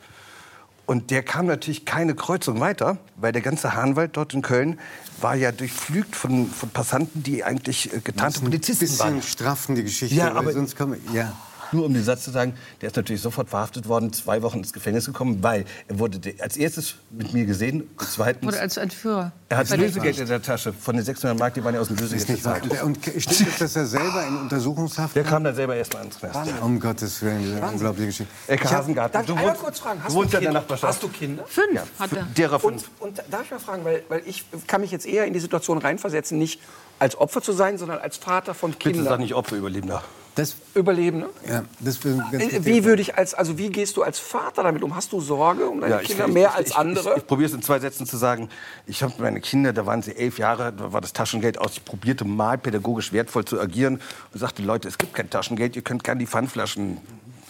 Und 0.92 1.10
der 1.10 1.24
kam 1.24 1.46
natürlich 1.46 1.86
keine 1.86 2.16
Kreuzung 2.16 2.60
weiter, 2.60 2.98
weil 3.16 3.32
der 3.32 3.42
ganze 3.42 3.76
Hahnwald 3.76 4.18
dort 4.18 4.34
in 4.34 4.42
Köln 4.42 4.78
war 5.22 5.36
ja 5.36 5.54
durchflügt 5.54 6.18
von, 6.18 6.48
von 6.48 6.70
Passanten, 6.70 7.24
die 7.24 7.46
eigentlich 7.46 7.94
äh, 7.94 8.02
getarnte 8.04 8.42
ein 8.42 8.44
Polizisten 8.44 8.82
bisschen 8.82 9.00
waren. 9.00 9.22
straffen 9.22 9.76
die 9.76 9.84
Geschichte, 9.84 10.14
Ja, 10.14 10.34
aber 10.34 10.52
sonst 10.52 10.76
kommen 10.76 11.00
ja. 11.14 11.32
Nur 11.72 11.86
um 11.86 11.94
den 11.94 12.04
Satz 12.04 12.24
zu 12.24 12.32
sagen, 12.32 12.54
der 12.82 12.88
ist 12.90 12.96
natürlich 12.96 13.22
sofort 13.22 13.50
verhaftet 13.50 13.88
worden, 13.88 14.12
zwei 14.14 14.42
Wochen 14.42 14.58
ins 14.60 14.74
Gefängnis 14.74 15.06
gekommen, 15.06 15.42
weil 15.42 15.66
er 15.88 16.00
wurde 16.00 16.20
de- 16.20 16.40
als 16.42 16.58
erstes 16.58 16.96
mit 17.12 17.34
mir 17.34 17.46
gesehen 17.46 17.82
und 17.82 18.08
zweitens... 18.10 18.46
Wurde 18.48 18.60
als 18.60 18.78
Entführer. 18.78 19.32
er 19.50 19.58
hat 19.58 19.70
Lösegeld 19.78 20.20
in 20.20 20.28
der 20.28 20.42
Tasche. 20.42 20.74
Von 20.74 20.96
den 20.96 21.06
600 21.06 21.38
Mark, 21.40 21.54
die 21.54 21.64
waren 21.64 21.74
ja 21.76 21.80
aus 21.82 21.88
dem 21.88 21.98
Lösegeld 21.98 22.22
Ist 22.24 22.30
nicht 22.30 22.46
wahr. 22.46 22.60
bezahlt. 22.60 22.84
Und 22.84 22.98
stimmt 23.06 23.50
es, 23.52 23.58
dass 23.60 23.76
er 23.76 23.86
selber 23.86 24.26
in 24.28 24.38
Untersuchungshaft 24.38 25.16
Der 25.16 25.24
kam 25.24 25.44
dann 25.44 25.56
selber 25.56 25.76
erstmal 25.76 26.04
ins 26.06 26.20
Knast. 26.20 26.50
Um 26.62 26.80
Gottes 26.80 27.22
Willen, 27.22 27.40
diese 27.42 27.62
unglaubliche 27.62 28.08
Geschichte. 28.08 28.34
Ecke 28.48 28.70
Hasengarten. 28.70 29.14
Darf 29.14 29.30
ich 29.30 29.36
Du 29.36 29.42
wohnst- 29.42 29.62
kurz 29.62 29.80
fragen? 29.80 30.00
du 30.00 30.06
Hast 30.06 30.14
wohnst 30.16 30.34
ja 30.34 30.40
in 30.40 30.44
der? 30.46 30.54
Nachbarschaft. 30.54 30.94
Hast 30.94 31.04
du 31.04 31.08
Kinder? 31.08 31.44
Fünf 31.48 31.74
Ja, 31.74 31.84
hat 32.00 32.12
er. 32.14 32.24
Derer 32.38 32.60
fünf. 32.60 32.90
Und, 33.00 33.10
und 33.20 33.24
darf 33.32 33.44
ich 33.46 33.52
mal 33.52 33.60
fragen, 33.60 33.86
weil, 33.86 34.04
weil 34.10 34.22
ich 34.26 34.46
kann 34.68 34.82
mich 34.82 34.92
jetzt 34.92 35.06
eher 35.06 35.26
in 35.26 35.34
die 35.34 35.40
Situation 35.40 35.78
reinversetzen, 35.78 36.38
nicht 36.38 36.60
als 37.00 37.16
Opfer 37.18 37.42
zu 37.42 37.54
sein, 37.54 37.78
sondern 37.78 38.00
als 38.00 38.18
Vater 38.18 38.54
von 38.54 38.72
Bitte 38.72 38.92
Kindern. 38.92 39.06
sag 39.06 39.20
nicht 39.20 39.34
Opfer, 39.34 39.56
Überlebender. 39.56 40.04
Das, 40.36 40.56
Überlebende? 40.76 41.30
ja, 41.48 41.64
das 41.82 42.04
will 42.06 42.24
ganz 42.32 42.54
Äh. 42.54 42.66
Wie 42.66 42.86
würde 42.86 43.02
ich 43.02 43.18
als, 43.18 43.34
also 43.34 43.58
wie 43.58 43.70
gehst 43.70 43.98
du 43.98 44.04
als 44.04 44.18
Vater 44.18 44.64
damit 44.64 44.82
um? 44.82 44.96
Hast 44.96 45.12
du 45.12 45.20
Sorge 45.20 45.66
um 45.66 45.82
deine 45.82 45.98
Kinder 46.00 46.28
mehr 46.30 46.56
als 46.56 46.70
ich, 46.70 46.76
andere? 46.78 47.12
Ich, 47.12 47.18
ich, 47.18 47.28
probiere 47.28 47.50
es 47.50 47.54
in 47.54 47.62
zwei 47.62 47.80
Sätzen 47.80 48.06
zu 48.06 48.16
sagen. 48.16 48.50
Ich 48.86 49.04
habe 49.04 49.14
meine 49.20 49.42
Kinder, 49.42 49.74
da 49.74 49.86
waren 49.86 50.02
sie 50.02 50.16
elf 50.16 50.40
Jahre, 50.40 50.72
da 50.72 50.94
war 50.94 51.02
das 51.02 51.12
Taschengeld 51.12 51.58
aus. 51.58 51.74
Ich 51.74 51.84
probierte 51.84 52.24
mal 52.24 52.58
pädagogisch 52.58 53.12
wertvoll 53.12 53.44
zu 53.44 53.60
agieren 53.60 54.00
und 54.34 54.40
sagte, 54.40 54.62
Leute, 54.62 54.88
es 54.88 54.98
gibt 54.98 55.14
kein 55.14 55.30
Taschengeld, 55.30 55.76
ihr 55.76 55.82
könnt 55.82 56.06
gerne 56.06 56.20
die 56.20 56.28
Pfandflaschen 56.28 56.98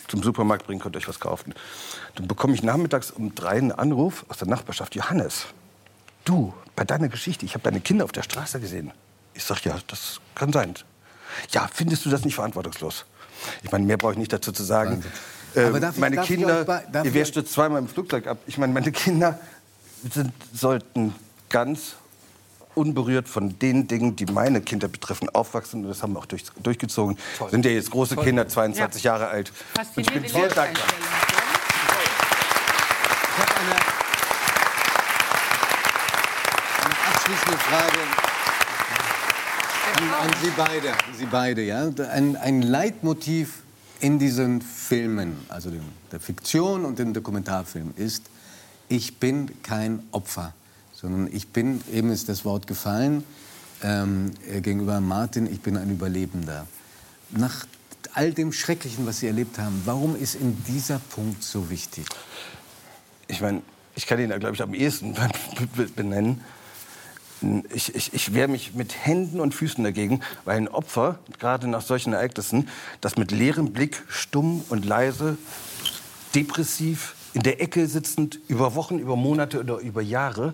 zum 0.08 0.24
Supermarkt 0.24 0.66
bringen, 0.66 0.82
könnt 0.82 0.98
euch 0.98 1.08
was 1.08 1.20
kaufen. 1.20 1.54
Dann 2.16 2.28
bekomme 2.28 2.56
ich 2.56 2.64
nachmittags 2.64 3.12
um 3.12 3.36
drei 3.36 3.58
einen 3.58 3.72
Anruf 3.72 4.26
aus 4.28 4.38
der 4.38 4.48
Nachbarschaft. 4.48 4.96
Johannes, 4.96 5.46
du, 6.26 6.54
bei 6.76 6.84
deiner 6.84 7.10
Geschichte, 7.10 7.46
ich 7.46 7.54
habe 7.54 7.64
deine 7.64 7.80
Kinder 7.80 8.06
auf 8.06 8.12
der 8.12 8.24
Straße 8.24 8.60
gesehen. 8.60 8.92
Ich 9.36 9.44
sage, 9.44 9.62
ja, 9.66 9.76
das 9.88 10.20
kann 10.34 10.52
sein. 10.52 10.76
Ja, 11.52 11.70
findest 11.74 12.06
du 12.06 12.10
das 12.10 12.24
nicht 12.26 12.36
verantwortungslos? 12.36 13.06
Ich 13.64 13.72
meine, 13.72 13.86
mehr 13.86 13.98
brauche 13.98 14.14
ich 14.14 14.18
nicht 14.20 14.32
dazu 14.34 14.52
zu 14.52 14.64
sagen. 14.64 15.04
Äh, 15.56 15.66
Aber 15.66 15.80
darf 15.80 15.96
ich- 15.96 16.00
meine 16.02 16.16
darf 16.18 16.30
ich 16.30 16.36
Kinder, 16.38 16.64
darf 16.64 17.06
ihr 17.06 17.14
wer 17.14 17.22
ich- 17.24 17.28
stürzt 17.28 17.54
zweimal 17.54 17.80
im 17.80 17.88
Flugzeug 17.88 18.28
ab. 18.28 18.38
Ich 18.48 18.58
meine, 18.58 18.72
meine 18.74 18.92
Kinder 18.92 19.40
sind, 20.10 20.32
sollten 20.54 21.14
ganz 21.50 21.96
unberührt 22.74 23.28
von 23.28 23.60
den 23.60 23.88
Dingen, 23.88 24.16
die 24.16 24.26
meine 24.28 24.62
Kinder 24.62 24.88
betreffen, 24.88 25.28
aufwachsen. 25.30 25.84
Und 25.84 25.90
das 25.90 26.02
haben 26.04 26.14
wir 26.14 26.20
auch 26.20 26.26
durch, 26.26 26.44
durchgezogen. 26.64 27.18
Sind 27.50 27.66
ja 27.66 27.72
jetzt 27.72 27.92
große 27.92 28.16
Toll. 28.16 28.24
Kinder, 28.24 28.48
22 28.48 29.04
Ja. 29.04 29.12
Jahre 29.14 29.28
alt. 29.28 29.52
Und 29.96 30.08
ich 30.08 30.14
bin 30.14 30.26
sehr 30.28 30.48
dankbar. 30.48 30.66
Lebenseinstellung. 30.66 30.82
Eine 36.84 36.96
abschließende 37.14 37.58
Frage 37.58 37.98
an, 39.98 40.30
Sie 40.42 40.52
beide. 40.56 40.94
Sie 41.18 41.26
beide 41.26 41.62
ja? 41.64 41.90
ein, 42.12 42.36
ein 42.36 42.62
Leitmotiv 42.62 43.64
in 44.00 44.20
diesen 44.20 44.62
Filmen, 44.62 45.38
also 45.50 45.70
dem, 45.70 45.84
der 46.12 46.20
Fiktion 46.20 46.86
und 46.86 47.00
dem 47.00 47.14
Dokumentarfilm, 47.14 47.94
ist, 47.96 48.24
ich 48.90 49.18
bin 49.18 49.62
kein 49.64 50.04
Opfer, 50.12 50.54
sondern 50.94 51.30
ich 51.32 51.50
bin, 51.50 51.82
eben 51.92 52.12
ist 52.12 52.30
das 52.30 52.44
Wort 52.44 52.68
gefallen, 52.68 53.24
ähm, 53.84 54.32
äh, 54.48 54.62
gegenüber 54.62 55.00
Martin, 55.02 55.52
ich 55.52 55.62
bin 55.62 55.78
ein 55.78 55.90
Überlebender. 55.90 56.68
Nach 57.30 57.66
all 58.14 58.34
dem 58.34 58.52
Schrecklichen, 58.52 59.06
was 59.06 59.20
Sie 59.20 59.28
erlebt 59.28 59.58
haben, 59.58 59.82
warum 59.86 60.16
ist 60.16 60.36
in 60.36 60.64
dieser 60.66 61.00
Punkt 61.00 61.44
so 61.44 61.70
wichtig? 61.70 62.06
Ich 63.28 63.42
meine, 63.42 63.62
ich 63.96 64.08
kann 64.08 64.20
ihn 64.20 64.30
da, 64.30 64.38
glaube 64.38 64.56
ich, 64.56 64.62
am 64.62 64.74
ehesten 64.74 65.16
benennen. 65.96 66.42
Ich, 67.74 67.96
ich, 67.96 68.14
ich 68.14 68.34
wehre 68.34 68.48
mich 68.48 68.74
mit 68.74 69.06
Händen 69.06 69.40
und 69.40 69.54
Füßen 69.54 69.84
dagegen, 69.84 70.22
weil 70.46 70.58
ein 70.58 70.68
Opfer, 70.68 71.20
gerade 71.40 71.68
nach 71.68 71.82
solchen 71.82 72.14
Ereignissen, 72.14 72.70
das 73.02 73.18
mit 73.18 73.32
leerem 73.32 73.74
Blick, 73.74 74.04
stumm 74.08 74.64
und 74.70 74.86
leise, 74.86 75.38
depressiv, 76.36 77.16
in 77.34 77.44
der 77.44 77.62
Ecke 77.62 77.88
sitzend, 77.88 78.40
über 78.48 78.76
Wochen, 78.76 79.00
über 79.00 79.16
Monate 79.16 79.60
oder 79.60 79.78
über 79.80 80.02
Jahre 80.02 80.54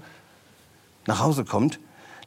nach 1.08 1.20
Hause 1.20 1.46
kommt, 1.46 1.80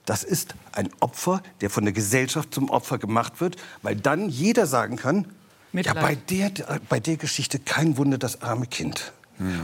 das 0.07 0.25
ist 0.25 0.55
ein 0.73 0.91
Opfer, 1.01 1.43
der 1.61 1.71
von 1.71 1.85
der 1.85 1.93
Gesellschaft 1.93 2.53
zum 2.53 2.71
Opfer 2.71 2.99
gemacht 2.99 3.41
wird, 3.41 3.57
weil 3.83 3.97
dann 3.97 4.29
jeder 4.29 4.67
sagen 4.67 4.97
kann, 4.97 5.19
ja, 5.19 5.29
Mitleid. 5.73 6.01
bei 6.01 6.15
der, 6.17 6.81
bei 6.89 6.99
der 6.99 7.17
Geschichte 7.17 7.59
kein 7.59 7.97
Wunder, 7.97 8.19
das 8.19 8.43
arme 8.43 8.67
Kind. 8.67 9.13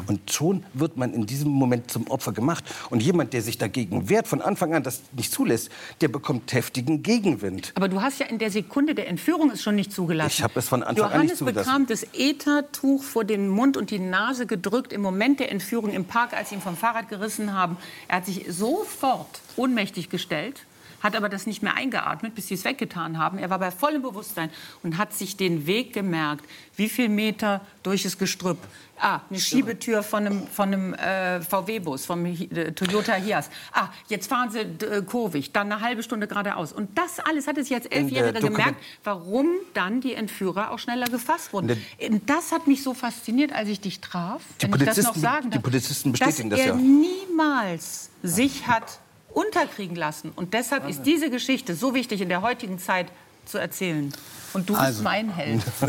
Und 0.07 0.33
schon 0.33 0.65
wird 0.75 0.97
man 0.97 1.13
in 1.13 1.27
diesem 1.27 1.51
Moment 1.51 1.91
zum 1.91 2.07
Opfer 2.09 2.33
gemacht. 2.33 2.65
Und 2.91 3.03
jemand, 3.03 3.33
der 3.33 3.43
sich 3.43 3.59
dagegen 3.59 4.09
wehrt, 4.09 4.27
von 4.27 4.41
Anfang 4.41 4.75
an 4.75 4.83
das 4.83 5.03
nicht 5.13 5.33
zulässt, 5.33 5.71
der 6.01 6.09
bekommt 6.09 6.53
heftigen 6.53 7.03
Gegenwind. 7.03 7.73
Aber 7.75 7.89
du 7.89 8.01
hast 8.01 8.19
ja 8.21 8.27
in 8.27 8.39
der 8.39 8.51
Sekunde 8.51 8.95
der 8.95 9.09
Entführung 9.09 9.51
es 9.51 9.63
schon 9.63 9.77
nicht 9.77 9.93
zugelassen. 9.93 10.33
Ich 10.33 10.43
habe 10.43 10.59
es 10.59 10.69
von 10.69 10.83
Anfang 10.83 11.05
an 11.05 11.11
nicht 11.11 11.15
Johannes 11.15 11.39
zugelassen. 11.39 11.67
bekam 11.67 11.87
das 11.87 12.07
Ethertuch 12.15 13.03
vor 13.03 13.25
den 13.25 13.49
Mund 13.49 13.77
und 13.77 13.91
die 13.91 13.99
Nase 13.99 14.47
gedrückt 14.47 14.93
im 14.93 15.03
Moment 15.03 15.41
der 15.41 15.51
Entführung 15.51 15.93
im 15.93 16.05
Park, 16.05 16.33
als 16.33 16.51
sie 16.51 16.57
ihn 16.57 16.61
vom 16.61 16.77
Fahrrad 16.77 17.09
gerissen 17.09 17.53
haben. 17.53 17.77
Er 18.09 18.17
hat 18.17 18.27
sich 18.27 18.45
sofort 18.49 19.41
ohnmächtig 19.57 20.11
gestellt, 20.11 20.65
hat 21.07 21.17
aber 21.17 21.29
das 21.29 21.47
nicht 21.47 21.63
mehr 21.63 21.75
eingeatmet, 21.75 22.35
bis 22.35 22.49
sie 22.49 22.55
es 22.55 22.65
weggetan 22.65 23.17
haben. 23.19 23.39
Er 23.39 23.49
war 23.49 23.59
bei 23.59 23.71
vollem 23.71 24.03
Bewusstsein 24.03 24.51
und 24.83 24.99
hat 24.99 25.13
sich 25.15 25.37
den 25.37 25.67
Weg 25.67 25.93
gemerkt, 25.93 26.45
wie 26.77 26.89
viel 26.89 27.09
Meter 27.09 27.61
durch 27.83 28.03
das 28.03 28.19
Gestrüpp. 28.19 28.59
Ah, 28.99 29.21
eine 29.29 29.39
Schiebetür 29.39 30.03
von 30.03 30.27
einem, 30.27 30.47
von 30.49 30.73
einem 30.73 30.95
äh, 30.95 31.41
VW-Bus, 31.43 32.07
vom 32.07 32.25
äh, 32.25 32.73
Toyota 32.73 33.13
Hiace. 33.15 33.51
Ah, 33.73 33.89
jetzt 34.09 34.27
fahren 34.27 34.51
sie 34.51 34.61
äh, 34.61 35.03
kurvig, 35.03 35.53
dann 35.53 35.71
eine 35.71 35.83
halbe 35.83 36.03
Stunde 36.03 36.27
geradeaus. 36.27 36.73
Und 36.73 36.97
das 36.97 37.21
alles 37.21 37.47
hat 37.47 37.59
es 37.59 37.69
jetzt 37.69 37.93
Elfjähriger 37.93 38.41
gemerkt, 38.41 38.83
warum 39.05 39.49
dann 39.75 40.01
die 40.01 40.15
Entführer 40.15 40.71
auch 40.71 40.79
schneller 40.79 41.07
gefasst 41.07 41.53
wurden. 41.53 41.79
Und 42.09 42.29
das 42.31 42.53
hat 42.53 42.67
mich 42.67 42.83
so 42.83 42.95
fasziniert, 42.95 43.53
als 43.53 43.69
ich 43.69 43.81
dich 43.81 44.01
traf, 44.01 44.41
Die 44.63 44.73
wenn 44.73 44.81
ich 44.81 44.87
das 44.87 44.97
noch 44.97 45.05
Polizisten- 45.13 45.21
sagen 45.21 45.51
die 45.51 45.57
darf, 45.57 45.63
Polizisten 45.63 46.13
bestätigen 46.13 46.51
dass 46.51 46.59
das 46.59 46.69
er 46.69 46.75
ja. 46.75 46.81
niemals 46.81 48.11
sich 48.23 48.67
hat 48.67 48.99
unterkriegen 49.37 49.97
lassen. 49.97 50.33
Und 50.35 50.55
deshalb 50.55 50.89
ist 50.89 51.03
diese 51.03 51.29
Geschichte 51.29 51.75
so 51.75 51.95
wichtig 51.95 52.23
in 52.23 52.31
der 52.31 52.41
heutigen 52.41 52.79
Zeit 52.79 53.09
zu 53.45 53.59
erzählen. 53.59 54.11
Und 54.55 54.69
du 54.71 54.75
Also- 54.75 54.87
bist 54.93 55.03
mein 55.05 55.29
Held. 55.29 55.63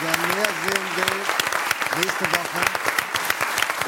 Wer 0.00 0.16
mehr 0.34 0.46
sehen 0.64 0.86
will, 0.96 2.00
nächste 2.00 2.24
Woche. 2.32 2.60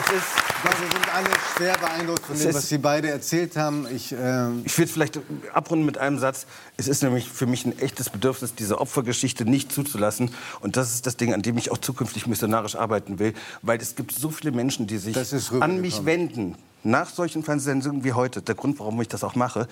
Es 0.01 0.13
ist, 0.13 0.33
ich 0.37 0.63
glaube, 0.63 0.81
wir 0.81 0.91
sind 0.91 1.15
alle 1.15 1.31
schwer 1.63 1.79
beeindruckt 1.79 2.27
von 2.27 2.39
dem, 2.39 2.55
was 2.55 2.69
Sie 2.69 2.79
beide 2.79 3.09
erzählt 3.09 3.57
haben. 3.57 3.87
Ich, 3.95 4.15
ähm, 4.19 4.63
Ich 4.65 4.77
will 4.79 4.85
es 4.85 4.93
vielleicht 4.93 5.19
abrunden 5.53 5.87
mit 5.87 5.99
einem 5.99 6.19
Satz. 6.19 6.47
Es 6.77 6.89
ist 6.89 7.03
nämlich 7.03 7.29
für 7.29 7.47
mich 7.47 7.65
ein 7.65 7.79
echtes 7.79 8.11
Bedürfnis, 8.11 8.55
diese 8.55 8.81
Opfergeschichte 8.81 9.45
nicht 9.45 9.73
zuzulassen. 9.73 10.35
Und 10.61 10.77
das 10.77 10.95
ist 10.95 11.07
das 11.07 11.17
Ding, 11.17 11.35
an 11.35 11.43
dem 11.43 11.57
ich 11.59 11.71
auch 11.71 11.79
zukünftig 11.79 12.27
missionarisch 12.27 12.77
arbeiten 12.77 13.19
will. 13.19 13.35
Weil 13.63 13.81
es 13.81 13.95
gibt 13.95 14.13
so 14.13 14.31
viele 14.31 14.53
Menschen, 14.53 14.87
die 14.87 14.99
sich 14.99 15.17
an 15.61 15.81
mich 15.81 16.05
wenden. 16.05 16.57
Nach 16.85 17.09
solchen 17.09 17.45
Fernsehsendungen 17.45 18.03
wie 18.03 18.13
heute, 18.13 18.43
der 18.43 18.57
Grund, 18.57 18.81
warum 18.81 19.01
ich 19.01 19.09
das 19.09 19.23
auch 19.23 19.37
mache, 19.37 19.69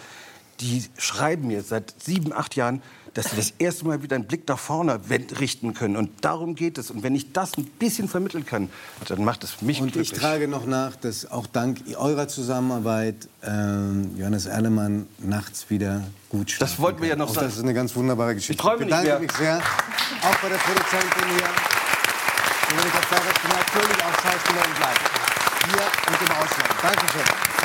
die 0.61 0.85
schreiben 0.99 1.49
mir 1.49 1.63
seit 1.63 1.95
sieben, 2.03 2.33
acht 2.33 2.57
Jahren, 2.57 2.83
dass 3.15 3.31
sie 3.31 3.37
das 3.37 3.55
erste 3.59 3.87
Mal 3.87 4.03
wieder 4.03 4.17
einen 4.17 4.27
Blick 4.27 4.47
nach 4.49 4.59
vorne 4.59 5.01
richten 5.41 5.75
können. 5.75 5.97
Und 5.97 6.25
darum 6.25 6.55
geht 6.55 6.79
es. 6.79 6.91
Und 6.91 7.03
wenn 7.03 7.15
ich 7.15 7.33
das 7.33 7.57
ein 7.59 7.65
bisschen 7.65 8.09
vermitteln 8.09 8.47
kann, 8.47 8.71
dann 9.09 9.25
macht 9.25 9.43
es 9.43 9.63
mich 9.63 9.81
und 9.81 9.93
glücklich. 9.93 10.13
ich 10.13 10.19
trage 10.19 10.47
noch 10.47 10.67
nach, 10.67 10.97
dass 10.97 11.31
auch 11.31 11.47
dank 11.47 11.81
eurer 11.97 12.29
Zusammenarbeit 12.29 13.29
ähm, 13.43 14.11
Johannes 14.17 14.47
Erlemann 14.47 15.07
nachts 15.19 15.71
wieder 15.71 16.05
gut 16.29 16.53
schlafen 16.53 16.73
Das 16.73 16.81
wollten 16.81 17.03
wir 17.03 17.09
ja 17.09 17.17
noch 17.17 17.31
auch 17.31 17.35
sagen. 17.35 17.47
Das 17.49 17.57
ist 17.57 17.63
eine 17.63 17.75
ganz 17.75 17.97
wunderbare 17.97 18.35
Geschichte. 18.35 18.53
Ich 18.53 18.59
träume 18.59 18.85
nicht 18.85 18.87
bedanke 18.87 19.09
mehr. 19.09 19.19
mich 19.21 19.33
sehr, 19.33 19.59
auch 19.59 20.37
bei 20.41 20.49
der 20.49 20.57
Produzentin 20.57 21.29
hier. 21.37 21.49
Veronika 22.71 23.01
Ferrer, 23.09 23.33
die 23.43 23.49
natürlich 23.49 24.05
auch 24.05 24.23
Schauspielerin 24.23 24.75
bleibt. 24.77 25.01
Hier 25.65 26.13
und 26.13 26.23
im 26.23 26.37
Ausland. 26.37 26.71
Dankeschön. 26.83 27.60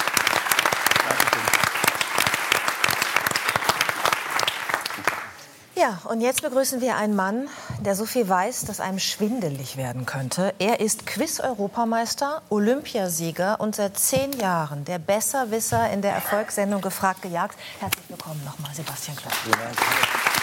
Ja, 5.77 5.99
und 6.05 6.21
jetzt 6.21 6.41
begrüßen 6.41 6.79
wir 6.79 6.95
einen 6.95 7.17
Mann, 7.17 7.49
der 7.81 7.95
so 7.95 8.05
viel 8.05 8.29
weiß, 8.29 8.63
dass 8.63 8.79
einem 8.79 8.97
schwindelig 8.97 9.75
werden 9.75 10.05
könnte. 10.05 10.53
Er 10.57 10.79
ist 10.79 11.05
Quiz-Europameister, 11.05 12.41
Olympiasieger 12.49 13.59
und 13.59 13.75
seit 13.75 13.99
zehn 13.99 14.31
Jahren 14.39 14.85
der 14.85 14.99
Besserwisser 14.99 15.89
in 15.91 16.01
der 16.01 16.13
Erfolgssendung 16.13 16.79
Gefragt 16.79 17.23
gejagt. 17.23 17.59
Herzlich 17.81 18.05
willkommen 18.07 18.41
nochmal, 18.45 18.73
Sebastian 18.73 19.17
Klöpfer. 19.17 20.34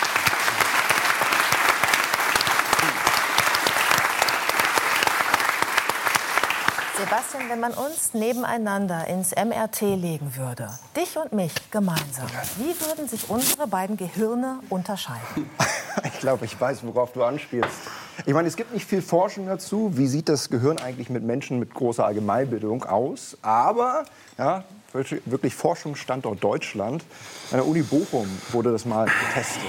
Sebastian, 7.04 7.48
wenn 7.48 7.58
man 7.58 7.72
uns 7.72 8.14
nebeneinander 8.14 9.08
ins 9.08 9.32
MRT 9.34 9.80
legen 9.96 10.36
würde, 10.36 10.68
dich 10.96 11.16
und 11.18 11.32
mich 11.32 11.52
gemeinsam, 11.72 12.28
wie 12.58 12.78
würden 12.86 13.08
sich 13.08 13.28
unsere 13.28 13.66
beiden 13.66 13.96
Gehirne 13.96 14.60
unterscheiden? 14.68 15.50
Ich 16.04 16.20
glaube, 16.20 16.44
ich 16.46 16.58
weiß, 16.58 16.78
worauf 16.84 17.12
du 17.12 17.22
anspielst. 17.24 17.76
Ich 18.24 18.32
meine, 18.32 18.46
es 18.48 18.56
gibt 18.56 18.72
nicht 18.72 18.86
viel 18.88 19.02
Forschung 19.02 19.46
dazu. 19.46 19.90
Wie 19.94 20.06
sieht 20.06 20.28
das 20.28 20.48
Gehirn 20.48 20.78
eigentlich 20.78 21.10
mit 21.10 21.22
Menschen 21.24 21.58
mit 21.58 21.74
großer 21.74 22.06
Allgemeinbildung 22.06 22.84
aus? 22.84 23.36
Aber 23.42 24.04
ja, 24.38 24.62
wirklich- 24.92 25.54
Forschungsstandort 25.54 26.42
Deutschland. 26.42 27.02
An 27.50 27.58
der 27.58 27.66
Uni 27.66 27.82
Bochum 27.82 28.26
wurde 28.52 28.70
das 28.72 28.84
mal 28.84 29.06
getestet. 29.06 29.62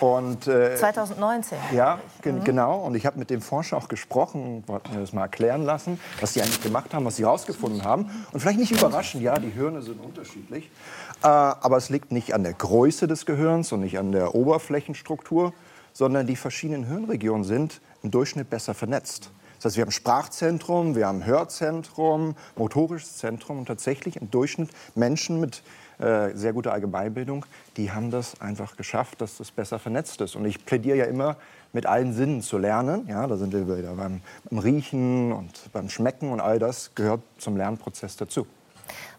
Und, 0.00 0.46
äh, 0.46 0.76
2019. 0.76 1.58
ja, 1.72 1.98
Mhm. 2.24 2.44
genau. 2.44 2.80
Und 2.80 2.94
ich 2.94 3.06
habe 3.06 3.18
mit 3.18 3.30
dem 3.30 3.40
Forscher 3.40 3.76
auch 3.76 3.88
gesprochen, 3.88 4.62
wollte 4.66 4.92
mir 4.92 5.00
das 5.00 5.12
mal 5.12 5.22
erklären 5.22 5.64
lassen, 5.64 5.98
was 6.20 6.34
sie 6.34 6.42
eigentlich 6.42 6.62
gemacht 6.62 6.92
haben, 6.92 7.04
was 7.04 7.16
sie 7.16 7.24
herausgefunden 7.24 7.84
haben. 7.84 8.10
Und 8.32 8.40
vielleicht 8.40 8.58
nicht 8.58 8.72
überraschend, 8.72 9.22
ja, 9.22 9.38
die 9.38 9.50
Hirne 9.50 9.82
sind 9.82 9.98
unterschiedlich. 10.04 10.70
Äh, 11.22 11.26
aber 11.26 11.76
es 11.78 11.88
liegt 11.88 12.12
nicht 12.12 12.34
an 12.34 12.42
der 12.42 12.52
Größe 12.52 13.06
des 13.06 13.24
Gehirns 13.26 13.72
und 13.72 13.80
nicht 13.80 13.98
an 13.98 14.12
der 14.12 14.34
Oberflächenstruktur, 14.34 15.52
sondern 15.92 16.26
die 16.26 16.36
verschiedenen 16.36 16.84
Hirnregionen 16.84 17.44
sind 17.44 17.80
im 18.02 18.10
Durchschnitt 18.10 18.50
besser 18.50 18.74
vernetzt. 18.74 19.30
Das 19.56 19.64
heißt, 19.64 19.76
wir 19.78 19.82
haben 19.82 19.90
Sprachzentrum, 19.90 20.94
wir 20.94 21.06
haben 21.06 21.24
Hörzentrum, 21.24 22.36
motorisches 22.56 23.16
Zentrum 23.16 23.60
und 23.60 23.66
tatsächlich 23.66 24.16
im 24.16 24.30
Durchschnitt 24.30 24.68
Menschen 24.94 25.40
mit 25.40 25.62
äh, 25.98 26.30
sehr 26.34 26.52
guter 26.52 26.72
Allgemeinbildung, 26.72 27.46
die 27.76 27.90
haben 27.90 28.10
das 28.10 28.40
einfach 28.40 28.76
geschafft, 28.76 29.20
dass 29.20 29.38
das 29.38 29.50
besser 29.50 29.78
vernetzt 29.78 30.20
ist. 30.20 30.36
Und 30.36 30.44
ich 30.44 30.64
plädiere 30.64 30.96
ja 30.96 31.04
immer, 31.06 31.36
mit 31.72 31.86
allen 31.86 32.12
Sinnen 32.12 32.42
zu 32.42 32.58
lernen. 32.58 33.06
Ja, 33.06 33.26
da 33.26 33.36
sind 33.36 33.52
wir 33.52 33.66
wieder 33.66 33.94
beim, 33.94 34.20
beim 34.48 34.58
Riechen 34.58 35.32
und 35.32 35.72
beim 35.72 35.88
Schmecken 35.88 36.30
und 36.32 36.40
all 36.40 36.58
das 36.58 36.94
gehört 36.94 37.20
zum 37.38 37.56
Lernprozess 37.56 38.16
dazu. 38.16 38.46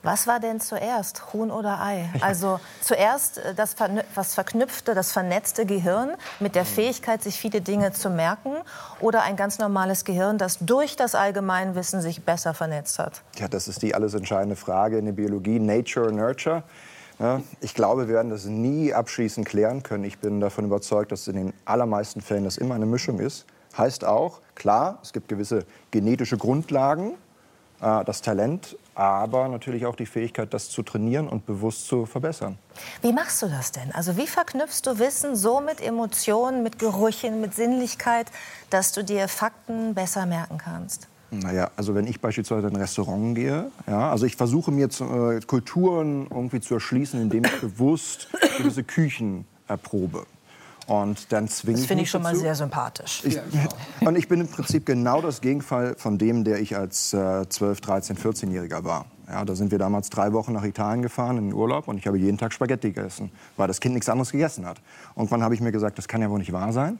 Was 0.03 0.27
war 0.27 0.39
denn 0.39 0.59
zuerst, 0.59 1.33
Huhn 1.33 1.51
oder 1.51 1.81
Ei? 1.81 2.09
Also 2.21 2.59
zuerst 2.81 3.39
äh, 3.39 3.53
das, 3.53 3.75
was 4.15 4.33
verknüpfte, 4.33 4.93
das 4.95 5.11
vernetzte 5.11 5.65
Gehirn 5.65 6.11
mit 6.39 6.55
der 6.55 6.65
Fähigkeit, 6.65 7.23
sich 7.23 7.39
viele 7.39 7.61
Dinge 7.61 7.91
zu 7.91 8.09
merken 8.09 8.55
oder 8.99 9.23
ein 9.23 9.35
ganz 9.35 9.59
normales 9.59 10.05
Gehirn, 10.05 10.37
das 10.37 10.59
durch 10.59 10.95
das 10.95 11.15
Allgemeinwissen 11.15 12.01
sich 12.01 12.23
besser 12.23 12.53
vernetzt 12.53 12.99
hat? 12.99 13.21
Ja, 13.37 13.47
das 13.47 13.67
ist 13.67 13.81
die 13.81 13.95
alles 13.95 14.13
entscheidende 14.13 14.55
Frage 14.55 14.97
in 14.97 15.05
der 15.05 15.13
Biologie, 15.13 15.59
Nature, 15.59 16.11
Nurture. 16.11 16.63
Ja, 17.19 17.41
ich 17.61 17.73
glaube, 17.73 18.07
wir 18.07 18.13
werden 18.13 18.29
das 18.29 18.45
nie 18.45 18.93
abschließend 18.93 19.47
klären 19.47 19.81
können. 19.81 20.03
Ich 20.03 20.19
bin 20.19 20.39
davon 20.39 20.65
überzeugt, 20.65 21.11
dass 21.11 21.27
in 21.27 21.35
den 21.35 21.53
allermeisten 21.65 22.21
Fällen 22.21 22.43
das 22.43 22.57
immer 22.57 22.75
eine 22.75 22.85
Mischung 22.85 23.19
ist. 23.19 23.45
Heißt 23.75 24.05
auch, 24.05 24.39
klar, 24.53 24.99
es 25.01 25.13
gibt 25.13 25.27
gewisse 25.27 25.65
genetische 25.89 26.37
Grundlagen, 26.37 27.13
äh, 27.81 28.03
das 28.05 28.21
Talent, 28.21 28.77
aber 28.97 29.47
natürlich 29.47 29.85
auch 29.85 29.95
die 29.95 30.07
Fähigkeit, 30.07 30.53
das 30.53 30.69
zu 30.69 30.81
trainieren 30.81 31.27
und 31.27 31.45
bewusst 31.45 31.85
zu 31.85 32.07
verbessern. 32.07 32.57
Wie 33.01 33.13
machst 33.13 33.41
du 33.43 33.47
das 33.47 33.71
denn? 33.71 33.91
Also 33.91 34.17
wie 34.17 34.25
verknüpfst 34.25 34.81
du 34.85 34.97
Wissen 34.97 35.35
so 35.35 35.61
mit 35.61 35.81
Emotionen, 35.81 36.63
mit 36.63 36.79
Gerüchen, 36.79 37.39
mit 37.39 37.53
Sinnlichkeit, 37.53 38.31
dass 38.71 38.93
du 38.93 39.03
dir 39.03 39.27
Fakten 39.27 39.93
besser 39.93 40.25
merken 40.25 40.57
kannst? 40.57 41.07
Naja, 41.29 41.69
also 41.75 41.93
wenn 41.93 42.07
ich 42.07 42.21
beispielsweise 42.21 42.67
in 42.67 42.75
ein 42.75 42.81
Restaurant 42.81 43.35
gehe, 43.35 43.69
ja, 43.85 44.09
also 44.09 44.25
ich 44.25 44.35
versuche 44.35 44.71
mir 44.71 44.89
zu, 44.89 45.03
äh, 45.03 45.41
Kulturen 45.41 46.27
irgendwie 46.31 46.61
zu 46.61 46.73
erschließen, 46.73 47.21
indem 47.21 47.43
ich 47.45 47.61
bewusst 47.61 48.29
gewisse 48.57 48.83
Küchen 48.83 49.45
erprobe. 49.67 50.25
Und 50.87 51.33
dann 51.33 51.49
zwinge 51.49 51.73
Das 51.75 51.81
ich 51.81 51.87
finde 51.87 52.03
ich 52.03 52.09
schon 52.09 52.21
mal 52.23 52.29
dazu. 52.29 52.41
sehr 52.41 52.55
sympathisch. 52.55 53.21
Ich, 53.25 53.37
und 53.99 54.15
ich 54.15 54.29
bin 54.29 54.39
im 54.39 54.47
Prinzip 54.47 54.85
genau 54.85 55.21
das 55.21 55.41
Gegenteil 55.41 55.95
von 55.97 56.17
dem, 56.17 56.45
der 56.45 56.59
ich 56.59 56.77
als 56.77 57.13
äh, 57.13 57.47
12, 57.47 57.81
13, 57.81 58.17
14-Jähriger 58.17 58.85
war. 58.85 59.05
Ja, 59.27 59.43
da 59.43 59.53
sind 59.55 59.71
wir 59.71 59.79
damals 59.79 60.09
drei 60.09 60.31
Wochen 60.31 60.53
nach 60.53 60.63
Italien 60.63 61.01
gefahren 61.01 61.37
in 61.37 61.49
den 61.49 61.53
Urlaub 61.53 61.89
und 61.89 61.97
ich 61.97 62.07
habe 62.07 62.17
jeden 62.17 62.37
Tag 62.37 62.53
Spaghetti 62.53 62.93
gegessen, 62.93 63.29
weil 63.57 63.67
das 63.67 63.81
Kind 63.81 63.93
nichts 63.95 64.07
anderes 64.07 64.31
gegessen 64.31 64.65
hat. 64.65 64.81
Irgendwann 65.17 65.43
habe 65.43 65.53
ich 65.53 65.59
mir 65.59 65.73
gesagt, 65.73 65.97
das 65.97 66.07
kann 66.07 66.21
ja 66.21 66.29
wohl 66.29 66.39
nicht 66.39 66.53
wahr 66.53 66.71
sein. 66.71 66.97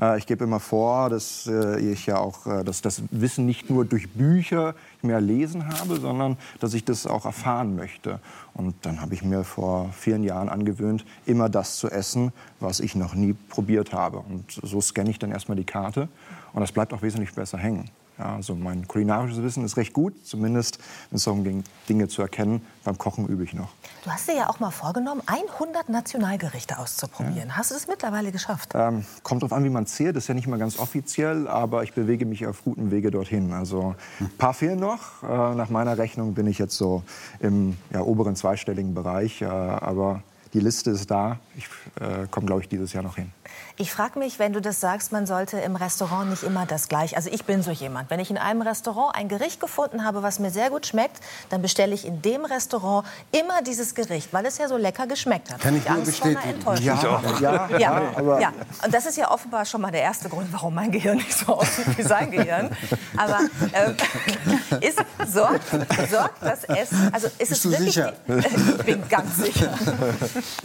Äh, 0.00 0.18
ich 0.18 0.26
gebe 0.26 0.44
immer 0.44 0.60
vor, 0.60 1.10
dass 1.10 1.46
äh, 1.46 1.80
ich 1.80 2.06
ja 2.06 2.18
auch 2.18 2.46
äh, 2.46 2.64
dass 2.64 2.82
das 2.82 3.02
Wissen 3.10 3.46
nicht 3.46 3.70
nur 3.70 3.84
durch 3.84 4.10
Bücher 4.10 4.74
mehr 5.02 5.20
lesen 5.20 5.68
habe, 5.68 5.96
sondern 5.96 6.36
dass 6.60 6.74
ich 6.74 6.84
das 6.84 7.06
auch 7.06 7.24
erfahren 7.24 7.76
möchte. 7.76 8.20
Und 8.54 8.74
dann 8.82 9.00
habe 9.00 9.14
ich 9.14 9.22
mir 9.22 9.44
vor 9.44 9.90
vielen 9.92 10.24
Jahren 10.24 10.48
angewöhnt, 10.48 11.04
immer 11.26 11.48
das 11.48 11.76
zu 11.76 11.90
essen, 11.90 12.32
was 12.60 12.80
ich 12.80 12.94
noch 12.94 13.14
nie 13.14 13.34
probiert 13.48 13.92
habe. 13.92 14.18
Und 14.18 14.60
so 14.62 14.80
scanne 14.80 15.10
ich 15.10 15.18
dann 15.18 15.30
erstmal 15.30 15.56
die 15.56 15.64
Karte 15.64 16.08
und 16.52 16.60
das 16.60 16.72
bleibt 16.72 16.92
auch 16.92 17.02
wesentlich 17.02 17.34
besser 17.34 17.58
hängen. 17.58 17.90
Ja, 18.18 18.36
also 18.36 18.54
mein 18.54 18.88
kulinarisches 18.88 19.42
Wissen 19.42 19.64
ist 19.64 19.76
recht 19.76 19.92
gut, 19.92 20.14
zumindest 20.24 20.78
wenn 21.10 21.16
es 21.16 21.24
darum 21.24 21.44
ging, 21.44 21.64
Dinge 21.88 22.08
zu 22.08 22.22
erkennen. 22.22 22.64
Beim 22.84 22.96
Kochen 22.96 23.26
übe 23.28 23.44
ich 23.44 23.52
noch. 23.52 23.68
Du 24.04 24.10
hast 24.10 24.28
dir 24.28 24.36
ja 24.36 24.48
auch 24.48 24.58
mal 24.58 24.70
vorgenommen, 24.70 25.20
100 25.26 25.88
Nationalgerichte 25.88 26.78
auszuprobieren. 26.78 27.56
Hast 27.56 27.70
du 27.70 27.74
das 27.74 27.88
mittlerweile 27.88 28.32
geschafft? 28.32 28.72
Ähm, 28.74 29.04
kommt 29.22 29.42
darauf 29.42 29.52
an, 29.52 29.64
wie 29.64 29.68
man 29.68 29.86
zählt. 29.86 30.16
Das 30.16 30.24
ist 30.24 30.28
ja 30.28 30.34
nicht 30.34 30.46
mal 30.46 30.58
ganz 30.58 30.78
offiziell, 30.78 31.46
aber 31.46 31.82
ich 31.82 31.92
bewege 31.92 32.24
mich 32.24 32.46
auf 32.46 32.64
gutem 32.64 32.90
Wege 32.90 33.10
dorthin. 33.10 33.52
Also 33.52 33.94
ein 34.20 34.30
paar 34.38 34.54
fehlen 34.54 34.80
noch. 34.80 35.22
Äh, 35.22 35.54
nach 35.54 35.68
meiner 35.68 35.98
Rechnung 35.98 36.34
bin 36.34 36.46
ich 36.46 36.58
jetzt 36.58 36.76
so 36.76 37.02
im 37.40 37.76
ja, 37.92 38.00
oberen 38.00 38.36
zweistelligen 38.36 38.94
Bereich. 38.94 39.42
Äh, 39.42 39.46
aber 39.46 40.22
die 40.56 40.60
Liste 40.60 40.90
ist 40.90 41.10
da. 41.10 41.38
Ich 41.54 41.66
äh, 42.00 42.26
komme, 42.30 42.46
glaube 42.46 42.62
ich, 42.62 42.68
dieses 42.68 42.94
Jahr 42.94 43.02
noch 43.02 43.16
hin. 43.16 43.30
Ich 43.78 43.92
frage 43.92 44.18
mich, 44.18 44.38
wenn 44.38 44.54
du 44.54 44.60
das 44.62 44.80
sagst, 44.80 45.12
man 45.12 45.26
sollte 45.26 45.58
im 45.58 45.76
Restaurant 45.76 46.30
nicht 46.30 46.42
immer 46.42 46.64
das 46.64 46.88
gleiche. 46.88 47.14
Also 47.14 47.28
ich 47.30 47.44
bin 47.44 47.62
so 47.62 47.70
jemand. 47.70 48.08
Wenn 48.08 48.20
ich 48.20 48.30
in 48.30 48.38
einem 48.38 48.62
Restaurant 48.62 49.14
ein 49.14 49.28
Gericht 49.28 49.60
gefunden 49.60 50.02
habe, 50.02 50.22
was 50.22 50.38
mir 50.38 50.50
sehr 50.50 50.70
gut 50.70 50.86
schmeckt, 50.86 51.20
dann 51.50 51.60
bestelle 51.60 51.92
ich 51.94 52.06
in 52.06 52.22
dem 52.22 52.46
Restaurant 52.46 53.06
immer 53.32 53.60
dieses 53.60 53.94
Gericht, 53.94 54.32
weil 54.32 54.46
es 54.46 54.56
ja 54.56 54.66
so 54.68 54.78
lecker 54.78 55.06
geschmeckt 55.06 55.52
hat. 55.52 55.60
Kann 55.60 55.74
Hab 55.86 55.98
ich 56.08 56.24
nur 56.24 56.34
bestätigen. 56.34 56.82
Ja, 56.82 57.02
ja, 57.02 57.68
Ja, 57.68 57.78
ja, 57.78 58.02
aber- 58.16 58.40
ja, 58.40 58.52
und 58.82 58.94
das 58.94 59.04
ist 59.04 59.18
ja 59.18 59.30
offenbar 59.30 59.66
schon 59.66 59.82
mal 59.82 59.90
der 59.90 60.00
erste 60.02 60.30
Grund, 60.30 60.50
warum 60.52 60.74
mein 60.74 60.90
Gehirn 60.90 61.18
nicht 61.18 61.34
so 61.36 61.52
aussieht 61.58 61.98
wie 61.98 62.02
sein 62.02 62.30
Gehirn. 62.30 62.70
Aber 63.18 63.40
ähm, 63.74 63.94
ist, 64.80 64.98
sorgt, 65.30 65.68
sorgt 66.10 66.42
das 66.42 66.64
Essen, 66.64 67.10
also 67.12 67.26
ist 67.26 67.40
es 67.40 67.48
Bist 67.50 67.64
du 67.66 67.70
wirklich, 67.72 67.94
sicher? 67.94 68.12
Ich 68.78 68.84
bin 68.86 69.06
ganz 69.08 69.36
sicher, 69.36 69.70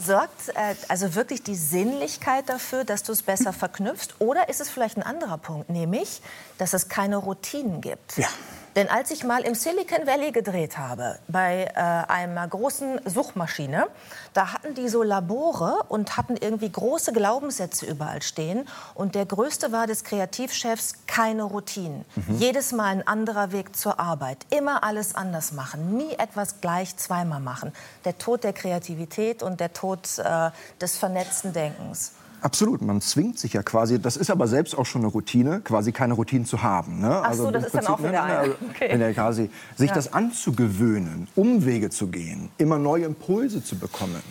sorgt 0.03 0.49
äh, 0.49 0.75
also 0.87 1.15
wirklich 1.15 1.43
die 1.43 1.55
Sinnlichkeit 1.55 2.49
dafür, 2.49 2.83
dass 2.83 3.03
du 3.03 3.11
es 3.11 3.21
besser 3.21 3.53
verknüpfst? 3.53 4.15
Oder 4.19 4.49
ist 4.49 4.61
es 4.61 4.69
vielleicht 4.69 4.97
ein 4.97 5.03
anderer 5.03 5.37
Punkt, 5.37 5.69
nämlich, 5.69 6.21
dass 6.57 6.73
es 6.73 6.89
keine 6.89 7.17
Routinen 7.17 7.81
gibt? 7.81 8.17
Ja. 8.17 8.27
Denn 8.75 8.89
als 8.89 9.11
ich 9.11 9.23
mal 9.23 9.41
im 9.41 9.53
Silicon 9.53 10.07
Valley 10.07 10.31
gedreht 10.31 10.77
habe, 10.77 11.19
bei 11.27 11.65
äh, 11.75 11.79
einer 11.79 12.47
großen 12.47 13.01
Suchmaschine, 13.05 13.87
da 14.33 14.53
hatten 14.53 14.75
die 14.75 14.87
so 14.87 15.03
Labore 15.03 15.83
und 15.89 16.15
hatten 16.15 16.37
irgendwie 16.37 16.71
große 16.71 17.11
Glaubenssätze 17.11 17.85
überall 17.85 18.21
stehen. 18.21 18.67
Und 18.95 19.15
der 19.15 19.25
größte 19.25 19.71
war 19.71 19.87
des 19.87 20.03
Kreativchefs 20.03 21.05
keine 21.05 21.43
Routinen. 21.43 22.05
Mhm. 22.15 22.37
Jedes 22.37 22.71
Mal 22.71 22.85
ein 22.85 23.07
anderer 23.07 23.51
Weg 23.51 23.75
zur 23.75 23.99
Arbeit. 23.99 24.45
Immer 24.49 24.83
alles 24.83 25.15
anders 25.15 25.51
machen. 25.51 25.97
Nie 25.97 26.13
etwas 26.13 26.61
gleich 26.61 26.95
zweimal 26.95 27.41
machen. 27.41 27.73
Der 28.05 28.17
Tod 28.17 28.43
der 28.43 28.53
Kreativität 28.53 29.43
und 29.43 29.59
der 29.59 29.73
Tod 29.73 30.17
äh, 30.17 30.51
des 30.79 30.97
vernetzten 30.97 31.51
Denkens. 31.51 32.13
Absolut, 32.41 32.81
man 32.81 33.01
zwingt 33.01 33.37
sich 33.37 33.53
ja 33.53 33.61
quasi, 33.61 33.99
das 33.99 34.17
ist 34.17 34.31
aber 34.31 34.47
selbst 34.47 34.75
auch 34.75 34.85
schon 34.85 35.03
eine 35.03 35.11
Routine, 35.11 35.61
quasi 35.61 35.91
keine 35.91 36.15
Routine 36.15 36.43
zu 36.45 36.63
haben. 36.63 36.99
Ne? 36.99 37.21
Ach 37.23 37.33
so, 37.33 37.47
im 37.47 37.53
das 37.53 37.65
ist 37.65 37.75
dann 37.75 37.85
auch 37.85 37.99
ne, 37.99 38.09
wieder 38.09 38.11
ne, 38.13 38.23
eine. 38.23 38.37
also, 38.39 38.55
Okay. 38.71 38.99
Wenn 38.99 39.13
quasi 39.13 39.49
sich 39.75 39.89
Ja. 39.89 39.95
das 39.95 40.11
anzugewöhnen, 40.13 41.27
Umwege 41.35 41.91
zu 41.91 42.07
gehen, 42.07 42.49
immer 42.57 42.79
neue 42.79 43.05
Impulse 43.05 43.63
zu 43.63 43.77
bekommen. 43.77 44.21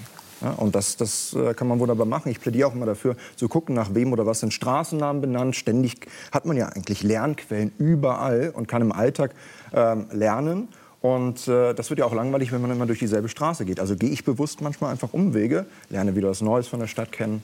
Ja, 0.41 0.53
und 0.53 0.75
das, 0.75 0.97
das 0.97 1.35
äh, 1.35 1.55
kann 1.55 1.69
man 1.69 1.79
wunderbar 1.79 2.07
machen. 2.07 2.31
Ich 2.31 2.41
plädiere 2.41 2.69
auch 2.69 2.75
immer 2.75 2.87
dafür, 2.87 3.15
zu 3.37 3.47
gucken, 3.49 3.75
nach 3.75 3.95
wem 3.95 4.13
oder 4.13 4.27
was 4.27 4.41
sind 4.41 4.53
Straßennamen 4.55 5.21
benannt. 5.21 5.55
Ständig 5.55 6.07
hat 6.33 6.47
man 6.47 6.57
ja 6.57 6.69
eigentlich 6.69 7.03
Lernquellen 7.03 7.73
überall 7.79 8.51
und 8.55 8.67
kann 8.67 8.83
im 8.83 8.93
Alltag 8.93 9.33
ähm, 9.73 10.07
lernen. 10.11 10.69
Und 11.03 11.47
äh, 11.47 11.75
das 11.75 11.91
wird 11.91 12.01
ja 12.01 12.07
auch 12.07 12.15
langweilig, 12.15 12.53
wenn 12.53 12.61
man 12.63 12.71
immer 12.71 12.87
durch 12.87 12.99
dieselbe 12.99 13.29
Straße 13.29 13.65
geht. 13.67 13.81
Also 13.81 13.97
gehe 13.97 14.11
ich 14.11 14.25
bewusst 14.25 14.63
manchmal 14.63 14.91
einfach 14.91 15.13
Umwege, 15.13 15.67
lerne 15.91 16.17
wieder 16.17 16.31
was 16.31 16.41
Neues 16.41 16.69
von 16.69 16.81
der 16.81 16.87
Stadt 16.87 17.13
kennen. 17.13 17.43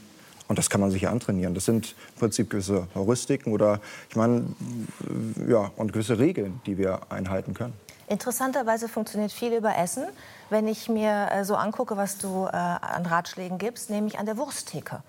Und 0.48 0.58
das 0.58 0.70
kann 0.70 0.80
man 0.80 0.90
sich 0.90 1.02
ja 1.02 1.10
antrainieren. 1.10 1.54
Das 1.54 1.64
sind 1.64 1.94
im 2.14 2.20
Prinzip 2.20 2.50
gewisse 2.50 2.86
Heuristiken 2.94 3.52
oder, 3.52 3.80
ich 4.08 4.16
meine, 4.16 4.44
ja, 5.48 5.70
und 5.76 5.92
gewisse 5.92 6.18
Regeln, 6.18 6.60
die 6.66 6.78
wir 6.78 7.00
einhalten 7.10 7.54
können. 7.54 7.74
Interessanterweise 8.08 8.88
funktioniert 8.88 9.32
viel 9.32 9.52
über 9.52 9.76
Essen. 9.76 10.04
Wenn 10.48 10.68
ich 10.68 10.88
mir 10.88 11.28
äh, 11.32 11.44
so 11.44 11.56
angucke, 11.56 11.96
was 11.96 12.18
du 12.18 12.46
äh, 12.46 12.56
an 12.56 13.04
Ratschlägen 13.04 13.58
gibst, 13.58 13.90
nämlich 13.90 14.18
an 14.18 14.26
der 14.26 14.36
Wursttheke. 14.36 15.02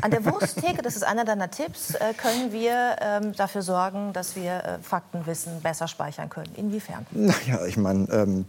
An 0.00 0.10
der 0.10 0.24
Wursttheke, 0.24 0.82
das 0.82 0.96
ist 0.96 1.04
einer 1.04 1.24
deiner 1.24 1.50
Tipps, 1.50 1.94
äh, 1.94 2.14
können 2.14 2.52
wir 2.52 2.96
ähm, 3.00 3.32
dafür 3.34 3.62
sorgen, 3.62 4.12
dass 4.12 4.36
wir 4.36 4.78
Faktenwissen 4.82 5.60
besser 5.60 5.88
speichern 5.88 6.30
können. 6.30 6.52
Inwiefern? 6.56 7.06
Naja, 7.10 7.64
ich 7.66 7.76
meine, 7.76 8.08
ähm, 8.10 8.44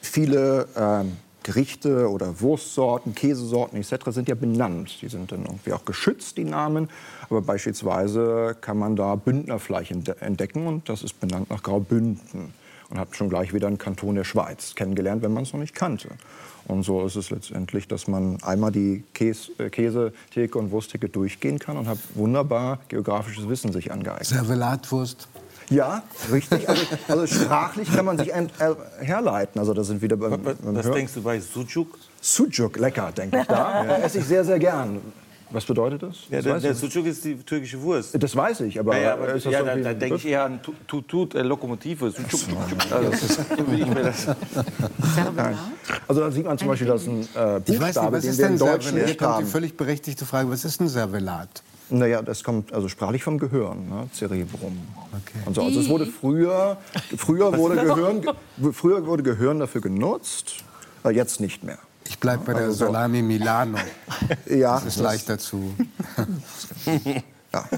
viele 0.00 0.66
ähm, 0.76 1.16
Gerichte 1.44 2.10
oder 2.10 2.40
Wurstsorten, 2.40 3.14
Käsesorten 3.14 3.78
etc. 3.78 4.06
sind 4.08 4.28
ja 4.28 4.34
benannt. 4.34 5.00
Die 5.02 5.08
sind 5.08 5.30
dann 5.30 5.44
irgendwie 5.44 5.72
auch 5.72 5.84
geschützt, 5.84 6.36
die 6.36 6.44
Namen. 6.44 6.88
Aber 7.30 7.42
beispielsweise 7.42 8.56
kann 8.60 8.78
man 8.78 8.96
da 8.96 9.14
Bündnerfleisch 9.14 9.92
entdecken 9.92 10.66
und 10.66 10.88
das 10.88 11.04
ist 11.04 11.20
benannt 11.20 11.50
nach 11.50 11.62
Graubünden. 11.62 12.52
und 12.90 12.98
hat 12.98 13.16
schon 13.16 13.28
gleich 13.28 13.54
wieder 13.54 13.66
einen 13.66 13.78
Kanton 13.78 14.16
der 14.16 14.24
Schweiz 14.24 14.74
kennengelernt, 14.74 15.22
wenn 15.22 15.32
man 15.32 15.44
es 15.44 15.52
noch 15.52 15.60
nicht 15.60 15.74
kannte. 15.74 16.08
Und 16.66 16.82
so 16.82 17.04
ist 17.04 17.16
es 17.16 17.30
letztendlich, 17.30 17.88
dass 17.88 18.08
man 18.08 18.42
einmal 18.42 18.72
die 18.72 19.04
Käse, 19.12 19.52
äh, 19.58 19.70
Käsetheke 19.70 20.58
und 20.58 20.70
Wursttheke 20.70 21.08
durchgehen 21.08 21.58
kann 21.58 21.76
und 21.76 21.86
hat 21.86 21.98
wunderbar 22.14 22.78
geografisches 22.88 23.48
Wissen 23.48 23.72
sich 23.72 23.92
angeeignet. 23.92 24.26
Servelatwurst. 24.26 25.28
Ja, 25.70 26.02
richtig. 26.30 26.68
Also, 26.68 26.82
also 27.08 27.26
sprachlich 27.26 27.92
kann 27.94 28.04
man 28.04 28.18
sich 28.18 28.32
ein, 28.34 28.46
äh, 28.58 28.74
herleiten. 29.04 29.58
Also 29.58 29.72
da 29.74 29.82
sind 29.84 30.02
wieder 30.02 30.16
beim, 30.16 30.42
beim 30.42 30.56
Was 30.62 30.84
Hören. 30.86 30.94
denkst 30.94 31.14
du 31.14 31.22
bei 31.22 31.40
Sucuk? 31.40 31.98
Sucuk, 32.20 32.78
lecker, 32.78 33.12
denke 33.16 33.40
ich 33.40 33.46
da. 33.46 33.84
Ja. 33.88 33.96
Esse 33.96 34.18
ich 34.18 34.24
sehr, 34.26 34.44
sehr 34.44 34.58
gern. 34.58 35.00
Was 35.50 35.64
bedeutet 35.66 36.02
das? 36.02 36.16
Ja, 36.30 36.36
das 36.38 36.44
der, 36.44 36.54
weiß 36.54 36.62
der. 36.62 36.74
Sucuk 36.74 37.06
ist 37.06 37.24
die 37.24 37.36
türkische 37.36 37.80
Wurst. 37.80 38.20
Das 38.20 38.34
weiß 38.34 38.62
ich, 38.62 38.80
aber, 38.80 38.96
ja, 38.96 39.02
ja, 39.02 39.12
aber 39.12 39.34
ist 39.34 39.46
das 39.46 39.52
ja, 39.52 39.62
da, 39.62 39.76
wie 39.76 39.82
da 39.82 39.94
denke 39.94 40.16
ich 40.16 40.26
eher 40.26 40.44
an 40.44 40.60
Tut, 40.60 40.74
Tut, 40.88 41.06
Tut 41.08 41.34
äh, 41.36 41.42
Lokomotive. 41.42 42.10
Sucuk, 42.10 42.30
Sucuk. 42.40 42.92
Also, 42.92 43.10
das. 43.94 44.26
Also 46.08 46.20
da 46.20 46.30
sieht 46.30 46.44
man 46.46 46.58
zum 46.58 46.68
Beispiel, 46.68 46.88
dass 46.88 47.06
ein 47.06 47.20
äh, 47.20 47.22
Ich 47.24 47.34
weiß 47.34 47.68
nicht, 47.68 47.78
Buchstabe, 47.78 48.16
was 48.16 48.22
den 48.22 48.30
ist 48.30 48.38
wir 48.38 48.44
denn 48.46 48.52
im 48.54 48.58
Deutschen 48.58 48.82
Servelat? 48.82 49.06
nicht 49.08 49.18
Kommt 49.18 49.30
die 49.30 49.34
haben. 49.42 49.46
völlig 49.46 49.76
berechtigte 49.76 50.26
Frage, 50.26 50.50
was 50.50 50.64
ist 50.64 50.80
ein 50.80 50.88
Servelat? 50.88 51.62
Naja, 51.90 52.22
das 52.22 52.42
kommt 52.42 52.72
also 52.72 52.88
sprachlich 52.88 53.22
vom 53.22 53.38
Gehirn, 53.38 53.88
ne? 53.88 54.08
Cerebrum. 54.14 54.86
Und 55.44 55.54
so. 55.54 55.62
Also 55.62 55.80
es 55.80 55.88
wurde 55.88 56.06
früher, 56.06 56.78
früher 57.16 57.56
wurde? 57.56 57.76
Gehirn, 57.84 58.22
ge- 58.22 58.72
früher 58.72 59.04
wurde 59.06 59.22
Gehirn 59.22 59.60
dafür 59.60 59.80
genutzt, 59.82 60.64
jetzt 61.10 61.40
nicht 61.40 61.62
mehr. 61.62 61.78
Ich 62.06 62.18
bleibe 62.18 62.44
bei 62.44 62.54
der 62.54 62.62
Also 62.64 62.76
so. 62.76 62.86
Salami 62.86 63.22
Milano. 63.22 63.78
Ja, 64.46 64.74
Das 64.76 64.86
ist 64.86 64.96
leichter 64.98 65.38
zu. 65.38 65.74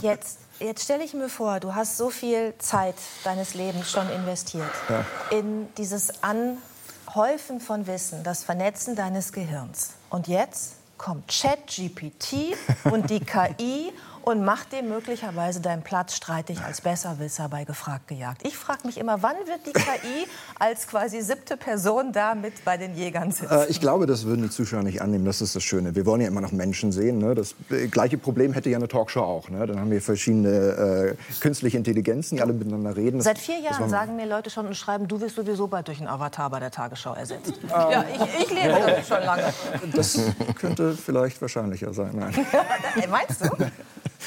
Jetzt, 0.01 0.39
jetzt 0.59 0.85
stelle 0.85 1.05
ich 1.05 1.13
mir 1.13 1.29
vor, 1.29 1.61
du 1.61 1.75
hast 1.75 1.99
so 1.99 2.09
viel 2.09 2.55
Zeit 2.59 2.95
deines 3.25 3.53
Lebens 3.55 3.91
schon 3.91 4.09
investiert 4.11 4.65
Ja. 4.89 5.05
in 5.37 5.67
dieses 5.77 6.13
Anhäufen 6.23 7.61
von 7.61 7.87
Wissen, 7.87 8.23
das 8.25 8.43
Vernetzen 8.43 8.97
deines 8.97 9.33
Gehirns. 9.33 9.91
Und 10.09 10.29
jetzt 10.29 10.77
kommt 10.99 11.29
ChatGPT 11.29 12.57
und 12.85 13.11
die 13.11 13.21
KI 13.21 13.93
und 14.29 14.45
macht 14.45 14.73
dir 14.73 14.83
möglicherweise 14.83 15.61
deinen 15.61 15.83
Platz 15.83 16.17
streitig 16.17 16.61
als 16.61 16.81
Besserwisser 16.81 17.49
bei 17.49 17.63
Gefragt 17.63 18.09
gejagt. 18.09 18.45
Ich 18.45 18.57
frage 18.57 18.85
mich 18.85 18.99
immer, 18.99 19.23
wann 19.23 19.37
wird 19.47 19.65
die 19.67 19.73
KI 19.73 20.27
als 20.59 20.89
quasi 20.89 21.21
siebte 21.21 21.57
Person 21.57 22.11
da 22.13 22.35
mit 22.35 22.65
bei 22.65 22.77
den 22.77 22.97
Jägern 22.97 23.31
sitzen? 23.31 23.55
Äh, 23.55 23.67
ich 23.67 23.81
glaube, 23.81 24.07
das 24.07 24.25
würden 24.27 24.43
die 24.43 24.51
Zuschauer 24.51 24.83
nicht 24.83 25.01
annehmen. 25.01 25.25
Das 25.25 25.41
ist 25.41 25.55
das 25.55 25.63
Schöne. 25.63 25.95
Wir 25.95 26.05
wollen 26.07 26.21
ja 26.23 26.27
immer 26.27 26.41
noch 26.41 26.51
Menschen 26.51 26.91
sehen. 26.91 27.19
Ne? 27.19 27.37
Das 27.37 27.55
gleiche 27.93 28.19
Problem 28.19 28.53
hätte 28.53 28.69
ja 28.69 28.79
eine 28.79 28.89
Talkshow 28.89 29.21
auch. 29.23 29.49
Ne? 29.49 29.65
Dann 29.65 29.79
haben 29.79 29.93
wir 29.93 30.03
verschiedene 30.03 30.49
äh, 30.49 31.39
künstliche 31.41 31.77
Intelligenzen, 31.77 32.35
die 32.35 32.43
alle 32.43 32.53
miteinander 32.53 32.97
reden. 32.97 33.19
Das- 33.19 33.27
Seit 33.27 33.39
vier 33.39 33.61
Jahren 33.61 33.89
sagen 33.89 34.17
mir 34.17 34.27
Leute 34.27 34.51
schon 34.51 34.67
und 34.67 34.75
schreiben, 34.75 35.07
du 35.07 35.21
wirst 35.21 35.37
sowieso 35.37 35.69
bald 35.69 35.87
durch 35.87 35.99
einen 36.01 36.09
Avatar 36.09 36.51
bei 36.51 36.59
der 36.59 36.73
Tagesschau 36.73 37.15
ersetzt. 37.15 37.53
Ähm. 37.63 37.69
ja, 37.71 38.05
ich, 38.13 38.43
ich 38.43 38.51
lebe 38.51 38.71
damit 38.71 39.07
schon 39.07 39.23
lange. 39.23 39.55
Das 39.95 40.19
könnte 40.59 40.97
vielleicht 40.97 41.41
wahrscheinlicher 41.41 41.95
sein. 41.95 42.11
Nein. 42.13 42.35
Meinst 43.09 43.45
du? 43.45 43.51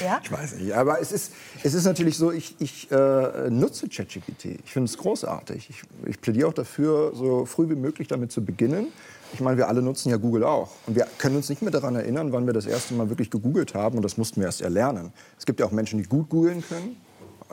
Ja? 0.02 0.20
Ich 0.24 0.32
weiß 0.32 0.56
nicht, 0.56 0.74
aber 0.74 1.02
es 1.02 1.11
ist, 1.11 1.34
es 1.64 1.74
ist 1.74 1.86
natürlich 1.86 2.18
so, 2.18 2.32
ich, 2.32 2.56
ich 2.60 2.91
äh, 2.91 3.49
nutze 3.49 3.88
ChatGPT. 3.88 4.60
Ich 4.64 4.72
finde 4.72 4.90
es 4.90 4.98
großartig. 4.98 5.70
Ich, 5.70 5.82
ich 6.07 6.22
plädiere 6.22 6.48
auch 6.48 6.53
dafür, 6.53 7.14
so 7.16 7.45
früh 7.45 7.70
wie 7.70 7.76
möglich 7.76 8.07
damit 8.07 8.32
zu 8.32 8.44
beginnen. 8.44 8.88
Ich 9.34 9.41
meine, 9.41 9.57
wir 9.57 9.68
alle 9.68 9.82
nutzen 9.82 10.10
ja 10.10 10.18
Google 10.18 10.44
auch. 10.44 10.72
Und 10.88 10.95
wir 10.95 11.07
können 11.18 11.36
uns 11.36 11.49
nicht 11.49 11.61
mehr 11.61 11.72
daran 11.72 11.95
erinnern, 11.95 12.32
wann 12.32 12.45
wir 12.45 12.53
das 12.53 12.66
erste 12.66 12.94
Mal 12.95 13.10
wirklich 13.10 13.30
gegoogelt 13.30 13.76
haben. 13.76 13.98
Und 13.98 14.03
das 14.03 14.18
mussten 14.18 14.41
wir 14.41 14.48
erst 14.48 14.61
erlernen. 14.61 15.14
Es 15.38 15.45
gibt 15.45 15.60
ja 15.60 15.66
auch 15.66 15.72
Menschen, 15.72 16.02
die 16.02 16.07
gut 16.07 16.30
googeln 16.30 16.64
können. 16.68 16.98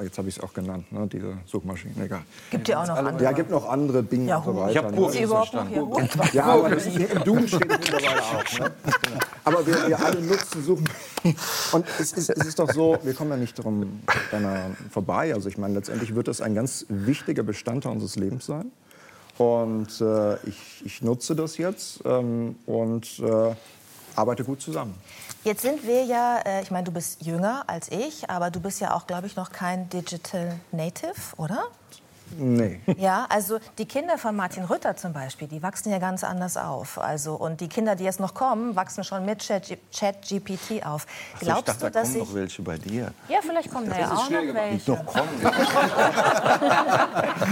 Jetzt 0.03 0.19
habe 0.19 0.29
ich 0.29 0.37
es 0.37 0.43
auch 0.43 0.53
genannt, 0.53 0.93
ne, 0.93 1.07
diese 1.11 1.39
Suchmaschinen. 1.47 2.03
Egal. 2.03 2.23
Gibt 2.51 2.69
ja 2.69 2.83
auch 2.83 2.87
noch 2.87 2.97
andere. 2.97 3.25
Ja, 3.25 3.33
gibt 3.33 3.51
noch 3.51 3.67
andere 3.67 4.03
Bing 4.03 4.29
Yahoo. 4.29 4.51
und 4.51 4.57
so 4.57 4.61
weiter. 4.61 4.71
Ich 4.71 4.77
hab 4.77 4.91
ne? 4.91 5.23
Überhaupt 5.23 5.55
noch? 6.17 6.33
Ja, 6.35 6.45
aber 6.45 6.69
das 6.71 6.87
ist, 6.87 6.97
im 6.99 7.25
Doom 7.25 7.49
steht 7.49 7.71
es 7.71 7.79
mittlerweile 7.79 8.23
auch. 8.23 8.59
Ne? 8.59 8.73
Aber 9.45 9.65
wir, 9.65 9.87
wir 9.87 10.05
alle 10.05 10.21
nutzen, 10.21 10.65
suchen. 10.65 10.89
Und 11.71 11.87
es 12.01 12.13
ist, 12.13 12.31
es 12.31 12.47
ist 12.47 12.59
doch 12.59 12.69
so, 12.73 12.99
wir 13.05 13.15
kommen 13.15 13.31
ja 13.31 13.37
nicht 13.37 13.57
daran 13.57 14.03
vorbei. 14.91 15.33
Also 15.33 15.49
ich 15.49 15.57
meine, 15.57 15.75
letztendlich 15.75 16.17
wird 16.17 16.27
das 16.27 16.41
ein 16.41 16.57
ganz 16.57 16.85
wichtiger 16.89 17.45
Bestandteil 17.45 17.93
unseres 17.93 18.17
Lebens 18.17 18.47
sein. 18.47 18.73
Und 19.39 20.01
äh, 20.01 20.35
ich, 20.49 20.83
ich 20.85 21.03
nutze 21.03 21.37
das 21.37 21.59
jetzt 21.59 22.01
ähm, 22.05 22.57
und 22.67 23.21
äh, 23.21 23.55
arbeite 24.17 24.43
gut 24.43 24.61
zusammen. 24.61 24.95
Jetzt 25.47 25.63
sind 25.63 25.87
wir 25.87 26.03
ja, 26.03 26.41
äh, 26.45 26.63
ich 26.63 26.73
meine, 26.73 26.83
du 26.83 26.91
bist 26.91 27.23
jünger 27.23 27.63
als 27.69 27.89
ich, 27.93 28.29
aber 28.29 28.51
du 28.51 28.59
bist 28.59 28.81
ja 28.81 28.93
auch, 28.93 29.07
glaube 29.07 29.29
ich, 29.29 29.37
noch 29.37 29.53
kein 29.53 29.89
Digital 29.91 30.59
Native, 30.73 31.13
oder? 31.37 31.67
Nee. 32.37 32.81
Ja, 32.97 33.27
also 33.29 33.61
die 33.79 33.87
Kinder 33.87 34.19
von 34.19 34.35
Martin 34.35 34.65
Rütter 34.65 34.97
zum 34.97 35.13
Beispiel, 35.13 35.47
die 35.47 35.63
wachsen 35.63 35.93
ja 35.93 36.01
ganz 36.01 36.25
anders 36.25 36.57
auf. 36.57 36.99
Also, 36.99 37.37
und 37.37 37.61
die 37.61 37.69
Kinder, 37.69 37.95
die 37.95 38.03
jetzt 38.03 38.19
noch 38.19 38.35
kommen, 38.35 38.75
wachsen 38.75 39.05
schon 39.05 39.25
mit 39.25 39.39
Chat- 39.39 39.79
ChatGPT 39.97 40.85
auf. 40.85 41.07
Ach 41.07 41.41
so, 41.41 41.47
ich 41.47 41.47
Glaubst 41.47 41.69
dachte, 41.69 41.79
du, 41.79 41.91
da 41.93 42.01
dass 42.01 42.09
kommen 42.09 42.23
ich... 42.23 42.29
noch 42.29 42.35
welche 42.35 42.63
bei 42.63 42.79
dir. 42.79 43.13
Ja, 43.29 43.39
vielleicht 43.41 43.71
kommen 43.73 43.89
da 43.89 44.01
ja 44.01 44.11
auch 44.11 44.29
noch 44.29 44.55
welche. 44.55 44.85
Doch, 44.85 45.07
komm. 45.07 45.29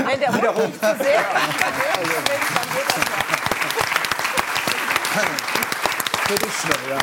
Wenn 0.05 0.09
der 0.19 0.33
Hund 0.33 0.57
nicht 0.67 0.81
zu 0.81 0.81
sehr 0.81 1.23
dann 1.23 2.75
geht 2.75 2.91
das 6.03 6.25
Für 6.27 6.35
dich 6.35 6.53
schnell, 6.55 6.91
ja. 6.91 6.99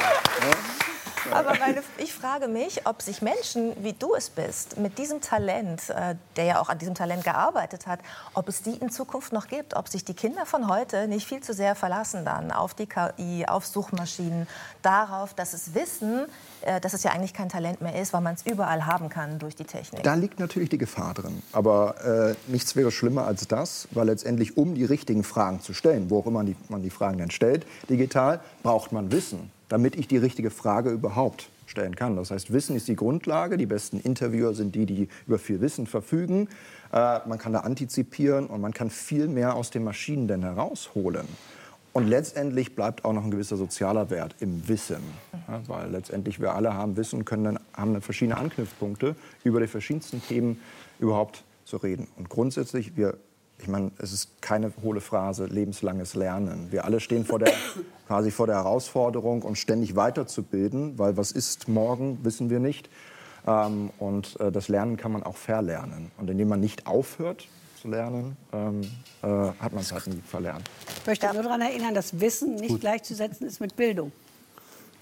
Aber 1.31 1.57
meine, 1.59 1.83
ich 1.97 2.13
frage 2.13 2.47
mich, 2.47 2.87
ob 2.87 3.01
sich 3.01 3.21
Menschen, 3.21 3.73
wie 3.83 3.93
du 3.93 4.15
es 4.15 4.29
bist, 4.29 4.77
mit 4.77 4.97
diesem 4.97 5.21
Talent, 5.21 5.89
äh, 5.89 6.15
der 6.35 6.45
ja 6.45 6.61
auch 6.61 6.69
an 6.69 6.77
diesem 6.77 6.95
Talent 6.95 7.23
gearbeitet 7.23 7.87
hat, 7.87 7.99
ob 8.33 8.47
es 8.47 8.61
die 8.61 8.75
in 8.75 8.89
Zukunft 8.89 9.33
noch 9.33 9.47
gibt, 9.47 9.75
ob 9.75 9.87
sich 9.87 10.03
die 10.03 10.13
Kinder 10.13 10.45
von 10.45 10.67
heute 10.67 11.07
nicht 11.07 11.27
viel 11.27 11.41
zu 11.41 11.53
sehr 11.53 11.75
verlassen 11.75 12.25
dann 12.25 12.51
auf 12.51 12.73
die 12.73 12.87
KI, 12.87 13.45
auf 13.47 13.65
Suchmaschinen, 13.65 14.47
darauf, 14.81 15.33
dass 15.33 15.53
es 15.53 15.73
wissen, 15.73 16.25
äh, 16.61 16.79
dass 16.81 16.93
es 16.93 17.03
ja 17.03 17.11
eigentlich 17.11 17.33
kein 17.33 17.49
Talent 17.49 17.81
mehr 17.81 17.99
ist, 17.99 18.13
weil 18.13 18.21
man 18.21 18.35
es 18.35 18.45
überall 18.45 18.85
haben 18.85 19.09
kann 19.09 19.39
durch 19.39 19.55
die 19.55 19.65
Technik. 19.65 20.03
Da 20.03 20.15
liegt 20.15 20.39
natürlich 20.39 20.69
die 20.69 20.77
Gefahr 20.77 21.13
drin. 21.13 21.41
Aber 21.51 21.95
äh, 22.03 22.51
nichts 22.51 22.75
wäre 22.75 22.91
schlimmer 22.91 23.25
als 23.25 23.47
das, 23.47 23.87
weil 23.91 24.07
letztendlich, 24.07 24.57
um 24.57 24.75
die 24.75 24.85
richtigen 24.85 25.23
Fragen 25.23 25.61
zu 25.61 25.73
stellen, 25.73 26.09
wo 26.09 26.19
auch 26.19 26.25
immer 26.25 26.43
die, 26.43 26.55
man 26.69 26.81
die 26.81 26.89
Fragen 26.89 27.17
dann 27.17 27.31
stellt, 27.31 27.65
digital, 27.89 28.39
braucht 28.63 28.91
man 28.91 29.11
Wissen, 29.11 29.51
damit 29.71 29.95
ich 29.95 30.09
die 30.09 30.17
richtige 30.17 30.49
Frage 30.49 30.89
überhaupt 30.89 31.49
stellen 31.65 31.95
kann. 31.95 32.17
Das 32.17 32.29
heißt, 32.29 32.51
Wissen 32.51 32.75
ist 32.75 32.89
die 32.89 32.97
Grundlage. 32.97 33.55
Die 33.55 33.65
besten 33.65 34.01
Interviewer 34.01 34.53
sind 34.53 34.75
die, 34.75 34.85
die 34.85 35.07
über 35.25 35.39
viel 35.39 35.61
Wissen 35.61 35.87
verfügen. 35.87 36.49
Äh, 36.91 37.19
man 37.25 37.37
kann 37.37 37.53
da 37.53 37.59
antizipieren 37.59 38.47
und 38.47 38.59
man 38.59 38.73
kann 38.73 38.89
viel 38.89 39.29
mehr 39.29 39.55
aus 39.55 39.69
den 39.69 39.85
Maschinen 39.85 40.27
denn 40.27 40.43
herausholen. 40.43 41.25
Und 41.93 42.07
letztendlich 42.07 42.75
bleibt 42.75 43.05
auch 43.05 43.13
noch 43.13 43.23
ein 43.23 43.31
gewisser 43.31 43.55
sozialer 43.55 44.09
Wert 44.09 44.35
im 44.41 44.67
Wissen. 44.67 45.01
Ja, 45.47 45.61
weil 45.67 45.89
letztendlich 45.89 46.41
wir 46.41 46.53
alle 46.53 46.73
haben 46.73 46.97
Wissen 46.97 47.19
und 47.19 47.25
können 47.25 47.45
dann, 47.45 47.59
haben 47.73 47.93
dann 47.93 48.01
verschiedene 48.01 48.37
Anknüpfpunkte, 48.37 49.15
über 49.45 49.61
die 49.61 49.67
verschiedensten 49.67 50.21
Themen 50.21 50.59
überhaupt 50.99 51.45
zu 51.63 51.77
reden. 51.77 52.09
Und 52.17 52.27
grundsätzlich, 52.27 52.97
wir, 52.97 53.17
ich 53.61 53.67
meine, 53.67 53.91
es 53.99 54.11
ist 54.11 54.41
keine 54.41 54.71
hohle 54.81 55.01
Phrase, 55.01 55.45
lebenslanges 55.45 56.15
Lernen. 56.15 56.71
Wir 56.71 56.85
alle 56.85 56.99
stehen 56.99 57.25
vor 57.25 57.39
der, 57.39 57.53
quasi 58.07 58.31
vor 58.31 58.47
der 58.47 58.55
Herausforderung, 58.57 59.43
uns 59.43 59.59
ständig 59.59 59.95
weiterzubilden, 59.95 60.97
weil 60.97 61.17
was 61.17 61.31
ist 61.31 61.67
morgen, 61.67 62.19
wissen 62.23 62.49
wir 62.49 62.59
nicht. 62.59 62.89
Ähm, 63.47 63.91
und 63.99 64.39
äh, 64.39 64.51
das 64.51 64.67
Lernen 64.67 64.97
kann 64.97 65.11
man 65.11 65.23
auch 65.23 65.35
verlernen. 65.37 66.11
Und 66.17 66.29
indem 66.29 66.49
man 66.49 66.59
nicht 66.59 66.87
aufhört 66.87 67.47
zu 67.81 67.87
lernen, 67.87 68.37
ähm, 68.53 68.81
äh, 69.23 69.27
hat 69.27 69.73
man 69.73 69.81
es 69.81 69.91
halt 69.91 70.07
nie 70.07 70.21
verlernt. 70.27 70.69
Ich 71.01 71.07
möchte 71.07 71.31
nur 71.33 71.43
daran 71.43 71.61
erinnern, 71.61 71.93
dass 71.95 72.19
Wissen 72.19 72.55
nicht 72.55 72.79
gleichzusetzen 72.79 73.47
ist 73.47 73.59
mit 73.59 73.75
Bildung. 73.75 74.11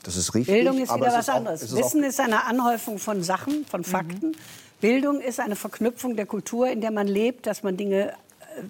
Das 0.03 0.15
ist 0.15 0.34
richtig. 0.34 0.56
Bildung 0.56 0.77
ist 0.81 0.90
aber 0.90 1.07
wieder 1.07 1.18
was 1.18 1.30
auch- 1.30 1.36
anderes. 1.36 1.61
es 1.61 1.72
ist 1.72 1.77
auch- 1.77 1.86
Wissen 1.86 2.03
ist 2.03 2.19
eine 2.22 2.45
Anhäufung 2.45 2.99
von 2.99 3.22
Sachen, 3.23 3.65
von 3.65 3.84
Fakten. 3.84 4.31
Bildung 4.80 5.19
ist 5.19 5.41
eine 5.41 5.57
Verknüpfung 5.57 6.15
der 6.15 6.26
Kultur, 6.26 6.69
in 6.69 6.80
der 6.80 6.91
man 6.91 7.06
lebt, 7.07 7.45
dass 7.48 7.64
man 7.64 7.76
Dinge 7.76 8.14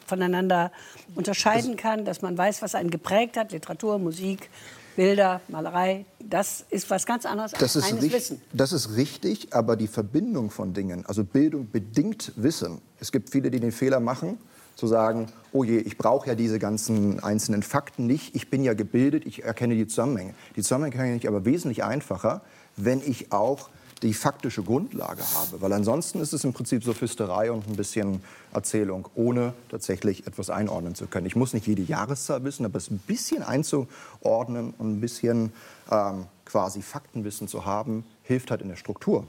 voneinander 0.06 0.72
unterscheiden 1.16 1.76
kann, 1.76 2.06
dass 2.06 2.22
man 2.22 2.38
weiß, 2.38 2.62
was 2.62 2.76
einen 2.76 2.90
geprägt 2.90 3.38
hat, 3.38 3.52
Literatur, 3.52 4.00
Musik, 4.00 4.50
Bilder, 4.96 5.42
Malerei. 5.48 6.06
Das 6.20 6.66
ist 6.70 6.90
was 6.90 7.06
ganz 7.06 7.26
anderes 7.26 7.52
Das 7.54 7.62
als 7.62 7.76
ist, 7.78 7.94
reines 7.94 8.12
Wissen. 8.12 8.42
das 8.52 8.74
ist 8.74 8.96
richtig, 8.98 9.54
aber 9.54 9.76
die 9.76 9.88
Verbindung 9.88 10.52
von 10.52 10.74
Dingen, 10.74 11.06
also 11.06 11.24
Bildung 11.24 11.70
bedingt 11.72 12.34
Wissen. 12.36 12.82
Es 13.00 13.12
gibt 13.12 13.30
viele, 13.30 13.50
die 13.50 13.60
den 13.60 13.72
Fehler 13.72 14.00
machen, 14.00 14.38
zu 14.76 14.88
sagen, 14.88 15.28
oh 15.52 15.64
je, 15.64 15.78
ich 15.78 15.98
brauche 15.98 16.28
ja 16.28 16.36
diese 16.36 16.58
ganzen 16.60 17.22
einzelnen 17.22 17.64
Fakten 17.64 18.08
nicht, 18.08 18.36
ich 18.36 18.50
bin 18.50 18.64
ja 18.64 18.74
gebildet, 18.74 19.26
ich 19.26 19.44
erkenne 19.44 19.76
die 19.76 19.88
Zusammenhänge. 19.88 20.34
Die 20.56 20.62
Zusammenhänge 20.64 20.96
kann 20.96 21.16
ich 21.16 21.28
aber 21.28 21.46
wesentlich 21.46 21.84
einfacher, 21.84 22.42
wenn 22.78 23.02
ich 23.02 23.32
auch 23.32 23.70
die 24.02 24.14
faktische 24.14 24.64
Grundlage 24.64 25.22
habe. 25.36 25.62
Weil 25.62 25.74
ansonsten 25.74 26.22
ist 26.22 26.34
es 26.34 26.44
im 26.44 26.54
Prinzip 26.54 26.84
Sophisterei 26.84 27.52
und 27.52 27.68
ein 27.68 27.76
bisschen 27.76 28.22
Erzählung, 28.54 29.10
ohne 29.16 29.54
tatsächlich 29.70 30.26
etwas 30.26 30.50
einordnen 30.50 30.96
zu 30.96 31.08
können. 31.08 31.26
Ich 31.26 31.36
muss 31.36 31.54
nicht 31.54 31.68
jede 31.68 31.82
Jahreszahl 31.82 32.44
wissen, 32.44 32.66
aber 32.66 32.78
es 32.78 32.90
ein 32.90 33.00
bisschen 33.00 33.44
einzuordnen 33.44 34.74
und 34.78 34.98
ein 34.98 35.02
bisschen 35.02 35.52
ähm, 35.92 36.26
quasi 36.46 36.82
Faktenwissen 36.82 37.48
zu 37.48 37.66
haben, 37.66 38.06
hilft 38.24 38.52
halt 38.52 38.62
in 38.62 38.70
der 38.70 38.78
Struktur. 38.78 39.26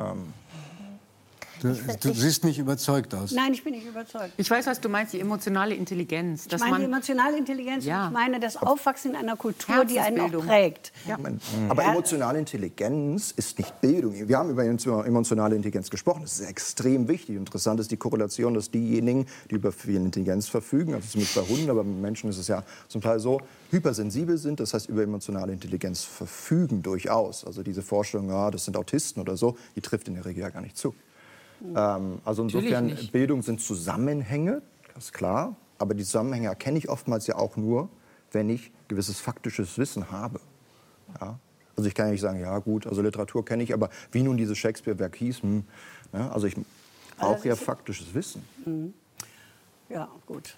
Ähm, 0.00 0.32
Du, 1.60 1.68
du 1.72 2.12
siehst 2.12 2.44
nicht 2.44 2.58
überzeugt 2.58 3.14
aus. 3.14 3.32
Nein, 3.32 3.54
ich 3.54 3.64
bin 3.64 3.72
nicht 3.74 3.86
überzeugt. 3.86 4.32
Ich 4.36 4.50
weiß, 4.50 4.66
was 4.66 4.80
du 4.80 4.88
meinst, 4.88 5.12
die 5.12 5.20
emotionale 5.20 5.74
Intelligenz. 5.74 6.46
Ich 6.46 6.58
meine 6.60 6.78
die 6.78 6.84
emotionale 6.84 7.38
Intelligenz, 7.38 7.84
Ja. 7.84 8.06
ich 8.06 8.12
meine 8.12 8.40
das 8.40 8.56
Aufwachsen 8.56 9.12
in 9.12 9.16
einer 9.16 9.36
Kultur, 9.36 9.84
die 9.84 9.98
einen 9.98 10.20
auch 10.20 10.44
prägt. 10.46 10.92
Moment. 11.06 11.42
Aber 11.68 11.84
emotionale 11.84 12.38
Intelligenz 12.38 13.32
ist 13.36 13.58
nicht 13.58 13.80
Bildung. 13.80 14.14
Wir 14.28 14.38
haben 14.38 14.50
über 14.50 14.64
emotionale 14.64 15.56
Intelligenz 15.56 15.90
gesprochen. 15.90 16.22
Das 16.22 16.38
ist 16.40 16.48
extrem 16.48 17.08
wichtig. 17.08 17.36
Interessant 17.36 17.80
ist 17.80 17.90
die 17.90 17.96
Korrelation, 17.96 18.54
dass 18.54 18.70
diejenigen, 18.70 19.26
die 19.50 19.54
über 19.54 19.72
viel 19.72 19.96
Intelligenz 19.96 20.48
verfügen, 20.48 20.94
also 20.94 21.08
zumindest 21.08 21.34
bei 21.36 21.42
Hunden, 21.42 21.70
aber 21.70 21.84
bei 21.84 21.90
Menschen 21.90 22.30
ist 22.30 22.38
es 22.38 22.48
ja 22.48 22.62
zum 22.88 23.00
Teil 23.00 23.18
so, 23.20 23.40
hypersensibel 23.70 24.38
sind, 24.38 24.60
das 24.60 24.74
heißt 24.74 24.88
über 24.88 25.02
emotionale 25.02 25.52
Intelligenz 25.52 26.02
verfügen 26.04 26.82
durchaus. 26.82 27.44
Also 27.44 27.62
diese 27.62 27.82
Vorstellung, 27.82 28.28
ja, 28.28 28.50
das 28.50 28.64
sind 28.64 28.76
Autisten 28.76 29.20
oder 29.20 29.36
so, 29.36 29.56
die 29.74 29.80
trifft 29.80 30.08
in 30.08 30.14
der 30.14 30.24
Regel 30.24 30.42
ja 30.42 30.50
gar 30.50 30.60
nicht 30.60 30.76
zu. 30.76 30.94
Ähm, 31.62 32.18
also 32.24 32.42
insofern, 32.42 32.86
nicht. 32.86 33.12
Bildung 33.12 33.42
sind 33.42 33.60
Zusammenhänge, 33.60 34.62
das 34.94 35.06
ist 35.06 35.12
klar. 35.12 35.56
Aber 35.78 35.94
die 35.94 36.04
Zusammenhänge 36.04 36.48
erkenne 36.48 36.78
ich 36.78 36.88
oftmals 36.88 37.26
ja 37.26 37.36
auch 37.36 37.56
nur, 37.56 37.88
wenn 38.32 38.48
ich 38.48 38.72
gewisses 38.88 39.20
faktisches 39.20 39.76
Wissen 39.78 40.10
habe. 40.10 40.40
Ja? 41.20 41.38
Also 41.76 41.88
ich 41.88 41.94
kann 41.94 42.06
ja 42.06 42.12
nicht 42.12 42.22
sagen, 42.22 42.40
ja 42.40 42.58
gut, 42.58 42.86
also 42.86 43.02
Literatur 43.02 43.44
kenne 43.44 43.62
ich, 43.62 43.74
aber 43.74 43.90
wie 44.10 44.22
nun 44.22 44.38
dieses 44.38 44.56
Shakespeare-Werk 44.56 45.16
hieß, 45.16 45.42
hm, 45.42 45.64
ja, 46.14 46.30
also 46.30 46.46
ich 46.46 46.56
brauche 47.18 47.46
ja 47.46 47.54
faktisches 47.54 48.14
Wissen. 48.14 48.42
Mhm. 48.64 48.94
Ja, 49.88 50.08
gut. 50.26 50.56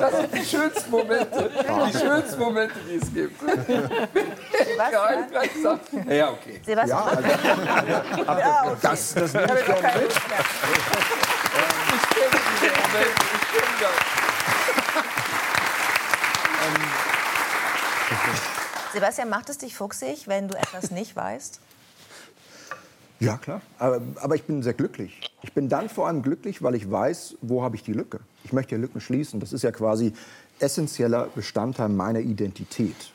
Das 0.00 0.16
sind 0.16 0.34
die 0.34 0.44
schönsten 0.44 0.90
Momente, 0.90 1.50
die 1.86 1.98
schönsten 1.98 2.38
Momente, 2.38 2.74
die 2.88 2.96
es 2.96 3.12
gibt. 3.12 3.40
Sebastian? 3.40 5.24
Ja, 6.08 6.30
okay. 6.30 6.60
Sebastian? 6.64 6.88
Ja, 6.88 8.02
also, 8.26 8.40
Ja, 8.40 8.62
okay. 8.66 8.76
das, 8.82 9.14
das 9.14 9.32
nehme 9.32 9.58
ich 9.60 9.66
gerne 9.66 10.00
mit. 10.00 10.12
Ich 10.12 10.28
kenne 12.14 12.30
diese 12.62 12.70
Momente, 12.80 13.10
ich 13.32 13.50
kenne 13.50 13.66
das. 13.80 13.90
Sebastian, 18.92 19.28
macht 19.28 19.48
es 19.48 19.58
dich 19.58 19.76
fuchsig, 19.76 20.26
wenn 20.26 20.48
du 20.48 20.56
etwas 20.56 20.90
nicht 20.90 21.14
weißt? 21.14 21.60
Ja, 23.20 23.36
klar. 23.36 23.60
Aber, 23.78 24.00
aber 24.16 24.34
ich 24.34 24.44
bin 24.44 24.62
sehr 24.62 24.72
glücklich. 24.72 25.20
Ich 25.42 25.52
bin 25.52 25.68
dann 25.68 25.88
vor 25.88 26.08
allem 26.08 26.22
glücklich, 26.22 26.62
weil 26.62 26.74
ich 26.74 26.90
weiß, 26.90 27.36
wo 27.42 27.62
habe 27.62 27.76
ich 27.76 27.82
die 27.82 27.92
Lücke. 27.92 28.20
Ich 28.44 28.52
möchte 28.52 28.74
ja 28.74 28.80
Lücken 28.80 29.00
schließen. 29.00 29.40
Das 29.40 29.52
ist 29.52 29.62
ja 29.62 29.72
quasi 29.72 30.14
essentieller 30.58 31.28
Bestandteil 31.34 31.90
meiner 31.90 32.20
Identität. 32.20 33.12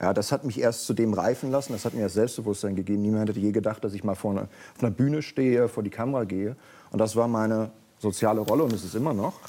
Ja, 0.00 0.14
das 0.14 0.30
hat 0.30 0.44
mich 0.44 0.60
erst 0.60 0.86
zu 0.86 0.94
dem 0.94 1.12
reifen 1.12 1.50
lassen, 1.50 1.72
das 1.72 1.84
hat 1.84 1.94
mir 1.94 2.02
das 2.02 2.12
Selbstbewusstsein 2.12 2.76
gegeben. 2.76 3.02
Niemand 3.02 3.30
hätte 3.30 3.40
je 3.40 3.50
gedacht, 3.50 3.82
dass 3.82 3.94
ich 3.94 4.04
mal 4.04 4.14
vor 4.14 4.30
einer, 4.30 4.42
auf 4.42 4.82
einer 4.82 4.92
Bühne 4.92 5.22
stehe, 5.22 5.68
vor 5.68 5.82
die 5.82 5.90
Kamera 5.90 6.24
gehe. 6.24 6.54
Und 6.90 6.98
das 6.98 7.16
war 7.16 7.26
meine 7.26 7.70
soziale 7.98 8.40
Rolle 8.40 8.62
und 8.62 8.72
es 8.72 8.84
ist 8.84 8.94
immer 8.94 9.12
noch. 9.12 9.40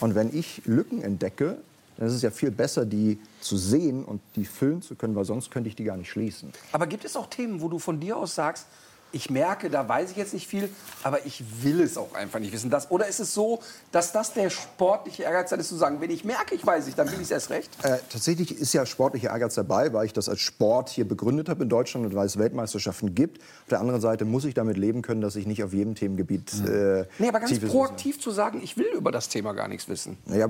Und 0.00 0.14
wenn 0.14 0.32
ich 0.32 0.62
Lücken 0.66 1.02
entdecke, 1.02 1.56
dann 1.96 2.06
ist 2.06 2.14
es 2.14 2.22
ja 2.22 2.30
viel 2.30 2.52
besser, 2.52 2.86
die 2.86 3.18
zu 3.40 3.56
sehen 3.56 4.04
und 4.04 4.20
die 4.36 4.44
füllen 4.44 4.82
zu 4.82 4.94
können, 4.94 5.16
weil 5.16 5.24
sonst 5.24 5.50
könnte 5.50 5.68
ich 5.68 5.74
die 5.74 5.82
gar 5.82 5.96
nicht 5.96 6.10
schließen. 6.10 6.52
Aber 6.70 6.86
gibt 6.86 7.04
es 7.04 7.16
auch 7.16 7.26
Themen, 7.26 7.60
wo 7.60 7.68
du 7.68 7.80
von 7.80 7.98
dir 7.98 8.16
aus 8.16 8.36
sagst, 8.36 8.66
ich 9.12 9.30
merke, 9.30 9.70
da 9.70 9.88
weiß 9.88 10.10
ich 10.10 10.16
jetzt 10.16 10.34
nicht 10.34 10.46
viel, 10.46 10.68
aber 11.02 11.24
ich 11.26 11.42
will 11.62 11.80
es 11.80 11.96
auch 11.96 12.14
einfach 12.14 12.38
nicht 12.38 12.52
wissen. 12.52 12.70
Das, 12.70 12.90
oder 12.90 13.06
ist 13.06 13.20
es 13.20 13.34
so, 13.34 13.60
dass 13.92 14.12
das 14.12 14.32
der 14.32 14.50
sportliche 14.50 15.22
Ehrgeiz 15.22 15.52
ist, 15.52 15.68
zu 15.68 15.76
sagen, 15.76 16.00
wenn 16.00 16.10
ich 16.10 16.24
merke, 16.24 16.54
ich 16.54 16.64
weiß 16.64 16.86
nicht, 16.86 16.98
dann 16.98 17.08
will 17.08 17.16
ich 17.16 17.22
es 17.22 17.30
erst 17.30 17.50
recht? 17.50 17.70
Äh, 17.82 17.98
tatsächlich 18.10 18.56
ist 18.58 18.72
ja 18.72 18.84
sportlicher 18.86 19.30
Ehrgeiz 19.30 19.54
dabei, 19.54 19.92
weil 19.92 20.06
ich 20.06 20.12
das 20.12 20.28
als 20.28 20.40
Sport 20.40 20.90
hier 20.90 21.06
begründet 21.06 21.48
habe 21.48 21.62
in 21.62 21.68
Deutschland 21.68 22.06
und 22.06 22.14
weil 22.14 22.26
es 22.26 22.38
Weltmeisterschaften 22.38 23.14
gibt. 23.14 23.38
Auf 23.40 23.68
der 23.70 23.80
anderen 23.80 24.00
Seite 24.00 24.24
muss 24.24 24.44
ich 24.44 24.54
damit 24.54 24.76
leben 24.76 25.02
können, 25.02 25.20
dass 25.20 25.36
ich 25.36 25.46
nicht 25.46 25.62
auf 25.64 25.72
jedem 25.72 25.94
Themengebiet. 25.94 26.52
Äh, 26.66 27.06
Nee, 27.18 27.28
aber 27.28 27.40
ganz 27.40 27.58
proaktiv 27.60 28.20
zu 28.20 28.30
sagen, 28.30 28.60
ich 28.62 28.76
will 28.76 28.88
über 28.96 29.10
das 29.12 29.28
Thema 29.28 29.52
gar 29.52 29.68
nichts 29.68 29.88
wissen. 29.88 30.18
Naja, 30.26 30.48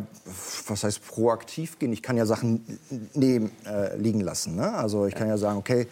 was 0.66 0.85
heißt 0.85 1.06
proaktiv 1.06 1.78
gehen? 1.78 1.93
Ich 1.93 2.02
kann 2.02 2.16
ja 2.16 2.26
Sachen 2.26 2.78
neben 3.14 3.51
äh, 3.66 3.97
liegen 3.97 4.20
lassen. 4.20 4.56
Ne? 4.56 4.72
Also 4.72 5.06
ich 5.06 5.14
kann 5.14 5.28
ja 5.28 5.39
sagen, 5.39 5.59
okay, 5.59 5.86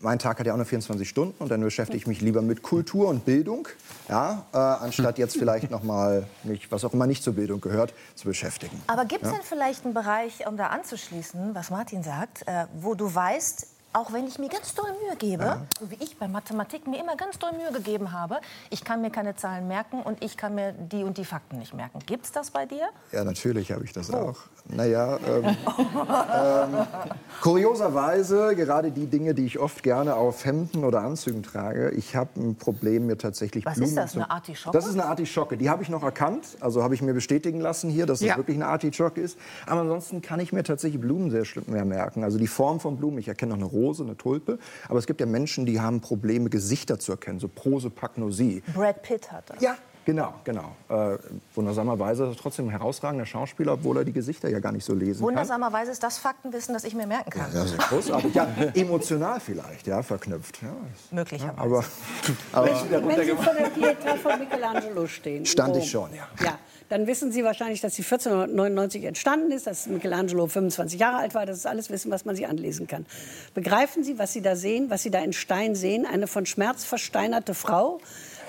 mein 0.00 0.18
Tag 0.18 0.38
hat 0.38 0.46
ja 0.46 0.52
auch 0.52 0.56
nur 0.56 0.66
24 0.66 1.08
Stunden 1.08 1.34
und 1.42 1.50
dann 1.50 1.60
beschäftige 1.60 1.98
ich 1.98 2.06
mich 2.06 2.20
lieber 2.20 2.42
mit 2.42 2.62
Kultur 2.62 3.08
und 3.08 3.24
Bildung, 3.24 3.68
ja, 4.08 4.44
äh, 4.52 4.56
anstatt 4.56 5.18
jetzt 5.18 5.36
vielleicht 5.36 5.70
noch 5.70 5.82
mal 5.82 6.26
mich, 6.44 6.70
was 6.70 6.84
auch 6.84 6.92
immer 6.92 7.06
nicht 7.06 7.22
zur 7.22 7.34
Bildung 7.34 7.60
gehört, 7.60 7.92
zu 8.14 8.26
beschäftigen. 8.26 8.80
Aber 8.86 9.04
gibt 9.04 9.24
es 9.24 9.30
Ja? 9.30 9.36
denn 9.36 9.44
vielleicht 9.44 9.84
einen 9.84 9.94
Bereich, 9.94 10.46
um 10.46 10.56
da 10.56 10.68
anzuschließen, 10.68 11.54
was 11.54 11.70
Martin 11.70 12.02
sagt, 12.02 12.46
äh, 12.46 12.66
wo 12.80 12.94
du 12.94 13.12
weißt, 13.12 13.66
auch 13.92 14.12
wenn 14.12 14.26
ich 14.26 14.38
mir 14.38 14.48
ganz 14.48 14.74
doll 14.74 14.90
Mühe 15.04 15.16
gebe, 15.16 15.66
so 15.80 15.90
wie 15.90 15.96
ich 16.02 16.16
bei 16.18 16.28
Mathematik 16.28 16.86
mir 16.86 17.00
immer 17.00 17.16
ganz 17.16 17.38
doll 17.38 17.52
Mühe 17.52 17.72
gegeben 17.72 18.12
habe, 18.12 18.36
ich 18.70 18.84
kann 18.84 19.00
mir 19.00 19.10
keine 19.10 19.34
Zahlen 19.34 19.66
merken 19.66 20.02
und 20.02 20.22
ich 20.22 20.36
kann 20.36 20.54
mir 20.54 20.72
die 20.72 21.02
und 21.04 21.16
die 21.18 21.24
Fakten 21.24 21.58
nicht 21.58 21.74
merken. 21.74 21.98
Gibt 22.06 22.26
es 22.26 22.32
das 22.32 22.50
bei 22.50 22.66
dir? 22.66 22.88
Ja, 23.12 23.24
natürlich 23.24 23.72
habe 23.72 23.84
ich 23.84 23.92
das 23.92 24.12
auch. 24.12 24.36
Naja, 24.68 25.16
ähm, 25.26 25.44
ähm, 25.46 26.86
kurioserweise, 27.40 28.54
gerade 28.54 28.90
die 28.90 29.06
Dinge, 29.06 29.34
die 29.34 29.46
ich 29.46 29.58
oft 29.58 29.82
gerne 29.82 30.14
auf 30.16 30.44
Hemden 30.44 30.84
oder 30.84 31.00
Anzügen 31.00 31.42
trage, 31.42 31.90
ich 31.90 32.14
habe 32.14 32.30
ein 32.38 32.56
Problem, 32.56 33.06
mir 33.06 33.16
tatsächlich 33.16 33.64
Was 33.64 33.74
Blumen 33.74 33.88
ist 33.88 33.96
das, 33.96 34.12
zu- 34.12 34.18
eine 34.18 34.30
Artischocke? 34.30 34.76
Das 34.76 34.86
ist 34.86 34.94
eine 34.94 35.06
Artischocke. 35.06 35.56
Die 35.56 35.70
habe 35.70 35.82
ich 35.82 35.88
noch 35.88 36.02
erkannt. 36.02 36.44
Also 36.60 36.82
habe 36.82 36.94
ich 36.94 37.02
mir 37.02 37.14
bestätigen 37.14 37.60
lassen 37.60 37.88
hier, 37.90 38.04
dass 38.06 38.20
es 38.20 38.26
Ja. 38.26 38.36
wirklich 38.36 38.56
eine 38.56 38.66
Artischocke 38.66 39.20
ist. 39.20 39.38
Aber 39.66 39.80
ansonsten 39.80 40.20
kann 40.20 40.40
ich 40.40 40.52
mir 40.52 40.62
tatsächlich 40.64 41.00
Blumen 41.00 41.30
sehr 41.30 41.44
schlimm 41.46 41.64
mehr 41.68 41.84
merken. 41.86 42.22
Also 42.24 42.38
die 42.38 42.46
Form 42.46 42.78
von 42.80 42.96
Blumen. 42.98 43.18
Ich 43.18 43.28
erkenne 43.28 43.56
noch 43.56 43.58
eine 43.58 43.77
Rose, 43.78 44.02
eine 44.02 44.16
Tulpe. 44.16 44.58
Aber 44.88 44.98
es 44.98 45.06
gibt 45.06 45.20
ja 45.20 45.26
Menschen, 45.26 45.66
die 45.66 45.80
haben 45.80 46.00
Probleme, 46.00 46.50
Gesichter 46.50 46.98
zu 46.98 47.12
erkennen. 47.12 47.38
So 47.38 47.48
Prosopagnosie. 47.48 48.62
Brad 48.74 49.02
Pitt 49.02 49.30
hat 49.30 49.50
das. 49.50 49.60
Ja, 49.60 49.76
genau, 50.04 50.34
genau. 50.44 50.74
Äh, 50.88 51.18
wundersamerweise 51.54 52.24
ist 52.24 52.36
er 52.36 52.42
trotzdem 52.42 52.66
ein 52.66 52.70
herausragender 52.70 53.26
Schauspieler, 53.26 53.74
obwohl 53.74 53.98
er 53.98 54.04
die 54.04 54.12
Gesichter 54.12 54.48
ja 54.48 54.58
gar 54.58 54.72
nicht 54.72 54.84
so 54.84 54.94
lesen 54.94 55.20
kann. 55.20 55.28
Wundersamerweise 55.28 55.92
ist 55.92 56.02
das 56.02 56.18
Faktenwissen, 56.18 56.74
das 56.74 56.84
ich 56.84 56.94
mir 56.94 57.06
merken 57.06 57.30
kann. 57.30 57.52
Ja, 57.52 57.60
das 57.62 57.72
ist 57.72 57.78
großartig. 57.78 58.34
Ja, 58.34 58.48
emotional 58.74 59.40
vielleicht, 59.40 59.86
ja, 59.86 60.02
verknüpft. 60.02 60.60
Ja, 60.62 60.68
Möglicherweise. 61.10 61.58
aber, 61.58 61.84
aber 62.52 62.66
Wenn 62.66 63.24
Sie 63.24 63.32
vor 63.32 63.54
der 63.54 63.70
Pietà 63.72 64.16
von 64.16 64.38
Michelangelo 64.38 65.06
stehen. 65.06 65.46
Stand 65.46 65.76
ich 65.76 65.90
schon, 65.90 66.10
ja. 66.14 66.26
Ja, 66.44 66.58
dann 66.88 67.06
wissen 67.06 67.32
Sie 67.32 67.44
wahrscheinlich, 67.44 67.80
dass 67.80 67.94
sie 67.94 68.02
1499 68.02 69.04
entstanden 69.04 69.50
ist, 69.52 69.66
dass 69.66 69.86
Michelangelo 69.86 70.46
25 70.46 70.98
Jahre 70.98 71.18
alt 71.18 71.34
war. 71.34 71.44
Das 71.46 71.58
ist 71.58 71.66
alles 71.66 71.90
Wissen, 71.90 72.10
was 72.10 72.24
man 72.24 72.34
sich 72.34 72.46
anlesen 72.46 72.86
kann. 72.86 73.04
Begreifen 73.54 74.02
Sie, 74.04 74.18
was 74.18 74.32
Sie 74.32 74.42
da 74.42 74.56
sehen, 74.56 74.88
was 74.90 75.02
Sie 75.02 75.10
da 75.10 75.18
in 75.20 75.32
Stein 75.32 75.74
sehen? 75.74 76.06
Eine 76.06 76.26
von 76.26 76.46
Schmerz 76.46 76.84
versteinerte 76.84 77.54
Frau, 77.54 78.00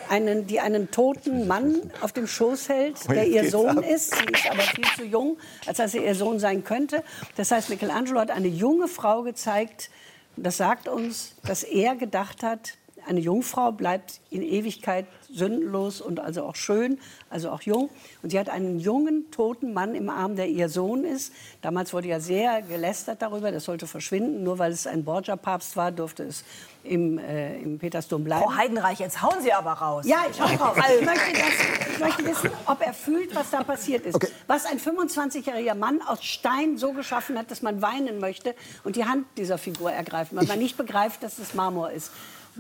einen, 0.10 0.48
die 0.48 0.60
einen 0.60 0.90
toten 0.90 1.48
Mann 1.48 1.92
auf 2.02 2.14
dem 2.14 2.28
Schoß 2.28 2.70
hält, 2.70 2.96
Oh, 3.10 3.14
der 3.14 3.28
ihr 3.28 3.50
Sohn 3.50 3.78
ab. 3.80 3.86
ist. 3.88 4.16
Sie 4.16 4.26
ist 4.34 4.50
aber 4.50 4.62
viel 4.62 4.86
zu 4.96 5.04
jung, 5.04 5.38
als 5.68 5.78
dass 5.78 5.94
er 5.94 6.04
ihr 6.04 6.16
Sohn 6.16 6.40
sein 6.40 6.64
könnte. 6.64 7.04
Das 7.36 7.52
heißt, 7.52 7.70
Michelangelo 7.70 8.20
hat 8.20 8.32
eine 8.32 8.48
junge 8.48 8.88
Frau 8.88 9.22
gezeigt. 9.22 9.90
Das 10.36 10.58
sagt 10.58 10.88
uns, 10.88 11.36
dass 11.46 11.64
er 11.64 11.96
gedacht 11.96 12.42
hat, 12.42 12.79
eine 13.08 13.20
Jungfrau 13.20 13.72
bleibt 13.72 14.22
in 14.30 14.42
Ewigkeit 14.42 15.06
sündenlos 15.32 16.02
und 16.02 16.20
also 16.20 16.44
auch 16.44 16.56
schön, 16.56 17.00
also 17.30 17.50
auch 17.52 17.62
jung. 17.62 17.90
Und 18.24 18.32
sie 18.32 18.40
hat 18.40 18.50
einen 18.50 18.80
jungen, 18.80 19.30
toten 19.32 19.74
Mann 19.74 19.96
im 19.96 20.10
Arm, 20.10 20.36
der 20.36 20.48
ihr 20.48 20.70
Sohn 20.70 21.04
ist. 21.04 21.34
Damals 21.62 21.94
wurde 21.94 22.08
ja 22.08 22.20
sehr 22.20 22.62
gelästert 22.62 23.22
darüber, 23.22 23.52
das 23.52 23.66
sollte 23.66 23.88
verschwinden. 23.88 24.44
Nur 24.44 24.60
weil 24.60 24.72
es 24.72 24.88
ein 24.88 25.04
Borgia-Papst 25.04 25.76
war, 25.76 25.92
durfte 25.92 26.24
es 26.24 26.44
im, 26.84 27.18
äh, 27.18 27.60
im 27.60 27.78
Petersdom 27.78 28.24
bleiben. 28.24 28.44
Frau 28.44 28.56
Heidenreich, 28.56 29.00
jetzt 29.00 29.22
hauen 29.22 29.42
Sie 29.42 29.54
aber 29.54 29.74
raus. 29.74 30.06
Ja, 30.08 30.26
ich 30.30 30.40
hau 30.40 30.46
raus. 30.46 30.78
Ich 31.00 31.06
möchte, 31.06 31.34
das, 31.34 31.92
ich 31.92 32.00
möchte 32.00 32.26
wissen, 32.26 32.50
ob 32.66 32.82
er 32.86 32.94
fühlt, 32.94 33.36
was 33.36 33.50
da 33.50 33.64
passiert 33.64 34.06
ist. 34.06 34.18
Was 34.48 34.66
ein 34.66 34.80
25-jähriger 34.80 35.76
Mann 35.76 36.02
aus 36.02 36.24
Stein 36.24 36.78
so 36.78 36.94
geschaffen 36.94 37.38
hat, 37.38 37.52
dass 37.52 37.62
man 37.62 37.82
weinen 37.82 38.20
möchte 38.20 38.56
und 38.84 38.96
die 38.96 39.06
Hand 39.06 39.26
dieser 39.38 39.58
Figur 39.58 39.92
ergreifen, 39.92 40.38
weil 40.38 40.48
man 40.48 40.60
nicht 40.60 40.78
begreift, 40.78 41.22
dass 41.24 41.38
es 41.38 41.54
Marmor 41.54 41.92
ist. 41.92 42.12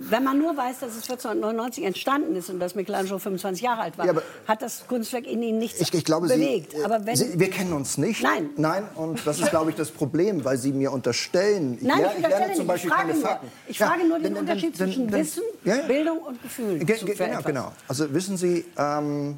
Wenn 0.02 0.24
man 0.24 0.38
nur 0.40 0.56
weiß, 0.56 0.80
dass 0.80 0.92
es 0.96 1.04
1499 1.10 1.84
entstanden 1.84 2.36
ist 2.36 2.50
und 2.50 2.60
dass 2.60 2.74
Michelangelo 2.76 3.20
25 3.20 3.62
Jahre 3.62 3.82
alt 3.82 3.98
war, 3.98 4.06
Ja, 4.06 4.14
hat 4.48 4.62
das 4.62 4.88
Kunstwerk 4.88 5.26
in 5.28 5.42
ihm 5.44 5.58
nichts 5.58 5.82
ich, 5.82 5.94
ich 5.94 6.06
glaube, 6.06 6.28
Sie, 6.28 6.36
bewegt. 6.36 6.74
Aber 6.86 7.06
wenn, 7.06 7.16
Sie, 7.16 7.40
wir 7.40 7.50
kennen 7.50 7.74
uns 7.74 7.98
nicht. 7.98 8.24
Nein. 8.24 8.50
Nein, 8.58 8.84
und 8.96 9.26
das 9.28 9.40
ist, 9.40 9.50
glaube 9.50 9.72
ich, 9.72 9.76
das 9.76 9.92
Problem, 9.92 10.44
weil 10.46 10.58
Sie 10.58 10.72
mir 10.72 10.92
unterstellen. 10.92 11.78
Nein, 11.82 12.00
lerne- 12.00 12.12
ich 12.12 12.16
unterstelle 12.26 12.54
zum 12.54 12.58
nicht. 12.60 12.68
Beispiel 12.68 12.90
ich 12.90 12.96
frage 12.96 13.08
keine 13.10 13.20
nur, 13.20 13.28
Fakten. 13.30 13.48
ich 13.68 13.80
Ja, 13.80 13.88
frage 13.88 14.08
nur 14.08 14.20
den 14.20 14.38
Unterschied 14.38 14.80
dann- 14.80 14.88
zwischen 14.88 15.08
dann- 15.10 15.20
Wissen, 15.20 15.44
Ja, 15.66 15.76
ja. 15.76 15.82
Bildung 15.88 16.18
und 16.20 16.42
Gefühl. 16.42 16.80
Ge 16.80 16.98
ge 16.98 17.16
genau, 17.16 17.42
genau. 17.42 17.72
Also 17.88 18.14
wissen 18.14 18.38
Sie, 18.38 18.66
ähm, 18.78 19.38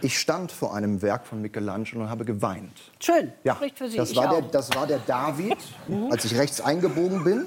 ich 0.00 0.18
stand 0.18 0.50
vor 0.50 0.74
einem 0.74 1.00
Werk 1.00 1.26
von 1.26 1.40
Michelangelo 1.40 2.02
und 2.02 2.10
habe 2.10 2.24
geweint. 2.24 2.72
Schön, 2.98 3.32
Ja, 3.44 3.54
spricht 3.54 3.78
für 3.78 3.88
Sie. 3.88 3.96
das 3.96 4.10
ich 4.10 4.16
war, 4.16 4.28
der, 4.28 4.38
auch. 4.38 4.42
Mhm. 4.42 4.50
das 4.50 4.74
war 4.74 4.86
der 4.86 4.98
David, 5.06 5.56
als 6.10 6.24
ich 6.24 6.36
rechts 6.36 6.60
eingebogen 6.60 7.22
bin 7.24 7.46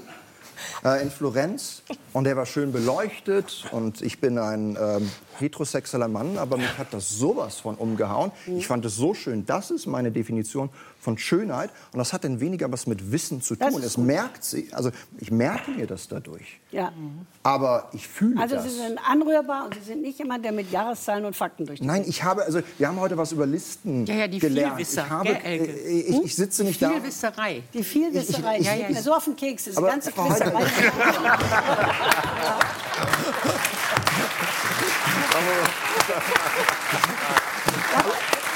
äh, 0.86 1.02
in 1.02 1.12
Florenz. 1.12 1.82
Und 2.16 2.24
der 2.24 2.38
war 2.38 2.46
schön 2.46 2.72
beleuchtet. 2.72 3.66
Und 3.74 4.02
ich 4.02 4.22
bin 4.22 4.38
ein 4.38 4.78
ähm, 4.80 5.12
heterosexueller 5.38 6.08
Mann, 6.08 6.38
aber 6.38 6.56
mich 6.56 6.78
hat 6.78 6.88
das 6.94 7.10
sowas 7.10 7.60
von 7.60 7.76
umgehauen. 7.76 8.32
Mhm. 8.46 8.58
Ich 8.58 8.68
fand 8.68 8.86
es 8.86 8.96
so 8.96 9.14
schön. 9.14 9.46
Das 9.46 9.70
ist 9.70 9.86
meine 9.86 10.12
Definition 10.14 10.70
von 11.02 11.18
Schönheit. 11.18 11.72
Und 11.92 12.00
das 12.00 12.14
hat 12.14 12.24
dann 12.24 12.40
weniger 12.40 12.72
was 12.72 12.88
mit 12.88 13.12
Wissen 13.12 13.42
zu 13.42 13.56
Das 13.58 13.74
tun. 13.74 13.84
Es 13.84 13.96
gut. 13.96 14.06
merkt 14.06 14.46
sie, 14.46 14.70
also 14.72 14.92
ich 15.20 15.30
merke 15.30 15.72
mir 15.72 15.88
das 15.88 16.08
dadurch. 16.08 16.62
Ja. 16.72 16.94
Aber 17.44 17.90
ich 17.92 18.08
fühle 18.08 18.40
Also 18.42 18.56
das. 18.56 18.64
Sie 18.64 18.70
sind 18.70 18.98
anrührbar 19.06 19.66
und 19.66 19.74
Sie 19.76 19.82
sind 19.82 20.02
nicht 20.02 20.18
jemand, 20.18 20.46
der 20.46 20.54
mit 20.54 20.72
Jahreszahlen 20.72 21.26
und 21.26 21.36
Fakten 21.36 21.66
durch 21.66 21.82
die 21.82 21.86
Nein, 21.86 22.06
ich 22.08 22.24
habe, 22.24 22.44
also 22.46 22.62
wir 22.78 22.88
haben 22.88 23.00
heute 23.02 23.18
was 23.18 23.34
über 23.34 23.46
Listen 23.46 24.06
Ja, 24.06 24.16
ja, 24.16 24.28
die 24.30 24.40
gelernt. 24.40 24.78
Vielwisser, 24.78 25.04
ich, 25.04 25.10
habe, 25.10 25.44
Elke? 25.44 25.66
äh, 25.66 26.00
ich, 26.00 26.24
ich 26.24 26.36
sitze 26.36 26.64
nicht 26.64 26.82
da. 26.82 26.92
Vielwisserei. 26.92 27.62
Die 27.74 27.84
Vielwisserei, 27.84 28.60
Ich- 28.60 28.62
ich- 28.62 28.72
die 28.74 28.80
ich- 28.80 28.88
geht 28.88 28.96
mir 28.96 29.02
so 29.04 29.14
auf 29.14 29.26
den 29.26 29.36
Keks. 29.36 29.76
Aber 29.78 29.88
ganze 29.90 30.12
Frau 30.12 30.28
Quizerei. 30.30 30.64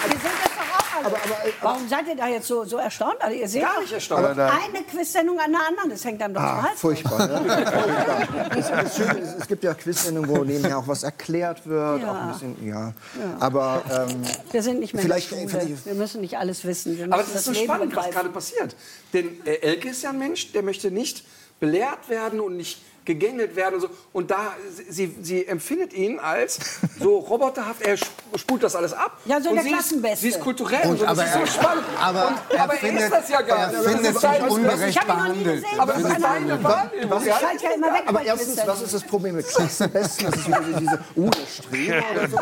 Wir 0.08 0.16
sind 0.18 0.24
das 0.44 0.52
doch 0.56 0.80
auch 0.80 1.06
alle. 1.06 1.54
Warum 1.62 1.88
seid 1.90 2.08
ihr 2.08 2.16
da 2.16 2.28
jetzt 2.28 2.48
so, 2.48 2.64
so 2.64 2.78
erstaunt? 2.78 3.18
Also 3.22 3.36
ihr 3.38 3.48
seht 3.48 3.62
Gar 3.62 3.82
nicht 3.82 3.92
erstaunt. 3.94 4.26
Aber 4.26 4.46
eine 4.52 4.84
Quizsendung 4.90 5.40
an 5.40 5.52
der 5.52 5.62
anderen. 5.68 5.90
Das 5.90 6.04
hängt 6.06 6.22
einem 6.22 6.34
doch 6.34 6.42
zum 6.42 6.50
Ah, 6.50 6.64
Hals. 6.64 6.80
furchtbar. 6.80 7.28
Ne? 7.28 7.42
furchtbar. 8.58 8.84
Ist, 8.86 9.00
es 9.42 9.48
gibt 9.48 9.64
ja 9.64 9.74
Quizsendungen, 9.74 10.30
wo 10.30 10.44
nebenher 10.44 10.78
auch 10.78 10.88
was 10.88 11.04
erklärt 11.04 11.66
wird. 11.68 12.02
Ja. 12.02 12.12
Auch 12.12 12.16
ein 12.16 12.32
bisschen, 12.32 12.68
ja. 12.68 12.94
Aber 13.40 13.82
ähm, 14.10 14.22
Wir 14.52 14.64
sind 14.64 14.80
nicht 14.80 14.94
mehr 14.94 15.04
Vielleicht- 15.04 15.32
in 15.32 15.40
der 15.40 15.50
Schule. 15.50 15.64
vielleicht- 15.66 15.86
Wir 15.86 15.94
müssen 15.96 16.22
nicht 16.22 16.38
alles 16.38 16.64
wissen. 16.66 17.12
Aber 17.12 17.24
das 17.24 17.36
ist 17.36 17.46
so 17.46 17.52
Leben 17.52 17.66
spannend, 17.66 17.96
was 17.96 18.10
gerade 18.10 18.30
passiert. 18.30 18.76
Denn 19.14 19.46
äh, 19.46 19.56
Elke 19.62 19.90
ist 19.90 20.02
ja 20.04 20.10
ein 20.12 20.20
Mensch, 20.20 20.52
der 20.54 20.64
möchte 20.64 20.92
nicht 20.92 21.24
belehrt 21.60 22.08
werden 22.08 22.40
und 22.40 22.56
nicht 22.56 22.82
gegängelt 23.14 23.56
werden 23.56 23.76
und 23.76 23.82
so. 23.82 23.90
Und 24.14 24.30
da, 24.30 24.54
sie, 24.90 25.16
sie 25.22 25.46
empfindet 25.48 25.94
ihn 25.94 26.20
als 26.20 26.60
so 27.00 27.18
roboterhaft, 27.32 27.82
er 27.82 27.94
sp- 27.98 28.14
spult 28.38 28.62
das 28.64 28.76
alles 28.76 28.94
ab. 28.94 29.18
Ja, 29.26 29.42
so 29.42 29.50
und 29.50 29.56
der 29.56 29.64
sie 29.64 29.70
ist, 29.72 29.76
Klassenbeste. 29.76 30.22
sie 30.22 30.30
ist 30.30 30.40
kulturell 30.40 30.84
Und 30.84 30.92
und, 30.92 30.98
so. 31.00 31.06
Das 31.06 31.18
aber 31.20 31.26
ist 31.26 31.34
so 31.34 31.40
er- 31.40 31.48
spannend. 31.48 31.84
aber 32.00 32.28
und, 32.28 32.36
er 32.56 32.64
aber 32.64 32.74
findet- 32.74 33.04
ist 33.06 33.12
das 33.14 33.30
ja 33.30 33.42
gar 33.42 33.58
er 33.60 33.68
nicht. 33.68 33.78
findet 33.90 34.06
Das 34.06 34.14
ist 34.16 34.22
sich 34.22 34.22
sein- 34.22 34.50
ungerecht 34.50 34.90
Ich 34.90 34.98
hab 35.00 35.08
ihn 35.08 35.08
noch 35.10 35.16
nie 35.36 35.44
behandelt. 35.44 35.64
gesehen. 35.64 35.80
Er 35.80 35.86
Das 35.86 35.98
ist 35.98 36.02
findet 36.06 36.24
eine 36.26 36.46
sich 36.56 36.64
Wahrnehmung. 36.64 37.10
was- 37.12 37.26
Ich 37.26 37.34
schalte 37.34 37.64
ja 37.64 37.72
immer 37.76 37.94
weg 37.94 38.04
Aber 38.06 38.22
erstens, 38.24 38.58
was 38.68 38.82
ist 38.84 38.94
das 38.94 39.04
Problem 39.04 39.36
mit 39.36 39.48
Klassenbesten? 39.48 40.26
Das 40.30 40.36
ist 40.40 40.48
wieder 40.48 40.64
so 40.64 40.80
diese 40.80 41.00
ohne 41.16 41.32
Streber 41.52 42.04
oder 42.14 42.30
so. 42.30 42.38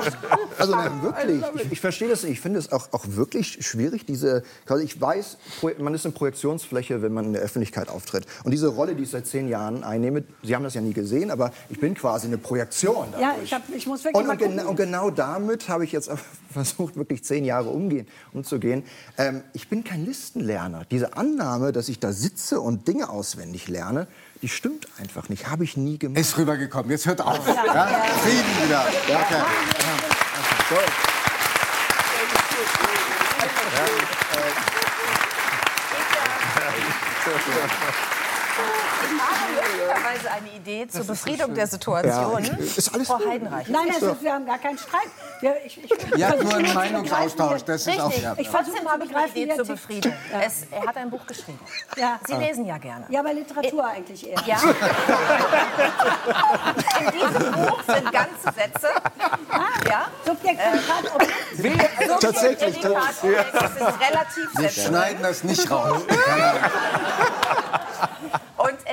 Also 0.57 0.75
nein, 0.75 1.01
wirklich, 1.01 1.41
ich, 1.65 1.71
ich 1.73 1.79
verstehe 1.81 2.09
das 2.09 2.23
nicht. 2.23 2.33
Ich 2.33 2.41
finde 2.41 2.59
es 2.59 2.71
auch, 2.71 2.89
auch 2.91 3.05
wirklich 3.07 3.65
schwierig, 3.65 4.05
diese, 4.05 4.43
ich 4.83 4.99
weiß, 4.99 5.37
man 5.77 5.93
ist 5.93 6.05
eine 6.05 6.13
Projektionsfläche, 6.13 7.01
wenn 7.01 7.13
man 7.13 7.25
in 7.25 7.33
der 7.33 7.41
Öffentlichkeit 7.41 7.89
auftritt. 7.89 8.25
Und 8.43 8.51
diese 8.51 8.67
Rolle, 8.67 8.95
die 8.95 9.03
ich 9.03 9.09
seit 9.11 9.25
zehn 9.27 9.47
Jahren 9.47 9.83
einnehme, 9.83 10.23
Sie 10.43 10.55
haben 10.57 10.63
das 10.63 10.73
ja 10.73 10.81
nie 10.81 10.93
gesehen, 10.93 11.31
aber 11.31 11.51
ich 11.69 11.79
bin 11.79 11.93
quasi 11.93 12.27
eine 12.27 12.37
Projektion. 12.37 13.07
dadurch. 13.11 13.21
Ja, 13.21 13.35
ich, 13.43 13.53
hab, 13.53 13.61
ich 13.73 13.87
muss 13.87 14.03
wirklich 14.03 14.23
Und, 14.23 14.29
und, 14.29 14.37
genau, 14.37 14.69
und 14.69 14.75
genau 14.75 15.09
damit 15.11 15.69
habe 15.69 15.85
ich 15.85 15.91
jetzt 15.91 16.09
versucht, 16.51 16.95
wirklich 16.97 17.23
zehn 17.23 17.45
Jahre 17.45 17.69
umgehen, 17.69 18.07
umzugehen. 18.33 18.83
Ähm, 19.17 19.43
ich 19.53 19.69
bin 19.69 19.83
kein 19.83 20.05
Listenlerner. 20.05 20.85
Diese 20.89 21.15
Annahme, 21.15 21.71
dass 21.71 21.87
ich 21.89 21.99
da 21.99 22.11
sitze 22.11 22.59
und 22.59 22.87
Dinge 22.87 23.09
auswendig 23.09 23.67
lerne, 23.67 24.07
die 24.41 24.49
stimmt 24.49 24.87
einfach 24.99 25.29
nicht. 25.29 25.47
Habe 25.47 25.63
ich 25.63 25.77
nie 25.77 25.97
gemacht. 25.97 26.19
Ist 26.19 26.37
rübergekommen. 26.37 26.91
Jetzt 26.91 27.05
hört 27.05 27.21
auf. 27.21 27.47
Ja. 27.47 27.65
Ja? 27.65 27.85
Frieden 28.23 28.65
wieder. 28.65 28.85
Ja. 29.07 29.19
Okay. 29.21 29.41
So. 30.69 30.75
Möglicherweise 39.07 40.31
eine 40.31 40.51
Idee 40.55 40.87
zur 40.87 41.05
Befriedung 41.05 41.53
der 41.53 41.67
Situation. 41.67 42.43
Ja. 42.43 42.53
Ist 42.57 42.93
alles 42.93 43.07
Frau. 43.07 43.19
Heidenreich. 43.27 43.67
Nein, 43.67 43.89
ist, 43.89 44.23
wir 44.23 44.33
haben 44.33 44.45
gar 44.45 44.57
keinen 44.57 44.77
Streit. 44.77 45.07
Wir, 45.39 45.55
ich, 45.65 45.83
ich, 45.83 45.93
versuche 45.93 46.43
nur 46.43 46.55
einen 46.55 46.73
Meinungsaustausch, 46.73 47.63
das 47.63 47.81
ist 47.81 47.87
Richtig. 47.87 48.03
auch... 48.03 48.21
Ja. 48.21 48.35
Ich 48.37 48.49
Trotzdem 48.49 48.89
habe 48.89 49.05
zu 49.05 49.09
ich 49.09 49.15
eine 49.15 49.27
begreifen, 49.27 49.37
Idee 49.37 49.55
zur 49.55 49.65
er. 49.65 49.65
Befriedung. 49.65 50.13
Ja. 50.31 50.41
Es, 50.41 50.67
er 50.71 50.87
hat 50.87 50.97
ein 50.97 51.09
Buch 51.09 51.25
geschrieben. 51.27 51.59
Ja. 51.95 52.19
Sie 52.25 52.33
lesen 52.33 52.65
ja 52.65 52.77
gerne. 52.77 53.05
Ja, 53.09 53.19
aber 53.19 53.33
Literatur 53.33 53.85
eigentlich 53.85 54.27
eher. 54.27 54.41
Ja. 54.45 54.57
In 56.99 57.11
diesem 57.11 57.51
Buch 57.51 57.83
sind 57.83 58.11
ganze 58.11 58.51
Sätze. 58.55 58.89
Ja. 59.87 60.07
Subjekt, 60.25 60.59
Prädikat, 60.59 61.15
Objekt. 61.15 61.33
Subjekt, 61.55 62.21
Tatsächlich. 62.21 62.77
Objekt, 62.77 63.03
Es 63.03 63.21
sind 63.21 63.37
relativ 64.09 64.49
Wir 64.57 64.69
schneiden 64.69 65.21
das 65.21 65.43
nicht 65.43 65.69
raus. 65.69 66.01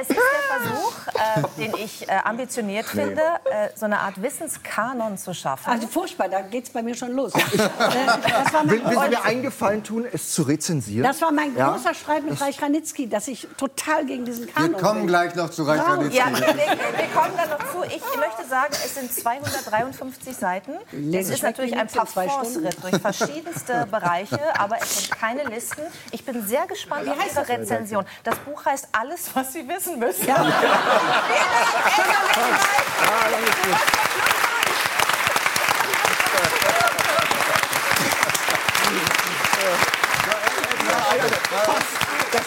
Es 0.09 0.11
ist 0.11 0.19
der 0.19 0.59
Versuch, 0.59 0.93
äh, 1.15 1.43
den 1.63 1.75
ich 1.85 2.09
äh, 2.09 2.13
ambitioniert 2.25 2.87
finde, 2.87 3.23
äh, 3.45 3.69
so 3.75 3.87
eine 3.87 3.99
Art 4.01 4.21
Wissenskanon 4.21 5.17
zu 5.19 5.33
schaffen. 5.35 5.71
Also 5.71 5.87
furchtbar, 5.87 6.29
da 6.29 6.41
geht 6.43 6.65
es 6.65 6.71
bei 6.71 6.83
mir 6.83 6.95
schon 6.95 7.13
los. 7.13 7.33
Äh, 7.55 7.59
das, 7.59 8.53
war 8.53 8.65
mein, 8.65 8.71
Will, 8.71 8.85
will 8.85 8.99
Sie 8.99 9.09
mir 9.11 9.25
eingefallen 9.25 9.83
tun, 9.85 10.07
es 10.13 10.33
zu 10.33 10.43
rezensieren? 10.43 11.05
das 11.05 11.21
war 11.21 11.31
mein 11.33 11.57
Ja? 11.57 11.71
großer 11.73 11.95
Streit 11.95 12.25
mit 12.25 12.41
Reich 12.41 12.61
Ranitzky, 12.61 13.09
dass 13.09 13.29
ich 13.29 13.47
total 13.57 14.05
gegen 14.07 14.25
diesen 14.25 14.47
Wir 14.47 14.53
Kanon 14.53 14.81
kommen 14.81 15.01
bin. 15.01 15.07
gleich 15.09 15.35
noch 15.35 15.51
zu 15.51 15.63
Reich? 15.65 15.81
Ranitzky. 15.81 16.17
Ja, 16.19 16.27
wir, 16.31 16.41
wir 16.41 17.07
kommen 17.15 17.33
dann 17.37 17.51
noch 17.51 17.59
zu. 17.73 17.83
Ich 17.85 18.03
möchte 18.19 18.45
sagen, 18.49 18.73
es 18.73 18.95
sind 18.95 19.13
253 19.13 20.37
Seiten. 20.37 20.73
Es 20.93 21.29
ich 21.29 21.35
ist 21.37 21.43
natürlich 21.43 21.77
ein 21.77 21.87
Parforce-Ritt 21.89 22.83
durch 22.83 22.97
verschiedenste 23.01 23.87
Bereiche, 23.91 24.39
aber 24.59 24.77
es 24.81 24.97
sind 25.07 25.11
keine 25.19 25.45
Listen. 25.45 25.83
Ich 26.11 26.25
bin 26.25 26.47
sehr 26.47 26.67
gespannt 26.67 27.09
auf 27.09 27.17
Ihre 27.17 27.49
Rezension. 27.49 28.05
Das 28.25 28.37
Buch 28.37 28.65
heißt 28.65 28.89
Alles, 28.93 29.31
was 29.35 29.53
Sie 29.53 29.67
wissen 29.69 29.94
müssen. 29.97 30.29
Ja. 30.29 30.45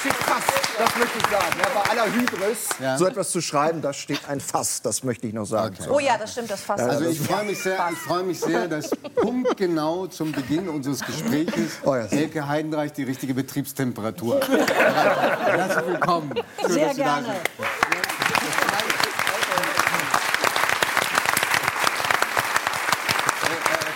steht 0.08 0.24
Fass, 0.24 0.44
das 0.78 0.96
möchte 0.98 1.18
ich 1.18 1.24
sagen. 1.26 1.60
Ja, 1.60 1.82
bei 1.82 1.90
aller 1.92 2.14
Hybris, 2.14 2.58
Ja. 2.80 2.98
so 2.98 3.06
etwas 3.06 3.30
zu 3.32 3.42
schreiben, 3.42 3.82
da 3.82 3.94
steht 3.94 4.22
ein 4.28 4.40
Fass, 4.40 4.82
das 4.82 5.04
möchte 5.04 5.28
ich 5.28 5.34
noch 5.34 5.46
sagen. 5.46 5.76
Oh 5.90 6.00
ja, 6.00 6.18
das 6.18 6.32
stimmt, 6.32 6.50
das 6.50 6.62
fasst. 6.62 6.84
Also 6.84 7.06
ich 7.06 7.20
freue 7.20 7.44
mich 7.44 7.62
sehr, 7.62 7.78
ich 7.92 7.98
freue 7.98 8.24
mich 8.24 8.40
sehr, 8.40 8.68
dass 8.68 8.90
punktgenau 9.16 10.08
zum 10.08 10.32
Beginn 10.32 10.70
unseres 10.70 11.02
Gespräches 11.02 11.80
Oh 11.84 11.96
ja. 11.96 12.06
Elke 12.06 12.48
Heidenreich 12.48 12.94
die 12.94 13.04
richtige 13.04 13.34
Betriebstemperatur. 13.34 14.40
Herzlich 14.48 15.88
willkommen. 15.88 16.34
Schön, 16.62 16.72
Sehr 16.72 16.88
dass 16.88 16.96
Sie 16.96 17.02
da 17.02 17.08
gerne. 17.20 17.28
sind. 17.28 18.48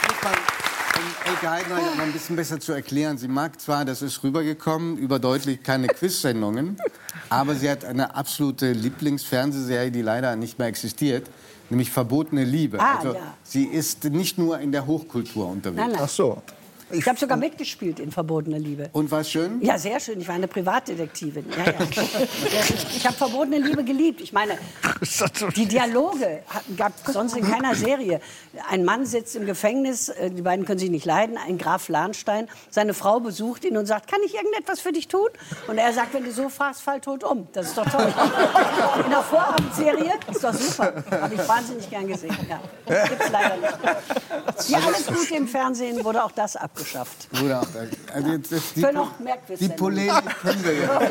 Versucht 0.01 0.23
man, 0.23 0.33
um 1.41 1.47
Elke 1.47 1.49
Heidenreich 1.49 1.95
noch 1.95 2.03
ein 2.03 2.11
bisschen 2.11 2.35
besser 2.35 2.59
zu 2.59 2.71
erklären. 2.71 3.17
Sie 3.17 3.27
mag 3.27 3.59
zwar, 3.59 3.85
das 3.85 4.01
ist 4.01 4.23
rübergekommen, 4.23 4.97
überdeutlich 4.97 5.63
keine 5.63 5.87
Quiz-Sendungen, 5.87 6.77
aber 7.29 7.55
sie 7.55 7.69
hat 7.69 7.85
eine 7.85 8.15
absolute 8.15 8.71
Lieblingsfernsehserie, 8.71 9.91
die 9.91 10.01
leider 10.01 10.35
nicht 10.35 10.59
mehr 10.59 10.67
existiert, 10.67 11.29
nämlich 11.69 11.91
Verbotene 11.91 12.43
Liebe. 12.43 12.79
Ah, 12.79 12.97
also, 12.97 13.13
ja. 13.13 13.33
Sie 13.43 13.65
ist 13.65 14.03
nicht 14.05 14.37
nur 14.37 14.59
in 14.59 14.71
der 14.71 14.85
Hochkultur 14.85 15.47
unterwegs. 15.47 15.81
Nein, 15.81 15.91
nein. 15.91 16.01
Ach 16.03 16.09
so. 16.09 16.41
Ich 16.93 17.07
habe 17.07 17.17
sogar 17.19 17.37
mitgespielt 17.37 17.99
in 17.99 18.11
Verbotene 18.11 18.57
Liebe. 18.57 18.89
Und 18.93 19.11
war 19.11 19.21
es 19.21 19.31
schön? 19.31 19.61
Ja, 19.61 19.77
sehr 19.77 19.99
schön. 19.99 20.19
Ich 20.19 20.27
war 20.27 20.35
eine 20.35 20.47
Privatdetektivin. 20.47 21.45
Ja, 21.51 21.65
ja. 21.65 21.73
Ich 22.95 23.05
habe 23.05 23.15
verbotene 23.15 23.57
Liebe 23.57 23.83
geliebt. 23.83 24.21
Ich 24.21 24.33
meine, 24.33 24.57
die 25.55 25.65
Dialoge 25.65 26.43
gab 26.77 26.93
es 27.05 27.13
sonst 27.13 27.35
in 27.35 27.49
keiner 27.49 27.75
Serie. 27.75 28.21
Ein 28.69 28.83
Mann 28.85 29.05
sitzt 29.05 29.35
im 29.35 29.45
Gefängnis, 29.45 30.09
äh, 30.09 30.29
die 30.29 30.41
beiden 30.41 30.65
können 30.65 30.79
sich 30.79 30.89
nicht 30.89 31.05
leiden, 31.05 31.37
ein 31.37 31.57
Graf 31.57 31.89
Lahnstein. 31.89 32.47
Seine 32.69 32.93
Frau 32.93 33.19
besucht 33.19 33.65
ihn 33.65 33.77
und 33.77 33.85
sagt, 33.85 34.09
kann 34.09 34.19
ich 34.25 34.35
irgendetwas 34.35 34.79
für 34.79 34.91
dich 34.91 35.07
tun? 35.07 35.29
Und 35.67 35.77
er 35.77 35.93
sagt, 35.93 36.13
wenn 36.13 36.23
du 36.23 36.31
so 36.31 36.49
fährst, 36.49 36.81
fall 36.81 36.99
tot 37.01 37.23
um. 37.23 37.47
Das 37.53 37.67
ist 37.67 37.77
doch 37.77 37.89
toll. 37.89 38.13
In 39.03 39.09
der 39.09 39.21
Vorabendserie 39.23 40.13
ist 40.29 40.43
doch 40.43 40.53
super. 40.53 41.03
Habe 41.09 41.33
ich 41.33 41.47
wahnsinnig 41.47 41.89
gern 41.89 42.07
gesehen. 42.07 42.35
Ja. 42.49 42.59
Gibt's 43.07 43.29
leider 43.31 43.57
nicht. 43.57 44.69
Wie 44.69 44.75
alles 44.75 45.07
Gute 45.07 45.35
im 45.35 45.47
Fernsehen 45.47 46.03
wurde 46.03 46.23
auch 46.23 46.31
das 46.31 46.55
abgeschafft. 46.55 46.80
Oder 47.43 47.61
auch, 47.61 47.67
also 48.13 48.27
jetzt, 48.29 48.51
jetzt 48.51 48.75
die, 48.75 48.81
noch 48.81 49.11
die. 49.59 49.69
Polemik 49.69 50.41
können 50.41 50.63
wir 50.63 50.73
ja. 50.73 51.01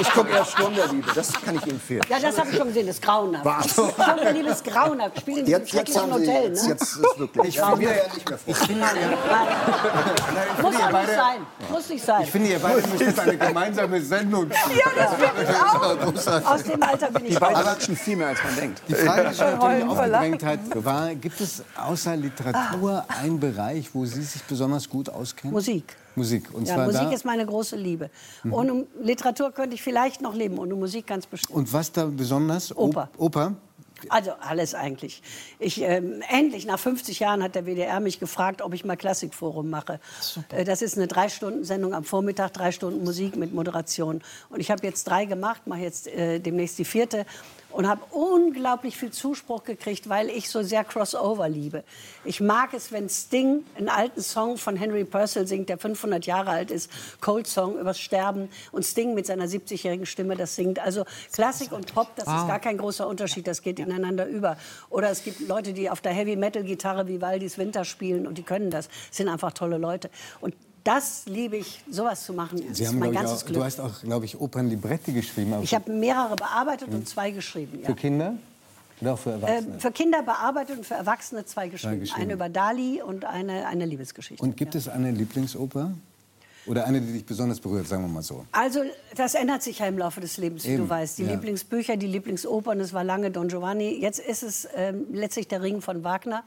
Ich 0.00 0.10
gucke 0.10 0.30
eher 0.30 0.44
Sturm 0.44 0.74
der 0.74 0.86
Liebe, 0.88 1.10
das 1.14 1.32
kann 1.32 1.54
ich 1.56 1.62
Ihnen 1.62 1.72
empfehlen. 1.72 2.02
Ja, 2.08 2.18
das 2.20 2.38
habe 2.38 2.50
ich 2.50 2.56
schon 2.56 2.68
gesehen, 2.68 2.86
das 2.86 2.96
ist 2.96 3.02
grauenhaft. 3.02 3.44
Was? 3.44 3.70
Sturm 3.72 3.92
der 4.22 4.32
Liebe 4.32 4.48
ist 4.50 4.64
grauenhaft. 4.64 5.20
Spielen 5.20 5.38
in 5.38 5.44
diesem 5.46 5.60
Jetzt, 5.60 5.72
jetzt 5.72 5.92
schrecklichen 5.92 6.12
haben 6.12 6.22
Sie, 6.24 6.28
Hotel, 6.28 6.48
jetzt, 6.48 6.62
ne? 6.64 6.68
jetzt 6.70 6.82
ist 6.82 7.18
wirklich. 7.18 7.48
Ich 7.48 7.54
ja, 7.56 7.70
finde 7.70 7.84
ja- 7.84 7.90
nicht 8.14 8.28
mehr 8.28 8.38
froh. 8.38 8.50
Ich 8.50 8.56
finde, 8.58 8.80
ihr, 8.80 10.62
Muss 10.62 10.74
auch 10.74 10.78
nicht 10.80 10.92
beide- 10.92 11.14
sein. 11.14 11.38
Muss 11.70 11.88
nicht 11.88 12.04
sein. 12.04 12.22
ich 12.22 12.30
finde, 12.30 12.48
ihr 12.50 12.58
beide 12.58 12.86
müsstet 12.88 13.18
eine 13.18 13.36
gemeinsame 13.36 14.00
Sendung. 14.02 14.50
Ja, 14.50 14.56
das 14.96 15.14
finde 15.14 15.42
ich 15.42 15.56
auch. 16.44 16.52
Aus 16.52 16.62
dem 16.64 16.82
Alter 16.82 17.10
bin 17.10 17.24
ich 17.26 17.34
Die 17.34 17.38
beiden 17.38 17.56
raus. 17.56 17.64
quatschen 17.64 17.96
viel 17.96 18.16
mehr, 18.16 18.28
als 18.28 18.42
man 18.44 18.56
denkt. 18.56 18.82
Die 18.88 18.94
Frage, 18.94 19.22
die 19.28 19.34
sich 19.34 19.40
natürlich 19.40 19.84
vor 19.84 19.98
aufgedrängt 19.98 20.44
hat, 20.44 20.58
war, 20.84 21.14
gibt 21.14 21.40
es 21.40 21.62
außer 21.76 22.16
Literatur 22.16 23.04
einen 23.22 23.38
Bereich, 23.40 23.90
wo 23.92 24.04
Sie 24.04 24.22
sich 24.22 24.42
besonders 24.44 24.77
gut 24.86 25.08
auskennen? 25.08 25.54
Musik. 25.54 25.96
Musik. 26.14 26.52
Und 26.52 26.68
Ja, 26.68 26.84
Musik 26.84 27.10
ist 27.12 27.24
meine 27.24 27.46
große 27.46 27.76
Liebe. 27.76 28.10
Ohne 28.50 28.86
Literatur 29.00 29.50
könnte 29.52 29.74
ich 29.74 29.82
vielleicht 29.82 30.20
noch 30.20 30.34
leben, 30.34 30.58
ohne 30.58 30.74
Musik 30.74 31.06
ganz 31.06 31.26
bestimmt. 31.26 31.56
und 31.56 31.72
was 31.72 31.90
da 31.90 32.04
besonders? 32.04 32.76
Oper. 32.76 33.08
Oper? 33.16 33.54
Also 34.10 34.32
alles 34.40 34.74
eigentlich. 34.74 35.22
Ich, 35.58 35.82
ähm, 35.82 36.22
endlich, 36.28 36.66
nach 36.66 36.78
50 36.78 37.18
Jahren, 37.18 37.42
hat 37.42 37.54
der 37.54 37.66
WDR 37.66 37.98
mich 38.00 38.20
gefragt, 38.20 38.62
ob 38.62 38.72
ich 38.74 38.84
mal 38.84 38.96
Klassikforum 38.96 39.70
mache. 39.70 39.98
Äh, 40.50 40.64
das 40.64 40.82
ist 40.82 40.96
eine 40.96 41.08
Drei-Stunden-Sendung 41.08 41.94
am 41.94 42.04
Vormittag, 42.04 42.52
drei 42.52 42.70
Stunden 42.70 43.02
Musik 43.02 43.36
mit 43.36 43.52
Moderation. 43.52 44.22
Und 44.50 44.60
ich 44.60 44.70
habe 44.70 44.86
jetzt 44.86 45.04
drei 45.04 45.24
gemacht, 45.24 45.66
mache 45.66 45.80
jetzt 45.80 46.06
äh, 46.06 46.38
demnächst 46.38 46.78
die 46.78 46.84
vierte 46.84 47.26
und 47.70 47.88
habe 47.88 48.02
unglaublich 48.10 48.96
viel 48.96 49.10
Zuspruch 49.10 49.64
gekriegt, 49.64 50.08
weil 50.08 50.30
ich 50.30 50.48
so 50.48 50.62
sehr 50.62 50.84
Crossover 50.84 51.48
liebe. 51.48 51.84
Ich 52.24 52.40
mag 52.40 52.72
es, 52.72 52.92
wenn 52.92 53.08
Sting 53.08 53.64
einen 53.76 53.88
alten 53.88 54.22
Song 54.22 54.56
von 54.56 54.76
Henry 54.76 55.04
Purcell 55.04 55.46
singt, 55.46 55.68
der 55.68 55.78
500 55.78 56.26
Jahre 56.26 56.50
alt 56.50 56.70
ist, 56.70 56.90
Cold 57.20 57.46
Song 57.46 57.78
übers 57.78 57.98
Sterben 57.98 58.48
und 58.72 58.84
Sting 58.84 59.14
mit 59.14 59.26
seiner 59.26 59.44
70-jährigen 59.44 60.06
Stimme 60.06 60.36
das 60.36 60.54
singt. 60.56 60.78
Also 60.78 61.04
Klassik 61.32 61.72
und 61.72 61.94
Pop, 61.94 62.08
das 62.16 62.26
Wow. 62.26 62.40
ist 62.42 62.48
gar 62.48 62.60
kein 62.60 62.78
großer 62.78 63.06
Unterschied, 63.06 63.46
das 63.46 63.62
geht 63.62 63.78
ineinander 63.78 64.26
über. 64.26 64.56
Oder 64.90 65.10
es 65.10 65.24
gibt 65.24 65.40
Leute, 65.40 65.72
die 65.72 65.90
auf 65.90 66.00
der 66.00 66.12
Heavy 66.12 66.36
Metal 66.36 66.62
Gitarre 66.62 67.06
wie 67.06 67.20
Waldis 67.20 67.58
Winter 67.58 67.84
spielen 67.84 68.26
und 68.26 68.38
die 68.38 68.42
können 68.42 68.70
das. 68.70 68.88
Das 68.88 69.16
sind 69.16 69.28
einfach 69.28 69.52
tolle 69.52 69.78
Leute. 69.78 70.10
Und 70.40 70.54
das 70.84 71.24
liebe 71.26 71.56
ich, 71.56 71.82
sowas 71.90 72.24
zu 72.24 72.32
machen. 72.32 72.62
Das 72.66 72.76
Sie 72.76 72.84
ist 72.84 72.88
haben, 72.88 72.98
mein 72.98 73.12
ganzes 73.12 73.42
auch, 73.42 73.46
Glück. 73.46 73.58
du 73.58 73.64
hast 73.64 73.80
auch, 73.80 74.00
glaube 74.02 74.24
ich, 74.24 74.40
Opernlibretti 74.40 75.12
geschrieben. 75.12 75.54
Ich 75.62 75.74
habe 75.74 75.90
mehrere 75.92 76.36
bearbeitet 76.36 76.88
und 76.88 77.08
zwei 77.08 77.30
geschrieben. 77.30 77.80
Ja. 77.80 77.86
Für 77.86 77.94
Kinder 77.94 78.34
oder 79.00 79.14
auch 79.14 79.18
für 79.18 79.30
Erwachsene? 79.30 79.74
Ähm, 79.74 79.80
für 79.80 79.92
Kinder 79.92 80.22
bearbeitet 80.22 80.78
und 80.78 80.86
für 80.86 80.94
Erwachsene 80.94 81.44
zwei 81.44 81.68
geschrieben. 81.68 82.00
geschrieben. 82.00 82.22
Eine 82.22 82.32
über 82.34 82.48
Dali 82.48 83.02
und 83.02 83.24
eine, 83.24 83.66
eine 83.66 83.86
Liebesgeschichte. 83.86 84.42
Und 84.42 84.56
gibt 84.56 84.74
es 84.74 84.88
eine 84.88 85.10
Lieblingsoper? 85.10 85.92
Oder 86.66 86.84
eine, 86.84 87.00
die 87.00 87.12
dich 87.12 87.24
besonders 87.24 87.60
berührt, 87.60 87.88
sagen 87.88 88.02
wir 88.02 88.08
mal 88.08 88.22
so? 88.22 88.44
Also, 88.52 88.80
das 89.16 89.34
ändert 89.34 89.62
sich 89.62 89.78
ja 89.78 89.86
im 89.86 89.96
Laufe 89.96 90.20
des 90.20 90.36
Lebens, 90.36 90.64
wie 90.64 90.72
Eben, 90.72 90.84
du 90.84 90.90
weißt. 90.90 91.16
Die 91.16 91.22
ja. 91.22 91.32
Lieblingsbücher, 91.32 91.96
die 91.96 92.06
Lieblingsopern, 92.06 92.78
das 92.78 92.92
war 92.92 93.04
lange 93.04 93.30
Don 93.30 93.48
Giovanni. 93.48 93.98
Jetzt 93.98 94.20
ist 94.20 94.42
es 94.42 94.68
ähm, 94.74 95.06
letztlich 95.10 95.48
der 95.48 95.62
Ring 95.62 95.80
von 95.80 96.04
Wagner, 96.04 96.44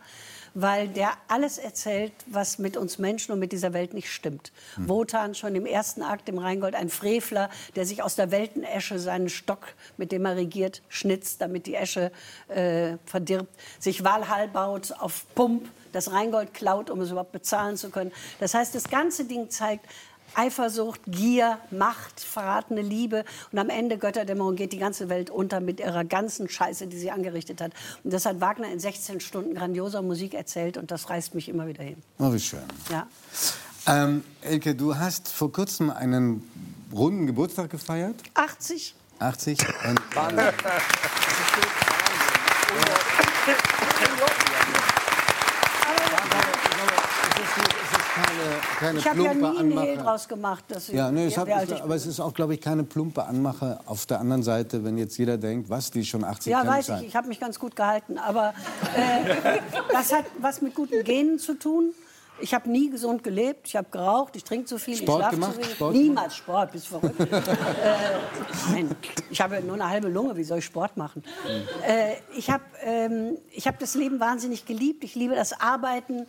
weil 0.53 0.87
der 0.87 1.13
alles 1.27 1.57
erzählt, 1.57 2.13
was 2.27 2.59
mit 2.59 2.77
uns 2.77 2.97
Menschen 2.97 3.31
und 3.31 3.39
mit 3.39 3.51
dieser 3.51 3.73
Welt 3.73 3.93
nicht 3.93 4.11
stimmt. 4.11 4.51
Hm. 4.75 4.89
Wotan 4.89 5.35
schon 5.35 5.55
im 5.55 5.65
ersten 5.65 6.01
Akt 6.01 6.27
im 6.29 6.37
Rheingold, 6.37 6.75
ein 6.75 6.89
Frevler, 6.89 7.49
der 7.75 7.85
sich 7.85 8.03
aus 8.03 8.15
der 8.15 8.31
Weltenesche 8.31 8.99
seinen 8.99 9.29
Stock, 9.29 9.67
mit 9.97 10.11
dem 10.11 10.25
er 10.25 10.35
regiert, 10.35 10.81
schnitzt, 10.89 11.41
damit 11.41 11.65
die 11.67 11.75
Esche 11.75 12.11
äh, 12.47 12.97
verdirbt, 13.05 13.53
sich 13.79 14.03
Walhall 14.03 14.47
baut 14.47 14.91
auf 14.99 15.25
Pump, 15.35 15.69
das 15.91 16.11
Rheingold 16.11 16.53
klaut, 16.53 16.89
um 16.89 17.01
es 17.01 17.11
überhaupt 17.11 17.31
bezahlen 17.31 17.77
zu 17.77 17.89
können. 17.89 18.11
Das 18.39 18.53
heißt, 18.53 18.73
das 18.73 18.89
ganze 18.89 19.25
Ding 19.25 19.49
zeigt, 19.49 19.85
Eifersucht, 20.35 21.01
Gier, 21.07 21.57
Macht, 21.71 22.19
verratene 22.19 22.81
Liebe 22.81 23.25
und 23.51 23.59
am 23.59 23.69
Ende 23.69 23.97
Götterdämmerung 23.97 24.55
geht 24.55 24.73
die 24.73 24.77
ganze 24.77 25.09
Welt 25.09 25.29
unter 25.29 25.59
mit 25.59 25.79
ihrer 25.79 26.03
ganzen 26.03 26.49
Scheiße, 26.49 26.87
die 26.87 26.97
sie 26.97 27.11
angerichtet 27.11 27.61
hat. 27.61 27.71
Und 28.03 28.13
das 28.13 28.25
hat 28.25 28.41
Wagner 28.41 28.71
in 28.71 28.79
16 28.79 29.19
Stunden 29.19 29.55
grandioser 29.55 30.01
Musik 30.01 30.33
erzählt 30.33 30.77
und 30.77 30.91
das 30.91 31.09
reißt 31.09 31.35
mich 31.35 31.49
immer 31.49 31.67
wieder 31.67 31.83
hin. 31.83 31.97
Oh, 32.19 32.33
wie 32.33 32.39
schön. 32.39 32.59
Ja. 32.89 33.07
Ähm, 33.87 34.23
Elke, 34.41 34.75
du 34.75 34.97
hast 34.97 35.27
vor 35.27 35.51
kurzem 35.51 35.89
einen 35.89 36.43
runden 36.93 37.27
Geburtstag 37.27 37.69
gefeiert. 37.69 38.15
80. 38.35 38.95
80. 39.19 39.59
Und, 39.87 39.99
keine 48.79 48.99
ich 48.99 49.07
habe 49.07 49.23
ja 49.23 49.33
nie 49.33 49.59
einen 49.59 49.79
Hehl 49.79 49.97
draus 49.97 50.27
gemacht, 50.27 50.65
dass 50.67 50.89
ich, 50.89 50.95
Ja, 50.95 51.11
nee, 51.11 51.27
es 51.27 51.37
hat, 51.37 51.47
ich 51.47 51.81
aber 51.81 51.95
es 51.95 52.05
ist 52.05 52.19
auch, 52.19 52.33
glaube 52.33 52.53
ich, 52.53 52.61
keine 52.61 52.83
plumpe 52.83 53.23
Anmache 53.23 53.79
auf 53.85 54.05
der 54.05 54.19
anderen 54.19 54.43
Seite, 54.43 54.83
wenn 54.83 54.97
jetzt 54.97 55.17
jeder 55.17 55.37
denkt, 55.37 55.69
was, 55.69 55.91
die 55.91 56.05
schon 56.05 56.23
80 56.23 56.51
Ja, 56.51 56.59
kann 56.59 56.67
weiß 56.67 56.85
sein. 56.87 57.01
ich. 57.01 57.09
Ich 57.09 57.15
habe 57.15 57.27
mich 57.27 57.39
ganz 57.39 57.59
gut 57.59 57.75
gehalten. 57.75 58.17
Aber 58.17 58.53
äh, 58.95 59.59
das 59.91 60.13
hat 60.13 60.25
was 60.39 60.61
mit 60.61 60.75
guten 60.75 61.03
Genen 61.03 61.39
zu 61.39 61.53
tun. 61.53 61.93
Ich 62.41 62.53
habe 62.55 62.69
nie 62.69 62.89
gesund 62.89 63.23
gelebt. 63.23 63.67
Ich 63.67 63.75
habe 63.75 63.87
geraucht. 63.91 64.35
Ich 64.35 64.43
trinke 64.43 64.65
zu 64.65 64.79
viel. 64.79 64.97
Sport 64.97 65.31
ich 65.31 65.37
schlafe 65.37 65.53
zu 65.53 65.57
wenig. 65.59 65.75
Sport 65.75 65.93
Niemals 65.93 66.35
Sport. 66.35 66.71
Bist 66.71 66.87
verrückt. 66.87 67.19
äh, 67.19 67.41
nein, 68.71 68.95
ich 69.29 69.41
habe 69.41 69.61
nur 69.61 69.75
eine 69.75 69.87
halbe 69.87 70.07
Lunge. 70.07 70.35
Wie 70.35 70.43
soll 70.43 70.57
ich 70.57 70.65
Sport 70.65 70.97
machen? 70.97 71.23
Äh, 71.87 72.15
ich 72.35 72.49
habe 72.49 72.63
ähm, 72.83 73.37
ich 73.51 73.67
hab 73.67 73.77
das 73.79 73.93
Leben 73.93 74.19
wahnsinnig 74.19 74.65
geliebt. 74.65 75.03
Ich 75.03 75.13
liebe 75.13 75.35
das 75.35 75.59
Arbeiten. 75.59 76.25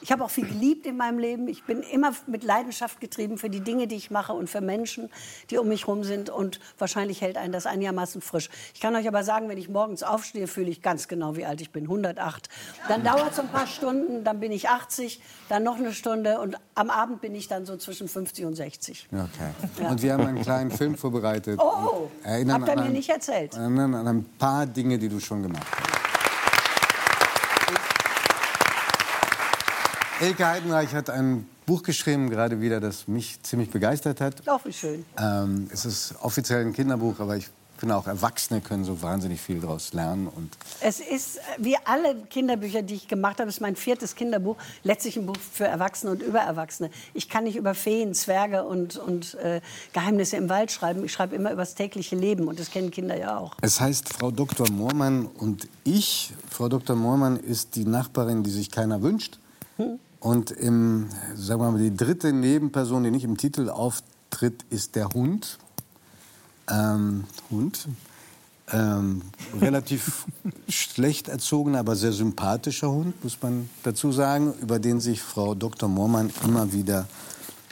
Ich 0.00 0.12
habe 0.12 0.24
auch 0.24 0.30
viel 0.30 0.46
geliebt 0.46 0.86
in 0.86 0.96
meinem 0.96 1.18
Leben. 1.18 1.48
Ich 1.48 1.64
bin 1.64 1.82
immer 1.82 2.12
mit 2.26 2.44
Leidenschaft 2.44 3.00
getrieben 3.00 3.38
für 3.38 3.50
die 3.50 3.60
Dinge, 3.60 3.86
die 3.86 3.96
ich 3.96 4.10
mache 4.10 4.32
und 4.32 4.48
für 4.48 4.60
Menschen, 4.60 5.10
die 5.50 5.58
um 5.58 5.68
mich 5.68 5.86
herum 5.86 6.04
sind. 6.04 6.30
Und 6.30 6.60
wahrscheinlich 6.78 7.20
hält 7.20 7.36
einen 7.36 7.52
das 7.52 7.66
einigermaßen 7.66 8.20
frisch. 8.20 8.48
Ich 8.74 8.80
kann 8.80 8.94
euch 8.94 9.08
aber 9.08 9.24
sagen, 9.24 9.48
wenn 9.48 9.58
ich 9.58 9.68
morgens 9.68 10.02
aufstehe, 10.02 10.46
fühle 10.46 10.70
ich 10.70 10.82
ganz 10.82 11.08
genau, 11.08 11.36
wie 11.36 11.44
alt 11.44 11.60
ich 11.60 11.70
bin. 11.70 11.84
108. 11.84 12.48
Dann 12.88 13.02
dauert 13.02 13.32
es 13.32 13.40
ein 13.40 13.48
paar 13.48 13.66
Stunden, 13.66 14.24
dann 14.24 14.40
bin 14.40 14.52
ich 14.52 14.68
80, 14.68 15.20
dann 15.48 15.62
noch 15.62 15.76
eine 15.76 15.92
Stunde 15.92 16.38
und 16.40 16.56
am 16.74 16.90
Abend 16.90 17.20
bin 17.20 17.34
ich 17.34 17.48
dann 17.48 17.66
so 17.66 17.76
zwischen 17.76 18.08
50 18.08 18.44
und 18.44 18.54
60. 18.54 19.08
Okay. 19.12 19.24
Ja. 19.80 19.88
Und 19.88 20.02
wir 20.02 20.12
haben 20.12 20.26
einen 20.26 20.42
kleinen 20.42 20.70
Film 20.70 20.96
vorbereitet. 20.96 21.58
Oh, 21.60 22.08
habt 22.24 22.68
ihr 22.68 22.78
an 22.78 22.84
mir 22.84 22.90
nicht 22.90 23.10
erzählt. 23.10 23.54
Erinnern 23.54 23.94
an 23.94 24.06
ein 24.06 24.24
paar 24.38 24.66
Dinge, 24.66 24.98
die 24.98 25.08
du 25.08 25.18
schon 25.18 25.42
gemacht 25.42 25.66
hast. 25.70 26.17
Elke 30.20 30.46
Heidenreich 30.46 30.94
hat 30.94 31.10
ein 31.10 31.46
Buch 31.64 31.82
geschrieben, 31.84 32.28
gerade 32.28 32.60
wieder, 32.60 32.80
das 32.80 33.06
mich 33.06 33.40
ziemlich 33.42 33.70
begeistert 33.70 34.20
hat. 34.20 34.48
Auch 34.48 34.64
wie 34.64 34.72
schön. 34.72 35.04
Ähm, 35.16 35.68
es 35.72 35.84
ist 35.84 36.14
offiziell 36.22 36.64
ein 36.64 36.72
Kinderbuch, 36.72 37.20
aber 37.20 37.36
ich 37.36 37.48
finde 37.76 37.94
auch 37.94 38.08
Erwachsene 38.08 38.60
können 38.60 38.84
so 38.84 39.00
wahnsinnig 39.00 39.40
viel 39.40 39.60
daraus 39.60 39.92
lernen. 39.92 40.26
Und 40.26 40.56
Es 40.80 40.98
ist, 40.98 41.38
wie 41.58 41.76
alle 41.84 42.16
Kinderbücher, 42.30 42.82
die 42.82 42.94
ich 42.94 43.06
gemacht 43.06 43.38
habe, 43.38 43.48
ist 43.48 43.60
mein 43.60 43.76
viertes 43.76 44.16
Kinderbuch, 44.16 44.56
letztlich 44.82 45.16
ein 45.16 45.26
Buch 45.26 45.36
für 45.52 45.66
Erwachsene 45.66 46.10
und 46.10 46.22
über 46.22 46.40
Erwachsene. 46.40 46.90
Ich 47.14 47.28
kann 47.28 47.44
nicht 47.44 47.54
über 47.54 47.74
Feen, 47.74 48.12
Zwerge 48.12 48.64
und, 48.64 48.96
und 48.96 49.34
äh, 49.36 49.60
Geheimnisse 49.92 50.36
im 50.36 50.48
Wald 50.48 50.72
schreiben. 50.72 51.04
Ich 51.04 51.12
schreibe 51.12 51.36
immer 51.36 51.52
über 51.52 51.62
das 51.62 51.76
tägliche 51.76 52.16
Leben 52.16 52.48
und 52.48 52.58
das 52.58 52.72
kennen 52.72 52.90
Kinder 52.90 53.16
ja 53.16 53.38
auch. 53.38 53.54
es 53.62 53.80
heißt 53.80 54.08
Frau 54.12 54.32
Dr. 54.32 54.68
Moormann 54.72 55.26
und 55.26 55.68
ich. 55.84 56.32
Frau 56.50 56.68
Dr. 56.68 56.96
Moormann 56.96 57.36
ist 57.36 57.76
die 57.76 57.84
Nachbarin, 57.84 58.42
die 58.42 58.50
sich 58.50 58.72
keiner 58.72 59.00
wünscht. 59.00 59.38
Und 60.20 60.50
im, 60.50 61.08
sagen 61.34 61.60
wir 61.60 61.70
mal, 61.70 61.78
die 61.80 61.94
dritte 61.94 62.32
Nebenperson, 62.32 63.04
die 63.04 63.10
nicht 63.10 63.24
im 63.24 63.36
Titel 63.36 63.70
auftritt, 63.70 64.64
ist 64.70 64.96
der 64.96 65.08
Hund. 65.10 65.58
Ähm, 66.70 67.24
Hund. 67.50 67.88
Ähm, 68.70 69.22
relativ 69.60 70.26
schlecht 70.68 71.28
erzogener, 71.28 71.78
aber 71.78 71.96
sehr 71.96 72.12
sympathischer 72.12 72.90
Hund, 72.90 73.22
muss 73.24 73.40
man 73.40 73.70
dazu 73.82 74.12
sagen, 74.12 74.52
über 74.60 74.78
den 74.78 75.00
sich 75.00 75.22
Frau 75.22 75.54
Dr. 75.54 75.88
Moormann 75.88 76.30
immer 76.44 76.70
wieder 76.72 77.08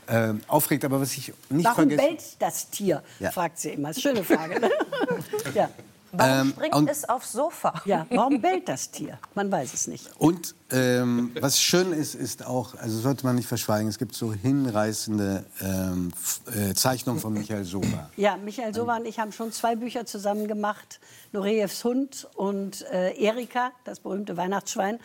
äh, 0.06 0.32
aufregt. 0.46 0.84
Aber 0.84 1.00
was 1.00 1.12
ich 1.16 1.34
nicht 1.50 1.64
Warum 1.64 1.88
vergessen... 1.88 1.98
bellt 1.98 2.22
das 2.38 2.70
Tier? 2.70 3.02
Ja. 3.18 3.30
fragt 3.30 3.58
sie 3.58 3.70
immer. 3.70 3.92
Schöne 3.92 4.24
Frage. 4.24 4.60
Ne? 4.60 4.70
ja. 5.54 5.68
Warum 6.12 6.40
Ähm, 6.48 6.50
springt 6.52 6.74
und- 6.74 6.90
es 6.90 7.08
aufs 7.08 7.32
Sofa? 7.32 7.82
ja, 7.84 8.06
warum 8.10 8.40
bellt 8.42 8.68
das 8.68 8.90
Tier? 8.90 9.18
Man 9.34 9.50
weiß 9.50 9.74
es 9.74 9.86
nicht. 9.86 10.08
Und 10.18 10.54
ähm, 10.70 11.32
was 11.40 11.60
schön 11.60 11.92
ist, 11.92 12.14
ist 12.14 12.46
auch, 12.46 12.74
also 12.76 12.98
sollte 12.98 13.24
man 13.26 13.36
nicht 13.36 13.48
verschweigen, 13.48 13.88
es 13.88 13.98
gibt 13.98 14.14
so 14.14 14.32
hinreißende 14.32 15.44
ähm, 15.60 16.12
äh, 16.54 16.74
Zeichnungen 16.74 17.20
von 17.20 17.32
Michael 17.32 17.64
Soba. 17.64 18.10
Ja, 18.16 18.36
Michael 18.36 18.74
Sowa 18.74 18.96
und 18.96 19.06
ich 19.06 19.18
haben 19.18 19.32
schon 19.32 19.52
zwei 19.52 19.76
Bücher 19.76 20.06
zusammen 20.06 20.48
gemacht. 20.48 21.00
Norejevs 21.32 21.84
Hund 21.84 22.28
und 22.34 22.82
äh, 22.90 23.12
Erika, 23.20 23.72
das 23.84 24.00
berühmte 24.00 24.36
Weihnachtsschwein. 24.36 24.98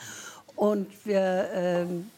Und 0.55 0.87
wir, 1.05 1.49
ähm, 1.53 2.09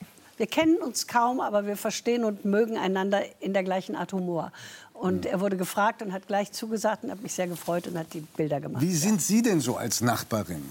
wir 0.44 0.48
kennen 0.50 0.76
uns 0.82 1.08
kaum, 1.08 1.40
aber 1.40 1.66
wir 1.68 1.78
verstehen 1.78 2.26
und 2.26 2.44
mögen 2.44 2.78
einander 2.78 3.22
in 3.40 3.54
der 3.54 3.64
gleichen 3.64 3.96
Art 3.96 4.12
Humor. 4.12 4.52
Und 4.94 5.26
er 5.26 5.40
wurde 5.40 5.56
gefragt 5.56 6.02
und 6.02 6.12
hat 6.12 6.28
gleich 6.28 6.52
zugesagt 6.52 7.06
und 7.06 7.12
hat 7.12 7.24
mich 7.24 7.32
sehr 7.32 7.48
gefreut 7.48 7.88
und 7.88 7.98
hat 7.98 8.14
die 8.14 8.20
Bilder 8.20 8.60
gemacht. 8.60 8.84
Wie 8.84 8.94
sind 8.94 9.22
Sie 9.22 9.42
denn 9.42 9.62
so 9.62 9.78
als 9.78 10.02
Nachbarin? 10.02 10.62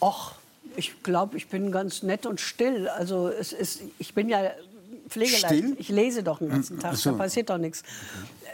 Och, 0.00 0.36
ich 0.76 1.02
glaube, 1.02 1.36
ich 1.36 1.48
bin 1.48 1.72
ganz 1.72 2.04
nett 2.04 2.26
und 2.26 2.40
still. 2.40 2.86
Also 2.88 3.26
es 3.28 3.52
ist, 3.52 3.80
ich 3.98 4.14
bin 4.14 4.28
ja 4.28 4.52
pflegeleicht. 5.08 5.46
Still? 5.46 5.74
Ich 5.80 5.88
lese 5.88 6.22
doch 6.22 6.38
den 6.38 6.50
ganzen 6.50 6.74
Hm, 6.76 6.80
Tag, 6.82 6.94
so. 6.94 7.10
da 7.10 7.16
passiert 7.16 7.50
doch 7.50 7.58
nichts. 7.58 7.82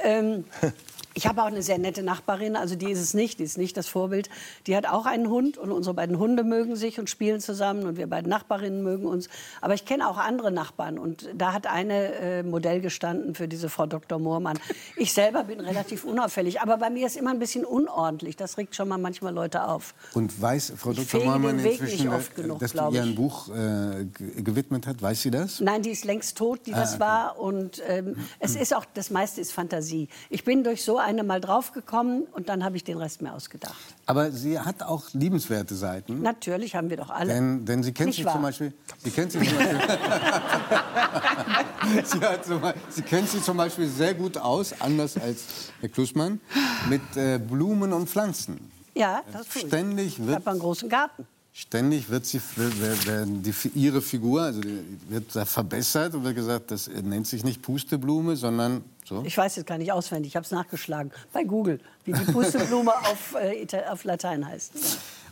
Ähm, 0.03 0.45
ich 1.15 1.27
habe 1.29 1.43
auch 1.43 1.47
eine 1.47 1.63
sehr 1.63 1.79
nette 1.79 2.03
Nachbarin, 2.03 2.57
also 2.57 2.75
die 2.75 2.91
ist 2.91 3.01
es 3.01 3.15
nicht, 3.15 3.39
die 3.39 3.45
ist 3.45 3.57
nicht 3.57 3.77
das 3.77 3.87
Vorbild. 3.87 4.29
Die 4.67 4.77
hat 4.77 4.87
auch 4.87 5.07
einen 5.07 5.29
Hund 5.29 5.57
und 5.57 5.71
unsere 5.71 5.95
beiden 5.95 6.19
Hunde 6.19 6.43
mögen 6.45 6.75
sich 6.77 6.99
und 6.99 7.09
spielen 7.09 7.41
zusammen 7.41 7.85
und 7.85 7.97
wir 7.97 8.09
beiden 8.09 8.29
Nachbarinnen 8.29 8.83
mögen 8.83 9.07
uns. 9.07 9.29
Aber 9.61 9.75
ich 9.75 9.85
kenne 9.85 10.09
auch 10.09 10.19
andere 10.19 10.51
Nachbarn 10.51 10.99
und 10.99 11.29
da 11.35 11.53
hat 11.53 11.67
eine 11.69 12.15
äh, 12.15 12.43
Modell 12.43 12.81
gestanden 12.81 13.35
für 13.35 13.47
diese 13.47 13.69
Frau 13.69 13.87
Dr. 13.87 14.19
Moormann. 14.19 14.59
Ich 14.97 15.13
selber 15.13 15.45
bin 15.45 15.61
relativ 15.61 16.05
unauffällig, 16.05 16.61
aber 16.61 16.79
bei 16.79 16.91
mir 16.91 17.07
ist 17.07 17.17
immer 17.17 17.31
ein 17.31 17.39
bisschen 17.39 17.65
unordentlich. 17.65 18.37
Das 18.37 18.59
regt 18.59 18.75
schon 18.75 18.89
mal 18.89 18.99
manchmal 18.99 19.33
Leute 19.33 19.65
auf. 19.69 19.95
Und 20.15 20.41
weiß 20.43 20.73
Frau 20.77 20.91
Ich 20.91 20.97
Dr. 21.11 21.25
Moormann 21.25 21.59
inzwischen, 21.61 21.85
nicht 21.85 22.09
oft 22.09 22.35
genug, 22.35 22.59
dass 22.59 22.73
du 22.73 22.91
ihr 22.91 23.03
ein. 23.03 23.15
Buch 23.15 23.49
äh, 23.51 24.05
ge- 24.05 24.43
gewidmet 24.43 24.87
hat? 24.89 25.01
Weiß 25.01 25.23
sie 25.23 25.31
das? 25.31 25.61
Nein, 25.61 25.83
die 25.83 25.91
ist 25.91 26.05
längst 26.05 26.37
tot, 26.37 26.61
die 26.67 26.75
Ah, 26.75 26.81
das 26.81 26.93
okay. 26.95 27.01
war. 27.01 27.39
Und 27.39 27.81
ähm, 27.87 28.17
es 28.41 28.57
ist 28.57 28.75
auch, 28.75 28.85
das 28.95 29.11
meiste 29.11 29.41
ist 29.41 29.53
Fantasie. 29.53 30.09
Ich 30.29 30.43
bin 30.43 30.65
durch 30.65 30.83
so 30.83 30.99
eine 31.05 31.23
mal 31.23 31.41
draufgekommen 31.41 32.23
und 32.33 32.49
dann 32.49 32.65
habe 32.65 32.77
ich 32.77 32.85
den 32.85 32.99
Rest 32.99 33.23
mir 33.23 33.33
ausgedacht. 33.33 33.75
Aber 34.07 34.33
sie 34.33 34.59
hat 34.59 34.83
auch 34.83 35.05
liebenswerte 35.13 35.75
Seiten. 35.75 36.23
Natürlich 36.23 36.75
haben 36.75 36.91
wir 36.91 36.97
doch 36.97 37.11
alle. 37.11 37.33
Denn, 37.33 37.65
denn 37.65 37.83
sie 37.83 37.93
kennt 37.93 38.09
Nicht 38.09 38.17
sich 38.17 38.25
wahr? 38.25 38.35
zum 38.35 38.43
Beispiel. 38.43 38.73
Sie 39.03 39.11
kennt 39.11 39.33
sich 39.33 39.49
zum 39.49 39.59
Beispiel. 39.59 39.79
sie, 42.05 42.21
zum, 42.43 42.61
Beispiel- 42.61 42.83
sie 42.91 43.03
kennt 43.03 43.29
sich 43.29 43.43
zum 43.43 43.57
Beispiel 43.57 43.89
sehr 43.89 44.15
gut 44.15 44.37
aus, 44.39 44.75
anders 44.81 45.17
als 45.17 45.45
Herr 45.81 45.89
Klussmann, 45.89 46.41
mit 46.89 47.03
äh, 47.17 47.39
Blumen 47.39 47.93
und 47.93 48.09
Pflanzen. 48.09 48.71
Ja, 48.95 49.23
das 49.33 49.49
tue 49.49 49.63
ich. 49.63 49.69
Ständig 49.69 50.19
Ich 50.19 50.27
wird, 50.27 50.37
habe 50.37 50.51
einen 50.51 50.61
großen 50.61 50.89
Garten. 50.89 51.27
ständig 51.53 52.09
wird 52.11 52.27
sie, 52.27 52.41
wird- 52.57 53.07
werden 53.07 53.43
die, 53.43 53.55
ihre 53.75 54.03
Figur, 54.03 54.43
also 54.43 54.61
wird 55.09 55.31
verbessert 55.33 56.15
und 56.15 56.25
wird 56.25 56.37
gesagt, 56.37 56.71
das 56.71 56.89
nennt 56.89 57.27
sich 57.27 57.45
nicht 57.45 57.63
Pusteblume, 57.63 58.37
sondern 58.37 58.83
so. 59.05 59.23
Ich 59.25 59.37
weiß 59.37 59.57
jetzt 59.57 59.67
gar 59.67 59.79
nicht 59.79 59.93
auswendig, 59.93 60.33
ich 60.33 60.37
habe 60.37 60.45
es 60.45 60.51
nachgeschlagen 60.51 61.13
bei 61.33 61.45
Google, 61.45 61.79
wie 62.05 62.13
die 62.13 62.33
Pusteblume 62.33 62.93
auf, 62.97 63.37
äh, 63.41 63.67
auf 63.89 64.05
Latein 64.05 64.47
heißt. 64.47 64.73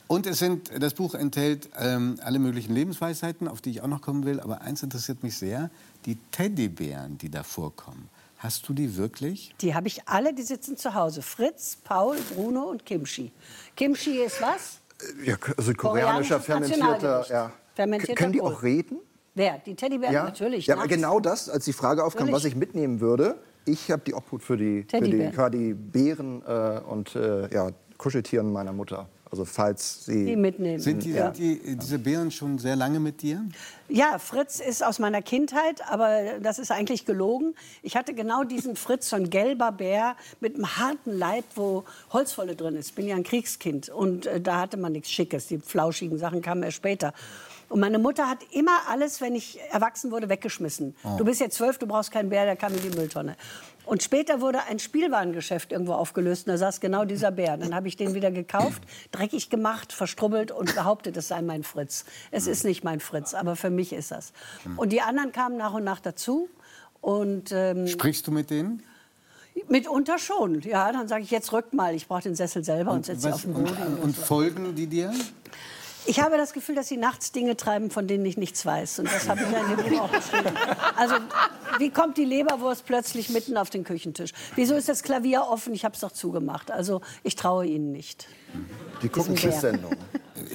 Und 0.09 0.27
es 0.27 0.41
sind, 0.41 0.71
das 0.79 0.93
Buch 0.95 1.15
enthält 1.15 1.71
ähm, 1.79 2.19
alle 2.23 2.39
möglichen 2.39 2.75
Lebensweisheiten, 2.75 3.49
auf 3.49 3.63
die 3.63 3.71
ich 3.71 3.81
auch 3.83 3.87
noch 3.87 4.03
kommen 4.03 4.27
will. 4.27 4.41
Aber 4.41 4.61
eins 4.61 4.83
interessiert 4.83 5.23
mich 5.23 5.39
sehr: 5.39 5.71
die 6.05 6.19
Teddybären, 6.33 7.17
die 7.17 7.31
da 7.31 7.43
vorkommen. 7.43 8.11
Hast 8.37 8.69
du 8.69 8.75
die 8.75 8.97
wirklich? 8.97 9.55
Die 9.61 9.75
habe 9.75 9.87
ich 9.87 10.09
alle, 10.09 10.35
die 10.35 10.43
sitzen 10.43 10.77
zu 10.77 10.95
Hause. 10.95 11.23
Fritz, 11.23 11.79
Paul, 11.83 12.19
Bruno 12.35 12.65
und 12.65 12.85
Kimchi. 12.85 13.33
Kimchi 13.77 14.19
ist 14.19 14.43
was? 14.43 14.81
Ja, 15.25 15.37
also 15.57 15.73
koreanischer 15.73 16.41
fermentierter. 16.41 17.25
Ja. 17.31 17.53
Fermentierter 17.75 18.15
Können 18.15 18.33
die 18.33 18.41
Kohl. 18.41 18.53
auch 18.53 18.63
reden? 18.63 18.99
Wer? 19.35 19.59
Die 19.65 19.75
Teddybären? 19.75 20.15
Natürlich. 20.15 20.67
Ja, 20.67 20.77
aber 20.77 20.89
genau 20.89 21.21
das, 21.21 21.49
als 21.49 21.65
die 21.65 21.73
Frage 21.73 22.05
aufkam, 22.05 22.27
Natürlich. 22.27 22.35
was 22.35 22.45
ich 22.45 22.57
mitnehmen 22.57 23.01
würde. 23.01 23.37
Ich 23.65 23.91
habe 23.91 24.03
die 24.05 24.15
Obhut 24.15 24.43
für 24.43 24.57
die, 24.57 24.83
für 24.83 25.01
die, 25.01 25.11
Teddybären. 25.11 25.33
quasi 25.35 25.75
Bären 25.75 26.43
äh, 26.47 26.81
und 26.89 27.15
äh, 27.15 27.53
ja, 27.53 27.71
Kuscheltieren 27.97 28.53
meiner 28.53 28.73
Mutter. 28.73 29.09
Also 29.31 29.47
falls 29.47 30.05
sie... 30.05 30.27
Die 30.27 30.37
mitnehmen. 30.37 30.79
Sind, 30.79 31.05
die, 31.05 31.13
Ja. 31.13 31.33
sind 31.33 31.39
die, 31.39 31.77
diese 31.77 31.99
Bären 31.99 32.31
schon 32.31 32.59
sehr 32.59 32.77
lange 32.77 33.01
mit 33.01 33.23
dir? 33.23 33.43
Ja, 33.89 34.19
Fritz 34.19 34.61
ist 34.61 34.85
aus 34.85 34.99
meiner 34.99 35.23
Kindheit, 35.23 35.81
aber 35.89 36.39
das 36.43 36.59
ist 36.59 36.71
eigentlich 36.71 37.07
gelogen. 37.07 37.55
Ich 37.83 37.97
hatte 37.97 38.13
genau 38.13 38.45
diesen 38.45 38.77
Fritz, 38.77 39.09
so 39.09 39.17
ein 39.17 39.31
gelber 39.31 39.73
Bär 39.73 40.17
mit 40.41 40.57
einem 40.57 40.77
harten 40.77 41.17
Leib, 41.17 41.45
wo 41.55 41.85
Holzwolle 42.13 42.57
drin 42.57 42.77
ist. 42.77 42.91
Ich 42.91 42.95
bin 42.95 43.07
ja 43.09 43.17
ein 43.17 43.23
Kriegskind 43.23 43.89
und 43.89 44.27
äh, 44.27 44.39
da 44.39 44.61
hatte 44.61 44.77
man 44.77 44.93
nichts 44.93 45.11
Schickes. 45.11 45.47
Die 45.47 45.59
flauschigen 45.59 46.19
Sachen 46.19 46.43
kamen 46.43 46.63
erst 46.63 46.77
später. 46.77 47.15
Und 47.73 47.81
meine 47.81 47.99
Mutter 47.99 48.29
hat 48.29 48.41
immer 48.51 48.81
alles, 48.91 49.23
wenn 49.23 49.35
ich 49.35 49.59
erwachsen 49.71 50.11
wurde, 50.11 50.29
weggeschmissen. 50.29 50.95
Oh. 51.05 51.17
Du 51.17 51.25
bist 51.25 51.41
jetzt 51.41 51.57
zwölf, 51.57 51.79
du 51.79 51.87
brauchst 51.87 52.11
keinen 52.11 52.29
Bär, 52.29 52.45
der 52.45 52.55
kam 52.55 52.75
in 52.75 52.83
die 52.83 52.91
Mülltonne. 52.95 53.35
Und 53.87 54.03
später 54.03 54.43
wurde 54.43 54.63
ein 54.65 54.79
Spielwarengeschäft 54.79 55.73
irgendwo 55.73 55.95
aufgelöst 55.95 56.47
und 56.47 56.53
da 56.53 56.59
saß 56.59 56.81
genau 56.81 57.07
dieser 57.07 57.31
Bär. 57.31 57.57
Dann 57.57 57.75
habe 57.75 57.89
ich 57.89 57.97
den 57.97 58.13
wieder 58.13 58.31
gekauft, 58.31 58.83
dreckig 59.11 59.49
gemacht, 59.49 59.93
verstrubbelt 59.95 60.51
und 60.53 60.75
behauptet, 60.75 61.17
es 61.17 61.29
sei 61.29 61.41
mein 61.41 61.63
Fritz. 61.63 62.05
Es 62.31 62.47
ist 62.47 62.65
nicht 62.65 62.85
mein 62.85 63.01
Fritz, 63.01 63.33
aber 63.33 63.57
für 63.57 63.71
mich 63.71 63.95
ist 63.95 64.11
das. 64.11 64.35
Und 64.77 64.91
die 64.93 65.01
anderen 65.01 65.33
kamen 65.33 65.57
nach 65.57 65.73
und 65.73 65.83
nach 65.85 66.01
dazu. 66.01 66.51
Und 67.01 67.53
ähm, 67.53 67.87
Sprichst 67.89 68.27
du 68.27 68.33
mit 68.33 68.51
denen? 68.51 68.83
mitunter 69.69 70.19
schon. 70.19 70.61
Ja, 70.61 70.93
dann 70.93 71.09
sage 71.09 71.23
ich, 71.25 71.31
jetzt 71.31 71.53
rückt 71.53 71.73
mal, 71.75 71.95
ich 71.95 72.07
brauche 72.07 72.23
den 72.23 72.35
Sessel 72.35 72.65
selber 72.65 72.93
und, 72.93 73.07
setze 73.07 73.21
sie 73.21 73.29
was- 73.29 73.35
auf 73.35 73.43
den 73.43 73.55
und, 73.55 73.65
Boden. 73.65 73.97
und 74.03 74.17
folgen 74.17 74.75
die 74.75 74.87
dir? 74.87 75.13
Ich 76.07 76.21
habe 76.21 76.37
das 76.37 76.53
Gefühl, 76.53 76.75
dass 76.75 76.89
sie 76.89 76.97
nachts 76.97 77.33
Dinge 77.33 77.57
treiben, 77.57 77.91
von 77.91 78.07
denen 78.07 78.25
ich 78.25 78.37
nichts 78.37 78.67
weiß. 78.67 79.01
Und 79.01 79.13
das 79.13 79.29
habe 79.29 79.43
ich 79.43 79.51
ja 79.51 79.61
in 79.61 79.77
dem 79.77 79.91
Buch 79.91 80.03
auch 80.03 80.13
geschrieben. 80.13 80.57
Also, 80.97 81.15
wie 81.79 81.91
kommt 81.91 82.19
die 82.19 82.25
Leberwurst 82.25 82.85
plötzlich 82.87 83.31
mitten 83.31 83.57
auf 83.57 83.71
den 83.71 83.85
Küchentisch? 83.85 84.33
Wieso 84.57 84.75
ist 84.75 84.89
das 84.89 85.03
Klavier 85.03 85.47
offen? 85.49 85.75
Ich 85.75 85.85
habe 85.85 85.95
es 85.95 86.01
doch 86.01 86.13
zugemacht. 86.13 86.71
Also, 86.71 87.01
ich 87.23 87.37
traue 87.37 87.67
ihnen 87.67 87.93
nicht. 87.93 88.27
Die 89.03 89.09
gucken. 89.09 89.35
Quiz-Sendungen. 89.35 89.99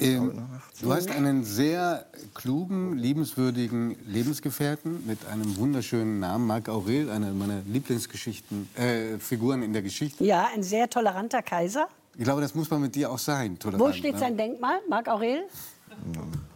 Ähm, 0.00 0.48
du 0.80 0.92
hast 0.92 1.10
einen 1.10 1.44
sehr 1.44 2.06
klugen, 2.34 2.96
liebenswürdigen 2.96 3.96
Lebensgefährten 4.06 5.06
mit 5.06 5.26
einem 5.26 5.56
wunderschönen 5.56 6.20
Namen, 6.20 6.46
Marc 6.46 6.68
Aurel, 6.68 7.10
eine 7.10 7.32
meiner 7.32 7.62
Lieblingsgeschichten, 7.66 8.68
äh, 8.76 9.18
Figuren 9.18 9.62
in 9.62 9.72
der 9.72 9.82
Geschichte. 9.82 10.22
Ja, 10.24 10.48
ein 10.54 10.62
sehr 10.62 10.90
toleranter 10.90 11.42
Kaiser. 11.42 11.88
Ich 12.18 12.24
glaube, 12.24 12.40
das 12.40 12.52
muss 12.52 12.68
man 12.68 12.80
mit 12.80 12.96
dir 12.96 13.12
auch 13.12 13.18
sein, 13.18 13.56
tolerant. 13.60 13.80
Wo 13.80 13.92
steht 13.92 14.14
ne? 14.14 14.18
sein 14.18 14.36
Denkmal? 14.36 14.80
Marc 14.88 15.06
Aurel? 15.06 15.44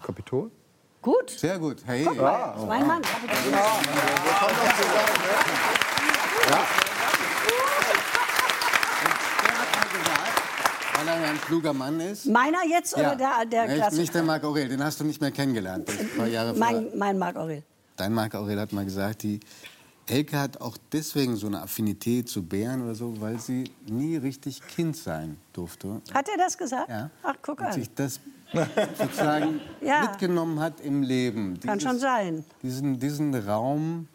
Kapitol? 0.02 0.50
Gut. 1.00 1.30
Sehr 1.30 1.56
gut. 1.56 1.76
Hey. 1.86 2.04
Guck 2.04 2.16
mal, 2.16 2.52
das 2.52 2.62
ist 2.62 2.68
mein 2.68 2.84
Mann. 2.84 3.02
Weil 10.94 11.08
er 11.08 11.20
ja 11.20 11.30
ein 11.30 11.40
kluger 11.42 11.72
Mann 11.72 12.00
ist. 12.00 12.26
Meiner 12.26 12.64
jetzt 12.68 12.96
oder 12.96 13.14
der, 13.14 13.44
der 13.46 13.66
Klassiker? 13.66 14.00
Nicht 14.00 14.14
der 14.16 14.22
Marc 14.24 14.42
Aurel, 14.42 14.68
den 14.68 14.82
hast 14.82 14.98
du 14.98 15.04
nicht 15.04 15.20
mehr 15.20 15.30
kennengelernt. 15.30 15.88
Mein, 16.56 16.88
mein 16.96 17.18
Marc 17.18 17.36
Aurel. 17.36 17.62
Dein 17.96 18.12
Marc 18.12 18.34
Aurel 18.34 18.58
hat 18.58 18.72
mal 18.72 18.84
gesagt, 18.84 19.22
die 19.22 19.38
Elke 20.12 20.38
hat 20.38 20.60
auch 20.60 20.76
deswegen 20.92 21.36
so 21.36 21.46
eine 21.46 21.62
Affinität 21.62 22.28
zu 22.28 22.42
Bären 22.42 22.82
oder 22.82 22.94
so, 22.94 23.18
weil 23.20 23.38
sie 23.40 23.64
nie 23.86 24.16
richtig 24.18 24.60
Kind 24.66 24.94
sein 24.96 25.38
durfte. 25.54 26.02
Hat 26.12 26.28
er 26.28 26.36
das 26.36 26.58
gesagt? 26.58 26.90
Ja. 26.90 27.10
Ach, 27.22 27.34
guck 27.40 27.60
Und 27.60 27.66
an. 27.66 27.72
sich 27.72 27.88
das 27.94 28.20
sozusagen 28.98 29.60
Ja. 29.80 30.02
mitgenommen 30.02 30.60
hat 30.60 30.80
im 30.82 31.02
Leben. 31.02 31.58
Kann 31.60 31.80
schon 31.80 31.98
sein. 31.98 32.44
Diesen, 32.62 32.98
diesen 32.98 33.34
Raum 33.34 34.06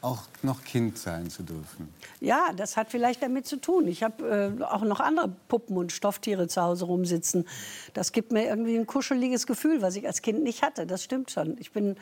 auch 0.00 0.22
noch 0.42 0.62
Kind 0.64 0.98
sein 0.98 1.30
zu 1.30 1.42
dürfen. 1.44 1.88
Ja, 2.20 2.52
das 2.54 2.76
hat 2.76 2.90
vielleicht 2.90 3.22
damit 3.22 3.46
zu 3.46 3.56
tun. 3.56 3.86
Ich 3.86 4.02
habe 4.02 4.56
äh, 4.60 4.62
auch 4.64 4.82
noch 4.82 5.00
andere 5.00 5.28
Puppen 5.48 5.76
und 5.78 5.92
Stofftiere 5.92 6.48
zu 6.48 6.60
Hause 6.60 6.84
rumsitzen. 6.86 7.46
Das 7.94 8.10
gibt 8.12 8.32
mir 8.32 8.44
irgendwie 8.44 8.76
ein 8.76 8.86
kuscheliges 8.86 9.46
Gefühl, 9.46 9.80
was 9.82 9.94
ich 9.96 10.06
als 10.06 10.20
Kind 10.20 10.42
nicht 10.42 10.62
hatte. 10.62 10.86
Das 10.86 11.02
stimmt 11.04 11.30
schon. 11.30 11.56
Ich 11.58 11.70
bin 11.72 11.96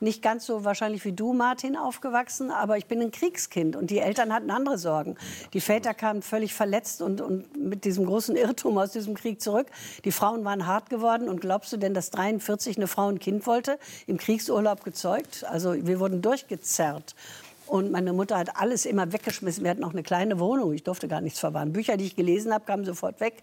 nicht 0.00 0.22
ganz 0.22 0.46
so 0.46 0.64
wahrscheinlich 0.64 1.04
wie 1.04 1.12
du, 1.12 1.32
Martin, 1.32 1.76
aufgewachsen, 1.76 2.50
aber 2.50 2.76
ich 2.76 2.86
bin 2.86 3.00
ein 3.00 3.10
Kriegskind 3.10 3.76
und 3.76 3.90
die 3.90 3.98
Eltern 3.98 4.32
hatten 4.32 4.50
andere 4.50 4.78
Sorgen. 4.78 5.16
Die 5.52 5.60
Väter 5.60 5.94
kamen 5.94 6.22
völlig 6.22 6.54
verletzt 6.54 7.02
und, 7.02 7.20
und 7.20 7.56
mit 7.56 7.84
diesem 7.84 8.06
großen 8.06 8.36
Irrtum 8.36 8.78
aus 8.78 8.92
diesem 8.92 9.14
Krieg 9.14 9.40
zurück. 9.40 9.68
Die 10.04 10.12
Frauen 10.12 10.44
waren 10.44 10.66
hart 10.66 10.90
geworden 10.90 11.28
und 11.28 11.40
glaubst 11.40 11.72
du 11.72 11.76
denn, 11.76 11.94
dass 11.94 12.10
43 12.10 12.76
eine 12.76 12.86
Frau 12.86 13.08
ein 13.08 13.18
Kind 13.18 13.46
wollte, 13.46 13.78
im 14.06 14.18
Kriegsurlaub 14.18 14.84
gezeugt? 14.84 15.44
Also 15.44 15.74
wir 15.74 16.00
wurden 16.00 16.22
durchgezerrt. 16.22 17.14
Und 17.66 17.90
meine 17.90 18.12
Mutter 18.12 18.38
hat 18.38 18.56
alles 18.56 18.86
immer 18.86 19.12
weggeschmissen. 19.12 19.64
Wir 19.64 19.70
hatten 19.70 19.82
auch 19.82 19.92
eine 19.92 20.04
kleine 20.04 20.38
Wohnung. 20.38 20.72
Ich 20.72 20.84
durfte 20.84 21.08
gar 21.08 21.20
nichts 21.20 21.40
verwahren. 21.40 21.72
Bücher, 21.72 21.96
die 21.96 22.04
ich 22.04 22.14
gelesen 22.14 22.54
habe, 22.54 22.64
kamen 22.64 22.84
sofort 22.84 23.20
weg. 23.20 23.42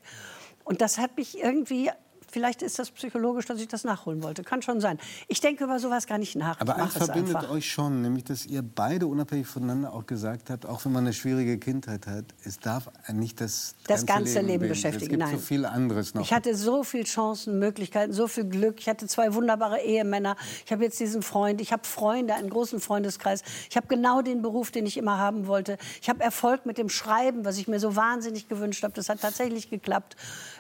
Und 0.63 0.81
das 0.81 0.97
hat 0.97 1.17
mich 1.17 1.37
irgendwie. 1.37 1.91
Vielleicht 2.33 2.63
ist 2.63 2.79
das 2.79 2.89
psychologisch, 2.89 3.45
dass 3.45 3.59
ich 3.59 3.67
das 3.67 3.83
nachholen 3.83 4.23
wollte. 4.23 4.43
Kann 4.43 4.63
schon 4.63 4.81
sein. 4.81 4.97
Ich 5.27 5.39
denke 5.39 5.65
über 5.65 5.77
sowas 5.77 6.07
gar 6.07 6.17
nicht 6.17 6.35
nach. 6.35 6.59
Aber 6.59 6.77
eins 6.77 6.93
verbindet 6.97 7.35
einfach. 7.35 7.51
euch 7.51 7.71
schon, 7.71 8.01
nämlich 8.01 8.23
dass 8.23 8.47
ihr 8.47 8.63
beide 8.63 9.05
unabhängig 9.05 9.45
voneinander 9.45 9.93
auch 9.93 10.07
gesagt 10.07 10.49
habt, 10.49 10.65
auch 10.65 10.83
wenn 10.83 10.93
man 10.93 11.03
eine 11.03 11.13
schwierige 11.13 11.59
Kindheit 11.59 12.07
hat, 12.07 12.25
es 12.43 12.57
darf 12.59 12.89
nicht 13.13 13.39
das, 13.39 13.75
Das 13.85 14.07
ganze 14.07 14.39
Leben 14.39 14.61
bilden. 14.61 14.69
beschäftigen, 14.69 15.03
Es 15.03 15.09
gibt 15.09 15.19
nein. 15.19 15.31
so 15.35 15.37
viel 15.37 15.63
anderes 15.67 16.15
noch. 16.15 16.23
Ich 16.23 16.33
hatte 16.33 16.55
so 16.55 16.83
viele 16.83 17.03
Chancen, 17.03 17.59
Möglichkeiten, 17.59 18.13
so 18.13 18.27
viel 18.27 18.45
Glück. 18.45 18.79
Ich 18.79 18.89
hatte 18.89 19.05
zwei 19.05 19.31
wunderbare 19.35 19.81
Ehemänner. 19.81 20.35
Ich 20.65 20.71
habe 20.71 20.83
jetzt 20.83 20.99
diesen 20.99 21.21
Freund. 21.21 21.61
Ich 21.61 21.71
habe 21.71 21.83
Freunde, 21.85 22.33
einen 22.33 22.49
großen 22.49 22.79
Freundeskreis. 22.79 23.43
Ich 23.69 23.77
habe 23.77 23.85
genau 23.85 24.23
den 24.23 24.41
Beruf, 24.41 24.71
den 24.71 24.87
ich 24.87 24.97
immer 24.97 25.19
haben 25.19 25.45
wollte. 25.45 25.77
Ich 26.01 26.09
habe 26.09 26.23
Erfolg 26.23 26.65
mit 26.65 26.79
dem 26.79 26.89
Schreiben, 26.89 27.45
was 27.45 27.59
ich 27.59 27.67
mir 27.67 27.79
so 27.79 27.95
wahnsinnig 27.95 28.47
gewünscht 28.49 28.81
habe. 28.83 28.95
Das 28.95 29.07
hat 29.09 29.21
tatsächlich 29.21 29.69
geklappt. 29.69 30.15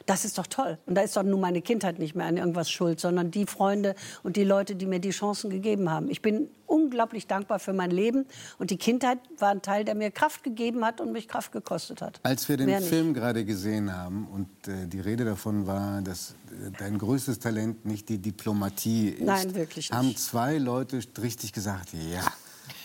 Das 0.05 0.25
ist 0.25 0.37
doch 0.37 0.47
toll. 0.47 0.77
Und 0.85 0.95
da 0.95 1.01
ist 1.01 1.15
doch 1.15 1.23
nun 1.23 1.39
meine 1.39 1.61
Kindheit 1.61 1.99
nicht 1.99 2.15
mehr 2.15 2.25
an 2.25 2.37
irgendwas 2.37 2.69
schuld, 2.69 2.99
sondern 2.99 3.31
die 3.31 3.45
Freunde 3.45 3.95
und 4.23 4.35
die 4.35 4.43
Leute, 4.43 4.75
die 4.75 4.85
mir 4.85 4.99
die 4.99 5.11
Chancen 5.11 5.49
gegeben 5.49 5.89
haben. 5.89 6.09
Ich 6.09 6.21
bin 6.21 6.49
unglaublich 6.65 7.27
dankbar 7.27 7.59
für 7.59 7.73
mein 7.73 7.91
Leben. 7.91 8.25
Und 8.57 8.71
die 8.71 8.77
Kindheit 8.77 9.19
war 9.37 9.49
ein 9.49 9.61
Teil, 9.61 9.85
der 9.85 9.95
mir 9.95 10.11
Kraft 10.11 10.43
gegeben 10.43 10.83
hat 10.83 10.99
und 10.99 11.11
mich 11.11 11.27
Kraft 11.27 11.51
gekostet 11.51 12.01
hat. 12.01 12.19
Als 12.23 12.49
wir 12.49 12.57
den 12.57 12.65
Mehr 12.65 12.79
nicht. 12.79 12.89
Film 12.89 13.13
gerade 13.13 13.45
gesehen 13.45 13.95
haben 13.95 14.27
und 14.27 14.67
äh, 14.67 14.87
die 14.87 14.99
Rede 14.99 15.23
davon 15.23 15.67
war, 15.67 16.01
dass 16.01 16.31
äh, 16.51 16.71
dein 16.77 16.97
größtes 16.97 17.39
Talent 17.39 17.85
nicht 17.85 18.09
die 18.09 18.17
Diplomatie 18.17 19.09
ist, 19.09 19.23
Nein, 19.23 19.55
wirklich 19.55 19.89
nicht. 19.89 19.93
haben 19.93 20.15
zwei 20.17 20.57
Leute 20.57 20.99
richtig 21.21 21.53
gesagt, 21.53 21.89
ja. 21.93 22.23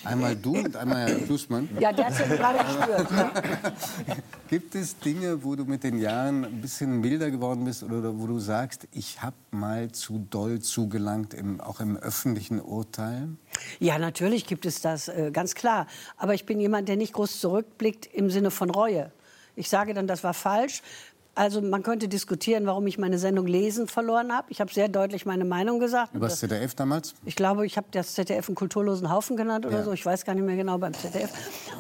Einmal 0.05 0.37
du 0.37 0.57
und 0.57 0.77
einmal 0.77 1.09
Herr 1.09 1.19
Klussmann. 1.21 1.69
Ja, 1.81 1.93
der 1.93 2.07
hat 2.07 2.19
ja 2.19 2.27
gerade 2.27 2.59
gespürt. 2.65 3.11
Ja. 3.11 3.33
Gibt 4.49 4.75
es 4.75 4.99
Dinge, 4.99 5.43
wo 5.45 5.57
du 5.57 5.65
mit 5.65 5.85
den 5.85 5.99
Jahren 5.99 6.45
ein 6.45 6.61
bisschen 6.61 7.01
milder 7.01 7.31
geworden 7.31 7.65
bist 7.65 7.83
oder 7.83 8.19
wo 8.19 8.27
du 8.27 8.39
sagst, 8.39 8.87
ich 8.93 9.21
habe 9.23 9.37
mal 9.51 9.91
zu 9.93 10.27
doll 10.31 10.61
zugelangt, 10.61 11.35
im, 11.35 11.61
auch 11.61 11.81
im 11.81 11.97
öffentlichen 11.97 12.61
Urteil? 12.61 13.29
Ja, 13.81 13.99
natürlich 13.99 14.47
gibt 14.47 14.67
es 14.67 14.81
das, 14.81 15.09
äh, 15.09 15.31
ganz 15.33 15.55
klar. 15.55 15.87
Aber 16.17 16.35
ich 16.35 16.47
bin 16.47 16.61
jemand, 16.61 16.89
der 16.89 16.97
nicht 16.97 17.13
groß 17.13 17.41
zurückblickt 17.41 18.07
im 18.07 18.31
Sinne 18.31 18.51
von 18.51 18.71
Reue. 18.71 19.13
Ich 19.59 19.69
sage 19.69 19.93
dann, 19.93 20.07
das 20.07 20.23
war 20.23 20.35
falsch. 20.35 20.83
Also 21.39 21.63
man 21.63 21.85
könnte 21.85 22.09
diskutieren, 22.09 22.67
warum 22.67 22.85
ich 22.89 22.99
meine 22.99 23.17
Sendung 23.17 23.47
Lesen 23.47 23.87
verloren 23.87 24.33
habe. 24.33 24.49
Ich 24.51 24.61
habe 24.61 24.73
sehr 24.73 24.89
deutlich 24.89 25.25
meine 25.25 25.45
Meinung 25.45 25.79
gesagt. 25.79 26.13
Über 26.13 26.27
das 26.27 26.41
ZDF 26.41 26.75
damals? 26.75 27.15
Ich 27.25 27.37
glaube, 27.37 27.65
ich 27.65 27.77
habe 27.77 27.87
das 27.93 28.15
ZDF 28.15 28.49
einen 28.49 28.57
kulturlosen 28.57 29.09
Haufen 29.09 29.37
genannt 29.37 29.65
oder 29.65 29.79
Ja. 29.79 29.85
so. 29.85 29.93
Ich 29.93 30.05
weiß 30.05 30.25
gar 30.25 30.35
nicht 30.35 30.45
mehr 30.45 30.57
genau 30.57 30.79
beim 30.79 30.95
ZDF. 30.95 31.31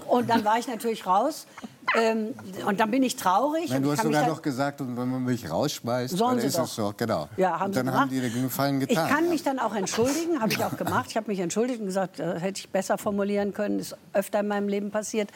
Und 0.06 0.30
dann 0.30 0.44
war 0.44 0.60
ich 0.60 0.68
natürlich 0.68 1.05
raus. 1.06 1.48
Ähm, 1.97 2.35
und 2.66 2.78
dann 2.78 2.90
bin 2.93 3.02
ich 3.02 3.16
traurig. 3.16 3.70
Nein, 3.70 3.78
und 3.78 3.82
du 3.85 3.89
ich 3.93 3.98
hast 3.98 4.05
sogar 4.05 4.20
dann- 4.20 4.30
noch 4.30 4.43
gesagt, 4.43 4.80
und 4.80 4.97
wenn 4.97 5.09
man 5.10 5.24
mich 5.24 5.51
rausschmeißt, 5.51 6.20
dann 6.20 6.39
ist 6.39 6.56
doch. 6.56 6.64
es 6.64 6.74
so. 6.76 6.93
Genau. 6.97 7.28
Ja, 7.36 7.59
haben 7.59 7.66
und 7.68 7.72
sie 7.72 7.78
dann 7.80 7.86
haben 7.94 8.10
gemacht. 8.10 8.26
die 8.26 8.30
den 8.35 8.43
Gefallen 8.44 8.80
Ich 8.82 8.89
getan. 8.90 9.09
kann 9.09 9.28
mich 9.30 9.43
dann 9.43 9.59
auch 9.59 9.74
entschuldigen, 9.74 10.39
habe 10.40 10.52
ich 10.52 10.62
auch 10.62 10.76
gemacht. 10.76 11.06
Ich 11.09 11.16
habe 11.16 11.28
mich 11.28 11.40
entschuldigt 11.40 11.80
und 11.80 11.86
gesagt, 11.86 12.20
das 12.20 12.43
hätte 12.43 12.60
ich 12.60 12.68
besser 12.68 12.97
formulieren 12.98 13.55
können. 13.55 13.78
Ist 13.80 13.97
öfter 14.12 14.40
in 14.40 14.48
meinem 14.48 14.68
Leben 14.68 14.90
passiert. 14.90 15.30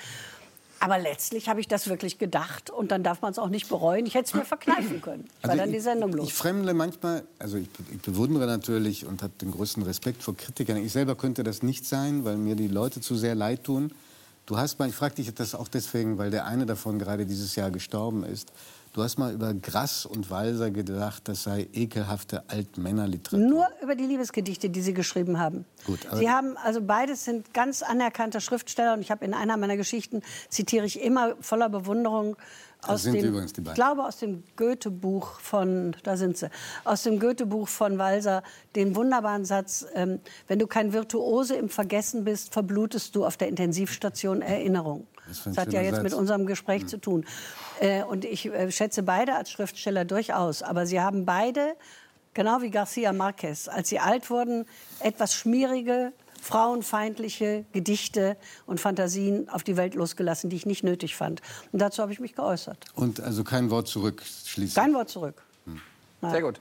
Aber 0.82 0.98
letztlich 0.98 1.48
habe 1.48 1.60
ich 1.60 1.68
das 1.68 1.88
wirklich 1.88 2.18
gedacht 2.18 2.68
und 2.68 2.90
dann 2.90 3.04
darf 3.04 3.22
man 3.22 3.30
es 3.30 3.38
auch 3.38 3.48
nicht 3.48 3.68
bereuen. 3.68 4.04
Ich 4.04 4.14
hätte 4.14 4.24
es 4.24 4.34
mir 4.34 4.44
verkneifen 4.44 5.00
können, 5.00 5.28
weil 5.40 5.50
Also 5.52 5.62
dann 5.62 5.68
ich, 5.70 5.76
die 5.76 5.80
Sendung 5.80 6.12
los. 6.12 6.26
Ich 6.26 6.34
fremdle 6.34 6.74
manchmal, 6.74 7.22
also 7.38 7.56
ich, 7.56 7.68
ich 7.92 8.00
bewundere 8.02 8.46
natürlich 8.46 9.06
und 9.06 9.22
habe 9.22 9.32
den 9.40 9.52
größten 9.52 9.84
Respekt 9.84 10.24
vor 10.24 10.36
Kritikern. 10.36 10.78
Ich 10.78 10.90
selber 10.90 11.14
könnte 11.14 11.44
das 11.44 11.62
nicht 11.62 11.86
sein, 11.86 12.24
weil 12.24 12.36
mir 12.36 12.56
die 12.56 12.66
Leute 12.66 13.00
zu 13.00 13.14
sehr 13.14 13.36
leid 13.36 13.62
tun. 13.62 13.92
Du 14.46 14.56
hast 14.56 14.80
mal, 14.80 14.88
ich 14.88 14.96
frage 14.96 15.14
dich 15.14 15.32
das 15.32 15.54
auch 15.54 15.68
deswegen, 15.68 16.18
weil 16.18 16.32
der 16.32 16.46
eine 16.46 16.66
davon 16.66 16.98
gerade 16.98 17.26
dieses 17.26 17.54
Jahr 17.54 17.70
gestorben 17.70 18.24
ist. 18.24 18.50
Du 18.92 19.02
hast 19.02 19.16
mal 19.16 19.32
über 19.32 19.54
Grass 19.54 20.04
und 20.04 20.30
Walser 20.30 20.70
gedacht, 20.70 21.26
das 21.26 21.44
sei 21.44 21.66
ekelhafte 21.72 22.42
Altmännerliteratur. 22.48 23.48
Nur 23.48 23.66
über 23.82 23.94
die 23.94 24.04
Liebesgedichte, 24.04 24.68
die 24.68 24.82
Sie 24.82 24.92
geschrieben 24.92 25.38
haben. 25.38 25.64
Gut, 25.86 26.00
Sie 26.12 26.28
haben, 26.28 26.58
also 26.58 26.82
beides 26.82 27.24
sind 27.24 27.54
ganz 27.54 27.82
anerkannte 27.82 28.42
Schriftsteller 28.42 28.92
und 28.92 29.00
ich 29.00 29.10
habe 29.10 29.24
in 29.24 29.32
einer 29.32 29.56
meiner 29.56 29.78
Geschichten, 29.78 30.20
zitiere 30.50 30.84
ich 30.84 31.00
immer 31.00 31.36
voller 31.40 31.70
Bewunderung 31.70 32.36
aus 32.82 33.04
dem, 33.04 33.14
ich 33.14 33.74
glaube 33.74 34.04
aus 34.04 34.18
dem 34.18 34.42
Goethe-Buch 34.56 35.40
von, 35.40 35.96
da 36.02 36.16
sind 36.16 36.36
sie, 36.36 36.50
aus 36.84 37.04
dem 37.04 37.18
Goethe-Buch 37.18 37.68
von 37.68 37.96
Walser, 37.96 38.42
den 38.74 38.94
wunderbaren 38.96 39.44
Satz, 39.44 39.86
ähm, 39.94 40.20
wenn 40.48 40.58
du 40.58 40.66
kein 40.66 40.92
Virtuose 40.92 41.54
im 41.54 41.68
Vergessen 41.68 42.24
bist, 42.24 42.52
verblutest 42.52 43.14
du 43.14 43.24
auf 43.24 43.36
der 43.36 43.48
Intensivstation 43.48 44.42
Erinnerung. 44.42 45.06
Das 45.26 45.56
hat 45.56 45.72
ja 45.72 45.80
jetzt 45.80 46.02
mit 46.02 46.12
Satz. 46.12 46.20
unserem 46.20 46.46
Gespräch 46.46 46.86
zu 46.86 46.98
tun. 46.98 47.24
Äh, 47.80 48.02
und 48.02 48.24
ich 48.24 48.46
äh, 48.46 48.70
schätze 48.70 49.02
beide 49.02 49.34
als 49.34 49.50
Schriftsteller 49.50 50.04
durchaus. 50.04 50.62
Aber 50.62 50.86
sie 50.86 51.00
haben 51.00 51.24
beide, 51.24 51.74
genau 52.34 52.62
wie 52.62 52.70
Garcia 52.70 53.12
Marquez, 53.12 53.68
als 53.68 53.88
sie 53.88 53.98
alt 53.98 54.30
wurden, 54.30 54.66
etwas 55.00 55.34
schmierige, 55.34 56.12
frauenfeindliche 56.40 57.64
Gedichte 57.72 58.36
und 58.66 58.80
Fantasien 58.80 59.48
auf 59.48 59.62
die 59.62 59.76
Welt 59.76 59.94
losgelassen, 59.94 60.50
die 60.50 60.56
ich 60.56 60.66
nicht 60.66 60.82
nötig 60.82 61.14
fand. 61.14 61.40
Und 61.70 61.80
dazu 61.80 62.02
habe 62.02 62.12
ich 62.12 62.18
mich 62.18 62.34
geäußert. 62.34 62.84
Und 62.94 63.20
also 63.20 63.44
kein 63.44 63.70
Wort 63.70 63.86
zurück 63.86 64.22
schließlich. 64.22 64.74
Kein 64.74 64.92
Wort 64.94 65.08
zurück. 65.08 65.42
Nein. 66.20 66.32
Sehr 66.32 66.42
gut. 66.42 66.60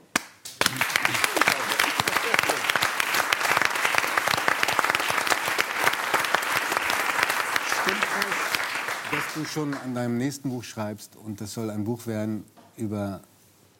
Dass 9.12 9.34
du 9.34 9.44
schon 9.44 9.74
an 9.74 9.94
deinem 9.94 10.16
nächsten 10.16 10.48
Buch 10.48 10.64
schreibst 10.64 11.16
und 11.16 11.40
das 11.40 11.52
soll 11.52 11.68
ein 11.70 11.84
Buch 11.84 12.06
werden 12.06 12.44
über 12.78 13.20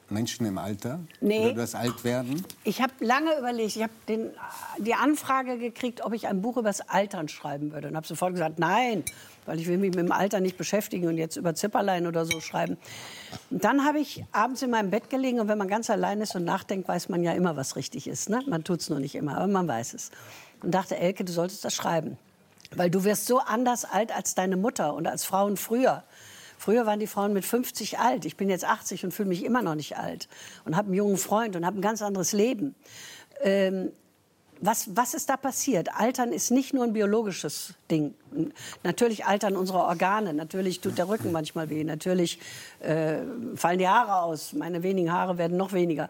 Menschen 0.09 0.45
im 0.45 0.59
Alter? 0.59 0.99
Nee. 1.21 1.45
Oder 1.45 1.55
das 1.55 1.73
Altwerden? 1.73 2.45
Ich 2.63 2.81
habe 2.81 2.93
lange 2.99 3.35
überlegt, 3.39 3.75
ich 3.75 3.81
habe 3.81 3.93
die 4.77 4.93
Anfrage 4.93 5.57
gekriegt, 5.57 6.05
ob 6.05 6.13
ich 6.13 6.27
ein 6.27 6.43
Buch 6.43 6.57
über 6.57 6.69
das 6.69 6.87
Altern 6.87 7.29
schreiben 7.29 7.71
würde. 7.71 7.87
Und 7.87 7.95
habe 7.95 8.05
sofort 8.05 8.33
gesagt, 8.33 8.59
nein, 8.59 9.03
weil 9.45 9.59
ich 9.59 9.67
will 9.67 9.79
mich 9.79 9.95
mit 9.95 10.05
dem 10.05 10.11
Alter 10.11 10.39
nicht 10.39 10.55
beschäftigen 10.55 11.07
und 11.07 11.17
jetzt 11.17 11.35
über 11.35 11.55
Zipperlein 11.55 12.05
oder 12.05 12.25
so 12.25 12.39
schreiben. 12.39 12.77
Und 13.49 13.63
dann 13.63 13.85
habe 13.85 13.99
ich 13.99 14.23
abends 14.33 14.61
in 14.61 14.69
meinem 14.69 14.91
Bett 14.91 15.09
gelegen 15.09 15.39
und 15.39 15.47
wenn 15.47 15.57
man 15.57 15.67
ganz 15.67 15.89
allein 15.89 16.21
ist 16.21 16.35
und 16.35 16.43
nachdenkt, 16.43 16.87
weiß 16.87 17.09
man 17.09 17.23
ja 17.23 17.33
immer, 17.33 17.55
was 17.55 17.75
richtig 17.75 18.07
ist. 18.07 18.29
Ne? 18.29 18.41
Man 18.47 18.63
tut 18.63 18.81
es 18.81 18.89
nur 18.89 18.99
nicht 18.99 19.15
immer, 19.15 19.37
aber 19.37 19.47
man 19.47 19.67
weiß 19.67 19.95
es. 19.95 20.11
Und 20.61 20.71
dachte, 20.71 20.95
Elke, 20.95 21.25
du 21.25 21.33
solltest 21.33 21.65
das 21.65 21.73
schreiben. 21.73 22.17
Weil 22.75 22.89
du 22.89 23.03
wirst 23.03 23.25
so 23.25 23.39
anders 23.39 23.85
alt 23.85 24.15
als 24.15 24.35
deine 24.35 24.57
Mutter 24.57 24.93
und 24.93 25.07
als 25.07 25.25
Frauen 25.25 25.57
früher. 25.57 26.03
Früher 26.57 26.85
waren 26.85 26.99
die 26.99 27.07
Frauen 27.07 27.33
mit 27.33 27.45
50 27.45 27.99
alt. 27.99 28.25
Ich 28.25 28.37
bin 28.37 28.49
jetzt 28.49 28.63
80 28.63 29.03
und 29.03 29.11
fühle 29.11 29.29
mich 29.29 29.43
immer 29.43 29.61
noch 29.61 29.75
nicht 29.75 29.97
alt. 29.97 30.29
Und 30.63 30.75
habe 30.77 30.87
einen 30.87 30.95
jungen 30.95 31.17
Freund 31.17 31.55
und 31.55 31.65
habe 31.65 31.77
ein 31.77 31.81
ganz 31.81 32.01
anderes 32.01 32.31
Leben. 32.31 32.75
Ähm, 33.41 33.91
was, 34.61 34.95
was 34.95 35.13
ist 35.13 35.29
da 35.29 35.35
passiert? 35.35 35.89
Altern 35.99 36.31
ist 36.31 36.51
nicht 36.51 36.73
nur 36.73 36.85
ein 36.85 36.93
biologisches 36.93 37.73
Ding. 37.91 38.13
Natürlich 38.83 39.25
altern 39.25 39.57
unsere 39.57 39.79
Organe, 39.79 40.33
natürlich 40.33 40.79
tut 40.79 40.97
der 40.97 41.09
Rücken 41.09 41.33
manchmal 41.33 41.69
weh, 41.69 41.83
natürlich 41.83 42.39
äh, 42.79 43.17
fallen 43.55 43.79
die 43.79 43.89
Haare 43.89 44.21
aus, 44.21 44.53
meine 44.53 44.81
wenigen 44.81 45.11
Haare 45.11 45.37
werden 45.37 45.57
noch 45.57 45.73
weniger. 45.73 46.09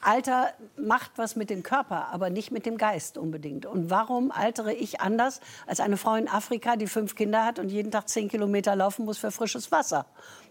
Alter 0.00 0.52
macht 0.76 1.12
was 1.16 1.34
mit 1.34 1.50
dem 1.50 1.62
Körper, 1.62 2.08
aber 2.12 2.30
nicht 2.30 2.50
mit 2.50 2.66
dem 2.66 2.78
Geist 2.78 3.18
unbedingt. 3.18 3.66
Und 3.66 3.90
warum 3.90 4.30
altere 4.30 4.72
ich 4.72 5.00
anders 5.00 5.40
als 5.66 5.80
eine 5.80 5.96
Frau 5.96 6.14
in 6.14 6.28
Afrika, 6.28 6.76
die 6.76 6.86
fünf 6.86 7.16
Kinder 7.16 7.44
hat 7.44 7.58
und 7.58 7.68
jeden 7.68 7.90
Tag 7.90 8.08
zehn 8.08 8.28
Kilometer 8.28 8.76
laufen 8.76 9.04
muss 9.04 9.18
für 9.18 9.30
frisches 9.30 9.72
Wasser? 9.72 10.06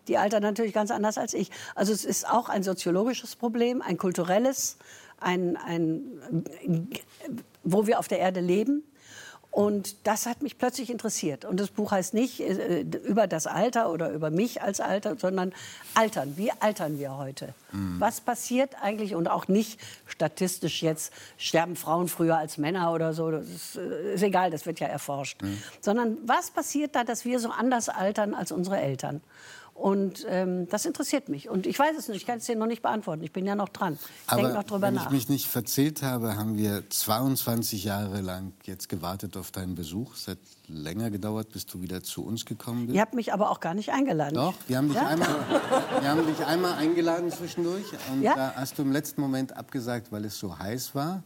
Die 0.08 0.18
altern 0.18 0.44
natürlich 0.44 0.74
ganz 0.74 0.92
anders 0.92 1.18
als 1.18 1.34
ich. 1.34 1.52
Also 1.76 1.94
es 1.94 2.06
ist 2.06 2.30
auch 2.30 2.50
ein 2.50 2.64
soziologisches 2.64 3.36
Problem, 3.36 3.82
ein 3.82 3.98
kulturelles, 3.98 4.78
ein, 5.20 5.58
ein, 5.58 6.04
wo 7.64 7.88
wir 7.88 8.00
auf 8.00 8.08
der 8.08 8.20
Erde 8.20 8.40
leben. 8.40 8.84
Und 9.58 9.96
das 10.04 10.28
hat 10.28 10.44
mich 10.44 10.60
plötzlich 10.60 10.92
interessiert. 10.92 11.44
Und 11.44 11.60
das 11.60 11.70
Buch 11.72 11.90
heißt 11.90 12.14
nicht 12.14 12.42
äh, 12.42 12.82
über 12.82 13.26
das 13.26 13.48
Alter 13.48 13.92
oder 13.92 14.12
über 14.12 14.30
mich 14.30 14.62
als 14.62 14.80
Alter, 14.80 15.16
sondern 15.18 15.52
Altern. 15.96 16.38
Wie 16.38 16.52
altern 16.52 17.00
wir 17.00 17.18
heute? 17.18 17.56
Mhm. 17.72 18.00
Was 18.00 18.22
passiert 18.22 18.76
eigentlich? 18.84 19.16
Und 19.16 19.28
auch 19.28 19.48
nicht 19.48 19.80
statistisch 20.06 20.84
jetzt, 20.84 21.12
sterben 21.40 21.76
Frauen 21.76 22.08
früher 22.08 22.38
als 22.38 22.60
Männer 22.60 22.94
oder 22.94 23.16
so. 23.16 23.32
Das 23.32 23.48
ist, 23.50 23.78
äh, 23.78 24.14
ist 24.14 24.22
egal, 24.22 24.52
das 24.52 24.68
wird 24.68 24.80
ja 24.80 24.86
erforscht. 24.86 25.42
Mhm. 25.42 25.58
Sondern 25.82 26.18
was 26.24 26.52
passiert 26.52 26.96
da, 26.96 27.04
dass 27.04 27.26
wir 27.26 27.40
so 27.40 27.50
anders 27.50 27.90
altern 27.90 28.36
als 28.36 28.52
unsere 28.52 28.78
Eltern? 28.78 29.22
Und 29.78 30.26
ähm, 30.28 30.68
das 30.70 30.86
interessiert 30.86 31.30
mich. 31.30 31.50
Und 31.50 31.68
ich 31.68 31.78
weiß 31.78 31.96
es 32.00 32.08
nicht, 32.08 32.18
ich 32.18 32.26
kann 32.26 32.40
es 32.40 32.46
dir 32.46 32.56
noch 32.56 32.66
nicht 32.66 32.82
beantworten. 32.82 33.22
Ich 33.22 33.32
bin 33.32 33.46
ja 33.46 33.54
noch 33.56 33.70
dran. 33.70 34.00
Ich 34.28 34.36
denke 34.36 34.54
noch 34.54 34.64
drüber 34.64 34.88
wenn 34.88 34.96
nach. 34.96 35.06
ich 35.06 35.12
mich 35.12 35.30
nicht 35.30 35.46
verzählt 35.46 36.02
habe, 36.02 36.36
haben 36.36 36.58
wir 36.58 36.90
22 36.90 37.84
Jahre 37.84 38.22
lang 38.22 38.54
jetzt 38.64 38.90
gewartet 38.90 39.38
auf 39.38 39.52
deinen 39.52 39.76
Besuch. 39.76 40.16
Es 40.16 40.28
hat 40.28 40.40
länger 40.68 41.12
gedauert, 41.12 41.50
bis 41.52 41.68
du 41.68 41.80
wieder 41.82 42.02
zu 42.02 42.26
uns 42.26 42.46
gekommen 42.46 42.88
bist. 42.88 42.96
Ihr 42.96 43.02
habt 43.02 43.14
mich 43.14 43.32
aber 43.34 43.52
auch 43.52 43.60
gar 43.60 43.76
nicht 43.76 43.92
eingeladen. 43.92 44.34
Doch, 44.34 44.56
wir 44.68 44.78
haben, 44.78 44.88
dich 44.88 44.98
Ja? 44.98 45.06
einmal, 45.08 45.36
wir 46.02 46.10
haben 46.10 46.26
dich 46.26 46.44
einmal 46.44 46.74
eingeladen 46.74 47.32
zwischendurch 47.32 47.86
und 48.12 48.24
Ja? 48.24 48.34
da 48.36 48.54
hast 48.56 48.80
du 48.80 48.82
im 48.82 48.92
letzten 48.92 49.22
Moment 49.22 49.56
abgesagt, 49.56 50.12
weil 50.12 50.26
es 50.26 50.40
so 50.40 50.58
heiß 50.58 50.96
war. 50.96 51.22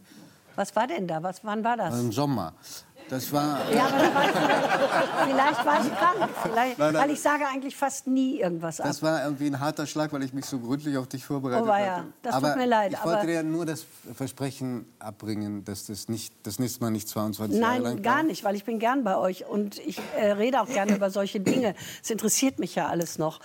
Was 0.57 0.75
war 0.75 0.85
denn 0.87 1.07
da? 1.07 1.23
Was, 1.23 1.45
wann 1.45 1.63
war 1.63 1.77
das? 1.77 1.97
Im 1.97 2.11
Sommer. 2.11 2.53
Das 3.11 3.29
war. 3.33 3.59
Ja, 3.73 3.87
aber 3.87 3.97
war 3.97 4.23
ich 4.23 5.31
vielleicht, 5.31 5.65
war 5.65 5.85
ich 5.85 5.95
krank. 5.97 6.29
Vielleicht, 6.43 6.79
Nein, 6.79 6.93
nein. 6.93 7.03
Weil 7.03 7.11
ich 7.11 7.19
sage 7.19 7.45
eigentlich 7.45 7.75
fast 7.75 8.07
nie 8.07 8.39
irgendwas 8.39 8.79
ab. 8.79 8.87
Das 8.87 9.03
war 9.03 9.25
irgendwie 9.25 9.47
ein 9.47 9.59
harter 9.59 9.85
Schlag, 9.85 10.13
weil 10.13 10.23
ich 10.23 10.31
mich 10.31 10.45
so 10.45 10.57
gründlich 10.59 10.95
auf 10.97 11.07
dich 11.07 11.25
vorbereitet 11.25 11.67
Oh, 11.67 11.73
hatte. 11.73 12.05
Das 12.21 12.35
tut 12.35 12.43
aber 12.45 12.55
mir 12.55 12.67
leid, 12.67 12.93
Ich 12.93 13.03
wollte 13.03 13.27
dir 13.27 13.43
nur 13.43 13.65
das 13.65 13.85
Versprechen 14.15 14.85
abbringen, 14.99 15.65
dass 15.65 15.87
das 15.87 16.07
nicht 16.07 16.33
das 16.43 16.57
nächste 16.57 16.79
Mal 16.79 16.91
nicht 16.91 17.09
22 17.09 17.59
Jahre 17.59 17.79
lang 17.79 17.95
Nein, 17.95 18.01
gar 18.01 18.23
nicht, 18.23 18.45
weil 18.45 18.55
ich 18.55 18.63
bin 18.63 18.79
gern 18.79 19.03
bei 19.03 19.17
euch 19.17 19.45
und 19.45 19.77
ich 19.79 19.99
äh, 20.17 20.31
rede 20.31 20.61
auch 20.61 20.69
gerne 20.69 20.95
über 20.95 21.09
solche 21.09 21.41
Dinge. 21.41 21.75
Es 22.01 22.09
interessiert 22.11 22.59
mich 22.59 22.75
ja 22.75 22.87
alles 22.87 23.17
noch. 23.17 23.41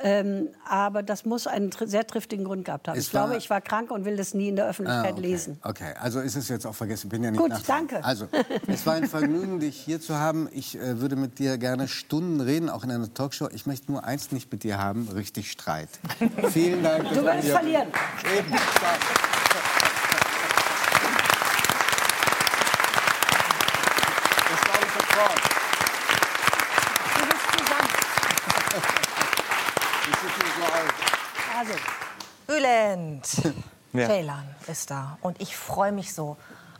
Ähm, 0.00 0.48
aber 0.68 1.02
das 1.02 1.24
muss 1.24 1.46
einen 1.46 1.70
tr 1.70 1.86
sehr 1.88 2.06
triftigen 2.06 2.44
Grund 2.44 2.64
gehabt 2.64 2.86
haben. 2.88 2.96
Es 2.96 3.06
ich 3.06 3.10
glaube, 3.10 3.36
ich 3.36 3.50
war 3.50 3.60
krank 3.60 3.90
und 3.90 4.04
will 4.04 4.16
das 4.16 4.32
nie 4.34 4.48
in 4.48 4.56
der 4.56 4.66
Öffentlichkeit 4.68 5.14
Ah, 5.14 5.18
okay. 5.18 5.20
lesen. 5.20 5.58
Okay, 5.64 5.92
also 6.00 6.20
ist 6.20 6.36
es 6.36 6.48
jetzt 6.48 6.66
auch 6.66 6.74
vergessen. 6.74 7.06
Ich 7.06 7.10
bin 7.10 7.24
ja 7.24 7.30
nicht 7.30 7.40
Gut, 7.40 7.52
danke. 7.66 8.04
Also, 8.04 8.28
es 8.66 8.86
war 8.86 8.94
ein 8.94 9.08
Vergnügen, 9.08 9.58
dich 9.60 9.76
hier 9.76 10.00
zu 10.00 10.16
haben. 10.16 10.48
Ich 10.52 10.76
äh, 10.78 11.00
würde 11.00 11.16
mit 11.16 11.38
dir 11.38 11.58
gerne 11.58 11.88
Stunden 11.88 12.40
reden, 12.40 12.70
auch 12.70 12.84
in 12.84 12.90
einer 12.90 13.12
Talkshow. 13.12 13.48
Ich 13.52 13.66
möchte 13.66 13.90
nur 13.90 14.04
eins 14.04 14.30
nicht 14.30 14.52
mit 14.52 14.62
dir 14.62 14.78
haben, 14.78 15.08
richtig 15.08 15.50
Streit. 15.50 15.88
Vielen 16.52 16.82
Dank. 16.82 17.08
Du 17.08 17.22
würdest 17.22 17.48
verlieren. 17.48 17.88
Eben. 18.36 18.52
Das 24.50 24.60
glaube 24.64 24.84
ich 24.86 24.92
sofort. 24.92 25.40
Du 27.14 27.26
bist 27.26 27.44
zusammen. 27.58 27.90
Also, 31.57 31.57
Bülent. 32.46 33.28
Ja. 33.92 34.06
Ceylan 34.06 34.44
ist 34.66 34.90
da. 34.90 35.18
Und 35.22 35.40
ich 35.40 35.56
freue 35.56 35.92
mich 35.92 36.14
so 36.14 36.36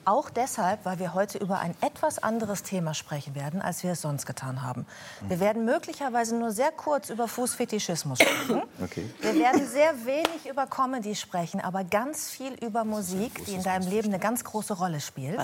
Auch 0.09 0.31
deshalb, 0.31 0.87
weil 0.87 0.99
wir 0.99 1.13
heute 1.13 1.37
über 1.37 1.59
ein 1.59 1.75
etwas 1.83 2.19
anderes 2.19 2.63
Thema 2.63 2.95
sprechen 2.95 3.35
werden, 3.35 3.61
als 3.61 3.83
wir 3.83 3.93
es 3.93 4.01
sonst 4.01 4.25
getan 4.25 4.63
haben. 4.63 4.87
Wir 5.21 5.39
werden 5.39 5.67
möglicherweise 5.67 6.35
nur 6.35 6.51
sehr 6.51 6.73
kurz 6.73 7.11
über 7.11 7.29
Fußfetischismus 7.29 8.19
sprechen. 8.19 8.63
Okay. 8.81 9.11
Wir 9.21 9.35
werden 9.35 9.67
sehr 9.67 10.07
wenig 10.07 10.47
über 10.49 10.67
Comedy 10.67 11.15
sprechen, 11.17 11.61
aber 11.61 11.83
ganz 11.83 12.31
viel 12.31 12.53
über 12.65 12.85
Musik, 12.85 13.45
die 13.45 13.55
in 13.55 13.63
deinem 13.63 13.89
Leben 13.89 14.09
eine 14.09 14.21
ganz 14.21 14.45
große 14.45 14.75
Rolle 14.75 15.01
spielt. 15.01 15.37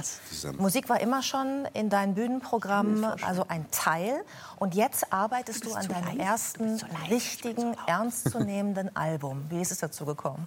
Musik 0.56 0.88
war 0.88 1.00
immer 1.00 1.20
schon 1.22 1.66
in 1.74 1.90
deinen 1.90 2.14
Bühnenprogrammen 2.14 3.04
also 3.04 3.44
ein 3.48 3.66
Teil. 3.72 4.24
Und 4.56 4.74
jetzt 4.74 5.12
arbeitest 5.12 5.66
du 5.66 5.74
an 5.74 5.88
deinem 5.88 6.20
ersten 6.20 6.80
richtigen, 7.10 7.76
ernstzunehmenden 7.86 8.94
Album. 8.96 9.44
Wie 9.50 9.60
ist 9.60 9.72
es 9.72 9.78
dazu 9.78 10.06
gekommen? 10.06 10.46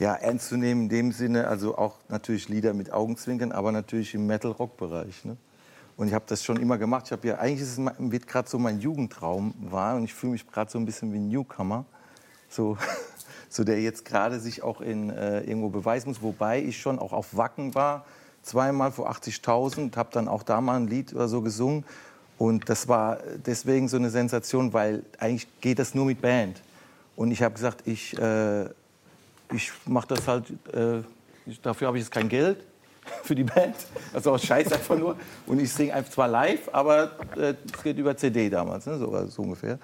Ja, 0.00 0.14
ernst 0.14 0.48
zu 0.48 0.56
nehmen 0.56 0.84
in 0.84 0.88
dem 0.88 1.12
Sinne, 1.12 1.46
also 1.46 1.76
auch 1.76 1.96
natürlich 2.08 2.48
Lieder 2.48 2.72
mit 2.72 2.90
Augenzwinkern, 2.90 3.52
aber 3.52 3.70
natürlich 3.70 4.14
im 4.14 4.26
Metal-Rock-Bereich. 4.26 5.26
Ne? 5.26 5.36
Und 5.98 6.08
ich 6.08 6.14
habe 6.14 6.24
das 6.26 6.42
schon 6.42 6.56
immer 6.56 6.78
gemacht. 6.78 7.04
Ich 7.08 7.12
habe 7.12 7.28
ja 7.28 7.34
eigentlich 7.36 7.60
ist 7.60 7.76
es 7.76 7.78
wird 7.98 8.26
gerade 8.26 8.48
so 8.48 8.58
mein 8.58 8.80
Jugendtraum 8.80 9.52
war 9.60 9.96
und 9.96 10.04
ich 10.04 10.14
fühle 10.14 10.32
mich 10.32 10.50
gerade 10.50 10.70
so 10.70 10.78
ein 10.78 10.86
bisschen 10.86 11.12
wie 11.12 11.18
ein 11.18 11.28
Newcomer, 11.28 11.84
so, 12.48 12.78
so 13.50 13.62
der 13.62 13.82
jetzt 13.82 14.06
gerade 14.06 14.40
sich 14.40 14.62
auch 14.62 14.80
in 14.80 15.10
äh, 15.10 15.40
irgendwo 15.40 15.68
beweisen 15.68 16.08
muss. 16.08 16.22
Wobei 16.22 16.62
ich 16.62 16.80
schon 16.80 16.98
auch 16.98 17.12
auf 17.12 17.36
Wacken 17.36 17.74
war, 17.74 18.06
zweimal 18.42 18.92
vor 18.92 19.10
80.000, 19.10 19.94
habe 19.96 20.08
dann 20.12 20.28
auch 20.28 20.44
da 20.44 20.62
mal 20.62 20.80
ein 20.80 20.88
Lied 20.88 21.12
oder 21.12 21.28
so 21.28 21.42
gesungen. 21.42 21.84
Und 22.38 22.70
das 22.70 22.88
war 22.88 23.18
deswegen 23.44 23.86
so 23.88 23.98
eine 23.98 24.08
Sensation, 24.08 24.72
weil 24.72 25.02
eigentlich 25.18 25.46
geht 25.60 25.78
das 25.78 25.94
nur 25.94 26.06
mit 26.06 26.22
Band. 26.22 26.62
Und 27.16 27.32
ich 27.32 27.42
habe 27.42 27.52
gesagt, 27.52 27.86
ich 27.86 28.16
äh, 28.18 28.70
ich 29.52 29.72
mache 29.86 30.08
das 30.08 30.26
halt, 30.26 30.50
äh, 30.72 31.02
dafür 31.62 31.88
habe 31.88 31.98
ich 31.98 32.04
jetzt 32.04 32.12
kein 32.12 32.28
Geld 32.28 32.58
für 33.22 33.34
die 33.34 33.44
Band. 33.44 33.76
Also 34.12 34.32
auch 34.32 34.38
Scheiß 34.38 34.72
einfach 34.72 34.96
nur. 34.96 35.16
Und 35.46 35.60
ich 35.60 35.72
singe 35.72 35.94
einfach 35.94 36.12
zwar 36.12 36.28
live, 36.28 36.68
aber 36.72 37.12
äh, 37.36 37.54
es 37.72 37.82
geht 37.82 37.98
über 37.98 38.16
CD 38.16 38.48
damals, 38.50 38.86
ne? 38.86 38.98
so, 38.98 39.26
so 39.26 39.42
ungefähr. 39.42 39.78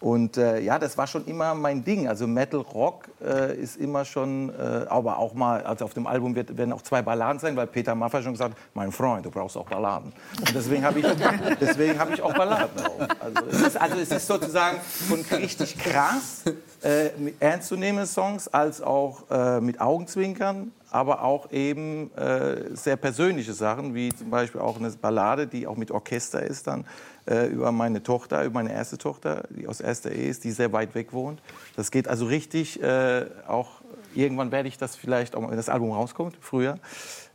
Und 0.00 0.38
äh, 0.38 0.60
ja, 0.60 0.78
das 0.78 0.96
war 0.96 1.06
schon 1.06 1.26
immer 1.26 1.54
mein 1.54 1.84
Ding. 1.84 2.08
Also 2.08 2.26
Metal 2.26 2.60
Rock 2.60 3.08
äh, 3.22 3.54
ist 3.54 3.76
immer 3.76 4.06
schon, 4.06 4.48
äh, 4.48 4.86
aber 4.88 5.18
auch 5.18 5.34
mal, 5.34 5.62
also 5.62 5.84
auf 5.84 5.92
dem 5.92 6.06
Album 6.06 6.34
wird, 6.34 6.56
werden 6.56 6.72
auch 6.72 6.80
zwei 6.80 7.02
Balladen 7.02 7.38
sein, 7.38 7.54
weil 7.54 7.66
Peter 7.66 7.94
Maffay 7.94 8.22
schon 8.22 8.32
gesagt 8.32 8.54
hat, 8.54 8.58
mein 8.72 8.92
Freund, 8.92 9.26
du 9.26 9.30
brauchst 9.30 9.58
auch 9.58 9.66
Balladen. 9.66 10.14
Und 10.38 10.54
deswegen 10.54 10.84
habe 10.84 11.00
ich, 11.00 11.06
deswegen 11.60 11.98
habe 11.98 12.14
ich 12.14 12.22
auch 12.22 12.32
Balladen 12.32 12.74
drauf. 12.82 13.08
Also 13.20 13.42
es 13.50 13.60
ist, 13.60 13.76
also 13.80 13.96
es 13.98 14.10
ist 14.10 14.26
sozusagen 14.26 14.78
von 14.80 15.20
richtig 15.38 15.76
krass, 15.78 16.44
äh, 16.82 17.10
mit 17.18 17.34
ernstzunehmenden 17.42 18.06
Songs, 18.06 18.48
als 18.48 18.80
auch 18.80 19.30
äh, 19.30 19.60
mit 19.60 19.82
Augenzwinkern, 19.82 20.72
aber 20.90 21.22
auch 21.22 21.52
eben 21.52 22.10
äh, 22.16 22.74
sehr 22.74 22.96
persönliche 22.96 23.52
Sachen, 23.52 23.94
wie 23.94 24.14
zum 24.14 24.30
Beispiel 24.30 24.62
auch 24.62 24.78
eine 24.78 24.90
Ballade, 24.92 25.46
die 25.46 25.66
auch 25.66 25.76
mit 25.76 25.90
Orchester 25.90 26.42
ist 26.42 26.66
dann, 26.66 26.86
äh, 27.30 27.46
über 27.46 27.72
meine 27.72 28.02
Tochter, 28.02 28.44
über 28.44 28.54
meine 28.54 28.72
erste 28.72 28.98
Tochter, 28.98 29.44
die 29.50 29.68
aus 29.68 29.80
erster 29.80 30.10
Ehe 30.10 30.28
ist, 30.28 30.44
die 30.44 30.50
sehr 30.50 30.72
weit 30.72 30.94
weg 30.94 31.12
wohnt. 31.12 31.40
Das 31.76 31.90
geht 31.90 32.08
also 32.08 32.26
richtig 32.26 32.82
äh, 32.82 33.26
auch, 33.46 33.80
irgendwann 34.14 34.50
werde 34.50 34.68
ich 34.68 34.76
das 34.76 34.96
vielleicht, 34.96 35.36
auch, 35.36 35.48
wenn 35.48 35.56
das 35.56 35.68
Album 35.68 35.92
rauskommt, 35.92 36.36
früher, 36.40 36.78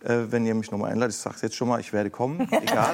äh, 0.04 0.26
wenn 0.30 0.46
ihr 0.46 0.54
mich 0.54 0.70
nochmal 0.70 0.92
einladet, 0.92 1.16
ich 1.16 1.22
sage 1.22 1.36
es 1.38 1.42
jetzt 1.42 1.56
schon 1.56 1.70
mal, 1.70 1.80
ich 1.80 1.94
werde 1.94 2.10
kommen, 2.10 2.42
egal. 2.52 2.94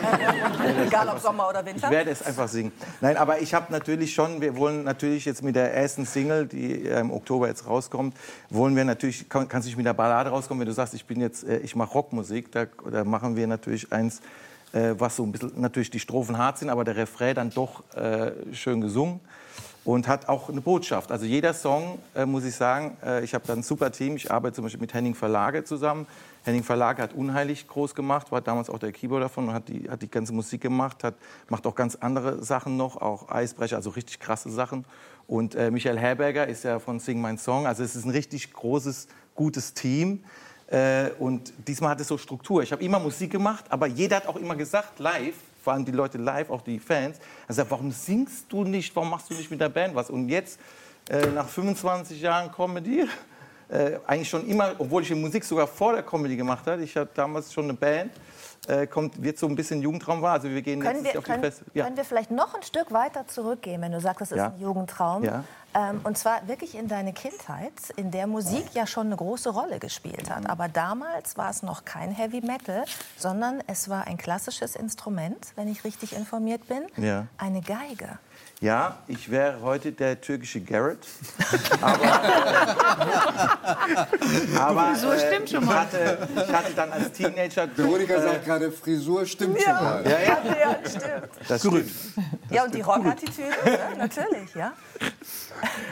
Egal 0.86 1.10
ob 1.10 1.20
Sommer 1.20 1.50
oder 1.50 1.66
Winter. 1.66 1.88
Ich 1.88 1.92
werde 1.92 2.12
es 2.12 2.22
einfach 2.22 2.48
singen. 2.48 2.72
Nein, 3.02 3.18
aber 3.18 3.42
ich 3.42 3.54
habe 3.54 3.72
natürlich 3.72 4.14
schon, 4.14 4.40
wir 4.40 4.56
wollen 4.56 4.84
natürlich 4.84 5.26
jetzt 5.26 5.44
mit 5.44 5.56
der 5.56 5.74
ersten 5.74 6.06
Single, 6.06 6.46
die 6.46 6.88
äh, 6.88 7.00
im 7.00 7.12
Oktober 7.12 7.48
jetzt 7.48 7.68
rauskommt, 7.68 8.16
wollen 8.50 8.76
wir 8.76 8.86
natürlich, 8.86 9.28
kann, 9.28 9.48
kannst 9.48 9.66
du 9.66 9.70
nicht 9.70 9.78
mit 9.78 9.86
der 9.86 9.94
Ballade 9.94 10.30
rauskommen, 10.30 10.62
wenn 10.62 10.68
du 10.68 10.74
sagst, 10.74 10.94
ich 10.94 11.06
bin 11.06 11.20
jetzt, 11.20 11.44
äh, 11.44 11.58
ich 11.58 11.76
mache 11.76 11.94
Rockmusik, 11.94 12.52
da, 12.52 12.66
da 12.92 13.04
machen 13.04 13.36
wir 13.36 13.48
natürlich 13.48 13.92
eins, 13.92 14.22
äh, 14.74 14.96
was 14.98 15.16
so 15.16 15.24
ein 15.24 15.32
bisschen, 15.32 15.60
natürlich 15.60 15.90
die 15.90 16.00
Strophen 16.00 16.38
hart 16.38 16.58
sind, 16.58 16.70
aber 16.70 16.84
der 16.84 16.96
Refrain 16.96 17.36
dann 17.36 17.50
doch 17.50 17.84
äh, 17.96 18.32
schön 18.54 18.82
gesungen 18.82 19.20
und 19.84 20.08
hat 20.08 20.30
auch 20.30 20.50
eine 20.50 20.62
Botschaft. 20.62 21.12
Also 21.12 21.26
jeder 21.26 21.54
Song, 21.54 22.00
äh, 22.16 22.26
muss 22.26 22.44
ich 22.44 22.56
sagen, 22.56 22.98
äh, 23.04 23.24
ich 23.24 23.34
habe 23.34 23.46
da 23.48 23.54
ein 23.54 23.64
super 23.64 23.92
Team. 23.92 24.16
Ich 24.16 24.32
arbeite 24.32 24.56
zum 24.56 24.64
Beispiel 24.64 24.82
mit 24.82 24.94
Henning 24.94 25.16
Verlage 25.16 25.64
zusammen. 25.64 26.06
Henning 26.44 26.64
Verlage 26.64 27.02
hat 27.02 27.14
unheilig 27.14 27.68
groß 27.68 27.94
gemacht, 27.96 28.32
war 28.32 28.42
damals 28.42 28.70
auch 28.70 28.80
der 28.80 28.92
Keyboarder 28.92 29.26
davon 29.26 29.50
und 29.50 29.54
hat 29.54 29.70
die, 29.70 29.90
hat 29.90 30.02
die 30.02 30.10
ganze 30.10 30.34
Musik 30.34 30.62
gemacht, 30.62 31.04
hat, 31.04 31.16
macht 31.50 31.68
auch 31.68 31.76
ganz 31.76 31.96
andere 31.96 32.44
Sachen 32.44 32.78
noch, 32.78 32.98
auch 32.98 33.30
Eisbrecher, 33.30 33.76
also 33.76 33.92
richtig 33.92 34.20
krasse 34.20 34.50
Sachen. 34.50 34.86
Und 35.28 35.56
äh, 35.56 35.72
Michael 35.72 35.98
Herberger 35.98 36.48
ist 36.48 36.64
ja 36.64 36.80
von 36.80 37.00
Sing 37.00 37.22
My 37.22 37.38
Song. 37.38 37.68
Also 37.68 37.84
es 37.84 37.96
ist 37.96 38.06
ein 38.06 38.12
richtig 38.12 38.54
großes, 38.54 39.08
gutes 39.36 39.74
Team. 39.74 40.24
Äh, 40.72 41.12
und 41.20 41.52
diesmal 41.68 41.92
hat 41.92 42.00
es 42.02 42.08
so 42.08 42.18
Struktur. 42.18 42.64
Ich 42.64 42.72
habe 42.72 42.84
immer 42.84 43.00
Musik 43.00 43.32
gemacht, 43.32 43.66
aber 43.70 43.88
jeder 43.88 44.16
hat 44.18 44.28
auch 44.28 44.38
immer 44.38 44.56
gesagt, 44.56 45.00
live, 45.00 45.36
vor 45.64 45.74
allem 45.74 45.84
die 45.86 45.92
Leute 45.92 46.18
live, 46.18 46.50
auch 46.50 46.62
die 46.62 46.80
Fans, 46.80 47.18
sagt, 47.50 47.70
warum 47.70 47.92
singst 47.92 48.46
du 48.50 48.64
nicht, 48.64 48.96
warum 48.96 49.10
machst 49.10 49.30
du 49.30 49.34
nicht 49.34 49.52
mit 49.52 49.60
der 49.60 49.70
Band 49.70 49.94
was? 49.96 50.10
Und 50.10 50.30
jetzt, 50.30 50.60
äh, 51.10 51.28
nach 51.28 51.48
25 51.48 52.22
Jahren 52.22 52.52
Comedy, 52.52 53.06
äh, 53.70 54.00
eigentlich 54.08 54.30
schon 54.30 54.48
immer, 54.48 54.74
obwohl 54.78 55.02
ich 55.02 55.10
die 55.10 55.16
Musik 55.16 55.44
sogar 55.44 55.68
vor 55.68 55.94
der 55.94 56.04
Comedy 56.04 56.36
gemacht 56.38 56.66
habe, 56.66 56.84
ich 56.84 56.96
hatte 56.96 57.12
damals 57.16 57.52
schon 57.54 57.66
eine 57.66 57.74
Band, 57.74 58.12
äh, 58.68 58.86
kommt, 58.88 59.22
wird 59.22 59.38
so 59.40 59.48
ein 59.48 59.56
bisschen 59.56 59.82
Jugendtraum 59.82 60.22
war. 60.22 60.34
Also 60.34 60.50
wir 60.50 60.62
gehen 60.62 60.80
Können 60.80 61.02
nächstes 61.02 61.14
wir, 61.14 61.20
auf 61.20 61.26
die 61.26 61.32
können. 61.32 61.54
Ja. 61.74 61.84
können 61.86 61.98
wir 61.98 62.06
vielleicht 62.06 62.32
noch 62.32 62.54
ein 62.54 62.64
Stück 62.64 62.92
weiter 62.92 63.28
zurückgehen, 63.28 63.82
wenn 63.82 63.92
du 63.92 64.00
sagst, 64.00 64.22
das 64.22 64.32
ist 64.32 64.38
Ja. 64.38 64.48
ein 64.48 64.60
Jugendtraum? 64.60 65.24
Ja. 65.24 65.44
Ähm, 65.74 66.02
und 66.04 66.18
zwar 66.18 66.48
wirklich 66.48 66.76
in 66.76 66.88
deine 66.88 67.14
Kindheit, 67.14 67.74
in 67.96 68.12
der 68.12 68.28
Musik 68.28 68.66
ja 68.74 68.86
schon 68.86 69.08
eine 69.08 69.16
große 69.16 69.50
Rolle 69.50 69.80
gespielt 69.80 70.30
hat. 70.30 70.50
Aber 70.50 70.68
damals 70.68 71.38
war 71.38 71.50
es 71.50 71.64
noch 71.64 71.86
kein 71.86 72.12
Heavy 72.12 72.42
Metal, 72.42 72.84
sondern 73.18 73.64
es 73.68 73.90
war 73.90 74.08
ein 74.08 74.18
klassisches 74.18 74.76
Instrument, 74.76 75.54
wenn 75.56 75.68
ich 75.68 75.84
richtig 75.84 76.16
informiert 76.16 76.68
bin. 76.68 76.88
Ja. 77.04 77.28
Eine 77.38 77.62
Geige. 77.62 78.20
Ja, 78.62 78.98
ich 79.08 79.30
wäre 79.32 79.60
heute 79.64 79.92
der 79.92 80.22
türkische 80.22 80.62
Garrett. 80.62 81.00
Aber, 81.82 82.04
äh, 82.04 82.08
aber 84.56 84.94
Frisur 84.94 85.18
stimmt 85.18 85.50
schon 85.50 85.66
mal. 85.66 85.72
Ich, 85.72 85.80
hatte, 85.80 86.28
ich 86.36 86.54
hatte 86.54 86.74
dann 86.76 86.92
als 86.92 87.12
Teenager. 87.12 87.68
Veronika 87.76 88.22
sagt 88.22 88.46
gerade, 88.46 88.72
Frisur 88.72 89.26
stimmt 89.26 89.60
schon 89.60 89.74
mal. 89.74 90.04
Ja, 90.06 90.20
ja. 90.20 90.38
Ja, 90.46 90.78
stimmt. 90.88 91.30
Das 91.48 91.62
stimmt. 91.62 91.90
Ja, 92.52 92.66
und 92.66 92.76
die 92.76 92.82
Rockattitüde, 92.82 93.50
ne? 93.66 93.80
natürlich, 93.98 94.54
ja. 94.54 94.74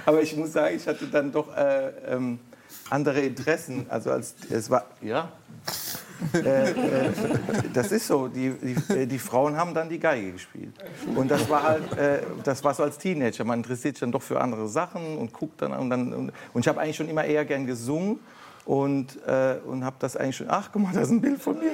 Aber 0.05 0.21
ich 0.21 0.35
muss 0.35 0.53
sagen, 0.53 0.75
ich 0.75 0.87
hatte 0.87 1.07
dann 1.07 1.31
doch 1.31 1.57
äh, 1.57 1.87
ähm, 2.07 2.37
andere 2.89 3.21
Interessen. 3.21 3.85
Also 3.89 4.11
als 4.11 4.35
es 4.49 4.69
war, 4.69 4.85
ja. 5.01 5.31
äh, 6.33 6.71
äh, 6.71 7.11
das 7.73 7.91
ist 7.91 8.07
so. 8.07 8.27
Die, 8.27 8.51
die, 8.51 8.93
äh, 8.93 9.05
die 9.05 9.19
Frauen 9.19 9.55
haben 9.55 9.73
dann 9.73 9.89
die 9.89 9.99
Geige 9.99 10.33
gespielt. 10.33 10.73
Und 11.15 11.29
das 11.29 11.49
war 11.49 11.63
halt, 11.63 11.97
äh, 11.97 12.21
das 12.43 12.63
war 12.63 12.73
so 12.73 12.83
als 12.83 12.97
Teenager. 12.97 13.43
Man 13.43 13.59
interessiert 13.59 13.95
sich 13.95 14.01
dann 14.01 14.11
doch 14.11 14.21
für 14.21 14.39
andere 14.41 14.67
Sachen 14.67 15.17
und 15.17 15.33
guckt 15.33 15.61
dann 15.61 15.73
und 15.73 15.89
dann. 15.89 16.13
Und, 16.13 16.31
und 16.53 16.61
ich 16.61 16.67
habe 16.67 16.79
eigentlich 16.81 16.97
schon 16.97 17.09
immer 17.09 17.23
eher 17.23 17.45
gern 17.45 17.65
gesungen. 17.65 18.19
Und, 18.65 19.17
äh, 19.25 19.55
und 19.65 19.83
habe 19.83 19.95
das 19.99 20.15
eigentlich 20.15 20.37
schon. 20.37 20.47
Ach, 20.49 20.69
guck 20.71 20.83
mal, 20.83 20.93
da 20.93 21.01
ist 21.01 21.09
ein 21.09 21.21
Bild 21.21 21.41
von 21.41 21.57
mir. 21.57 21.71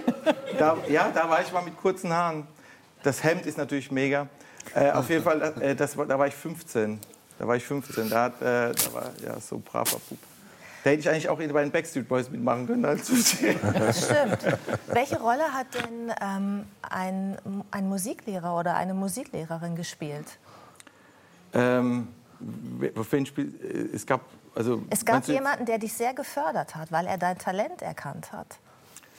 Da, 0.57 0.77
ja, 0.87 1.11
da 1.13 1.29
war 1.29 1.41
ich 1.41 1.51
mal 1.51 1.61
mit 1.61 1.75
kurzen 1.75 2.13
Haaren. 2.13 2.47
Das 3.03 3.21
Hemd 3.21 3.45
ist 3.45 3.57
natürlich 3.57 3.91
mega. 3.91 4.27
Äh, 4.73 4.91
auf 4.91 5.09
jeden 5.09 5.23
Fall, 5.23 5.75
das, 5.77 5.95
da 5.95 6.17
war 6.17 6.27
ich 6.27 6.33
15. 6.33 6.97
Da 7.37 7.47
war 7.47 7.57
ich 7.57 7.65
15. 7.65 8.09
Da, 8.09 8.23
hat, 8.23 8.33
da 8.39 8.71
war 8.93 9.11
ja 9.23 9.39
so 9.41 9.57
ein 9.57 9.61
braver 9.61 9.99
Bub. 10.09 10.17
Da 10.85 10.91
hätte 10.91 10.99
ich 10.99 11.09
eigentlich 11.09 11.29
auch 11.29 11.39
bei 11.39 11.47
den 11.47 11.71
Backstreet 11.71 12.07
Boys 12.07 12.29
mitmachen 12.29 12.67
können 12.67 12.85
als 12.85 13.07
Das 13.07 14.05
stimmt. 14.05 14.59
Welche 14.85 15.19
Rolle 15.19 15.51
hat 15.51 15.65
denn 15.73 16.13
ähm, 16.21 16.65
ein, 16.83 17.39
ein 17.71 17.89
Musiklehrer 17.89 18.55
oder 18.55 18.75
eine 18.75 18.93
Musiklehrerin 18.93 19.75
gespielt? 19.75 20.37
ähm, 21.55 22.09
äh, 22.81 23.95
es 23.95 24.05
gab, 24.05 24.21
also, 24.53 24.83
Es 24.91 25.03
gab 25.03 25.27
jemanden, 25.27 25.65
der 25.65 25.79
dich 25.79 25.93
sehr 25.93 26.13
gefördert 26.13 26.75
hat, 26.75 26.91
weil 26.91 27.07
er 27.07 27.17
dein 27.17 27.39
Talent 27.39 27.81
erkannt 27.81 28.31
hat. 28.31 28.59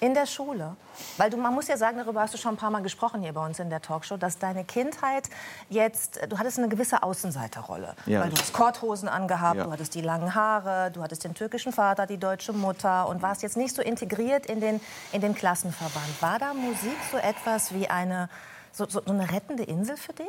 In 0.01 0.13
der 0.13 0.27
Schule. 0.27 0.77
Weil 1.17 1.31
du, 1.31 1.37
man 1.39 1.55
muss 1.55 1.69
ja 1.69 1.77
sagen, 1.79 1.97
darüber 1.99 2.21
hast 2.21 2.35
du 2.35 2.39
schon 2.39 2.55
ein 2.55 2.57
paar 2.59 2.71
Mal 2.71 2.83
gesprochen 2.83 3.23
hier 3.23 3.33
bei 3.33 3.45
uns 3.45 3.59
in 3.59 3.71
der 3.71 3.81
Talkshow, 3.81 4.17
dass 4.19 4.39
deine 4.39 4.65
Kindheit 4.65 5.29
jetzt, 5.71 6.21
du 6.29 6.39
hattest 6.39 6.59
eine 6.59 6.69
gewisse 6.69 7.03
Außenseiterrolle. 7.03 7.95
Ja. 8.05 8.21
Weil 8.23 8.31
du 8.31 8.37
hast 8.37 8.53
Korthosen 8.53 9.09
angehabt, 9.09 9.57
Ja. 9.57 9.65
du 9.65 9.71
hattest 9.73 9.95
die 9.95 10.03
langen 10.03 10.35
Haare, 10.35 10.91
du 10.91 11.03
hattest 11.03 11.25
den 11.25 11.33
türkischen 11.35 11.73
Vater, 11.73 12.07
die 12.07 12.19
deutsche 12.19 12.53
Mutter 12.53 13.09
und 13.09 13.23
warst 13.23 13.43
jetzt 13.43 13.57
nicht 13.57 13.75
so 13.75 13.81
integriert 13.81 14.47
in 14.47 14.61
den, 14.61 14.81
in 15.13 15.23
den 15.23 15.35
Klassenverband. 15.35 16.21
War 16.21 16.39
da 16.39 16.53
Musik 16.53 16.97
so 17.11 17.17
etwas 17.17 17.73
wie 17.73 17.89
eine, 17.89 18.29
so, 18.73 18.85
so 18.87 19.01
so 19.05 19.13
eine 19.13 19.31
rettende 19.33 19.63
Insel 19.63 19.97
für 19.97 20.13
dich? 20.13 20.27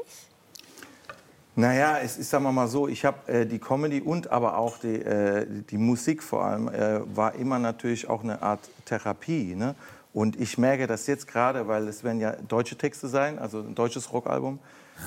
Naja, 1.60 1.98
es 1.98 2.20
ist, 2.20 2.30
sagen 2.30 2.44
wir 2.44 2.52
mal 2.52 2.68
so, 2.68 2.88
ich 2.88 3.04
habe 3.04 3.32
äh, 3.32 3.48
die 3.48 3.58
Comedy 3.58 4.00
und 4.00 4.30
aber 4.30 4.60
auch 4.60 4.78
die, 4.78 5.02
äh, 5.02 5.48
die 5.72 5.80
Musik 5.80 6.22
vor 6.22 6.46
allem, 6.46 6.68
äh, 6.68 7.00
war 7.16 7.34
immer 7.34 7.58
natürlich 7.58 8.08
auch 8.08 8.24
eine 8.24 8.44
Art 8.44 8.60
Therapie. 8.86 9.56
Ne? 9.56 9.74
Und 10.14 10.40
ich 10.40 10.60
merke 10.60 10.86
das 10.86 11.08
jetzt 11.08 11.28
gerade, 11.28 11.68
weil 11.68 11.88
es 11.88 12.04
werden 12.04 12.22
ja 12.22 12.34
deutsche 12.48 12.78
Texte 12.78 13.08
sein, 13.08 13.40
also 13.40 13.62
ein 13.62 13.74
deutsches 13.74 14.14
Rockalbum. 14.14 14.60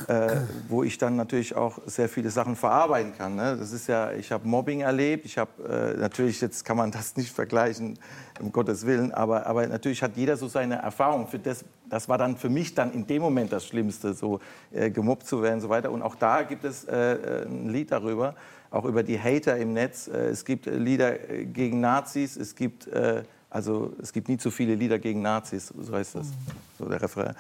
Äh, 0.09 0.37
wo 0.69 0.83
ich 0.83 0.99
dann 0.99 1.17
natürlich 1.17 1.57
auch 1.57 1.79
sehr 1.87 2.09
viele 2.09 2.31
Sachen 2.31 2.57
verarbeiten 2.57 3.13
kann. 3.17 3.35
Ne? 3.35 3.57
Das 3.59 3.73
ist 3.73 3.87
ja, 3.87 4.13
ich 4.13 4.33
habe 4.33 4.47
Mobbing 4.47 4.81
erlebt, 4.81 5.25
ich 5.25 5.39
habe 5.39 5.95
äh, 5.97 5.99
natürlich 5.99 6.41
jetzt 6.41 6.65
kann 6.65 6.77
man 6.77 6.91
das 6.93 7.17
nicht 7.17 7.33
vergleichen, 7.33 7.99
um 8.41 8.53
Gottes 8.53 8.87
Willen, 8.87 9.13
aber, 9.13 9.47
aber 9.47 9.67
natürlich 9.67 10.03
hat 10.03 10.17
jeder 10.17 10.37
so 10.37 10.49
seine 10.49 10.77
Erfahrung. 10.77 11.27
Für 11.27 11.39
das, 11.39 11.65
das 11.89 12.09
war 12.09 12.19
dann 12.19 12.37
für 12.37 12.49
mich 12.49 12.75
dann 12.75 12.93
in 12.93 13.07
dem 13.07 13.23
Moment 13.23 13.53
das 13.53 13.67
Schlimmste, 13.67 14.15
so 14.15 14.41
äh, 14.73 14.91
gemobbt 14.91 15.27
zu 15.27 15.43
werden 15.43 15.57
und 15.57 15.61
so 15.61 15.69
weiter. 15.69 15.91
Und 15.91 16.03
auch 16.03 16.15
da 16.15 16.43
gibt 16.43 16.65
es 16.65 16.85
äh, 16.85 17.45
ein 17.47 17.69
Lied 17.69 17.91
darüber, 17.91 18.35
auch 18.71 18.85
über 18.85 19.03
die 19.03 19.19
Hater 19.19 19.57
im 19.57 19.73
Netz. 19.73 20.09
Äh, 20.09 20.29
es 20.29 20.45
gibt 20.45 20.67
äh, 20.67 20.77
Lieder 20.77 21.13
gegen 21.19 21.81
Nazis, 21.81 22.37
es 22.37 22.55
gibt 22.55 22.89
also 23.51 23.93
es 24.01 24.13
gibt 24.13 24.29
nie 24.29 24.39
zu 24.39 24.51
viele 24.51 24.77
Lieder 24.77 24.99
gegen 24.99 25.23
Nazis, 25.23 25.73
so 25.77 25.93
heißt 25.93 26.15
das, 26.15 26.29
so 26.79 26.87
der 26.87 27.03
Refrain. 27.03 27.35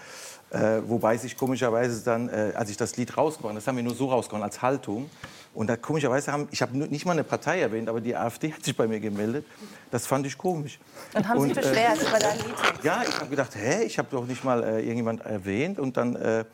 Äh, 0.51 0.82
wobei 0.87 1.16
sich 1.16 1.37
komischerweise 1.37 2.03
dann, 2.05 2.28
äh, 2.28 2.53
als 2.57 2.70
ich 2.70 2.77
das 2.77 2.97
Lied 2.97 3.16
rausgehauen, 3.16 3.55
das 3.55 3.66
haben 3.69 3.77
wir 3.77 3.85
nur 3.85 3.95
so 3.95 4.09
rausgehauen 4.09 4.43
als 4.43 4.61
Haltung. 4.61 5.09
Und 5.55 5.69
da 5.69 5.77
komischerweise 5.77 6.32
haben, 6.32 6.49
ich 6.51 6.62
habe 6.62 6.77
nicht 6.77 7.07
mal 7.07 7.12
eine 7.12 7.24
Partei 7.24 7.61
erwähnt, 7.61 7.89
aber 7.89 8.01
die 8.01 8.15
AfD 8.15 8.53
hat 8.53 8.65
sich 8.65 8.77
bei 8.77 8.87
mir 8.87 9.01
gemeldet. 9.01 9.45
Das 9.91 10.07
fand 10.07 10.27
ich 10.27 10.37
komisch. 10.37 10.78
Und 11.15 11.27
haben 11.27 11.41
sich 11.43 11.55
beschwert 11.55 12.01
über 12.01 12.19
dein 12.19 12.37
Lied? 12.39 12.85
Ja, 12.85 13.03
ich 13.09 13.16
habe 13.16 13.31
gedacht, 13.31 13.55
hä, 13.55 13.85
ich 13.85 13.99
habe 13.99 14.09
doch 14.11 14.27
nicht 14.27 14.45
mal 14.45 14.62
äh, 14.62 14.81
irgendjemand 14.81 15.23
erwähnt. 15.23 15.78
Und 15.78 15.97
dann 15.97 16.16
äh, 16.16 16.45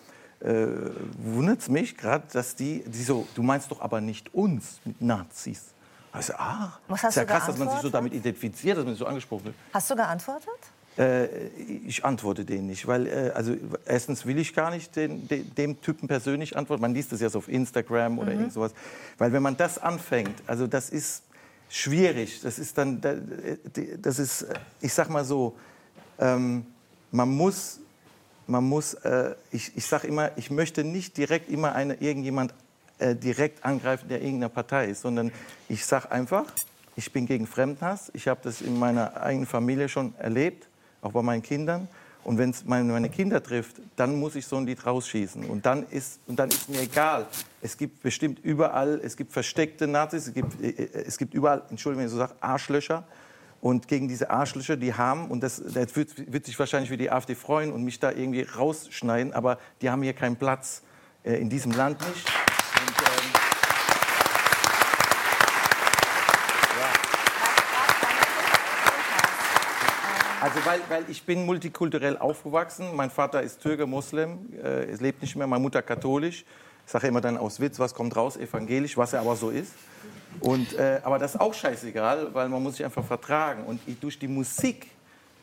äh, 0.41 0.67
wundert 1.19 1.61
es 1.61 1.69
mich 1.69 1.97
gerade, 1.97 2.25
dass 2.33 2.55
die, 2.55 2.85
die 2.87 3.03
so, 3.03 3.27
du 3.35 3.43
meinst 3.43 3.71
doch 3.71 3.81
aber 3.81 4.01
nicht 4.01 4.35
uns 4.35 4.81
mit 4.85 5.01
Nazis. 5.01 5.76
Also, 6.17 6.33
ah, 6.35 6.73
Was 6.89 7.03
hast 7.03 7.11
ist 7.11 7.17
ja 7.17 7.25
du 7.25 7.31
krass, 7.33 7.47
dass 7.47 7.59
man 7.59 7.69
sich 7.71 7.81
so 7.81 7.91
damit 7.91 8.13
identifiziert, 8.15 8.77
dass 8.79 8.85
man 8.85 8.95
sich 8.95 8.99
so 9.01 9.07
angesprochen 9.07 9.45
wird. 9.47 9.55
Hast 9.73 9.91
du 9.91 9.97
geantwortet? 9.97 10.49
Äh, 10.99 11.49
ich 11.87 12.03
antworte 12.05 12.45
denen 12.45 12.69
nicht, 12.69 12.87
weil 12.87 13.07
äh, 13.07 13.31
also 13.35 13.55
erstens 13.85 14.25
will 14.25 14.39
ich 14.39 14.55
gar 14.55 14.71
nicht 14.71 14.97
den, 14.97 15.29
de, 15.29 15.43
dem 15.45 15.81
Typen 15.83 16.09
persönlich 16.09 16.57
antworten. 16.57 16.81
Man 16.81 16.95
liest 16.95 17.13
das 17.13 17.21
ja 17.21 17.29
so 17.29 17.39
auf 17.39 17.49
Instagram 17.49 18.19
oder 18.19 18.33
Mhm. 18.33 18.39
irgend 18.41 18.53
sowas. 18.55 18.73
Weil 19.19 19.31
wenn 19.33 19.43
man 19.43 19.57
das 19.59 19.77
anfängt, 19.79 20.43
also 20.47 20.67
das 20.67 20.89
ist 20.89 21.23
schwierig. 21.69 22.41
Das 22.41 22.59
ist 22.59 22.79
dann, 22.79 23.01
da- 23.01 23.15
das 23.99 24.19
ist, 24.19 24.43
äh, 24.43 24.55
ich 24.81 24.95
sag 24.95 25.11
mal 25.11 25.25
so, 25.25 25.57
ähm, 26.19 26.65
man 27.11 27.29
muss, 27.29 27.81
man 28.47 28.65
muss, 28.65 28.95
äh, 28.95 29.35
ich, 29.51 29.77
ich 29.77 29.85
sag 29.87 30.05
immer, 30.05 30.31
ich 30.39 30.51
möchte 30.51 30.83
nicht 30.83 31.17
direkt 31.19 31.51
immer 31.51 31.75
eine, 31.75 31.95
irgendjemand 32.01 32.55
äh, 32.99 33.15
direkt 33.15 33.65
angreifen, 33.65 34.09
der 34.09 34.21
irgendeiner 34.23 34.49
Partei 34.49 34.87
ist, 34.87 35.03
sondern 35.03 35.31
ich 35.69 35.85
sag 35.85 36.11
einfach, 36.11 36.45
ich 36.97 37.13
bin 37.13 37.27
gegen 37.27 37.47
Fremdenhass. 37.47 38.11
Ich 38.15 38.27
habe 38.27 38.41
das 38.43 38.63
in 38.63 38.79
meiner 38.79 39.21
eigenen 39.21 39.47
Familie 39.47 39.89
schon 39.89 40.15
erlebt, 40.19 40.67
auch 41.03 41.13
bei 41.13 41.23
meinen 41.23 41.43
Kindern. 41.43 41.89
Und 42.25 42.39
wenn 42.39 42.51
es 42.51 42.65
meine, 42.65 43.09
Kinder 43.09 43.41
trifft, 43.41 43.77
dann 43.95 44.19
muss 44.19 44.35
ich 44.35 44.47
so 44.47 44.57
ein 44.57 44.67
Lied 44.67 44.85
rausschießen. 44.85 45.45
Und 45.45 45.65
dann 45.65 45.87
ist, 45.91 46.19
und 46.27 46.39
dann 46.41 46.49
ist 46.49 46.69
mir 46.69 46.81
egal. 46.81 47.27
Es 47.63 47.77
gibt 47.77 48.03
bestimmt 48.03 48.41
überall, 48.43 49.01
es 49.05 49.17
gibt 49.17 49.33
versteckte 49.33 49.87
Nazis, 49.87 50.27
es 50.27 50.35
gibt, 50.35 50.61
äh, 50.61 50.71
äh, 50.71 51.05
es 51.07 51.19
gibt 51.19 51.35
überall, 51.35 51.63
Entschuldigung, 51.71 52.01
wenn 52.01 52.07
ich 52.07 52.13
so 52.13 52.19
sage, 52.19 52.35
Arschlöcher. 52.41 53.05
Und 53.61 53.87
gegen 53.87 54.09
diese 54.09 54.31
Arschlöcher, 54.31 54.77
die 54.77 54.93
haben, 54.93 55.29
und 55.29 55.43
das, 55.43 55.63
das 55.73 55.95
wird, 55.95 56.33
wird 56.33 56.47
sich 56.47 56.59
wahrscheinlich 56.59 56.91
für 56.91 56.97
die 56.97 57.11
AfD 57.11 57.35
freuen 57.35 57.73
und 57.73 57.85
mich 57.85 58.01
da 58.01 58.11
irgendwie 58.11 58.43
rausschneiden, 58.43 59.33
aber 59.33 59.59
die 59.81 59.91
haben 59.91 60.03
hier 60.03 60.15
keinen 60.15 60.37
Platz. 60.37 60.83
In 61.23 61.51
diesem 61.51 61.73
Land 61.73 62.01
nicht. 62.07 62.29
Und, 62.29 62.99
ähm, 63.01 63.37
Also 70.47 70.65
weil, 70.65 70.81
weil 70.89 71.05
ich 71.09 71.25
bin 71.25 71.45
multikulturell 71.45 72.17
aufgewachsen. 72.19 72.95
Mein 72.95 73.11
Vater 73.11 73.43
ist 73.43 73.61
Türke, 73.61 73.85
Muslim, 73.85 74.39
äh, 74.63 74.85
es 74.85 75.01
lebt 75.01 75.21
nicht 75.21 75.35
mehr. 75.35 75.49
Meine 75.49 75.61
Mutter 75.61 75.83
katholisch. 75.83 76.45
Ich 76.87 76.93
sage 76.93 77.09
immer 77.09 77.21
dann 77.21 77.37
aus 77.37 77.59
Witz, 77.59 77.81
was 77.81 77.93
kommt 77.93 78.15
raus, 78.15 78.37
evangelisch, 78.37 78.97
was 78.97 79.13
er 79.13 79.23
aber 79.23 79.35
so 79.35 79.51
ist. 79.51 79.73
Und, 80.39 80.73
äh, 80.75 81.01
aber 81.03 81.19
das 81.19 81.35
ist 81.35 81.41
auch 81.41 81.53
scheißegal, 81.53 82.33
weil 82.33 82.49
man 82.49 82.63
muss 82.63 82.77
sich 82.77 82.85
einfach 82.85 83.05
vertragen. 83.05 83.65
Und 83.65 83.81
ich, 83.89 83.99
durch 83.99 84.21
die 84.21 84.29
Musik 84.29 84.87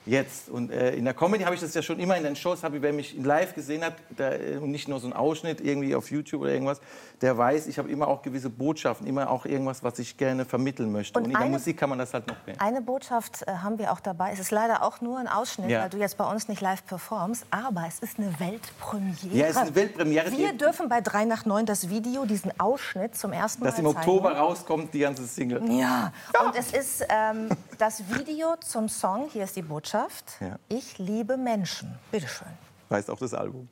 jetzt 0.05 0.49
und 0.49 0.71
äh, 0.71 0.95
in 0.95 1.05
der 1.05 1.13
Comedy 1.13 1.43
habe 1.43 1.55
ich 1.55 1.61
das 1.61 1.73
ja 1.73 1.81
schon 1.81 1.99
immer 1.99 2.17
in 2.17 2.23
den 2.23 2.35
Shows, 2.35 2.63
habe 2.63 2.77
ich, 2.77 2.81
wer 2.81 2.91
mich 2.93 3.15
live 3.21 3.53
gesehen 3.55 3.84
hat 3.84 3.93
äh, 4.19 4.57
und 4.57 4.71
nicht 4.71 4.88
nur 4.88 4.99
so 4.99 5.07
ein 5.07 5.13
Ausschnitt 5.13 5.61
irgendwie 5.61 5.95
auf 5.95 6.11
YouTube 6.11 6.41
oder 6.41 6.51
irgendwas, 6.51 6.81
der 7.21 7.38
weiß, 7.38 7.67
ich 7.67 7.77
habe 7.77 7.89
immer 7.89 8.07
auch 8.07 8.21
gewisse 8.21 8.49
Botschaften, 8.49 9.07
immer 9.07 9.30
auch 9.30 9.45
irgendwas, 9.45 9.81
was 9.84 9.97
ich 9.99 10.17
gerne 10.17 10.43
vermitteln 10.45 10.91
möchte. 10.91 11.17
Und 11.17 11.23
Und, 11.25 11.30
in 11.31 11.34
der 11.35 11.41
eine- 11.41 11.51
Musik 11.51 11.77
kann 11.77 11.89
man 11.89 11.99
das 11.99 12.13
halt 12.13 12.27
noch 12.27 12.35
mehr. 12.45 12.59
Eine 12.59 12.81
Botschaft 12.81 13.43
äh, 13.47 13.51
haben 13.51 13.77
wir 13.80 13.91
auch 13.93 13.99
dabei. 14.01 14.31
Es 14.34 14.39
ist 14.39 14.51
leider 14.51 14.84
auch 14.84 14.99
nur 14.99 15.19
ein 15.19 15.27
Ausschnitt, 15.27 15.69
Ja. 15.69 15.84
weil 15.84 15.89
du 15.89 15.97
jetzt 15.97 16.17
bei 16.17 16.30
uns 16.30 16.47
nicht 16.49 16.59
live 16.61 16.85
performst. 16.85 17.45
Aber 17.51 17.85
es 17.88 17.99
ist 17.99 18.19
eine 18.19 18.38
Weltpremiere. 18.39 19.15
Ja, 19.38 19.45
es 19.45 19.51
ist 19.51 19.57
eine 19.61 19.75
Weltpremiere. 19.75 20.31
Wir 20.31 20.53
dürfen 20.53 20.89
bei 20.89 20.99
3 21.01 21.25
nach 21.25 21.45
9 21.45 21.65
das 21.65 21.89
Video, 21.89 22.25
diesen 22.25 22.59
Ausschnitt 22.59 23.15
zum 23.15 23.31
ersten 23.31 23.63
Mal 23.63 23.69
Dass 23.69 23.80
im 23.80 23.85
zeigen. 23.85 23.97
Oktober 23.97 24.31
rauskommt, 24.35 24.93
die 24.93 24.99
ganze 24.99 25.25
Single. 25.25 25.61
Ja, 25.71 26.11
und 26.45 26.55
es 26.57 26.73
ist 26.73 27.05
ähm, 27.09 27.47
das 27.77 28.03
Video 28.13 28.55
zum 28.59 28.89
Song, 28.89 29.30
hier 29.31 29.45
ist 29.45 29.55
die 29.55 29.61
Botschaft, 29.61 29.93
Ja. 29.94 30.57
Ich 30.70 30.98
liebe 30.98 31.38
Menschen. 31.38 31.94
Bitteschön. 32.11 32.48
Heißt 32.90 33.10
auch 33.11 33.20
das 33.20 33.34
Album. 33.34 33.70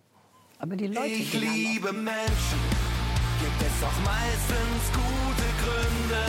Aber 0.59 0.75
die 0.75 0.85
Leute, 0.87 1.07
Ich 1.07 1.33
liebe 1.33 1.91
Menschen, 1.91 2.61
gibt 3.41 3.59
es 3.59 3.83
auch 3.83 3.99
meistens 4.05 4.81
gute 4.93 5.47
Gründe, 5.63 6.23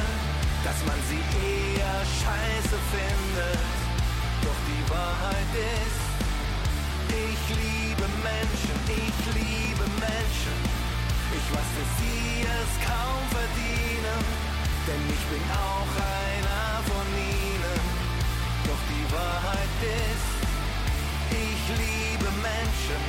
dass 0.64 0.78
man 0.86 0.96
sie 1.10 1.20
eher 1.20 1.98
scheiße 2.20 2.78
findet. 2.96 3.68
Doch 4.40 4.60
die 4.64 4.90
Wahrheit 4.90 5.52
ist, 5.76 6.00
ich 7.12 7.42
liebe 7.60 8.06
Menschen, 8.24 8.76
ich 8.88 9.18
liebe 9.36 9.84
Menschen. 10.00 10.56
Ich 11.36 11.46
weiß, 11.52 11.70
dass 11.76 11.92
sie 12.00 12.40
es 12.48 12.70
kaum 12.88 13.22
verdienen, 13.28 14.20
denn 14.88 15.02
ich 15.12 15.24
bin 15.28 15.44
auch 15.52 15.92
einer 16.16 16.80
von 16.88 17.06
ihnen. 17.12 17.80
Doch 18.64 18.82
die 18.88 19.06
Wahrheit 19.12 19.61
ist, 19.82 20.28
ich 21.30 21.68
liebe 21.78 22.30
Menschen. 22.40 23.00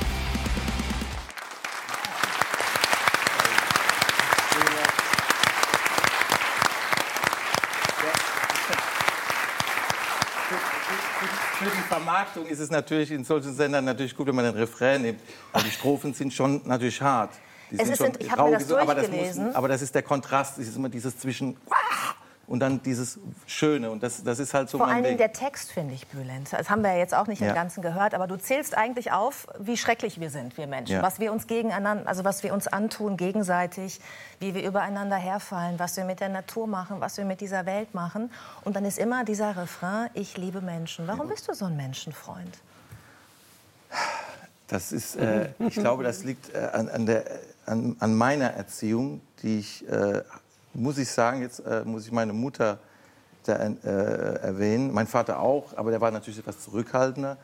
Für 11.58 11.64
die 11.70 11.82
Vermarktung 11.88 12.46
ist 12.46 12.58
es 12.58 12.70
natürlich 12.70 13.10
in 13.10 13.24
solchen 13.24 13.54
Sendern 13.54 13.84
natürlich 13.84 14.14
gut, 14.16 14.26
wenn 14.26 14.34
man 14.34 14.44
den 14.44 14.54
Refrain 14.54 15.02
nimmt. 15.02 15.20
Aber 15.52 15.62
die 15.62 15.70
Strophen 15.70 16.12
sind 16.12 16.32
schon 16.32 16.60
natürlich 16.64 17.00
hart. 17.00 17.30
Die 17.70 17.76
Es 17.76 17.82
sind 17.82 17.92
ist 17.92 17.98
schon 17.98 18.12
ich 18.18 18.30
hab 18.30 18.44
mir 18.44 18.58
das 18.58 18.70
rau, 18.70 18.76
aber 18.76 18.94
das, 18.94 19.06
durchgelesen. 19.06 19.46
muss, 19.46 19.54
aber 19.54 19.68
das 19.68 19.82
ist 19.82 19.94
der 19.94 20.02
Kontrast. 20.02 20.58
Es 20.58 20.68
ist 20.68 20.76
immer 20.76 20.88
dieses 20.88 21.16
zwischen 21.18 21.56
und 22.46 22.60
dann 22.60 22.82
dieses 22.82 23.18
Schöne. 23.46 23.90
Und 23.90 24.02
das, 24.02 24.22
das 24.22 24.38
ist 24.38 24.52
halt 24.54 24.68
so 24.68 24.78
Vor 24.78 24.86
mein 24.86 24.96
allen 24.96 25.04
Dingen 25.04 25.18
Ding. 25.18 25.26
der 25.26 25.32
Text, 25.32 25.72
finde 25.72 25.94
ich, 25.94 26.06
Bülent. 26.08 26.52
Das 26.52 26.68
haben 26.70 26.82
wir 26.82 26.92
ja 26.92 26.98
jetzt 26.98 27.14
auch 27.14 27.26
nicht 27.26 27.40
Ja. 27.40 27.48
im 27.48 27.54
Ganzen 27.54 27.82
gehört, 27.82 28.14
aber 28.14 28.26
du 28.26 28.36
zählst 28.36 28.76
eigentlich 28.76 29.12
auf, 29.12 29.46
wie 29.58 29.76
schrecklich 29.76 30.20
wir 30.20 30.30
sind, 30.30 30.56
wir 30.58 30.66
Menschen. 30.66 30.96
Ja. 30.96 31.02
Was 31.02 31.20
wir 31.20 31.32
uns 31.32 31.46
gegeneinander, 31.46 32.06
also 32.08 32.24
was 32.24 32.42
wir 32.42 32.52
uns 32.52 32.66
antun 32.66 33.16
gegenseitig, 33.16 34.00
wie 34.40 34.54
wir 34.54 34.62
übereinander 34.62 35.16
herfallen, 35.16 35.78
was 35.78 35.96
wir 35.96 36.04
mit 36.04 36.20
der 36.20 36.28
Natur 36.28 36.66
machen, 36.66 37.00
was 37.00 37.16
wir 37.16 37.24
mit 37.24 37.40
dieser 37.40 37.66
Welt 37.66 37.94
machen. 37.94 38.30
Und 38.62 38.76
dann 38.76 38.84
ist 38.84 38.98
immer 38.98 39.24
dieser 39.24 39.56
Refrain, 39.56 40.10
ich 40.14 40.36
liebe 40.36 40.60
Menschen. 40.60 41.06
Warum 41.06 41.28
bist 41.28 41.48
du 41.48 41.54
so 41.54 41.64
ein 41.66 41.76
Menschenfreund? 41.76 42.58
Das 44.66 44.92
ist, 44.92 45.16
äh, 45.16 45.50
ich 45.58 45.74
glaube, 45.74 46.02
das 46.04 46.24
liegt 46.24 46.52
äh, 46.54 46.58
an, 46.72 46.88
an, 46.88 47.06
der, 47.06 47.24
an, 47.66 47.96
an 48.00 48.14
meiner 48.14 48.50
Erziehung, 48.50 49.20
die 49.42 49.58
ich, 49.58 49.86
äh, 49.88 50.22
muss 50.74 50.98
ich 50.98 51.08
sagen, 51.08 51.42
jetzt 51.42 51.60
äh, 51.60 51.84
muss 51.84 52.06
ich 52.06 52.12
meine 52.12 52.32
Mutter 52.32 52.78
da, 53.44 53.54
äh, 53.56 53.88
erwähnen, 54.42 54.92
mein 54.92 55.06
Vater 55.06 55.38
auch, 55.38 55.76
aber 55.76 55.90
der 55.90 56.00
war 56.00 56.10
natürlich 56.10 56.38
etwas 56.38 56.60
zurückhaltender 56.60 57.36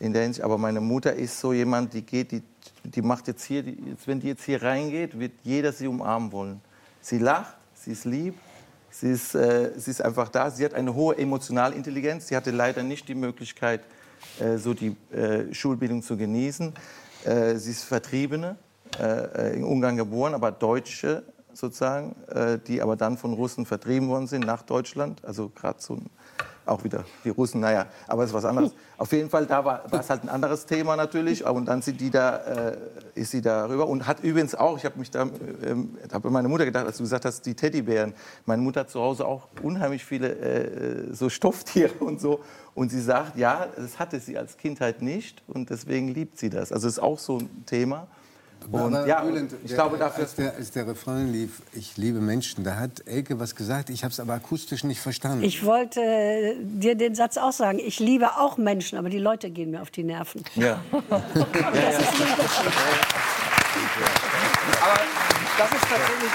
in 0.00 0.12
der 0.12 0.22
Hinsicht. 0.22 0.44
Aber 0.44 0.58
meine 0.58 0.80
Mutter 0.80 1.12
ist 1.12 1.38
so 1.38 1.52
jemand, 1.52 1.92
die 1.94 2.02
geht, 2.02 2.32
die, 2.32 2.42
die 2.84 3.02
macht 3.02 3.28
jetzt 3.28 3.44
hier, 3.44 3.62
die, 3.62 3.78
jetzt, 3.90 4.06
wenn 4.06 4.20
die 4.20 4.28
jetzt 4.28 4.44
hier 4.44 4.62
reingeht, 4.62 5.18
wird 5.18 5.32
jeder 5.42 5.72
sie 5.72 5.86
umarmen 5.86 6.32
wollen. 6.32 6.60
Sie 7.00 7.18
lacht, 7.18 7.54
sie 7.74 7.92
ist 7.92 8.04
lieb, 8.04 8.34
sie 8.90 9.10
ist, 9.10 9.34
äh, 9.34 9.72
sie 9.76 9.90
ist 9.90 10.02
einfach 10.02 10.28
da. 10.28 10.50
Sie 10.50 10.64
hat 10.64 10.74
eine 10.74 10.94
hohe 10.94 11.16
Emotionalintelligenz. 11.16 12.28
Sie 12.28 12.36
hatte 12.36 12.50
leider 12.50 12.82
nicht 12.82 13.08
die 13.08 13.14
Möglichkeit, 13.14 13.82
äh, 14.40 14.56
so 14.56 14.74
die 14.74 14.96
äh, 15.12 15.52
Schulbildung 15.52 16.02
zu 16.02 16.16
genießen. 16.16 16.72
Äh, 17.24 17.56
sie 17.56 17.70
ist 17.70 17.84
Vertriebene, 17.84 18.56
äh, 18.98 19.56
in 19.56 19.64
Ungarn 19.64 19.96
geboren, 19.96 20.34
aber 20.34 20.50
Deutsche 20.50 21.22
sozusagen, 21.54 22.16
äh, 22.28 22.58
die 22.58 22.82
aber 22.82 22.96
dann 22.96 23.16
von 23.16 23.32
Russen 23.32 23.66
vertrieben 23.66 24.08
worden 24.08 24.26
sind 24.26 24.44
nach 24.44 24.62
Deutschland. 24.62 25.24
Also 25.24 25.50
gerade 25.54 25.80
so 25.80 25.98
auch 26.66 26.82
wieder 26.82 27.04
die 27.24 27.30
Russen, 27.30 27.60
naja, 27.60 27.86
aber 28.06 28.22
es 28.22 28.30
ist 28.30 28.34
was 28.34 28.44
anderes. 28.44 28.72
Auf 28.96 29.12
jeden 29.12 29.28
Fall, 29.28 29.46
da 29.46 29.64
war, 29.64 29.82
es 29.92 30.08
halt 30.08 30.22
ein 30.22 30.28
anderes 30.28 30.66
Thema 30.66 30.96
natürlich. 30.96 31.44
Und 31.44 31.66
dann 31.66 31.82
sind 31.82 32.00
die 32.00 32.10
da, 32.10 32.36
äh, 32.36 32.76
ist 33.14 33.32
sie 33.32 33.42
da 33.42 33.66
rüber 33.66 33.86
und 33.86 34.06
hat 34.06 34.20
übrigens 34.20 34.54
auch, 34.54 34.78
ich 34.78 34.84
habe 34.84 34.98
mich 34.98 35.10
da, 35.10 35.28
ähm, 35.62 35.98
habe 36.12 36.30
meine 36.30 36.48
Mutter 36.48 36.64
gedacht, 36.64 36.86
als 36.86 36.96
du 36.96 37.02
gesagt 37.02 37.24
hast, 37.24 37.44
die 37.44 37.54
Teddybären. 37.54 38.14
Meine 38.46 38.62
Mutter 38.62 38.80
hat 38.80 38.90
zu 38.90 39.00
Hause 39.00 39.26
auch 39.26 39.48
unheimlich 39.62 40.04
viele 40.04 40.34
äh, 40.34 41.14
so 41.14 41.28
Stofftiere 41.28 41.92
und 42.00 42.20
so. 42.20 42.40
Und 42.74 42.90
sie 42.90 43.00
sagt, 43.00 43.36
ja, 43.36 43.68
das 43.76 43.98
hatte 43.98 44.18
sie 44.18 44.38
als 44.38 44.56
Kindheit 44.56 45.02
nicht 45.02 45.42
und 45.46 45.70
deswegen 45.70 46.08
liebt 46.08 46.38
sie 46.38 46.50
das. 46.50 46.72
Also 46.72 46.88
ist 46.88 46.98
auch 46.98 47.18
so 47.18 47.38
ein 47.38 47.64
Thema. 47.66 48.08
Und 48.70 48.94
Aber 48.94 49.06
ja, 49.06 49.20
Bülent, 49.22 49.52
ich 49.62 49.68
der- 49.68 49.76
glaube 49.76 49.98
dafür. 49.98 50.24
Als 50.24 50.34
der, 50.34 50.54
als 50.54 50.70
der 50.70 50.86
Refrain 50.86 51.32
lief, 51.32 51.62
ich 51.72 51.96
liebe 51.96 52.20
Menschen, 52.20 52.64
da 52.64 52.76
hat 52.76 53.02
Elke 53.06 53.38
was 53.38 53.54
gesagt, 53.54 53.90
ich 53.90 54.04
habe 54.04 54.12
es 54.12 54.20
aber 54.20 54.32
akustisch 54.34 54.84
nicht 54.84 55.00
verstanden. 55.00 55.42
Ich 55.44 55.64
wollte 55.64 56.00
äh, 56.00 56.56
dir 56.60 56.94
den 56.94 57.14
Satz 57.14 57.36
auch 57.36 57.52
sagen. 57.52 57.78
Ich 57.78 58.00
liebe 58.00 58.36
auch 58.38 58.56
Menschen, 58.56 58.98
aber 58.98 59.08
die 59.10 59.18
Leute 59.18 59.50
gehen 59.50 59.70
mir 59.70 59.82
auf 59.82 59.90
die 59.90 60.04
Nerven. 60.04 60.42
Ja. 60.54 60.80
Aber 64.82 64.98
das 65.58 65.70
ist 65.72 65.82
tatsächlich 65.88 66.30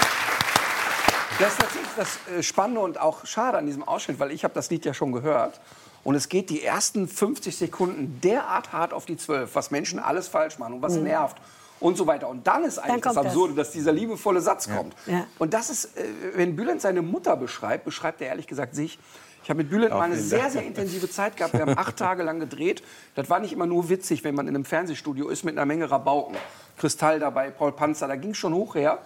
das, 1.38 1.52
ist 1.52 1.58
tatsächlich 1.60 1.90
das 1.96 2.18
äh, 2.38 2.42
Spannende 2.42 2.80
und 2.82 3.00
auch 3.00 3.24
schade 3.24 3.56
an 3.58 3.66
diesem 3.66 3.82
Ausschnitt, 3.82 4.18
weil 4.18 4.30
ich 4.30 4.44
habe 4.44 4.52
das 4.54 4.68
Lied 4.70 4.84
ja 4.84 4.92
schon 4.92 5.12
gehört. 5.12 5.60
Und 6.04 6.14
es 6.14 6.28
geht 6.28 6.50
die 6.50 6.62
ersten 6.62 7.08
50 7.08 7.56
Sekunden 7.56 8.20
derart 8.22 8.72
hart 8.72 8.92
auf 8.92 9.06
die 9.06 9.16
12, 9.16 9.54
was 9.54 9.70
Menschen 9.70 9.98
alles 9.98 10.28
falsch 10.28 10.58
machen 10.58 10.74
und 10.74 10.82
was 10.82 10.96
Mhm. 10.96 11.04
nervt 11.04 11.36
und 11.80 11.96
so 11.96 12.06
weiter. 12.06 12.28
Und 12.28 12.46
dann 12.46 12.64
ist 12.64 12.78
eigentlich 12.78 13.02
das 13.02 13.14
kommt 13.14 13.16
das. 13.16 13.32
Absurde, 13.32 13.54
dass 13.54 13.72
dieser 13.72 13.92
liebevolle 13.92 14.40
Satz 14.40 14.68
kommt. 14.68 14.94
Ja. 15.06 15.26
Und 15.38 15.54
das 15.54 15.70
ist, 15.70 15.96
äh, 15.96 16.04
wenn 16.34 16.54
Bülent 16.54 16.80
seine 16.80 17.02
Mutter 17.02 17.36
beschreibt, 17.36 17.84
beschreibt 17.84 18.20
er 18.20 18.28
ehrlich 18.28 18.46
gesagt 18.46 18.74
sich. 18.74 18.98
Ich 19.42 19.48
habe 19.48 19.62
mit 19.62 19.70
Bülent 19.70 19.92
mal 19.92 20.02
eine 20.02 20.16
sehr, 20.16 20.40
Dank. 20.40 20.52
sehr 20.52 20.62
intensive 20.62 21.08
Zeit 21.10 21.36
gehabt. 21.36 21.54
Wir 21.54 21.62
haben 21.62 21.78
acht 21.78 21.96
Tage 21.96 22.22
lang 22.22 22.40
gedreht. 22.40 22.82
Das 23.14 23.30
war 23.30 23.40
nicht 23.40 23.52
immer 23.52 23.66
nur 23.66 23.88
witzig, 23.88 24.22
wenn 24.22 24.34
man 24.34 24.46
in 24.46 24.54
einem 24.54 24.66
Fernsehstudio 24.66 25.28
ist 25.28 25.44
mit 25.44 25.56
einer 25.56 25.64
Menge 25.64 25.90
Rabauken. 25.90 26.36
Kristall 26.76 27.18
dabei, 27.18 27.50
Paul 27.50 27.72
Panzer, 27.72 28.06
da 28.06 28.16
ging 28.16 28.34
schon 28.34 28.54
hoch 28.54 28.74
her. 28.74 28.98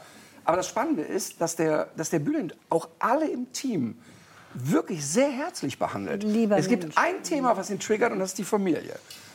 Aber 0.44 0.56
das 0.56 0.68
Spannende 0.68 1.02
ist, 1.02 1.40
dass 1.40 1.56
der, 1.56 1.88
dass 1.96 2.10
der 2.10 2.18
Bülent 2.18 2.54
auch 2.68 2.88
alle 2.98 3.28
im 3.28 3.52
Team 3.52 3.96
wirklich 4.54 5.04
sehr 5.04 5.30
herzlich 5.30 5.78
behandelt. 5.78 6.22
Lieber 6.22 6.56
es 6.56 6.68
gibt 6.68 6.84
Mensch. 6.84 6.96
ein 6.96 7.22
Thema, 7.22 7.56
was 7.56 7.70
ihn 7.70 7.80
triggert, 7.80 8.12
und 8.12 8.18
das 8.18 8.30
ist 8.30 8.38
die 8.38 8.44
Familie. 8.44 8.94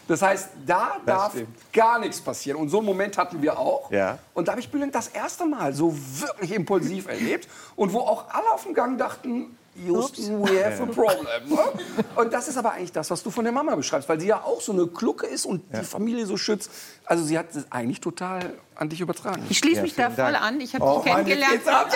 Das 0.09 0.23
heißt, 0.23 0.49
da 0.65 0.97
darf 1.05 1.33
stimmt. 1.33 1.71
gar 1.71 1.99
nichts 1.99 2.19
passieren. 2.19 2.59
Und 2.59 2.69
so 2.69 2.79
einen 2.79 2.87
Moment 2.87 3.15
hatten 3.15 3.43
wir 3.43 3.59
auch. 3.59 3.91
Ja. 3.91 4.17
Und 4.33 4.47
da 4.47 4.53
habe 4.53 4.59
ich 4.59 4.71
Bülent 4.71 4.95
das 4.95 5.09
erste 5.09 5.45
Mal 5.45 5.71
so 5.71 5.95
wirklich 5.95 6.51
impulsiv 6.51 7.07
erlebt. 7.07 7.47
Und 7.75 7.93
wo 7.93 7.99
auch 7.99 8.25
alle 8.33 8.49
auf 8.51 8.63
dem 8.63 8.73
Gang 8.73 8.97
dachten, 8.97 9.55
Houston, 9.85 10.41
we 10.41 10.65
have 10.65 10.81
a 10.81 10.85
problem. 10.87 11.47
Ne? 11.47 11.59
Und 12.15 12.33
das 12.33 12.47
ist 12.47 12.57
aber 12.57 12.73
eigentlich 12.73 12.91
das, 12.91 13.11
was 13.11 13.21
du 13.21 13.29
von 13.29 13.45
der 13.45 13.53
Mama 13.53 13.75
beschreibst, 13.75 14.09
weil 14.09 14.19
sie 14.19 14.27
ja 14.27 14.41
auch 14.43 14.59
so 14.59 14.73
eine 14.73 14.87
Klucke 14.87 15.27
ist 15.27 15.45
und 15.45 15.61
die 15.73 15.85
Familie 15.85 16.25
so 16.25 16.37
schützt. 16.37 16.69
Also 17.05 17.23
sie 17.23 17.37
hat 17.37 17.55
es 17.55 17.71
eigentlich 17.71 18.01
total 18.01 18.55
an 18.75 18.89
dich 18.89 18.99
übertragen. 18.99 19.45
Ich 19.49 19.59
schließe 19.59 19.81
mich 19.81 19.95
da 19.95 20.09
voll 20.09 20.35
an. 20.35 20.59
Ich 20.59 20.73
habe 20.73 20.83
Oh 20.83 21.01
dich 21.01 21.67
ab. 21.67 21.91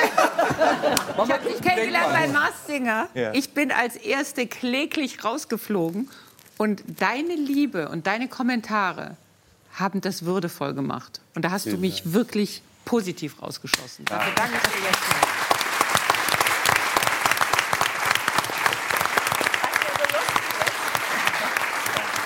Ich 1.25 1.31
habe 1.31 1.49
dich 1.49 1.61
kennengelernt 1.61 2.13
bei 2.13 2.27
Mars 2.27 2.53
Singer. 2.67 3.09
Ja. 3.15 3.33
Ich 3.33 3.53
bin 3.53 3.71
als 3.71 3.95
Erste 3.95 4.47
kläglich 4.47 5.25
rausgeflogen. 5.25 6.09
Und 6.57 6.83
deine 6.99 7.35
Liebe 7.35 7.89
und 7.89 8.07
deine 8.07 8.27
Kommentare 8.27 9.17
haben 9.73 10.01
das 10.01 10.25
würdevoll 10.25 10.73
gemacht. 10.73 11.19
Und 11.35 11.43
da 11.43 11.51
hast 11.51 11.65
du 11.65 11.71
Vielen 11.71 11.81
mich 11.81 12.13
wirklich 12.13 12.61
positiv 12.85 13.41
rausgeschossen. 13.41 14.05
Dafür 14.05 14.33
danke 14.35 14.55
ich 14.55 14.61
dir 14.61 14.85
jetzt 14.85 15.09
mal. 15.09 15.19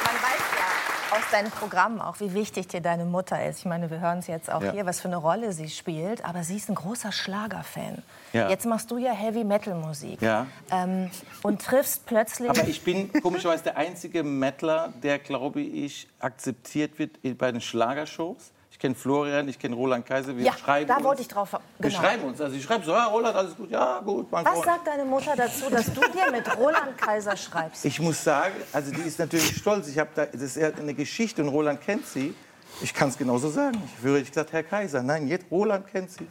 Man 0.04 0.16
weiß 0.24 1.17
deinen 1.32 1.52
Programmen 1.52 2.02
auch, 2.02 2.20
wie 2.20 2.34
wichtig 2.34 2.68
dir 2.68 2.82
deine 2.82 3.06
Mutter 3.06 3.46
ist. 3.46 3.60
Ich 3.60 3.66
meine, 3.66 3.90
wir 3.90 4.00
hören 4.00 4.20
es 4.20 4.28
jetzt 4.28 4.52
auch 4.52 4.62
Ja. 4.62 4.72
hier, 4.72 4.86
was 4.86 5.00
für 5.00 5.08
eine 5.08 5.18
Rolle 5.18 5.54
sie 5.54 5.70
spielt. 5.70 6.24
Aber 6.26 6.44
sie 6.44 6.58
ist 6.58 6.70
ein 6.70 6.76
großer 6.76 7.12
Schlagerfan. 7.12 8.02
Ja. 8.34 8.50
Jetzt 8.50 8.66
machst 8.66 8.92
du 8.92 8.98
ja 8.98 9.12
Heavy-Metal-Musik. 9.12 10.22
Ja. 10.22 10.48
Ähm, 10.72 11.10
und 11.44 11.62
triffst 11.62 12.06
plötzlich... 12.06 12.50
Aber 12.50 12.68
ich 12.68 12.84
bin 12.84 13.12
komischerweise 13.22 13.64
der 13.64 13.78
einzige 13.78 14.24
Mettler, 14.24 14.94
der, 15.04 15.20
glaube 15.20 15.62
ich, 15.62 16.08
akzeptiert 16.20 17.00
wird 17.00 17.18
bei 17.38 17.52
den 17.52 17.62
Schlagershows. 17.62 18.52
Ich 18.78 18.82
kenne 18.82 18.94
Florian, 18.94 19.48
ich 19.50 19.58
kenne 19.58 19.76
Roland 19.76 20.06
Kaiser. 20.06 20.38
Wir 20.38 20.46
ja, 20.46 20.54
schreiben 20.54 20.88
da 20.88 21.04
wollte 21.04 21.24
ich 21.24 21.28
drauf... 21.28 21.52
Wir 21.80 21.90
genau. 21.90 22.00
schreiben 22.00 22.24
uns. 22.26 22.40
Also 22.40 22.56
ich 22.56 22.64
schreibe 22.64 22.86
so, 22.86 22.92
ja, 22.92 23.06
Roland, 23.06 23.36
alles 23.36 23.56
gut, 23.56 23.72
ja, 23.72 24.00
gut, 24.02 24.28
Was 24.30 24.44
Freund. 24.44 24.66
sagt 24.66 24.86
deine 24.86 25.04
Mutter 25.04 25.34
dazu, 25.36 25.68
dass 25.72 25.86
du 25.88 26.00
dir 26.02 26.32
mit 26.32 26.56
Roland 26.56 26.96
Kaiser 26.96 27.36
schreibst? 27.36 27.84
Ich 27.86 28.00
muss 28.00 28.24
sagen, 28.24 28.54
also 28.72 28.92
die 28.92 29.02
ist 29.02 29.18
natürlich 29.18 29.58
stolz. 29.58 29.88
Ich 29.88 29.98
habe 29.98 30.12
da, 30.14 30.28
das 30.28 30.56
ist 30.56 30.60
eine 30.60 30.94
Geschichte 30.94 31.42
und 31.42 31.50
Roland 31.50 31.82
kennt 31.82 32.06
sie. 32.06 32.36
Ich 32.80 32.94
kann 32.94 33.10
es 33.10 33.18
genauso 33.18 33.50
sagen. 33.50 33.82
Ich 33.98 34.04
würde 34.04 34.20
ich 34.20 34.30
gesagt, 34.30 34.54
Herr 34.54 34.62
Kaiser, 34.62 35.02
nein, 35.02 35.28
jetzt 35.28 35.48
Roland 35.50 35.88
kennt 35.88 36.12
sie. 36.12 36.28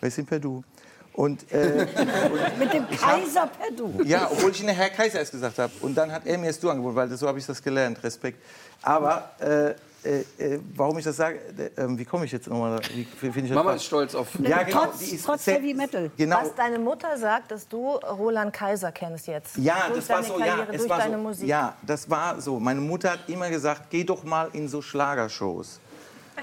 Wer 0.00 0.08
ist 0.08 0.16
denn 0.16 0.24
per 0.24 0.40
Du? 0.40 0.64
Und, 1.12 1.52
äh, 1.52 1.86
Mit 2.58 2.72
dem 2.72 2.86
Ich 2.90 3.02
hab- 3.04 3.20
Kaiser 3.20 3.46
per 3.48 3.70
Du. 3.76 4.02
ja, 4.04 4.30
obwohl 4.32 4.50
ich 4.52 4.62
Ihnen 4.62 4.74
Herr 4.74 4.88
Kaiser 4.88 5.18
erst 5.18 5.32
gesagt 5.32 5.58
habe. 5.58 5.70
Und 5.82 5.94
dann 5.94 6.10
hat 6.10 6.24
er 6.24 6.38
mir 6.38 6.46
das 6.46 6.58
Du 6.58 6.70
angeboten, 6.70 6.96
weil 6.96 7.10
das, 7.10 7.20
so 7.20 7.28
habe 7.28 7.38
ich 7.38 7.44
das 7.44 7.62
gelernt. 7.62 8.02
Respekt. 8.02 8.42
Aber 8.80 9.30
äh, 9.38 9.74
äh, 10.04 10.20
äh, 10.38 10.60
warum 10.74 10.98
ich 10.98 11.04
das 11.04 11.16
sage, 11.16 11.38
äh, 11.76 11.80
äh, 11.80 11.98
wie 11.98 12.04
komme 12.04 12.24
ich 12.24 12.32
jetzt 12.32 12.48
nochmal? 12.48 12.80
da- 12.80 12.88
Wie, 12.94 13.00
wie 13.06 13.06
finde 13.32 13.40
ich 13.40 13.48
das 13.48 13.54
Mama 13.54 13.70
falsch? 13.70 13.82
ist 13.82 13.86
stolz 13.86 14.14
auf. 14.14 14.28
Ja, 14.42 14.62
genau. 14.62 14.84
Trotz, 14.84 14.98
die 14.98 15.14
ist 15.16 15.24
trotz 15.24 15.46
Heavy 15.46 15.74
Metal. 15.74 16.10
Genau. 16.16 16.36
Was 16.40 16.54
deine 16.54 16.78
Mutter 16.78 17.16
sagt, 17.16 17.50
dass 17.50 17.68
du 17.68 17.90
Roland 17.96 18.52
Kaiser 18.52 18.90
kennst 18.92 19.26
jetzt. 19.26 19.56
Ja, 19.58 19.88
durch 19.88 20.06
das 20.06 20.08
war 20.08 20.16
deine 20.16 20.26
so. 20.28 20.34
Karriere, 20.38 20.58
ja, 20.58 20.66
es 20.72 20.76
durch 20.78 20.90
war 20.90 20.98
deine 20.98 21.16
so. 21.16 21.22
Musik. 21.22 21.48
Ja, 21.48 21.76
das 21.82 22.10
war 22.10 22.40
so. 22.40 22.58
Meine 22.60 22.80
Mutter 22.80 23.12
hat 23.12 23.20
immer 23.28 23.48
gesagt, 23.50 23.90
geh 23.90 24.04
doch 24.04 24.24
mal 24.24 24.48
in 24.52 24.68
so 24.68 24.82
Schlagershows. 24.82 25.80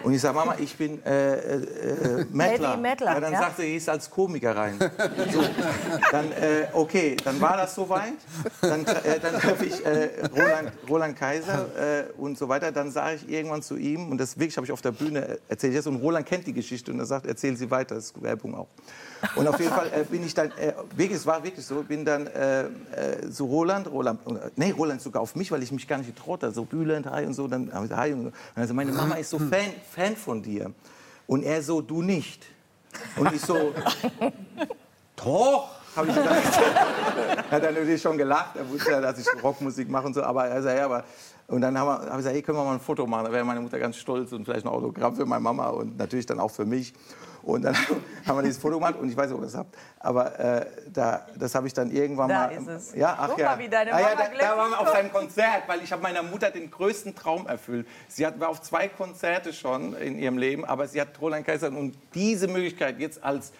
Und 0.04 0.14
ich 0.14 0.22
sage, 0.22 0.36
Mama, 0.36 0.56
ich 0.60 0.76
bin 0.78 1.04
äh, 1.04 1.34
äh, 1.34 2.22
äh, 2.22 2.26
Mettler. 2.32 2.78
Ja, 2.82 3.20
dann 3.20 3.34
ja. 3.34 3.40
sagte 3.40 3.62
sie, 3.64 3.74
gehst 3.74 3.90
als 3.90 4.10
Komiker 4.10 4.56
rein. 4.56 4.80
So, 5.32 5.44
dann, 6.12 6.32
äh, 6.32 6.68
okay, 6.74 7.18
dann 7.24 7.40
war 7.42 7.58
das 7.58 7.76
soweit. 7.76 8.14
Dann, 8.62 8.86
äh, 8.86 9.20
dann 9.20 9.40
treffe 9.40 9.66
ich 9.66 9.86
äh, 9.86 10.10
Roland, 10.36 10.72
Roland 10.88 11.18
Kaiser 11.18 11.68
äh, 11.78 12.04
und 12.18 12.38
so 12.38 12.48
weiter. 12.48 12.72
Dann 12.72 12.92
sage 12.92 13.18
ich 13.18 13.30
irgendwann 13.30 13.62
zu 13.62 13.76
ihm, 13.76 14.10
und 14.10 14.18
das 14.18 14.38
wirklich 14.38 14.56
habe 14.58 14.66
ich 14.66 14.72
auf 14.72 14.82
der 14.82 14.92
Bühne 14.92 15.40
erzählt 15.48 15.86
und 15.88 15.98
Roland 15.98 16.26
kennt 16.26 16.48
die 16.48 16.54
Geschichte 16.54 16.92
und 16.92 17.00
er 17.00 17.06
sagt, 17.06 17.26
erzähl 17.26 17.56
sie 17.56 17.70
weiter, 17.70 17.96
das 17.96 18.06
ist 18.06 18.22
Werbung 18.22 18.56
auch. 18.56 18.68
Und 19.36 19.48
auf 19.48 19.60
jeden 19.60 19.72
Fall 19.72 19.92
äh, 19.94 20.04
bin 20.04 20.26
ich 20.26 20.34
dann, 20.34 20.52
äh, 20.52 20.74
wirklich, 20.96 21.20
es 21.20 21.26
war 21.26 21.44
wirklich 21.44 21.66
so, 21.66 21.84
bin 21.84 22.06
dann 22.06 22.28
äh, 22.28 22.64
äh, 22.64 22.68
so 23.30 23.46
Roland, 23.46 23.88
Roland, 23.92 24.20
äh, 24.28 24.50
nee, 24.56 24.72
Roland 24.72 25.02
sogar 25.02 25.22
auf 25.22 25.36
mich, 25.36 25.52
weil 25.52 25.62
ich 25.62 25.72
mich 25.72 25.88
gar 25.88 25.98
nicht 25.98 26.16
getraut 26.16 26.44
habe, 26.44 26.54
so 26.54 26.64
Bülent, 26.64 27.06
hi 27.06 27.26
und 27.26 27.34
so, 27.34 27.48
dann 27.48 27.72
habe 27.74 27.86
ich 27.86 27.92
hi 27.92 28.14
und 28.14 28.24
so. 28.24 28.28
Und 28.28 28.34
also 28.56 28.74
meine 28.74 28.92
Mama 28.92 29.16
ist 29.16 29.30
so 29.30 29.38
Fan, 29.38 29.74
Fan 29.92 30.16
von 30.16 30.42
dir. 30.42 30.72
Und 31.28 31.44
er 31.44 31.62
so, 31.62 31.82
du 31.82 32.02
nicht. 32.02 32.46
Und 33.18 33.34
ich 33.34 33.42
so, 33.42 33.56
doch, 35.16 35.70
habe 35.96 36.08
ich 36.08 36.16
gesagt. 36.16 36.60
er 37.50 37.52
hat 37.52 37.64
dann 37.64 37.74
natürlich 37.74 38.02
schon 38.02 38.18
gelacht, 38.18 38.56
er 38.56 38.68
wusste 38.70 38.92
ja, 38.92 39.02
dass 39.02 39.20
ich 39.20 39.28
Rockmusik 39.44 39.90
mache 39.90 40.08
und 40.08 40.14
so, 40.14 40.24
aber 40.24 40.48
er 40.48 40.62
sagt, 40.62 40.78
ja, 40.78 40.86
aber... 40.86 41.04
Und 41.50 41.62
dann 41.62 41.78
habe 41.78 42.06
ich 42.06 42.16
gesagt, 42.18 42.36
hey, 42.36 42.42
können 42.44 42.60
wir 42.60 42.64
mal 42.64 42.74
ein 42.74 42.80
Foto 42.80 43.08
machen? 43.08 43.26
Da 43.26 43.32
wäre 43.32 43.44
meine 43.44 43.60
Mutter 43.60 43.80
ganz 43.80 43.98
stolz 43.98 44.32
und 44.34 44.46
vielleicht 44.46 44.66
ein 44.66 44.70
Autogramm 44.70 45.16
für 45.16 45.26
meine 45.26 45.42
Mama 45.42 45.68
und 45.70 45.98
natürlich 45.98 46.28
dann 46.28 46.40
auch 46.40 46.52
für 46.52 46.66
mich. 46.66 46.94
Und 47.42 47.64
dann 47.64 47.76
haben 48.28 48.38
wir 48.38 48.44
dieses 48.44 48.60
Foto 48.60 48.76
gemacht 48.76 48.96
und 49.00 49.10
ich 49.10 49.18
weiß 49.18 49.28
nicht, 49.28 49.36
ob 49.36 49.42
ihr 49.42 49.46
das 49.46 49.56
habt. 49.56 49.76
Aber 50.00 50.40
äh, 50.40 50.66
da, 50.94 51.26
das 51.36 51.56
habe 51.56 51.66
ich 51.66 51.74
dann 51.74 51.90
irgendwann 51.90 52.30
Da 52.30 52.48
mal... 52.48 52.52
ist 52.52 52.68
es. 52.68 52.96
Ja, 52.96 53.18
ach 53.20 53.30
Guck 53.30 53.40
ja. 53.40 53.46
mal, 53.48 53.60
wie 53.60 53.68
deine 53.68 53.94
ah, 53.94 54.00
ja, 54.00 54.10
Mama 54.10 54.30
da, 54.32 54.38
da 54.38 54.58
waren 54.58 54.70
wir 54.70 54.80
auf 54.80 54.90
seinem 54.90 55.12
Konzert, 55.12 55.64
weil 55.66 55.82
ich 55.82 55.92
habe 55.92 56.04
meiner 56.04 56.22
Mutter 56.22 56.52
den 56.52 56.70
größten 56.70 57.16
Traum 57.16 57.48
erfüllt. 57.48 57.88
Sie 58.08 58.28
hat, 58.28 58.40
war 58.40 58.50
auf 58.50 58.62
zwei 58.62 58.88
Konzerte 58.88 59.52
schon 59.52 59.96
in 59.96 60.20
ihrem 60.20 60.38
Leben, 60.38 60.66
aber 60.66 60.88
sie 60.88 61.02
hat 61.02 61.20
Roland 61.20 61.48
Kaiser 61.48 61.70
und 61.70 61.96
diese 62.14 62.48
Möglichkeit 62.48 63.00
jetzt 63.00 63.24
als 63.24 63.52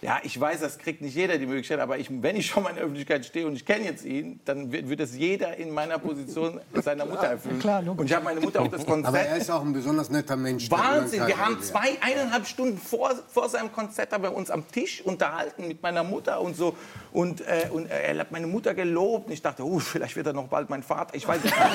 ja, 0.00 0.20
ich 0.22 0.40
weiß, 0.40 0.60
das 0.60 0.78
kriegt 0.78 1.00
nicht 1.02 1.16
jeder 1.16 1.38
die 1.38 1.46
Möglichkeit, 1.46 1.80
aber 1.80 1.98
ich, 1.98 2.08
wenn 2.10 2.36
ich 2.36 2.46
schon 2.46 2.62
mal 2.62 2.70
in 2.70 2.76
der 2.76 2.84
Öffentlichkeit 2.84 3.26
stehe 3.26 3.46
und 3.46 3.54
ich 3.56 3.66
kenne 3.66 3.84
jetzt 3.84 4.04
ihn, 4.04 4.38
dann 4.44 4.70
wird, 4.70 4.88
wird 4.88 5.00
das 5.00 5.16
jeder 5.16 5.56
in 5.56 5.72
meiner 5.72 5.98
Position 5.98 6.60
seiner 6.74 7.04
Mutter 7.04 7.26
erfüllen. 7.26 7.88
und 7.88 8.04
ich 8.06 8.14
habe 8.14 8.24
meine 8.24 8.40
Mutter 8.40 8.62
auf 8.62 8.68
das 8.68 8.86
Konzert. 8.86 9.08
Aber 9.08 9.18
er 9.20 9.36
ist 9.36 9.50
auch 9.50 9.62
ein 9.62 9.72
besonders 9.72 10.08
netter 10.08 10.36
Mensch. 10.36 10.70
Wahnsinn, 10.70 11.26
wir 11.26 11.36
haben 11.38 11.60
zwei, 11.62 11.98
eineinhalb 12.00 12.46
Stunden 12.46 12.78
vor, 12.78 13.12
vor 13.28 13.48
seinem 13.48 13.72
Konzert 13.72 14.12
haben 14.12 14.22
wir 14.22 14.32
uns 14.34 14.50
am 14.50 14.68
Tisch 14.68 15.02
unterhalten 15.04 15.66
mit 15.66 15.82
meiner 15.82 16.04
Mutter 16.04 16.40
und 16.40 16.54
so. 16.56 16.76
Und, 17.12 17.40
äh, 17.40 17.68
und 17.72 17.90
er 17.90 18.16
hat 18.18 18.30
meine 18.30 18.46
Mutter 18.46 18.74
gelobt. 18.74 19.26
Und 19.26 19.32
ich 19.32 19.42
dachte, 19.42 19.64
uh, 19.64 19.80
vielleicht 19.80 20.14
wird 20.14 20.26
er 20.28 20.32
noch 20.32 20.46
bald 20.46 20.70
mein 20.70 20.82
Vater. 20.84 21.14
Ich 21.16 21.26
weiß 21.26 21.42
nicht. 21.42 21.54
Und, 21.58 21.64
äh, 21.64 21.68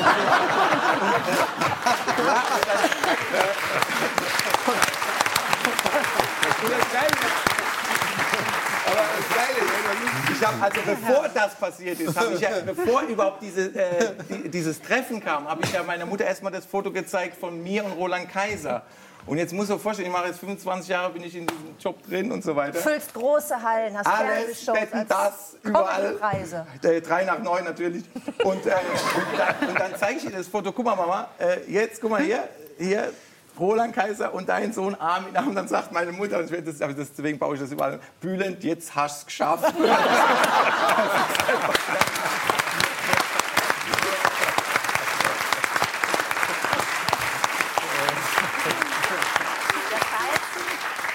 ja, 2.26 2.44
und 6.64 6.72
das 6.72 6.92
Geile- 6.94 7.18
aber 8.86 9.06
das 9.18 9.30
Geile 9.36 9.60
ist, 9.60 10.33
ich 10.44 10.48
habe 10.48 10.64
also 10.64 10.82
bevor 10.86 11.30
das 11.30 11.56
passiert 11.56 12.00
ist, 12.00 12.18
habe 12.18 12.34
ich 12.34 12.42
ja, 12.42 12.50
bevor 12.66 13.02
überhaupt 13.04 13.42
diese, 13.42 13.68
äh, 13.68 14.12
die, 14.30 14.50
dieses 14.50 14.82
Treffen 14.82 15.24
kam, 15.24 15.48
habe 15.48 15.62
ich 15.64 15.72
ja 15.72 15.84
meiner 15.84 16.06
Mutter 16.06 16.26
erstmal 16.26 16.52
das 16.52 16.66
Foto 16.66 16.92
gezeigt 16.92 17.38
von 17.38 17.62
mir 17.62 17.86
und 17.86 17.94
Roland 17.94 18.30
Kaiser. 18.30 18.84
Und 19.26 19.38
jetzt 19.38 19.54
muss 19.54 19.70
ich 19.70 19.76
mir 19.76 19.80
vorstellen, 19.80 20.10
ich 20.10 20.14
mache 20.14 20.28
jetzt 20.28 20.40
25 20.40 20.90
Jahre, 20.90 21.14
bin 21.14 21.24
ich 21.24 21.34
in 21.34 21.48
diesem 21.48 21.78
Job 21.80 22.04
drin 22.06 22.30
und 22.30 22.44
so 22.44 22.56
weiter. 22.58 22.78
Füllst 22.80 23.14
große 23.14 23.62
Hallen, 23.62 23.98
hast 23.98 24.06
Alles, 24.06 24.68
als 24.68 25.08
das, 25.08 25.58
überall. 25.64 26.20
Äh, 26.82 27.00
drei 27.00 27.24
nach 27.24 27.40
neun 27.40 27.64
natürlich. 27.64 28.04
Und, 28.44 28.66
äh, 28.66 28.72
und, 28.72 29.38
dann, 29.38 29.70
und 29.70 29.80
dann 29.80 29.92
zeige 29.98 30.18
ich 30.18 30.26
ihr 30.26 30.32
das 30.32 30.48
Foto. 30.48 30.74
Guck 30.74 30.84
mal, 30.84 30.96
Mama, 30.96 31.30
äh, 31.40 31.72
jetzt, 31.72 32.02
guck 32.02 32.12
mal 32.12 32.22
hier, 32.22 32.50
hier, 32.78 33.14
Roland 33.60 33.96
Kaiser 33.96 34.34
und 34.34 34.50
dein 34.50 34.74
Sohn 34.74 34.96
Armin. 34.96 35.36
Und 35.48 35.56
dann 35.56 35.68
sagt 35.68 35.92
meine 35.92 36.12
Mutter, 36.12 36.44
das, 36.44 36.80
das, 36.80 37.14
deswegen 37.14 37.38
baue 37.38 37.54
ich 37.56 37.62
das 37.62 37.72
überall, 37.72 38.00
Bülent, 38.20 38.64
jetzt 38.64 38.96
hast 38.96 39.18
du 39.18 39.20
es 39.22 39.26
geschafft. 39.28 39.74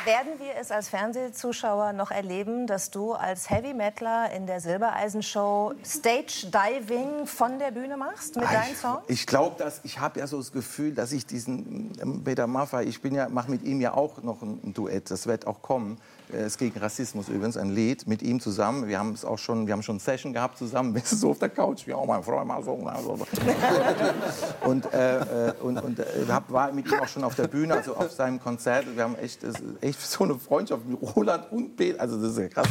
Werden 0.09 0.39
wir 0.39 0.55
es 0.59 0.71
als 0.71 0.89
Fernsehzuschauer 0.89 1.93
noch 1.93 2.11
erleben, 2.11 2.67
dass 2.67 2.91
du 2.91 3.13
als 3.13 3.51
Heavy 3.51 3.75
Metaler 3.75 4.33
in 4.33 4.47
der 4.47 4.59
Silbereisen-Show 4.59 5.75
Stage 5.85 6.47
Diving 6.47 7.27
von 7.27 7.59
der 7.59 7.73
Bühne 7.73 7.99
machst 7.99 8.37
mit 8.37 8.47
deinen 8.47 8.75
Songs? 8.75 9.03
Ich 9.09 9.27
glaube, 9.27 9.57
dass 9.59 9.83
ich 9.85 10.01
habe 10.01 10.21
ja 10.21 10.27
so 10.27 10.39
das 10.39 10.51
Gefühl, 10.51 10.95
dass 10.95 11.13
ich 11.13 11.27
diesen 11.27 11.93
ähm, 12.01 12.25
Peter 12.25 12.47
Maffay, 12.47 12.85
ich 12.85 13.03
bin 13.03 13.15
ja 13.15 13.29
mache 13.29 13.51
mit 13.51 13.63
ihm 13.65 13.83
ja 13.83 13.93
auch 13.93 14.23
noch 14.23 14.41
ein 14.41 14.73
Duett, 14.73 15.11
das 15.11 15.27
wird 15.27 15.47
auch 15.47 15.61
kommen. 15.61 16.01
Äh, 16.33 16.39
Es 16.39 16.47
ist 16.47 16.59
gegen 16.59 16.79
Rassismus 16.79 17.29
übrigens 17.29 17.57
ein 17.57 17.71
Lied 17.75 18.07
mit 18.07 18.23
ihm 18.23 18.41
zusammen. 18.41 18.89
Wir 18.89 18.99
haben 18.99 19.13
es 19.13 19.25
auch 19.25 19.39
schon, 19.39 19.67
wir 19.67 19.73
haben 19.73 19.83
schon 19.83 19.99
Session 19.99 20.33
gehabt 20.33 20.59
zusammen, 20.59 20.95
wir 20.95 21.03
sind 21.03 21.19
so 21.19 21.31
auf 21.31 21.39
der 21.39 21.49
Couch, 21.49 21.87
wie 21.87 21.95
auch 21.95 22.07
mein 22.07 22.23
Freund 22.23 22.47
mal 22.47 22.63
so. 22.63 22.73
und 24.65 24.93
äh, 24.93 25.49
äh, 25.49 25.53
und, 25.63 25.79
und 25.79 25.99
äh, 25.99 26.05
hab, 26.29 26.51
war 26.51 26.73
mit 26.73 26.91
ihm 26.91 27.01
auch 27.01 27.09
schon 27.09 27.25
auf 27.25 27.35
der 27.35 27.49
Bühne, 27.49 27.75
also 27.75 27.97
auf 27.97 28.11
seinem 28.11 28.41
Konzert. 28.41 28.85
Wir 28.95 29.05
haben 29.05 29.17
echt, 29.17 29.41
echt 29.81 30.01
so 30.01 30.25
eine 30.25 30.39
Freundschaft 30.39 30.87
mit 30.87 30.99
Roland 31.17 31.51
und 31.51 31.77
Peter. 31.77 32.01
Also 32.01 32.21
das 32.21 32.33
ist 32.33 32.39
ja 32.39 32.49
krass. 32.49 32.69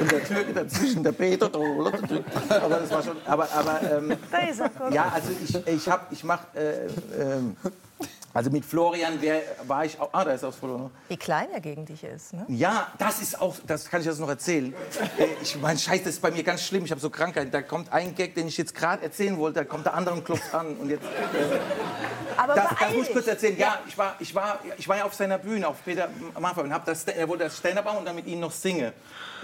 Und 0.00 0.12
der 0.12 0.24
Türke 0.24 0.52
dazwischen, 0.52 1.02
der 1.02 1.12
Peter, 1.12 1.48
der 1.48 1.60
Roland. 1.60 2.24
Aber 2.48 2.76
das 2.76 2.90
war 2.90 3.02
schon. 3.02 3.16
Aber, 3.24 3.48
aber 3.52 3.80
ähm, 3.82 4.16
ja, 4.90 5.10
also 5.12 5.30
ich, 5.42 5.66
ich 5.66 5.88
hab, 5.88 6.12
ich 6.12 6.24
mach. 6.24 6.40
Äh, 6.54 6.86
ähm, 7.18 7.56
also 8.34 8.50
mit 8.50 8.64
Florian 8.64 9.20
wär, 9.20 9.42
war 9.66 9.84
ich 9.84 9.98
auch. 10.00 10.08
Ah, 10.12 10.24
da 10.24 10.32
ist 10.32 10.44
auch 10.44 10.54
Florian. 10.54 10.90
Wie 11.08 11.16
klein 11.16 11.48
er 11.52 11.60
gegen 11.60 11.84
dich 11.84 12.02
ist, 12.04 12.32
ne? 12.32 12.44
Ja, 12.48 12.88
das 12.98 13.20
ist 13.20 13.40
auch, 13.40 13.56
das 13.66 13.88
kann 13.88 14.00
ich 14.00 14.06
jetzt 14.06 14.20
noch 14.20 14.28
erzählen. 14.28 14.74
Äh, 15.18 15.26
Ich 15.42 15.56
mein 15.60 15.76
Scheiß, 15.78 16.00
das 16.04 16.14
ist 16.14 16.22
bei 16.22 16.30
mir 16.30 16.42
ganz 16.42 16.62
schlimm. 16.62 16.84
Ich 16.84 16.90
habe 16.90 17.00
so 17.00 17.10
Krankheiten. 17.10 17.50
Da 17.50 17.60
kommt 17.62 17.92
ein 17.92 18.14
Gag, 18.14 18.34
den 18.34 18.48
ich 18.48 18.56
jetzt 18.56 18.74
gerade 18.74 19.02
erzählen 19.02 19.36
wollte, 19.38 19.60
da 19.60 19.64
kommt 19.64 19.84
der 19.86 19.94
andere 19.94 20.14
und 20.14 20.24
klopft 20.24 20.54
an 20.54 20.76
und 20.76 20.88
jetzt. 20.90 21.04
Äh, 21.04 22.38
Aber 22.38 22.54
das, 22.54 22.68
das 22.80 22.94
muss 22.94 23.06
ich 23.08 23.12
kurz 23.12 23.26
erzählen. 23.26 23.56
Ja, 23.58 23.78
ich 23.86 23.96
war, 23.98 24.16
ich 24.18 24.34
war, 24.34 24.58
ich 24.78 24.88
war 24.88 24.96
ja 24.96 25.04
auf 25.04 25.14
seiner 25.14 25.38
Bühne, 25.38 25.68
auf 25.68 25.84
Peter 25.84 26.08
Maffay 26.38 26.62
und 26.62 26.70
das, 26.86 27.04
er 27.04 27.28
wollte 27.28 27.44
das 27.44 27.58
Stand-up 27.58 27.84
machen 27.84 27.98
und 27.98 28.04
dann 28.06 28.16
mit 28.16 28.26
ihm 28.26 28.40
noch 28.40 28.52
singe. 28.52 28.92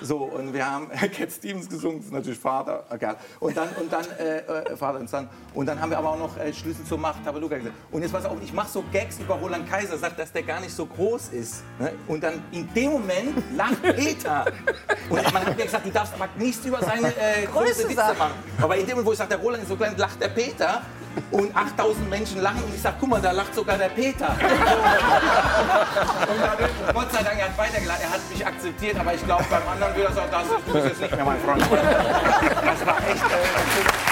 So 0.03 0.19
und 0.19 0.53
wir 0.53 0.71
haben 0.71 0.89
Cat 0.91 1.33
Stevens 1.33 1.69
gesungen, 1.69 1.99
das 1.99 2.07
ist 2.07 2.13
natürlich 2.13 2.39
Vater, 2.39 2.85
egal. 2.91 3.17
Und 3.41 3.57
dann 3.57 3.69
und 3.81 3.93
dann 3.93 4.05
äh, 4.19 4.39
äh, 4.39 4.77
Vater 4.77 4.99
und 4.99 5.11
Son. 5.11 5.29
Und 5.55 5.67
dann 5.67 5.81
haben 5.81 5.91
wir 5.91 5.99
aber 5.99 6.11
auch 6.11 6.19
noch 6.19 6.37
äh, 6.39 6.53
Schlüssel 6.53 6.85
zur 6.85 6.99
Macht, 6.99 7.25
Tabaluga 7.25 7.57
gesagt. 7.57 7.75
Und 7.91 8.03
jetzt 8.03 8.13
pass 8.13 8.25
auf, 8.25 8.37
ich 8.43 8.53
mache 8.53 8.69
so 8.69 8.85
Gags 8.93 9.19
über 9.19 9.35
Roland 9.35 9.69
Kaiser, 9.69 9.99
sagt, 9.99 10.19
dass 10.19 10.33
der 10.33 10.43
gar 10.43 10.61
nicht 10.61 10.75
so 10.75 10.87
groß 10.87 11.29
ist. 11.29 11.63
Ne? 11.79 11.93
Und 12.07 12.23
dann 12.23 12.43
in 12.53 12.73
dem 12.75 12.93
Moment 12.93 13.57
lacht 13.57 13.83
Peter. 13.97 14.47
Und 15.09 15.33
man 15.33 15.47
hat 15.47 15.57
mir 15.57 15.65
gesagt, 15.65 15.87
du 15.87 15.91
darfst 15.91 16.15
aber 16.15 16.29
nichts 16.37 16.65
über 16.65 16.81
seine 16.81 17.09
äh, 17.09 17.47
Größe 17.47 17.89
Witze 17.89 18.15
machen. 18.19 18.35
Aber 18.61 18.77
in 18.77 18.87
dem 18.87 18.91
Moment, 18.91 19.07
wo 19.07 19.13
ich 19.13 19.19
sage, 19.19 19.31
der 19.31 19.39
Roland 19.39 19.63
ist 19.63 19.69
so 19.69 19.77
klein, 19.77 19.95
lacht 19.97 20.21
der 20.21 20.29
Peter. 20.29 20.83
Und 21.31 21.55
8000 21.55 22.09
Menschen 22.09 22.41
lachen 22.41 22.63
und 22.63 22.75
ich 22.75 22.81
sage, 22.81 22.97
guck 23.01 23.09
mal, 23.09 23.21
da 23.21 23.33
lacht 23.33 23.55
sogar 23.55 23.77
der 23.77 23.89
Peter. 23.89 24.29
Und 26.29 26.41
dann, 26.41 26.95
Gott 26.95 27.13
sei 27.13 27.23
Dank, 27.23 27.39
er 27.41 27.47
hat 27.47 27.59
weitergelacht, 27.59 28.01
er 28.03 28.11
hat 28.11 28.21
mich 28.31 28.47
akzeptiert, 28.47 28.97
aber 28.99 29.15
ich 29.15 29.25
glaube, 29.25 29.45
beim 29.51 29.67
anderen 29.69 29.88
er 29.97 30.13
sagen, 30.13 30.29
das 30.31 30.43
ist, 30.45 30.67
du 30.67 30.73
bist 30.73 30.87
jetzt 30.87 31.01
nicht 31.01 31.17
mehr 31.17 31.25
mein 31.25 31.41
Freund. 31.41 31.63
Das 31.63 32.87
war 32.87 32.99
echt. 33.09 33.23
Äh. 33.23 34.09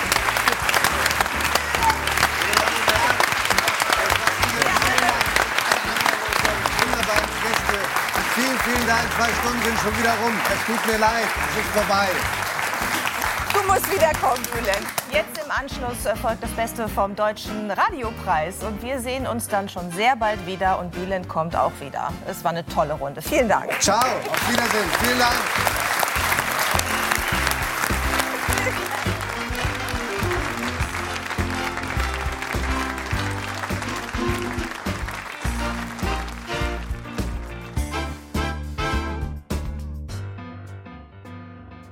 Vielen, 8.35 8.59
vielen 8.61 8.87
Dank. 8.87 9.01
Zwei 9.17 9.31
Stunden 9.41 9.63
sind 9.65 9.79
schon 9.81 9.99
wieder 9.99 10.13
rum. 10.23 10.35
Es 10.53 10.67
tut 10.67 10.87
mir 10.87 10.99
leid. 10.99 11.29
Es 11.51 11.65
ist 11.65 11.73
vorbei. 11.73 12.09
Du 13.77 13.83
musst 13.83 13.95
wiederkommen, 13.95 14.43
Bülent. 14.55 14.87
Jetzt 15.13 15.45
im 15.45 15.51
Anschluss 15.51 16.07
äh, 16.07 16.17
folgt 16.17 16.43
das 16.43 16.51
Beste 16.53 16.89
vom 16.89 17.15
Deutschen 17.15 17.71
Radiopreis. 17.71 18.63
Und 18.63 18.83
wir 18.83 19.01
sehen 19.01 19.27
uns 19.27 19.49
dann 19.49 19.69
schon 19.69 19.93
sehr 19.93 20.17
bald 20.17 20.47
wieder. 20.47 20.79
Und 20.79 20.93
Bülent 20.93 21.29
kommt 21.29 21.55
auch 21.55 21.73
wieder. 21.79 22.11
Es 22.27 22.43
war 22.43 22.53
eine 22.53 22.65
tolle 22.65 22.95
Runde. 22.95 23.21
Vielen 23.21 23.51
Dank. 23.51 23.71
Ciao. 23.83 23.99
Auf 23.99 24.51
Wiedersehen. 24.51 24.91
Vielen 25.03 25.19
Dank. 25.19 25.86